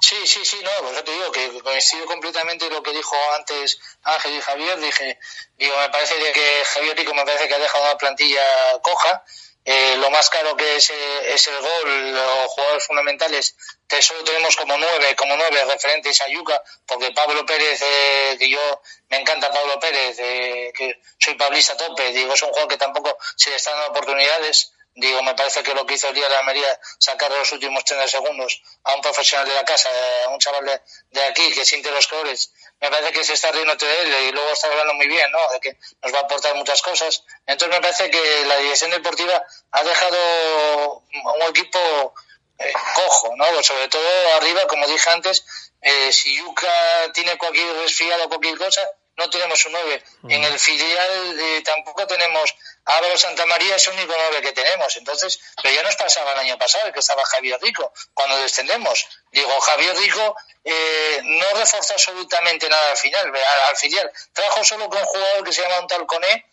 Sí, 0.02 0.18
sí, 0.26 0.42
sí, 0.44 0.58
no, 0.62 0.70
pues 0.82 0.98
yo 0.98 1.04
te 1.06 1.12
digo 1.14 1.32
que 1.32 1.62
coincido 1.62 2.06
completamente 2.08 2.70
lo 2.70 2.84
que 2.84 2.92
dijo 2.92 3.16
antes 3.40 3.80
Ángel 4.04 4.34
y 4.38 4.42
Javier. 4.42 4.82
Dije, 4.82 5.18
digo, 5.58 5.76
me 5.82 5.90
parece 5.90 6.16
que 6.34 6.66
Javier 6.66 6.98
Rico 6.98 7.14
me 7.14 7.24
parece 7.24 7.48
que 7.48 7.54
ha 7.54 7.60
dejado 7.60 7.86
una 7.86 7.98
plantilla 7.98 8.44
coja. 8.82 9.24
Eh, 9.66 9.96
lo 9.98 10.10
más 10.10 10.30
caro 10.30 10.58
que 10.58 10.76
es, 10.76 10.90
eh, 10.90 11.34
es 11.34 11.48
el 11.48 11.58
gol, 11.58 12.12
los 12.12 12.48
jugadores 12.48 12.86
fundamentales, 12.86 13.56
que 13.88 14.02
solo 14.02 14.24
tenemos 14.24 14.56
como 14.58 14.78
nueve, 14.78 15.16
como 15.16 15.38
nueve 15.38 15.64
referentes 15.66 16.20
a 16.22 16.28
Yuca, 16.28 16.62
porque 16.86 17.12
Pablo 17.12 17.46
Pérez, 17.46 17.82
eh, 17.82 18.36
que 18.38 18.50
yo 18.50 18.82
me 19.10 19.20
encanta 19.20 19.52
Pablo 19.52 19.80
Pérez, 19.80 20.18
eh, 20.20 20.74
que 20.76 21.00
soy 21.18 21.36
pablista 21.36 21.78
tope, 21.78 22.12
digo, 22.12 22.34
es 22.34 22.42
un 22.44 22.50
jugador 22.50 22.70
que 22.70 22.78
tampoco 22.78 23.18
se 23.38 23.52
le 23.52 23.56
están 23.56 23.76
dando 23.76 23.92
oportunidades. 23.92 24.73
Digo, 24.96 25.24
me 25.24 25.34
parece 25.34 25.64
que 25.64 25.74
lo 25.74 25.86
que 25.86 25.96
hizo 25.96 26.08
el 26.10 26.16
día 26.16 26.26
de 26.26 26.30
la 26.30 26.40
Almería, 26.40 26.80
sacar 27.00 27.32
los 27.32 27.52
últimos 27.52 27.84
30 27.84 28.08
segundos 28.08 28.62
a 28.84 28.94
un 28.94 29.02
profesional 29.02 29.48
de 29.48 29.56
la 29.56 29.66
casa, 29.66 29.90
a 30.26 30.30
un 30.30 30.40
chaval 30.40 30.66
de, 30.66 30.82
de 31.12 31.24
aquí 31.24 31.52
que 31.52 31.66
siente 31.66 31.90
los 31.90 32.08
colores, 32.08 32.52
me 32.80 32.92
parece 32.92 33.12
que 33.12 33.24
se 33.24 33.34
está 33.34 33.52
riendo 33.52 33.76
de 33.76 34.02
él 34.02 34.14
y 34.28 34.32
luego 34.32 34.52
está 34.52 34.68
hablando 34.68 34.94
muy 34.94 35.08
bien, 35.08 35.32
¿no? 35.32 35.40
De 35.52 35.60
que 35.60 35.78
nos 36.02 36.14
va 36.14 36.20
a 36.20 36.22
aportar 36.24 36.54
muchas 36.56 36.82
cosas. 36.82 37.24
Entonces 37.48 37.76
me 37.76 37.82
parece 37.82 38.12
que 38.12 38.46
la 38.46 38.58
dirección 38.58 38.92
deportiva 38.92 39.42
ha 39.72 39.84
dejado 39.84 40.98
un 41.00 41.42
equipo 41.50 42.14
eh, 42.60 42.74
cojo, 42.96 43.34
¿no? 43.36 43.46
Pues 43.54 43.66
sobre 43.66 43.88
todo 43.88 44.08
arriba, 44.36 44.68
como 44.68 44.86
dije 44.86 45.10
antes, 45.10 45.46
eh, 45.82 46.12
si 46.12 46.38
Yuca 46.38 47.12
tiene 47.14 47.38
cualquier 47.38 47.74
resfriado 47.78 48.26
o 48.26 48.30
cualquier 48.30 48.58
cosa, 48.58 48.82
no 49.16 49.30
tenemos 49.30 49.66
un 49.66 49.74
9. 49.74 50.04
En 50.30 50.44
el 50.44 50.60
filial 50.60 51.40
eh, 51.40 51.62
tampoco 51.64 52.08
tenemos 52.08 52.56
Álvaro 52.86 53.18
Santa 53.18 53.46
María, 53.46 53.76
es 53.76 53.88
el 53.88 53.94
único 53.94 54.14
9 54.16 54.42
que 54.42 54.52
tenemos. 54.52 54.96
Entonces, 54.98 55.40
pero 55.62 55.74
ya 55.74 55.84
nos 55.84 55.96
pasaba 55.96 56.34
el 56.34 56.40
año 56.40 56.58
pasado, 56.58 56.92
que 56.92 57.00
estaba 57.00 57.24
Javier 57.26 57.60
Rico, 57.62 57.94
cuando 58.14 58.38
descendemos. 58.38 59.08
Digo, 59.32 59.60
Javier 59.62 59.96
Rico 59.96 60.36
eh, 60.64 61.22
no 61.24 61.50
reforzó 61.52 61.94
absolutamente 61.94 62.70
nada 62.70 62.92
al 62.92 62.98
final, 62.98 63.28
al, 63.28 63.62
al 63.70 63.78
filial. 63.78 64.12
Trajo 64.34 64.64
solo 64.64 64.90
con 64.90 65.00
un 65.00 65.06
jugador 65.06 65.44
que 65.44 65.54
se 65.54 65.62
llama 65.62 65.80
un 65.80 65.88
tal 65.88 66.06
Coné, 66.06 66.46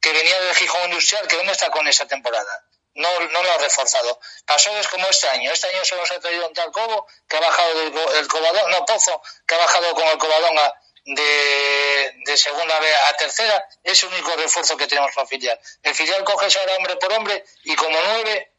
que 0.00 0.12
venía 0.12 0.40
del 0.40 0.54
Gijón 0.54 0.84
Industrial, 0.84 1.26
que 1.26 1.36
¿dónde 1.36 1.52
está 1.52 1.70
con 1.70 1.86
esta 1.88 2.06
temporada? 2.06 2.64
No, 2.94 3.20
no 3.20 3.42
lo 3.42 3.52
ha 3.52 3.58
reforzado. 3.58 4.20
Pasó 4.44 4.76
es 4.76 4.88
como 4.88 5.06
este 5.08 5.28
año. 5.28 5.52
Este 5.52 5.68
año 5.68 5.84
solo 5.84 6.04
se 6.04 6.14
ha 6.14 6.20
traído 6.20 6.48
un 6.48 6.54
tal 6.54 6.72
Cobo, 6.72 7.06
que 7.28 7.36
ha 7.36 7.40
bajado 7.40 7.74
del 7.78 7.96
el 8.16 8.28
Cobadón, 8.28 8.70
no, 8.70 8.84
Pozo, 8.84 9.22
que 9.46 9.54
ha 9.54 9.58
bajado 9.58 9.94
con 9.94 10.04
el 10.08 10.18
Cobadonga 10.18 10.74
de, 11.14 12.14
de 12.24 12.36
segunda 12.36 12.78
B 12.78 12.86
a 12.94 13.16
tercera. 13.16 13.66
Es 13.82 14.02
el 14.02 14.10
único 14.10 14.34
refuerzo 14.36 14.76
que 14.76 14.86
tenemos 14.86 15.12
para 15.14 15.22
el 15.24 15.28
filial. 15.28 15.60
El 15.82 15.94
filial 15.94 16.24
coges 16.24 16.56
ahora 16.56 16.76
hombre 16.76 16.96
por 16.96 17.12
hombre 17.12 17.44
y 17.64 17.74
como 17.74 17.98
nueve, 18.00 18.52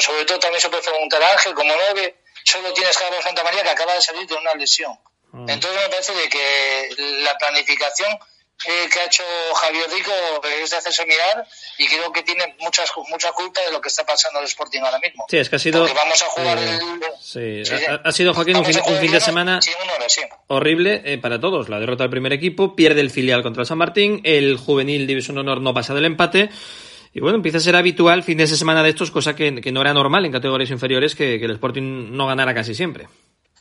sobre 0.00 0.24
todo 0.24 0.38
también 0.38 0.60
se 0.60 0.68
puede 0.68 0.82
preguntar 0.82 1.22
a 1.22 1.32
Ángel, 1.32 1.54
como 1.54 1.74
nueve, 1.74 2.16
solo 2.44 2.72
tienes 2.72 2.96
Carlos 2.96 3.22
Santa 3.22 3.42
María 3.42 3.62
que 3.62 3.70
acaba 3.70 3.94
de 3.94 4.02
salir 4.02 4.26
de 4.26 4.34
una 4.34 4.54
lesión. 4.54 4.98
Entonces 5.48 5.82
me 5.82 5.88
parece 5.90 6.14
de 6.14 6.28
que 6.30 6.94
la 6.98 7.36
planificación 7.36 8.18
eh, 8.64 8.88
que 8.90 9.00
ha 9.00 9.04
hecho 9.04 9.22
Javier 9.54 9.90
Rico 9.90 10.12
es 10.62 10.70
de 10.70 10.76
hacerse 10.76 11.04
mirar 11.04 11.46
y 11.78 11.86
creo 11.86 12.10
que 12.10 12.22
tiene 12.22 12.56
muchas, 12.60 12.90
mucha 13.08 13.30
culpa 13.32 13.60
de 13.60 13.70
lo 13.70 13.80
que 13.80 13.88
está 13.88 14.04
pasando 14.06 14.38
en 14.38 14.44
el 14.44 14.48
Sporting 14.48 14.80
ahora 14.80 14.98
mismo. 14.98 15.26
Sí, 15.28 15.36
es 15.36 15.50
que 15.50 15.56
ha 15.56 15.58
sido. 15.58 15.80
Porque 15.80 15.94
vamos 15.94 16.22
a 16.22 16.26
jugar 16.26 16.58
eh, 16.58 16.70
el... 16.70 16.80
sí, 17.20 17.64
Sí, 17.64 17.76
sí. 17.76 17.84
ha, 17.84 17.96
ha 17.96 18.12
sido 18.12 18.32
Joaquín 18.32 18.56
un 18.56 18.64
fin, 18.64 18.80
un 18.86 19.10
de 19.10 19.20
semana 19.20 19.60
Sí, 19.60 19.72
horrible 20.46 21.02
eh, 21.04 21.18
para 21.18 21.38
todos. 21.38 21.68
La 21.68 21.78
derrota 21.78 22.04
del 22.04 22.10
primer 22.10 22.32
equipo, 22.32 22.74
pierde 22.74 23.00
el 23.02 23.10
filial 23.10 23.42
contra 23.42 23.62
el 23.62 23.66
San 23.66 23.78
Martín, 23.78 24.20
el 24.24 24.56
juvenil 24.56 25.06
División 25.06 25.36
Honor 25.38 25.60
no 25.60 25.74
pasa 25.74 25.92
del 25.92 26.06
empate. 26.06 26.48
Y 27.12 27.20
bueno, 27.20 27.36
empieza 27.36 27.58
a 27.58 27.60
ser 27.62 27.76
habitual 27.76 28.22
fin 28.22 28.38
de 28.38 28.46
semana 28.46 28.82
de 28.82 28.90
estos, 28.90 29.10
cosa 29.10 29.34
que, 29.34 29.60
que 29.60 29.72
no 29.72 29.80
era 29.80 29.94
normal 29.94 30.24
en 30.26 30.32
categorías 30.32 30.70
inferiores, 30.70 31.14
que, 31.14 31.38
que 31.38 31.44
el 31.46 31.52
Sporting 31.52 32.10
no 32.12 32.26
ganara 32.26 32.54
casi 32.54 32.74
siempre. 32.74 33.08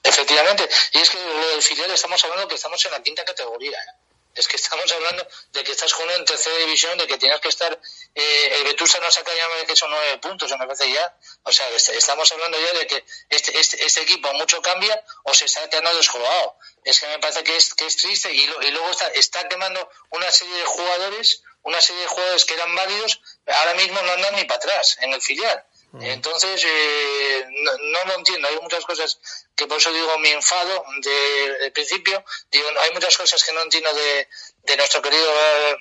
Efectivamente. 0.03 0.67
Y 0.93 0.97
es 0.97 1.09
que 1.09 1.17
lo 1.17 1.47
del 1.49 1.61
filial 1.61 1.89
estamos 1.91 2.23
hablando 2.23 2.47
que 2.47 2.55
estamos 2.55 2.83
en 2.85 2.91
la 2.91 3.01
quinta 3.01 3.23
categoría. 3.23 3.71
¿eh? 3.71 4.04
Es 4.35 4.47
que 4.49 4.57
estamos 4.57 4.91
hablando 4.91 5.25
de 5.53 5.63
que 5.63 5.71
estás 5.71 5.93
jugando 5.93 6.15
en 6.15 6.25
tercera 6.25 6.57
división, 6.57 6.97
de 6.97 7.07
que 7.07 7.17
tienes 7.17 7.39
que 7.39 7.47
estar. 7.47 7.79
Eh, 8.13 8.55
el 8.57 8.63
Vetusta 8.65 8.99
nos 8.99 9.13
saca 9.13 9.31
ya 9.33 9.65
que 9.65 9.75
son 9.75 9.89
nueve 9.89 10.17
puntos, 10.17 10.51
me 10.51 10.57
parece 10.57 10.91
ya. 10.91 11.17
O 11.43 11.51
sea, 11.53 11.69
est- 11.71 11.89
estamos 11.89 12.29
hablando 12.33 12.57
ya 12.59 12.77
de 12.79 12.85
que 12.87 13.05
este, 13.29 13.57
este, 13.59 13.85
este 13.85 14.01
equipo 14.01 14.31
mucho 14.33 14.61
cambia 14.61 15.01
o 15.23 15.33
se 15.33 15.45
está 15.45 15.69
quedando 15.69 15.95
descolgado. 15.95 16.57
Es 16.83 16.99
que 16.99 17.07
me 17.07 17.19
parece 17.19 17.43
que 17.43 17.55
es, 17.55 17.73
que 17.73 17.85
es 17.85 17.95
triste 17.95 18.33
y, 18.33 18.45
lo- 18.47 18.61
y 18.61 18.71
luego 18.71 18.91
está, 18.91 19.07
está 19.09 19.47
quemando 19.47 19.89
una 20.09 20.29
serie 20.31 20.55
de 20.57 20.65
jugadores, 20.65 21.41
una 21.63 21.79
serie 21.81 22.01
de 22.01 22.07
jugadores 22.07 22.43
que 22.45 22.53
eran 22.55 22.75
válidos, 22.75 23.21
ahora 23.47 23.73
mismo 23.75 24.01
no 24.01 24.11
andan 24.11 24.35
ni 24.35 24.43
para 24.43 24.57
atrás 24.57 24.97
en 25.01 25.13
el 25.13 25.21
filial. 25.21 25.63
Entonces, 26.01 26.61
eh, 26.65 27.45
no, 27.49 27.71
no 27.77 28.05
lo 28.05 28.15
entiendo. 28.15 28.47
Hay 28.47 28.59
muchas 28.61 28.85
cosas 28.85 29.17
que 29.55 29.65
por 29.65 29.77
eso 29.77 29.93
digo 29.93 30.17
mi 30.19 30.29
enfado 30.29 30.83
de 31.01 31.71
principio. 31.71 32.23
Digo, 32.51 32.67
hay 32.81 32.91
muchas 32.91 33.17
cosas 33.17 33.43
que 33.43 33.53
no 33.53 33.61
entiendo 33.61 33.93
de, 33.93 34.27
de 34.65 34.77
nuestro 34.77 35.01
querido 35.01 35.31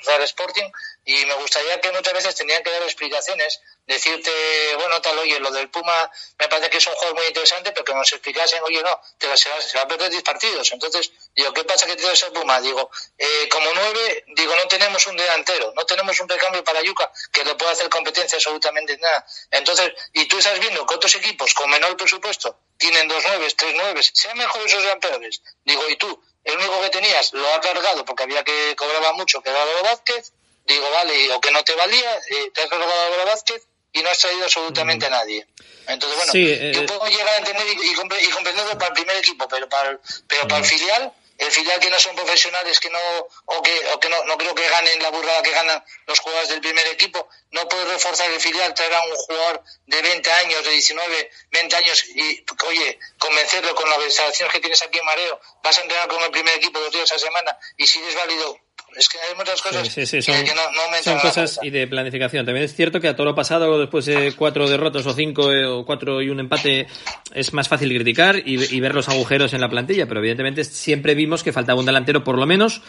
Real 0.04 0.22
Sporting 0.22 0.70
y 1.04 1.26
me 1.26 1.34
gustaría 1.34 1.80
que 1.80 1.92
muchas 1.92 2.14
veces 2.14 2.34
tenían 2.34 2.62
que 2.62 2.70
dar 2.70 2.82
explicaciones. 2.82 3.60
Decirte, 3.86 4.30
bueno, 4.78 5.00
tal, 5.02 5.18
oye, 5.18 5.38
lo 5.40 5.50
del 5.50 5.68
Puma 5.68 6.10
me 6.38 6.48
parece 6.48 6.70
que 6.70 6.78
es 6.78 6.86
un 6.86 6.94
juego 6.94 7.14
muy 7.14 7.26
interesante, 7.26 7.72
pero 7.72 7.84
que 7.84 7.94
nos 7.94 8.10
explicasen, 8.12 8.62
oye, 8.62 8.82
no, 8.82 8.98
te 9.18 9.26
va, 9.26 9.36
se, 9.36 9.50
va, 9.50 9.60
se 9.60 9.76
va 9.76 9.84
a 9.84 9.88
perder 9.88 10.10
10 10.10 10.22
partidos. 10.22 10.72
Entonces, 10.72 11.12
digo, 11.34 11.52
¿qué 11.52 11.64
pasa 11.64 11.86
que 11.86 11.96
tienes 11.96 12.22
el 12.22 12.32
Puma? 12.32 12.60
Digo, 12.60 12.90
eh, 13.18 13.48
como 13.50 13.70
nueve, 13.74 14.24
digo, 14.28 14.54
no 14.56 14.66
tenemos 14.68 15.06
un 15.06 15.16
delantero, 15.16 15.72
no 15.76 15.84
tenemos 15.84 16.18
un 16.20 16.28
recambio 16.28 16.64
para 16.64 16.82
Yuca 16.82 17.12
que 17.30 17.44
le 17.44 17.54
pueda 17.54 17.72
hacer 17.72 17.90
competencia 17.90 18.36
absolutamente 18.36 18.96
nada. 18.96 19.26
Entonces, 19.50 19.92
y 20.14 20.26
tú 20.26 20.38
estás 20.38 20.58
viendo 20.60 20.86
que 20.86 20.94
otros 20.94 21.14
equipos 21.16 21.52
con 21.52 21.68
menor 21.68 21.96
presupuesto 21.96 22.58
tienen 22.78 23.08
dos 23.08 23.22
nueves, 23.24 23.56
tres 23.56 23.74
nueves, 23.74 24.10
sean 24.14 24.38
mejores 24.38 24.74
o 24.74 24.80
sean 24.80 25.00
peores. 25.00 25.42
Digo, 25.64 25.88
y 25.88 25.96
tú, 25.96 26.22
el 26.44 26.56
único 26.56 26.80
que 26.82 26.90
tenías 26.90 27.32
lo 27.32 27.46
ha 27.54 27.60
cargado 27.60 28.04
porque 28.04 28.22
había 28.24 28.44
que 28.44 28.74
cobraba 28.76 29.12
mucho, 29.14 29.40
que 29.42 29.50
era 29.50 29.62
Álvaro 29.62 29.82
Vázquez. 29.84 30.32
Digo, 30.66 30.90
vale, 30.90 31.30
o 31.32 31.40
que 31.40 31.50
no 31.50 31.62
te 31.62 31.74
valía, 31.74 32.16
eh, 32.30 32.50
te 32.54 32.62
has 32.62 32.68
cargado 32.70 32.90
a 32.90 33.06
Álvaro 33.06 33.26
Vázquez 33.26 33.66
y 33.92 34.00
no 34.02 34.08
has 34.08 34.18
traído 34.18 34.44
absolutamente 34.44 35.06
a 35.06 35.10
nadie. 35.10 35.46
Entonces, 35.86 36.16
bueno, 36.16 36.32
Sí, 36.32 36.46
eh, 36.50 36.72
yo 36.74 36.86
puedo 36.86 37.06
llegar 37.06 37.28
a 37.28 37.36
entender 37.36 37.66
y, 37.68 37.90
y 37.90 37.94
compre- 37.94 38.22
y 38.22 38.30
comprenderlo 38.30 38.72
para 38.78 38.88
el 38.88 38.94
primer 38.94 39.16
equipo, 39.18 39.46
pero 39.46 39.68
para 39.68 39.90
el, 39.90 40.00
pero 40.26 40.48
para 40.48 40.60
el 40.60 40.64
filial, 40.64 41.12
el 41.38 41.50
filial 41.50 41.80
que 41.80 41.90
no 41.90 41.98
son 41.98 42.14
profesionales, 42.14 42.78
que 42.80 42.90
no, 42.90 42.98
o 43.46 43.62
que, 43.62 43.86
o 43.92 44.00
que 44.00 44.08
no, 44.08 44.24
no 44.24 44.38
creo 44.38 44.54
que 44.54 44.68
ganen 44.68 45.02
la 45.02 45.10
burrada 45.10 45.42
que 45.42 45.50
ganan 45.50 45.84
los 46.06 46.20
jugadores 46.20 46.48
del 46.48 46.60
primer 46.60 46.86
equipo, 46.88 47.28
no 47.50 47.68
puedes 47.68 47.88
reforzar 47.88 48.30
el 48.30 48.40
filial, 48.40 48.72
traer 48.74 48.94
a 48.94 49.02
un 49.02 49.16
jugador 49.16 49.62
de 49.86 50.02
20 50.02 50.32
años, 50.32 50.64
de 50.64 50.70
19, 50.70 51.30
20 51.50 51.76
años 51.76 52.04
y, 52.14 52.44
oye, 52.66 52.98
convencerlo 53.18 53.74
con 53.74 53.88
las 53.90 53.98
instalaciones 54.04 54.52
que 54.52 54.60
tienes 54.60 54.82
aquí 54.82 54.98
en 54.98 55.04
Mareo, 55.04 55.40
vas 55.62 55.78
a 55.78 55.82
entrenar 55.82 56.08
con 56.08 56.22
el 56.22 56.30
primer 56.30 56.54
equipo 56.54 56.78
dos 56.80 56.92
días 56.92 57.10
a 57.10 57.18
semana 57.18 57.58
y 57.76 57.86
si 57.86 58.02
es 58.02 58.14
válido, 58.14 58.58
Es 58.96 59.08
que 59.08 59.18
hay 59.18 59.36
muchas 59.36 59.60
cosas 59.60 59.88
Sí, 59.88 60.06
sí, 60.06 60.22
son, 60.22 60.34
que 60.44 60.54
no, 60.54 60.62
no 60.62 60.90
me 60.90 61.02
son 61.02 61.18
cosas 61.18 61.58
y 61.62 61.70
de 61.70 61.86
planificación. 61.86 62.44
También 62.44 62.64
es 62.64 62.74
cierto 62.74 63.00
que 63.00 63.08
a 63.08 63.16
toro 63.16 63.34
pasado, 63.34 63.78
después 63.78 64.06
de 64.06 64.32
cuatro 64.36 64.68
derrotas 64.68 65.06
o 65.06 65.12
cinco 65.12 65.52
eh, 65.52 65.66
o 65.66 65.84
cuatro 65.84 66.22
y 66.22 66.30
un 66.30 66.40
empate, 66.40 66.86
es 67.32 67.52
más 67.52 67.68
fácil 67.68 67.88
criticar 67.88 68.36
y, 68.36 68.74
y 68.74 68.80
ver 68.80 68.94
los 68.94 69.08
agujeros 69.08 69.52
en 69.52 69.60
la 69.60 69.68
plantilla. 69.68 70.06
Pero 70.06 70.20
evidentemente 70.20 70.64
siempre 70.64 71.14
vimos 71.14 71.42
que 71.42 71.52
faltaba 71.52 71.80
un 71.80 71.86
delantero 71.86 72.22
por 72.24 72.38
lo 72.38 72.46
menos, 72.46 72.82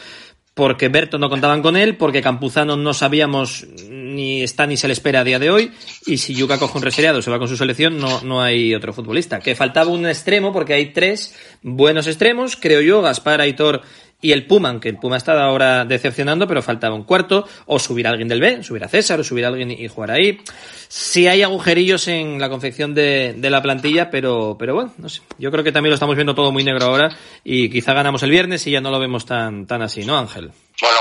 porque 0.55 0.87
Berto 0.87 1.17
no 1.17 1.29
contaban 1.29 1.61
con 1.61 1.75
él, 1.75 1.97
porque 1.97 2.21
Campuzano 2.21 2.77
no 2.77 2.93
sabíamos 2.93 3.65
ni 3.89 4.41
está 4.41 4.65
ni 4.65 4.77
se 4.77 4.87
le 4.87 4.93
espera 4.93 5.19
a 5.19 5.23
día 5.25 5.37
de 5.37 5.49
hoy, 5.49 5.71
y 6.05 6.17
si 6.17 6.33
Yuka 6.33 6.57
coge 6.57 6.77
un 6.77 6.83
resfriado 6.83 7.21
se 7.21 7.29
va 7.29 7.39
con 7.39 7.49
su 7.49 7.57
selección, 7.57 7.99
no, 7.99 8.21
no 8.21 8.41
hay 8.41 8.73
otro 8.73 8.93
futbolista. 8.93 9.39
Que 9.39 9.53
faltaba 9.53 9.91
un 9.91 10.07
extremo, 10.07 10.53
porque 10.53 10.73
hay 10.73 10.93
tres 10.93 11.35
buenos 11.61 12.07
extremos, 12.07 12.55
creo 12.55 12.79
yo, 12.79 13.01
Gaspar, 13.01 13.41
Aitor 13.41 13.81
y 14.21 14.31
el 14.31 14.47
Puma, 14.47 14.79
que 14.79 14.89
el 14.89 14.97
Puma 14.97 15.17
está 15.17 15.39
ahora 15.43 15.85
decepcionando, 15.85 16.47
pero 16.47 16.61
faltaba 16.61 16.95
un 16.95 17.03
cuarto, 17.03 17.47
o 17.67 17.79
subir 17.79 18.07
a 18.07 18.09
alguien 18.09 18.27
del 18.27 18.41
B, 18.41 18.63
subir 18.63 18.83
a 18.83 18.87
César, 18.87 19.19
o 19.19 19.23
subir 19.23 19.45
a 19.45 19.49
alguien 19.49 19.71
y 19.71 19.87
jugar 19.87 20.11
ahí. 20.11 20.41
Sí 20.87 21.27
hay 21.27 21.43
agujerillos 21.43 22.07
en 22.07 22.39
la 22.39 22.49
confección 22.49 22.95
de, 22.95 23.33
de 23.37 23.49
la 23.49 23.61
plantilla, 23.61 24.09
pero, 24.09 24.55
pero 24.57 24.73
bueno, 24.73 24.93
no 24.97 25.09
sé. 25.09 25.21
Yo 25.37 25.51
creo 25.51 25.63
que 25.63 25.71
también 25.71 25.91
lo 25.91 25.95
estamos 25.95 26.15
viendo 26.15 26.33
todo 26.33 26.51
muy 26.51 26.63
negro 26.63 26.85
ahora, 26.85 27.15
y 27.43 27.69
quizá 27.69 27.93
ganamos 27.93 28.23
el 28.23 28.31
viernes 28.31 28.65
y 28.65 28.71
ya 28.71 28.81
no 28.81 28.91
lo 28.91 28.99
vemos 28.99 29.25
tan, 29.25 29.67
tan 29.67 29.81
así, 29.81 30.05
¿no, 30.05 30.17
Ángel? 30.17 30.51
Bueno, 30.81 30.99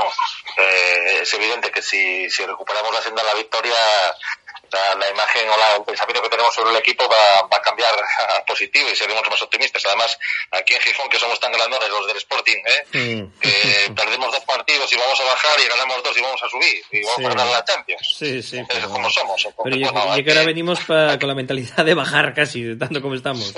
eh, 0.57 1.21
es 1.23 1.33
evidente 1.33 1.71
que 1.71 1.81
si, 1.81 2.29
si 2.29 2.45
recuperamos 2.45 2.93
la 2.93 3.01
senda 3.01 3.21
de 3.23 3.27
la 3.29 3.35
victoria, 3.35 3.73
la, 4.75 4.95
la 4.99 5.09
imagen 5.09 5.47
o 5.49 5.55
la, 5.57 5.75
el 5.77 5.83
pensamiento 5.83 6.21
que 6.21 6.29
tenemos 6.29 6.53
sobre 6.53 6.71
el 6.71 6.77
equipo 6.77 7.07
va, 7.07 7.47
va 7.47 7.57
a 7.57 7.61
cambiar 7.61 7.93
a 7.95 8.45
positivo 8.45 8.87
y 8.91 8.95
seremos 8.95 9.23
más 9.31 9.41
optimistas. 9.41 9.83
Además, 9.85 10.17
aquí 10.51 10.73
en 10.75 10.81
Gijón, 10.81 11.09
que 11.09 11.17
somos 11.19 11.39
tan 11.39 11.51
grandones 11.51 11.89
los 11.89 12.07
del 12.07 12.17
Sporting, 12.17 12.57
¿eh? 12.65 13.27
que 13.41 13.91
perdemos 13.95 14.31
dos 14.31 14.43
partidos 14.45 14.91
y 14.91 14.97
vamos 14.97 15.19
a 15.21 15.23
bajar 15.25 15.57
y 15.63 15.69
ganamos 15.69 16.03
dos 16.03 16.17
y 16.17 16.21
vamos 16.21 16.41
a 16.43 16.49
subir 16.49 16.75
y 16.91 17.01
vamos 17.03 17.15
Sí. 17.17 17.25
a 17.25 17.29
ganar 17.29 17.47
la 17.47 17.63
Champions. 17.63 18.15
Sí, 18.19 18.43
sí. 18.43 18.57
Eso 18.67 18.77
es 18.79 18.85
como 18.85 19.09
somos. 19.09 19.37
Entonces, 19.45 19.55
Pero 19.63 19.75
yo, 19.77 19.91
bueno, 19.91 20.07
yo 20.07 20.11
hay 20.13 20.23
que 20.23 20.31
ahora 20.31 20.43
venimos 20.45 20.79
pa- 20.81 21.17
con 21.19 21.27
la 21.29 21.35
mentalidad 21.35 21.85
de 21.85 21.93
bajar 21.93 22.33
casi, 22.33 22.75
tanto 22.77 23.01
como 23.01 23.15
estamos. 23.15 23.53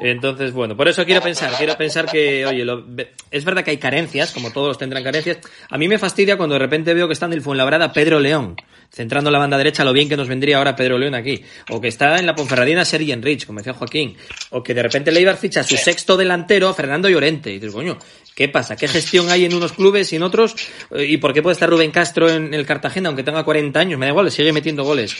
Entonces, 0.00 0.52
bueno, 0.52 0.76
por 0.76 0.88
eso 0.88 1.04
quiero 1.04 1.20
pensar, 1.20 1.52
quiero 1.56 1.76
pensar 1.76 2.06
que, 2.10 2.46
oye, 2.46 2.64
lo- 2.64 2.84
es 3.30 3.44
verdad 3.44 3.64
que 3.64 3.70
hay 3.72 3.78
carencias, 3.78 4.32
como 4.32 4.52
todos 4.52 4.78
tendrán 4.78 5.02
carencias. 5.04 5.38
A 5.70 5.76
mí 5.78 5.88
me 5.88 5.98
fastidia 5.98 6.36
cuando 6.36 6.54
de 6.54 6.60
repente 6.60 6.94
veo 6.94 7.06
que 7.06 7.12
está 7.14 7.26
en 7.26 7.32
el 7.34 7.42
Fuenlabrada 7.42 7.92
Pedro 7.92 8.20
León, 8.20 8.56
centrando 8.90 9.30
la 9.30 9.38
banda 9.38 9.56
derecha, 9.56 9.84
lo 9.84 9.92
bien 9.92 10.08
que 10.08 10.16
nos 10.16 10.28
vendría 10.28 10.58
ahora 10.58 10.74
Pedro 10.74 10.98
León 10.98 11.14
aquí. 11.14 11.42
O 11.70 11.80
que 11.80 11.88
está 11.88 12.18
en 12.18 12.26
la 12.26 12.34
Ponferradina 12.34 12.84
Sergi 12.84 13.12
Enrich, 13.12 13.46
como 13.46 13.60
decía 13.60 13.74
Joaquín. 13.74 14.16
O 14.50 14.62
que 14.62 14.74
de 14.74 14.82
repente 14.82 15.12
Leibar 15.12 15.36
ficha 15.36 15.60
a 15.60 15.64
su 15.64 15.76
sexto 15.76 16.16
delantero, 16.16 16.68
a 16.68 16.74
Fernando 16.74 17.08
Llorente. 17.08 17.50
Y 17.50 17.54
dices, 17.54 17.72
coño, 17.72 17.98
¿qué 18.34 18.48
pasa? 18.48 18.76
¿Qué 18.76 18.88
gestión 18.88 19.30
hay 19.30 19.44
en 19.44 19.54
unos 19.54 19.72
clubes 19.72 20.12
y 20.12 20.16
en 20.16 20.22
otros? 20.22 20.54
Eh, 20.90 21.04
¿Y 21.04 21.16
por 21.18 21.32
qué 21.32 21.42
puede 21.42 21.52
estar 21.52 21.68
Rubén 21.68 21.90
Castro 21.90 22.28
en 22.28 22.54
el 22.54 22.66
Cartagena, 22.66 23.08
aunque 23.08 23.22
tenga 23.22 23.44
40 23.44 23.78
años? 23.78 23.98
Me 23.98 24.06
da 24.06 24.10
igual, 24.10 24.24
le 24.26 24.30
sigue 24.30 24.52
metiendo 24.52 24.84
goles. 24.84 25.14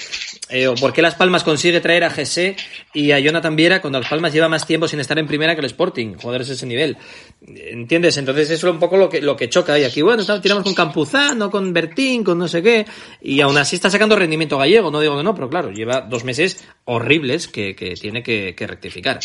Eh, 0.48 0.66
¿O 0.66 0.74
por 0.74 0.92
qué 0.92 1.02
Las 1.02 1.14
Palmas 1.14 1.44
consigue 1.44 1.80
traer 1.80 2.04
a 2.04 2.10
Jesse 2.10 2.56
y 2.94 3.12
a 3.12 3.18
Jonathan 3.18 3.54
Viera 3.54 3.80
cuando 3.80 4.00
Las 4.00 4.08
Palmas 4.08 4.32
lleva 4.32 4.48
más 4.48 4.66
tiempo 4.66 4.88
sin 4.88 5.00
estar 5.00 5.18
en 5.18 5.26
primera 5.26 5.54
que 5.54 5.60
el 5.60 5.66
Sporting? 5.66 6.16
De 6.16 6.36
ese 6.38 6.66
nivel. 6.66 6.96
¿Entiendes? 7.46 8.16
Entonces 8.16 8.50
eso 8.50 8.68
es 8.68 8.72
un 8.72 8.78
poco 8.78 8.96
lo 8.96 9.08
que, 9.08 9.20
lo 9.20 9.36
que 9.36 9.48
choca. 9.48 9.78
Y 9.78 9.84
aquí, 9.84 10.02
bueno, 10.02 10.22
tiramos 10.40 10.64
con 10.64 10.74
Campuzano, 10.74 11.50
con 11.50 11.72
Bertín, 11.72 12.24
con 12.24 12.38
no 12.38 12.48
sé 12.48 12.62
qué. 12.62 12.86
Y 13.20 13.40
aún 13.40 13.57
así 13.60 13.76
está 13.76 13.90
sacando 13.90 14.16
rendimiento 14.16 14.58
gallego, 14.58 14.90
no 14.90 15.00
digo 15.00 15.16
que 15.16 15.22
no, 15.22 15.34
pero 15.34 15.48
claro, 15.48 15.70
lleva 15.70 16.00
dos 16.00 16.24
meses 16.24 16.66
horribles 16.84 17.48
que, 17.48 17.74
tiene 18.00 18.22
que, 18.22 18.66
rectificar. 18.66 19.20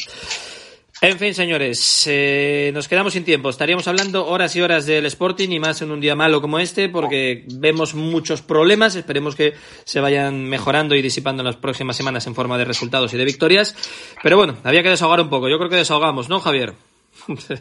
En 1.02 1.20
fin, 1.20 1.34
señores, 1.34 2.08
eh, 2.08 2.72
nos 2.74 2.88
quedamos 2.88 3.12
sin 3.12 3.26
tiempo. 3.26 3.50
Estaríamos 3.50 3.90
hablando 3.90 4.26
horas 4.26 4.56
y 4.56 4.62
horas 4.62 4.86
del 4.86 5.06
Sporting 5.08 5.50
y 5.50 5.60
más 5.60 5.82
en 5.82 5.92
un 5.92 6.00
día 6.00 6.16
malo 6.16 6.40
como 6.40 6.60
este 6.60 6.88
porque 6.88 7.44
vemos 7.48 7.94
muchos 7.94 8.42
problemas. 8.42 8.96
Esperemos 8.96 9.36
que 9.36 9.54
se 9.84 10.00
vayan 10.00 10.46
mejorando 10.46 10.96
y 10.96 11.02
disipando 11.02 11.42
en 11.42 11.48
las 11.48 11.58
próximas 11.58 11.98
semanas 11.98 12.26
en 12.28 12.36
forma 12.36 12.58
de 12.58 12.64
resultados 12.64 13.14
y 13.14 13.18
de 13.18 13.26
victorias. 13.26 13.76
Pero 14.22 14.38
bueno, 14.38 14.58
había 14.64 14.82
que 14.82 14.90
desahogar 14.90 15.20
un 15.20 15.30
poco. 15.30 15.50
Yo 15.50 15.58
creo 15.58 15.70
que 15.70 15.76
desahogamos, 15.76 16.30
¿no, 16.30 16.40
Javier? 16.40 16.74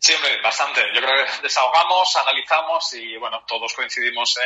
Sí, 0.00 0.14
hombre, 0.14 0.40
bastante. 0.42 0.80
Yo 0.94 1.00
creo 1.00 1.24
que 1.24 1.42
desahogamos, 1.42 2.16
analizamos 2.16 2.94
y, 2.94 3.16
bueno, 3.16 3.42
todos 3.46 3.74
coincidimos 3.74 4.36
en, 4.38 4.44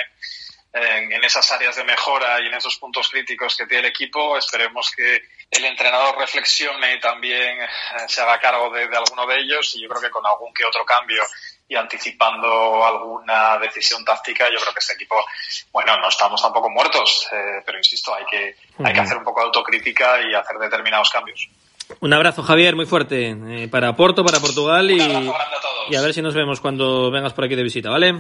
en, 0.73 1.13
en 1.13 1.25
esas 1.25 1.51
áreas 1.53 1.77
de 1.77 1.85
mejora 1.85 2.41
y 2.41 2.47
en 2.47 2.55
esos 2.55 2.77
puntos 2.77 3.09
críticos 3.11 3.57
que 3.57 3.67
tiene 3.67 3.81
el 3.87 3.91
equipo. 3.91 4.37
Esperemos 4.39 4.91
que 4.91 5.23
el 5.51 5.65
entrenador 5.65 6.17
reflexione 6.19 6.95
y 6.95 7.01
también 7.01 7.61
eh, 7.61 7.69
se 8.09 8.21
haga 8.23 8.41
cargo 8.41 8.71
de, 8.71 8.89
de 8.89 8.97
alguno 8.97 9.27
de 9.27 9.41
ellos 9.41 9.75
y 9.77 9.83
yo 9.83 9.89
creo 9.89 10.01
que 10.03 10.11
con 10.11 10.25
algún 10.27 10.53
que 10.55 10.65
otro 10.65 10.85
cambio 10.85 11.23
y 11.69 11.77
anticipando 11.77 12.85
alguna 12.85 13.59
decisión 13.59 14.05
táctica, 14.05 14.47
yo 14.51 14.59
creo 14.61 14.75
que 14.75 14.81
este 14.81 14.93
equipo, 14.95 15.17
bueno, 15.73 15.97
no 15.99 16.09
estamos 16.09 16.43
tampoco 16.43 16.69
muertos, 16.69 17.27
eh, 17.33 17.63
pero 17.65 17.79
insisto, 17.79 18.15
hay 18.15 18.25
que, 18.27 18.57
hay 18.85 18.93
que 18.93 19.01
hacer 19.01 19.17
un 19.17 19.25
poco 19.25 19.41
de 19.41 19.47
autocrítica 19.47 20.21
y 20.21 20.35
hacer 20.35 20.59
determinados 20.59 21.09
cambios. 21.09 21.49
Un 22.01 22.13
abrazo, 22.13 22.43
Javier, 22.43 22.77
muy 22.77 22.85
fuerte. 22.85 23.31
eh, 23.31 23.69
para 23.69 23.95
Porto, 23.97 24.23
para 24.25 24.39
Portugal 24.41 24.91
y, 24.91 24.99
y 25.91 25.97
a 25.97 26.01
ver 26.03 26.13
si 26.13 26.21
nos 26.21 26.35
vemos 26.35 26.61
cuando 26.61 27.11
vengas 27.11 27.33
por 27.33 27.45
aquí 27.45 27.55
de 27.55 27.63
visita, 27.63 27.89
¿vale? 27.89 28.17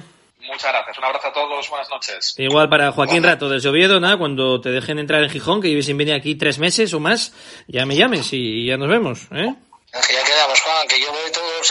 Muchas 0.46 0.72
gracias. 0.72 0.98
Un 0.98 1.04
abrazo 1.04 1.28
a 1.28 1.32
todos. 1.32 1.68
Buenas 1.70 1.88
noches. 1.90 2.34
Igual 2.38 2.68
para 2.68 2.92
Joaquín 2.92 3.22
Rato 3.22 3.48
desde 3.48 3.68
Oviedo, 3.68 4.00
nada, 4.00 4.16
cuando 4.16 4.60
te 4.60 4.70
dejen 4.70 4.98
entrar 4.98 5.22
en 5.22 5.30
Gijón, 5.30 5.60
que 5.60 5.68
lleves 5.68 5.86
sin 5.86 5.96
venir 5.96 6.14
aquí 6.14 6.34
tres 6.34 6.58
meses 6.58 6.92
o 6.94 7.00
más, 7.00 7.32
ya 7.68 7.86
me 7.86 7.96
llames 7.96 8.32
y 8.32 8.66
ya 8.66 8.76
nos 8.76 8.88
vemos, 8.88 9.28
¿eh? 9.32 9.54
Que 9.92 10.14
ya 10.14 10.24
quedamos, 10.24 10.58
Juan, 10.58 10.88
que 10.88 10.98
yo 10.98 11.12
voy 11.12 11.30
todos 11.32 11.70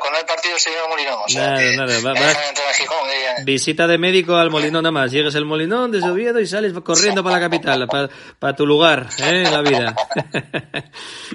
con 0.00 0.16
el 0.16 0.24
partido 0.24 0.58
señor 0.58 0.88
Molinón. 0.88 1.18
O 1.26 1.28
sea, 1.28 1.50
Nada, 1.50 1.60
nada, 1.76 1.94
va- 2.02 2.14
me 2.14 2.20
va- 2.20 2.26
dejan 2.28 2.48
entrar 2.48 2.68
a 2.68 2.72
Gijón. 2.72 3.10
eh. 3.10 3.34
Visita 3.44 3.86
de 3.86 3.98
médico 3.98 4.34
al 4.36 4.50
Molinón 4.50 4.82
nada 4.82 4.90
más. 4.92 5.12
Llegas 5.12 5.34
al 5.36 5.44
Molinón 5.44 5.90
desde 5.92 6.08
Oviedo 6.08 6.40
y 6.40 6.46
sales 6.46 6.72
corriendo 6.82 7.22
para 7.22 7.36
la 7.36 7.42
capital, 7.42 7.86
para 8.38 8.56
tu 8.56 8.64
lugar, 8.66 9.08
¿eh? 9.18 9.42
En 9.46 9.52
la 9.52 9.60
vida. 9.60 9.94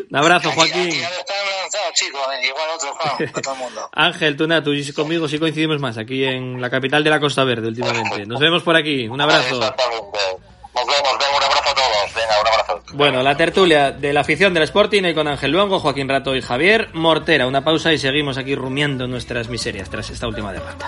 Un 0.09 0.17
abrazo, 0.17 0.51
Joaquín. 0.51 0.89
Ya 0.99 1.09
están 1.09 1.37
lanzados, 1.61 1.93
chicos, 1.93 2.21
igual 2.43 2.69
otro 2.75 2.95
Juan, 2.95 3.17
para 3.31 3.41
todo 3.43 3.53
el 3.53 3.59
mundo. 3.59 3.89
Ángel, 3.93 4.35
tú 4.35 4.47
nada, 4.47 4.63
tú 4.63 4.73
y 4.73 4.91
conmigo 4.93 5.27
sí 5.27 5.37
coincidimos 5.37 5.79
más, 5.79 5.99
aquí 5.99 6.23
en 6.25 6.59
la 6.59 6.71
capital 6.71 7.03
de 7.03 7.09
la 7.11 7.19
Costa 7.19 7.43
Verde 7.43 7.67
últimamente. 7.67 8.25
Nos 8.25 8.39
vemos 8.39 8.63
por 8.63 8.75
aquí. 8.75 9.07
Un 9.07 9.21
abrazo. 9.21 9.59
Nos 9.59 10.85
vemos, 10.87 11.17
venga, 11.19 11.37
un 11.37 11.43
abrazo 11.43 11.69
a 11.69 11.75
todos. 11.75 12.13
Venga, 12.15 12.41
un 12.41 12.47
abrazo. 12.47 12.81
Bueno, 12.95 13.21
la 13.21 13.35
tertulia 13.35 13.91
de 13.91 14.13
la 14.13 14.21
afición 14.21 14.53
del 14.53 14.63
Sporting 14.63 15.03
y 15.03 15.13
con 15.13 15.27
Ángel 15.27 15.51
Luengo, 15.51 15.79
Joaquín 15.79 16.07
Rato 16.07 16.33
y 16.33 16.41
Javier 16.41 16.89
Mortera. 16.93 17.45
Una 17.45 17.61
pausa 17.61 17.91
y 17.91 17.97
seguimos 17.97 18.37
aquí 18.37 18.55
rumiando 18.55 19.05
nuestras 19.05 19.49
miserias 19.49 19.89
tras 19.89 20.09
esta 20.11 20.29
última 20.29 20.53
derrota. 20.53 20.87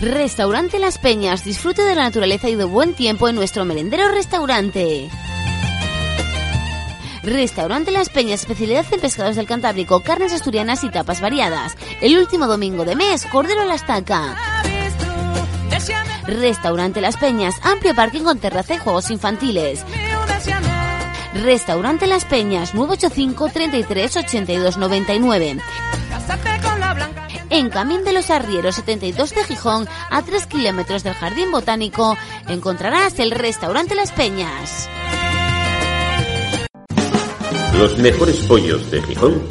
Restaurante 0.00 0.78
Las 0.78 0.96
Peñas. 0.98 1.44
Disfrute 1.44 1.82
de 1.82 1.96
la 1.96 2.04
naturaleza 2.04 2.48
y 2.48 2.54
de 2.54 2.64
buen 2.64 2.94
tiempo 2.94 3.28
en 3.28 3.34
nuestro 3.34 3.64
merendero 3.64 4.08
restaurante. 4.10 5.10
Restaurante 7.24 7.90
Las 7.90 8.08
Peñas, 8.08 8.40
especialidad 8.40 8.86
en 8.92 9.00
pescados 9.00 9.34
del 9.34 9.48
Cantábrico, 9.48 10.00
carnes 10.00 10.32
asturianas 10.32 10.84
y 10.84 10.90
tapas 10.90 11.20
variadas. 11.20 11.76
El 12.00 12.16
último 12.16 12.46
domingo 12.46 12.84
de 12.84 12.94
mes, 12.94 13.26
cordero 13.26 13.62
a 13.62 13.64
la 13.64 13.74
estaca. 13.74 14.36
Restaurante 16.26 17.00
Las 17.00 17.16
Peñas, 17.16 17.56
amplio 17.62 17.94
parking 17.94 18.22
con 18.22 18.38
terraza 18.38 18.74
y 18.74 18.78
juegos 18.78 19.10
infantiles. 19.10 19.84
Restaurante 21.34 22.06
Las 22.06 22.24
Peñas, 22.24 22.72
985 22.72 23.50
33 23.52 24.16
82 24.16 24.76
99. 24.76 25.58
En 27.50 27.70
Camín 27.70 28.04
de 28.04 28.12
los 28.12 28.30
Arrieros 28.30 28.74
72 28.74 29.34
de 29.34 29.44
Gijón, 29.44 29.88
a 30.10 30.22
3 30.22 30.46
kilómetros 30.46 31.02
del 31.02 31.14
Jardín 31.14 31.50
Botánico, 31.50 32.16
encontrarás 32.46 33.18
el 33.18 33.30
Restaurante 33.30 33.94
Las 33.94 34.12
Peñas. 34.12 34.88
Los 37.78 37.96
mejores 37.98 38.36
pollos 38.38 38.90
de 38.90 39.02
Gijón 39.02 39.42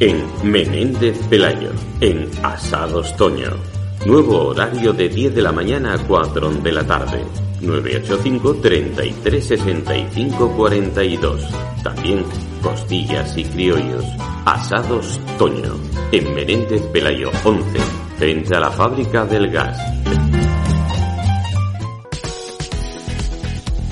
en 0.00 0.24
Menéndez 0.42 1.16
Pelayo, 1.28 1.72
en 2.00 2.30
Asados 2.42 3.16
Toño. 3.16 3.56
Nuevo 4.04 4.48
horario 4.48 4.92
de 4.92 5.08
10 5.08 5.34
de 5.34 5.42
la 5.42 5.52
mañana 5.52 5.94
a 5.94 5.98
4 5.98 6.50
de 6.50 6.72
la 6.72 6.86
tarde. 6.86 7.24
985 7.60 8.54
33 8.56 9.46
65 9.46 10.52
42. 10.56 11.46
También 11.82 12.24
costillas 12.62 13.36
y 13.36 13.44
criollos. 13.44 14.04
Asados 14.44 15.18
Toño. 15.38 15.87
En 16.10 16.34
Menéndez 16.34 16.80
Pelayo 16.90 17.30
11. 17.44 17.78
Frente 18.16 18.56
a 18.56 18.60
la 18.60 18.70
fábrica 18.70 19.26
del 19.26 19.50
gas. 19.50 19.78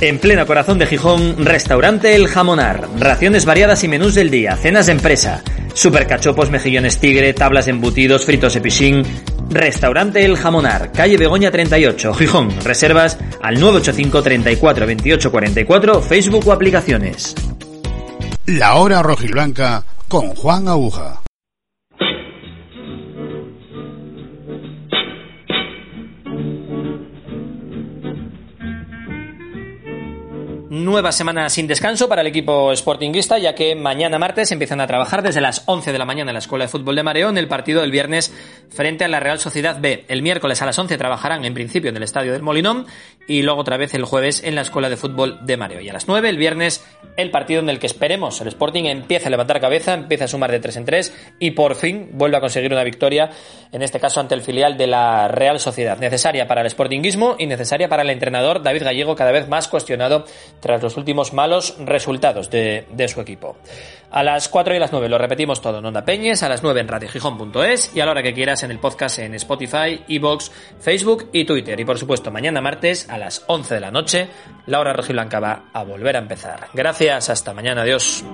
En 0.00 0.18
pleno 0.18 0.46
corazón 0.46 0.78
de 0.78 0.86
Gijón, 0.86 1.44
restaurante 1.44 2.14
El 2.14 2.28
Jamonar. 2.28 2.88
Raciones 2.98 3.44
variadas 3.44 3.84
y 3.84 3.88
menús 3.88 4.14
del 4.14 4.30
día, 4.30 4.56
cenas 4.56 4.86
de 4.86 4.92
empresa, 4.92 5.42
supercachopos, 5.74 6.50
mejillones 6.50 6.98
tigre, 6.98 7.34
tablas 7.34 7.68
embutidos, 7.68 8.24
fritos 8.24 8.54
de 8.54 8.60
pichín. 8.62 9.02
Restaurante 9.50 10.24
El 10.24 10.36
Jamonar, 10.36 10.92
calle 10.92 11.18
Begoña 11.18 11.50
38, 11.50 12.14
Gijón. 12.14 12.48
Reservas 12.64 13.18
al 13.42 13.60
985 13.60 14.22
34 14.22 14.86
28 14.86 15.30
44, 15.30 16.00
Facebook 16.02 16.48
o 16.48 16.52
aplicaciones. 16.52 17.34
La 18.46 18.76
hora 18.76 19.02
rojiblanca 19.02 19.84
con 20.08 20.34
Juan 20.34 20.68
Aguja. 20.68 21.25
Nueva 30.76 31.10
semana 31.10 31.48
sin 31.48 31.66
descanso 31.66 32.06
para 32.06 32.20
el 32.20 32.26
equipo 32.26 32.70
sportinguista, 32.76 33.38
ya 33.38 33.54
que 33.54 33.74
mañana 33.74 34.18
martes 34.18 34.52
empiezan 34.52 34.82
a 34.82 34.86
trabajar 34.86 35.22
desde 35.22 35.40
las 35.40 35.62
11 35.64 35.90
de 35.90 35.98
la 35.98 36.04
mañana 36.04 36.32
en 36.32 36.34
la 36.34 36.40
Escuela 36.40 36.66
de 36.66 36.68
Fútbol 36.68 36.96
de 36.96 37.02
Mareo 37.02 37.30
en 37.30 37.38
el 37.38 37.48
partido 37.48 37.80
del 37.80 37.90
viernes 37.90 38.30
frente 38.68 39.02
a 39.02 39.08
la 39.08 39.18
Real 39.18 39.38
Sociedad 39.38 39.78
B. 39.80 40.04
El 40.08 40.20
miércoles 40.20 40.60
a 40.60 40.66
las 40.66 40.78
11 40.78 40.98
trabajarán 40.98 41.46
en 41.46 41.54
principio 41.54 41.88
en 41.88 41.96
el 41.96 42.02
Estadio 42.02 42.32
del 42.32 42.42
Molinón 42.42 42.84
y 43.26 43.40
luego 43.40 43.62
otra 43.62 43.78
vez 43.78 43.94
el 43.94 44.04
jueves 44.04 44.44
en 44.44 44.54
la 44.54 44.60
Escuela 44.60 44.90
de 44.90 44.98
Fútbol 44.98 45.38
de 45.46 45.56
Mareo. 45.56 45.80
Y 45.80 45.88
a 45.88 45.94
las 45.94 46.08
9 46.08 46.28
el 46.28 46.36
viernes 46.36 46.84
el 47.16 47.30
partido 47.30 47.60
en 47.60 47.70
el 47.70 47.78
que 47.78 47.86
esperemos 47.86 48.38
el 48.42 48.48
Sporting 48.48 48.84
empiece 48.84 49.28
a 49.28 49.30
levantar 49.30 49.62
cabeza, 49.62 49.94
empieza 49.94 50.26
a 50.26 50.28
sumar 50.28 50.50
de 50.50 50.60
3 50.60 50.76
en 50.76 50.84
3 50.84 51.14
y 51.38 51.52
por 51.52 51.76
fin 51.76 52.10
vuelve 52.12 52.36
a 52.36 52.40
conseguir 52.40 52.70
una 52.72 52.84
victoria, 52.84 53.30
en 53.72 53.80
este 53.80 53.98
caso 53.98 54.20
ante 54.20 54.34
el 54.34 54.42
filial 54.42 54.76
de 54.76 54.88
la 54.88 55.28
Real 55.28 55.58
Sociedad. 55.58 55.98
Necesaria 55.98 56.46
para 56.46 56.60
el 56.60 56.68
sportinguismo 56.68 57.36
y 57.38 57.46
necesaria 57.46 57.88
para 57.88 58.02
el 58.02 58.10
entrenador 58.10 58.62
David 58.62 58.82
Gallego, 58.82 59.16
cada 59.16 59.32
vez 59.32 59.48
más 59.48 59.68
cuestionado 59.68 60.26
tras 60.66 60.82
los 60.82 60.96
últimos 60.96 61.32
malos 61.32 61.76
resultados 61.78 62.50
de, 62.50 62.86
de 62.90 63.06
su 63.06 63.20
equipo. 63.20 63.56
A 64.10 64.24
las 64.24 64.48
4 64.48 64.74
y 64.74 64.76
a 64.78 64.80
las 64.80 64.90
9 64.90 65.08
lo 65.08 65.16
repetimos 65.16 65.60
todo 65.60 65.78
en 65.78 65.84
Onda 65.84 66.04
Peñes, 66.04 66.42
a 66.42 66.48
las 66.48 66.62
9 66.62 66.80
en 66.80 66.88
radiogijón.es 66.88 67.94
y 67.94 68.00
a 68.00 68.04
la 68.04 68.10
hora 68.10 68.22
que 68.22 68.34
quieras 68.34 68.64
en 68.64 68.72
el 68.72 68.80
podcast 68.80 69.20
en 69.20 69.34
Spotify, 69.34 70.02
Evox, 70.08 70.50
Facebook 70.80 71.30
y 71.32 71.44
Twitter. 71.44 71.78
Y 71.78 71.84
por 71.84 71.98
supuesto, 71.98 72.32
mañana 72.32 72.60
martes 72.60 73.08
a 73.08 73.16
las 73.16 73.44
11 73.46 73.74
de 73.74 73.80
la 73.80 73.92
noche, 73.92 74.28
la 74.66 74.80
hora 74.80 74.92
rojiblanca 74.92 75.38
va 75.38 75.66
a 75.72 75.84
volver 75.84 76.16
a 76.16 76.20
empezar. 76.20 76.68
Gracias, 76.74 77.30
hasta 77.30 77.54
mañana, 77.54 77.82
adiós. 77.82 78.24